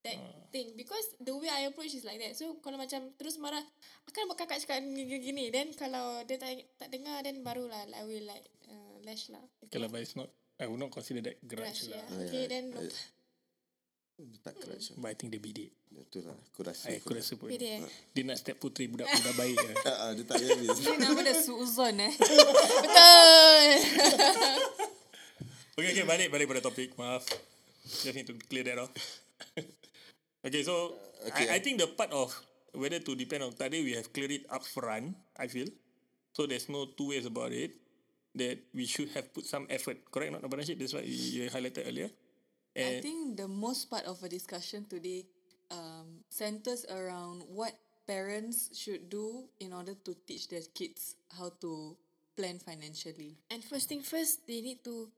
That 0.00 0.16
Ah. 0.16 0.48
thing. 0.48 0.72
Because 0.72 1.04
the 1.20 1.36
way 1.36 1.52
I 1.52 1.68
approach 1.68 1.92
is 1.92 2.08
like 2.08 2.16
that. 2.24 2.32
So, 2.32 2.56
kalau 2.64 2.80
macam 2.80 3.12
terus 3.20 3.36
marah, 3.36 3.60
akan 4.08 4.32
buat 4.32 4.38
kakak 4.40 4.64
cakap 4.64 4.80
gini-gini. 4.80 5.52
Then 5.52 5.76
kalau 5.76 6.24
dia 6.24 6.40
tak, 6.40 6.56
tak 6.80 6.88
dengar, 6.88 7.20
then 7.20 7.44
barulah 7.44 7.84
I 7.92 8.02
will 8.08 8.24
like 8.24 8.48
uh, 8.72 8.96
lash 9.04 9.28
lah. 9.28 9.44
Okay 9.68 9.76
lah, 9.76 9.92
but 9.92 10.00
it's 10.00 10.16
not, 10.16 10.32
I 10.56 10.64
would 10.64 10.80
not 10.80 10.88
consider 10.88 11.20
that 11.20 11.36
grudge 11.44 11.84
Lash, 11.84 11.92
lah. 11.92 12.00
yeah. 12.00 12.24
Okay, 12.24 12.44
then 12.48 12.72
no. 12.72 12.80
Dia 14.18 14.38
Tak 14.42 14.54
lah. 14.66 14.78
But 14.98 15.08
I 15.10 15.14
think 15.14 15.30
dia 15.30 15.38
bidik. 15.38 15.70
Itu 15.94 16.26
lah. 16.26 16.34
Aku 16.50 16.66
rasa. 16.66 16.90
I, 16.90 16.98
aku 16.98 17.14
rasa 17.14 17.38
pun. 17.38 17.54
Eh. 17.54 17.82
Dia 18.14 18.22
nak 18.26 18.38
step 18.42 18.58
puteri 18.58 18.90
budak-budak 18.90 19.34
baik 19.46 19.56
lah. 19.62 19.74
Ah, 19.86 19.96
ah, 20.02 20.10
dia 20.14 20.24
tak 20.26 20.42
payah 20.42 20.58
habis. 20.58 20.78
Ini 20.82 20.96
nama 20.98 21.20
dia 21.22 21.34
Suuzon 21.38 21.96
eh. 22.02 22.12
Betul! 22.84 23.68
Okay, 25.78 25.90
okay, 25.94 26.04
balik 26.06 26.28
balik 26.34 26.46
pada 26.50 26.62
topik. 26.66 26.98
Maaf. 26.98 27.22
Just 27.86 28.14
need 28.18 28.26
to 28.26 28.34
clear 28.50 28.66
that 28.66 28.82
off. 28.82 28.90
okay, 30.46 30.66
so 30.66 30.98
Okay. 31.26 31.50
I, 31.50 31.58
I 31.58 31.58
think 31.58 31.82
the 31.82 31.90
part 31.90 32.14
of 32.14 32.30
whether 32.74 33.02
to 33.02 33.12
depend 33.18 33.42
on 33.42 33.50
tadi 33.50 33.82
we 33.82 33.98
have 33.98 34.14
cleared 34.14 34.30
it 34.30 34.46
up 34.50 34.62
front, 34.62 35.18
I 35.34 35.50
feel. 35.50 35.66
So 36.30 36.46
there's 36.46 36.70
no 36.70 36.86
two 36.94 37.10
ways 37.10 37.26
about 37.26 37.50
it. 37.50 37.74
That 38.38 38.70
we 38.70 38.86
should 38.86 39.10
have 39.18 39.34
put 39.34 39.50
some 39.50 39.66
effort. 39.66 39.98
Correct, 40.14 40.30
not 40.30 40.46
Abang 40.46 40.62
Rashid? 40.62 40.78
That's 40.78 40.94
what 40.94 41.02
you 41.02 41.50
highlighted 41.50 41.90
earlier. 41.90 42.12
I 42.76 43.00
think 43.00 43.36
the 43.36 43.48
most 43.48 43.90
part 43.90 44.04
of 44.04 44.22
a 44.22 44.28
discussion 44.28 44.86
today 44.88 45.26
um, 45.70 46.22
centers 46.30 46.84
around 46.86 47.42
what 47.48 47.72
parents 48.06 48.70
should 48.76 49.10
do 49.10 49.44
in 49.60 49.72
order 49.72 49.94
to 50.04 50.14
teach 50.26 50.48
their 50.48 50.62
kids 50.74 51.16
how 51.36 51.50
to 51.60 51.96
plan 52.36 52.58
financially. 52.58 53.36
And 53.50 53.62
first 53.64 53.88
thing 53.88 54.00
first, 54.02 54.46
they 54.46 54.60
need 54.60 54.82
to 54.84 55.08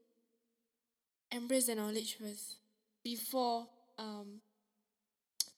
embrace 1.31 1.67
the 1.67 1.75
knowledge 1.75 2.17
first 2.19 2.57
before 3.05 3.67
um, 3.99 4.41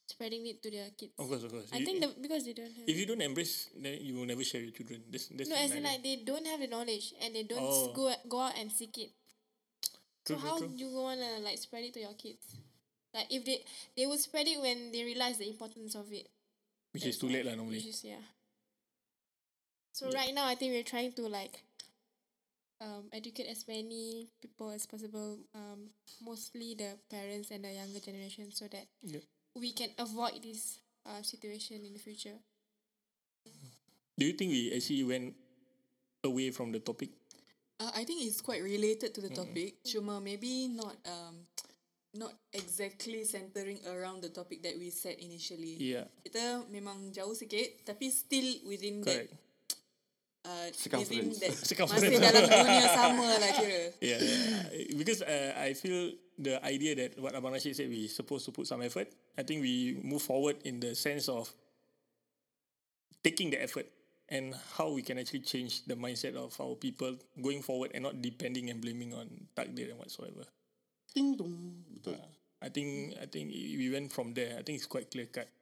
spreading 0.06 0.46
it 0.46 0.62
to 0.62 0.70
their 0.70 0.90
kids. 0.98 1.12
Of 1.18 1.28
course, 1.28 1.42
of 1.44 1.50
course. 1.52 1.68
I 1.72 1.78
You- 1.78 1.86
think 1.86 2.00
the, 2.00 2.08
because 2.20 2.44
they 2.44 2.52
don't 2.52 2.72
have. 2.72 2.84
if 2.88 2.96
you 2.98 3.06
don't 3.06 3.22
embrace, 3.22 3.70
then 3.78 3.98
you 4.02 4.14
will 4.16 4.26
never 4.26 4.44
share 4.44 4.60
your 4.60 4.72
children. 4.72 5.02
That's, 5.10 5.28
that's 5.28 5.48
no, 5.48 5.56
as 5.56 5.70
in 5.70 5.82
like 5.84 5.92
like 5.92 6.02
they 6.02 6.16
don't 6.26 6.46
have 6.46 6.60
the 6.60 6.66
knowledge 6.66 7.14
and 7.22 7.34
they 7.34 7.44
don't 7.44 7.62
Oh. 7.62 7.92
go 7.94 8.12
go 8.28 8.40
out 8.40 8.58
and 8.58 8.70
seek 8.70 8.98
it. 8.98 9.10
So 10.26 10.36
how 10.36 10.58
do 10.58 10.70
you 10.76 10.88
wanna 10.90 11.38
like 11.42 11.58
spread 11.58 11.84
it 11.84 11.94
to 11.94 12.00
your 12.00 12.14
kids? 12.14 12.56
Like 13.14 13.26
if 13.30 13.44
they 13.44 13.64
they 13.96 14.06
will 14.06 14.18
spread 14.18 14.46
it 14.46 14.60
when 14.60 14.92
they 14.92 15.04
realize 15.04 15.38
the 15.38 15.48
importance 15.48 15.94
of 15.94 16.12
it. 16.12 16.28
which 16.92 17.04
is 17.04 17.16
That's 17.16 17.24
too 17.24 17.32
late 17.32 17.44
lah 17.46 17.54
normally. 17.56 17.80
Which 17.80 17.86
is 17.88 18.04
yeah. 18.04 18.22
So 19.92 20.10
right 20.10 20.32
now 20.32 20.46
I 20.46 20.54
think 20.54 20.72
we're 20.72 20.86
trying 20.86 21.12
to 21.20 21.28
like 21.28 21.60
um, 22.82 23.06
educate 23.12 23.46
as 23.46 23.66
many 23.68 24.28
people 24.40 24.70
as 24.70 24.86
possible, 24.86 25.38
um, 25.54 25.94
mostly 26.20 26.74
the 26.74 26.98
parents 27.08 27.50
and 27.50 27.64
the 27.64 27.70
younger 27.70 28.00
generation, 28.00 28.50
so 28.50 28.66
that 28.68 28.90
Yep. 29.02 29.22
we 29.54 29.70
can 29.72 29.90
avoid 29.98 30.42
this 30.42 30.80
uh, 31.06 31.22
situation 31.22 31.84
in 31.84 31.94
the 31.94 32.02
future. 32.02 32.42
Do 34.18 34.26
you 34.26 34.34
think 34.34 34.50
we 34.50 34.74
actually 34.74 35.04
went 35.04 35.34
away 36.24 36.50
from 36.50 36.72
the 36.72 36.80
topic? 36.80 37.10
Uh, 37.82 37.90
I 37.98 38.06
think 38.06 38.22
it's 38.22 38.38
quite 38.38 38.62
related 38.62 39.10
to 39.18 39.20
the 39.20 39.32
topic. 39.34 39.82
Cuma 39.82 40.22
maybe 40.22 40.70
not 40.70 40.94
um 41.02 41.50
not 42.14 42.30
exactly 42.54 43.24
centering 43.26 43.82
around 43.90 44.22
the 44.22 44.30
topic 44.30 44.62
that 44.62 44.78
we 44.78 44.94
said 44.94 45.18
initially. 45.18 45.74
Yeah, 45.80 46.06
Kita 46.22 46.68
memang 46.70 47.10
jauh 47.10 47.34
sikit 47.34 47.82
tapi 47.82 48.12
still 48.14 48.62
within 48.68 49.02
correct. 49.02 49.34
that 49.34 50.46
uh, 50.46 50.66
within 50.70 50.78
Circumference. 50.78 51.36
that 51.42 51.52
Circumference. 51.58 52.04
masih 52.06 52.20
dalam 52.22 52.42
dunia 52.46 52.86
sama 52.92 53.26
lah 53.40 53.50
kira. 53.58 53.82
Yeah, 53.98 54.20
yeah. 54.22 54.62
because 54.94 55.24
uh, 55.24 55.56
I 55.58 55.74
feel 55.74 56.14
the 56.38 56.60
idea 56.62 56.94
that 57.02 57.18
what 57.18 57.34
Abang 57.34 57.56
Rashid 57.56 57.74
said, 57.74 57.88
we 57.88 58.06
supposed 58.06 58.44
to 58.46 58.52
put 58.52 58.68
some 58.68 58.84
effort. 58.84 59.08
I 59.34 59.42
think 59.42 59.64
we 59.64 59.98
move 60.04 60.22
forward 60.22 60.60
in 60.68 60.78
the 60.78 60.94
sense 60.94 61.26
of 61.32 61.48
taking 63.24 63.50
the 63.50 63.58
effort 63.58 63.88
and 64.32 64.56
how 64.80 64.88
we 64.88 65.04
can 65.04 65.20
actually 65.20 65.44
change 65.44 65.84
the 65.84 65.92
mindset 65.92 66.32
of 66.32 66.56
our 66.56 66.72
people 66.80 67.12
going 67.36 67.60
forward 67.60 67.92
and 67.92 68.08
not 68.08 68.16
depending 68.24 68.72
and 68.72 68.80
blaming 68.80 69.12
on 69.12 69.28
takdir 69.52 69.92
and 69.92 70.00
whatsoever. 70.00 70.48
Ting 71.12 71.36
dong. 71.36 71.84
Betul. 71.92 72.16
I 72.64 72.72
think 72.72 73.12
I 73.20 73.28
think 73.28 73.52
we 73.52 73.92
went 73.92 74.08
from 74.08 74.32
there. 74.32 74.56
I 74.56 74.64
think 74.64 74.80
it's 74.80 74.88
quite 74.88 75.12
clear 75.12 75.28
cut. 75.28 75.52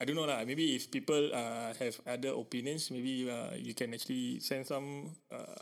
I 0.00 0.08
don't 0.08 0.16
know 0.16 0.24
lah. 0.24 0.40
Maybe 0.48 0.72
if 0.72 0.88
people 0.88 1.30
uh, 1.36 1.76
have 1.76 2.00
other 2.08 2.32
opinions, 2.32 2.88
maybe 2.88 3.28
uh, 3.28 3.52
you 3.60 3.76
can 3.76 3.92
actually 3.92 4.40
send 4.40 4.64
some 4.64 5.12
uh, 5.28 5.60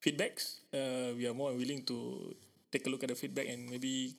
feedbacks. 0.00 0.64
Uh, 0.72 1.12
we 1.14 1.28
are 1.28 1.36
more 1.36 1.52
willing 1.52 1.84
to 1.86 2.32
take 2.72 2.88
a 2.88 2.90
look 2.90 3.04
at 3.04 3.12
the 3.12 3.18
feedback 3.18 3.46
and 3.52 3.68
maybe 3.68 4.16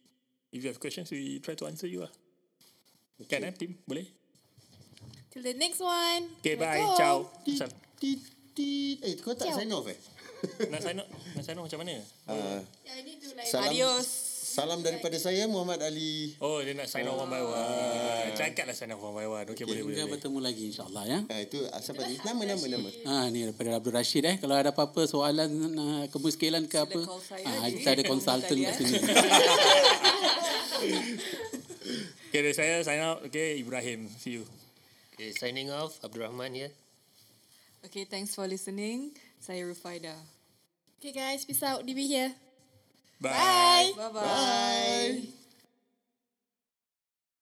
if 0.53 0.61
you 0.61 0.69
have 0.69 0.79
questions, 0.79 1.09
we 1.09 1.41
try 1.41 1.57
to 1.57 1.65
answer 1.65 1.89
you 1.89 2.05
lah. 2.05 2.13
Kan 3.25 3.43
eh, 3.43 3.51
team? 3.57 3.81
Boleh? 3.89 4.05
Till 5.33 5.41
the 5.41 5.57
next 5.57 5.81
one. 5.81 6.29
Okay, 6.45 6.53
bye. 6.61 6.77
Assalamualaikum. 6.77 7.57
Ciao. 7.57 7.73
Eh, 9.01 9.17
kau 9.17 9.33
tak 9.33 9.49
Ciao. 9.49 9.57
sign 9.57 9.73
off 9.73 9.89
eh? 9.89 9.97
nak 10.69 10.77
sign 10.85 11.01
up? 11.01 11.09
Nak 11.09 11.41
sign 11.41 11.57
up 11.57 11.65
macam 11.65 11.79
mana? 11.81 11.97
Uh, 12.29 12.61
salam, 13.41 13.73
Adios. 13.73 14.05
salam 14.53 14.85
daripada 14.85 15.17
saya 15.17 15.49
Muhammad 15.49 15.81
Ali. 15.81 16.37
Oh, 16.37 16.61
dia 16.61 16.77
nak 16.77 16.85
sign 16.85 17.09
up 17.09 17.17
one 17.17 17.33
by 17.33 17.41
one. 17.41 18.29
Cakap 18.37 18.69
lah 18.69 18.77
sign 18.77 18.93
up 18.93 19.01
one 19.01 19.17
by 19.17 19.25
one. 19.25 19.49
Okay, 19.57 19.65
boleh, 19.65 19.81
boleh. 19.81 20.05
Boleh. 20.05 20.13
bertemu 20.13 20.37
lagi 20.37 20.69
insyaAllah 20.69 21.03
ya. 21.09 21.19
Ah 21.33 21.41
itu 21.41 21.65
asal 21.73 21.97
tadi 21.97 22.13
nama 22.21 22.45
nama 22.45 22.65
nama. 22.69 22.89
Ha 22.93 23.33
ni 23.33 23.49
daripada 23.49 23.81
Abdul 23.81 23.97
Rashid 23.97 24.29
eh. 24.29 24.37
Kalau 24.37 24.53
ada 24.53 24.69
apa-apa 24.69 25.09
soalan 25.09 25.49
uh, 25.73 26.05
kemuskilan 26.13 26.69
ke 26.69 26.77
apa. 26.77 27.09
Ah 27.41 27.73
je. 27.73 27.81
kita 27.81 27.97
ada 27.97 28.03
konsultan 28.05 28.53
Tadi, 28.53 28.69
kat 28.69 28.73
sini. 28.77 29.01
Okay, 32.33 32.41
dari 32.41 32.57
saya 32.57 32.81
sign 32.81 32.97
out. 32.97 33.21
Okay, 33.29 33.61
Ibrahim. 33.61 34.09
See 34.17 34.41
you. 34.41 34.62
Okay, 35.13 35.31
signing 35.31 35.69
off. 35.69 36.01
Abdul 36.03 36.25
Rahman 36.25 36.53
here. 36.57 36.73
Okay, 37.85 38.05
thanks 38.05 38.33
for 38.33 38.47
listening. 38.49 39.13
Saya 39.37 39.61
Rufaida. 39.61 40.17
Okay, 40.97 41.13
guys, 41.13 41.45
peace 41.45 41.61
out. 41.61 41.85
DB 41.85 42.07
here. 42.07 42.33
Bye. 43.21 43.93
Bye-bye. 43.95 45.42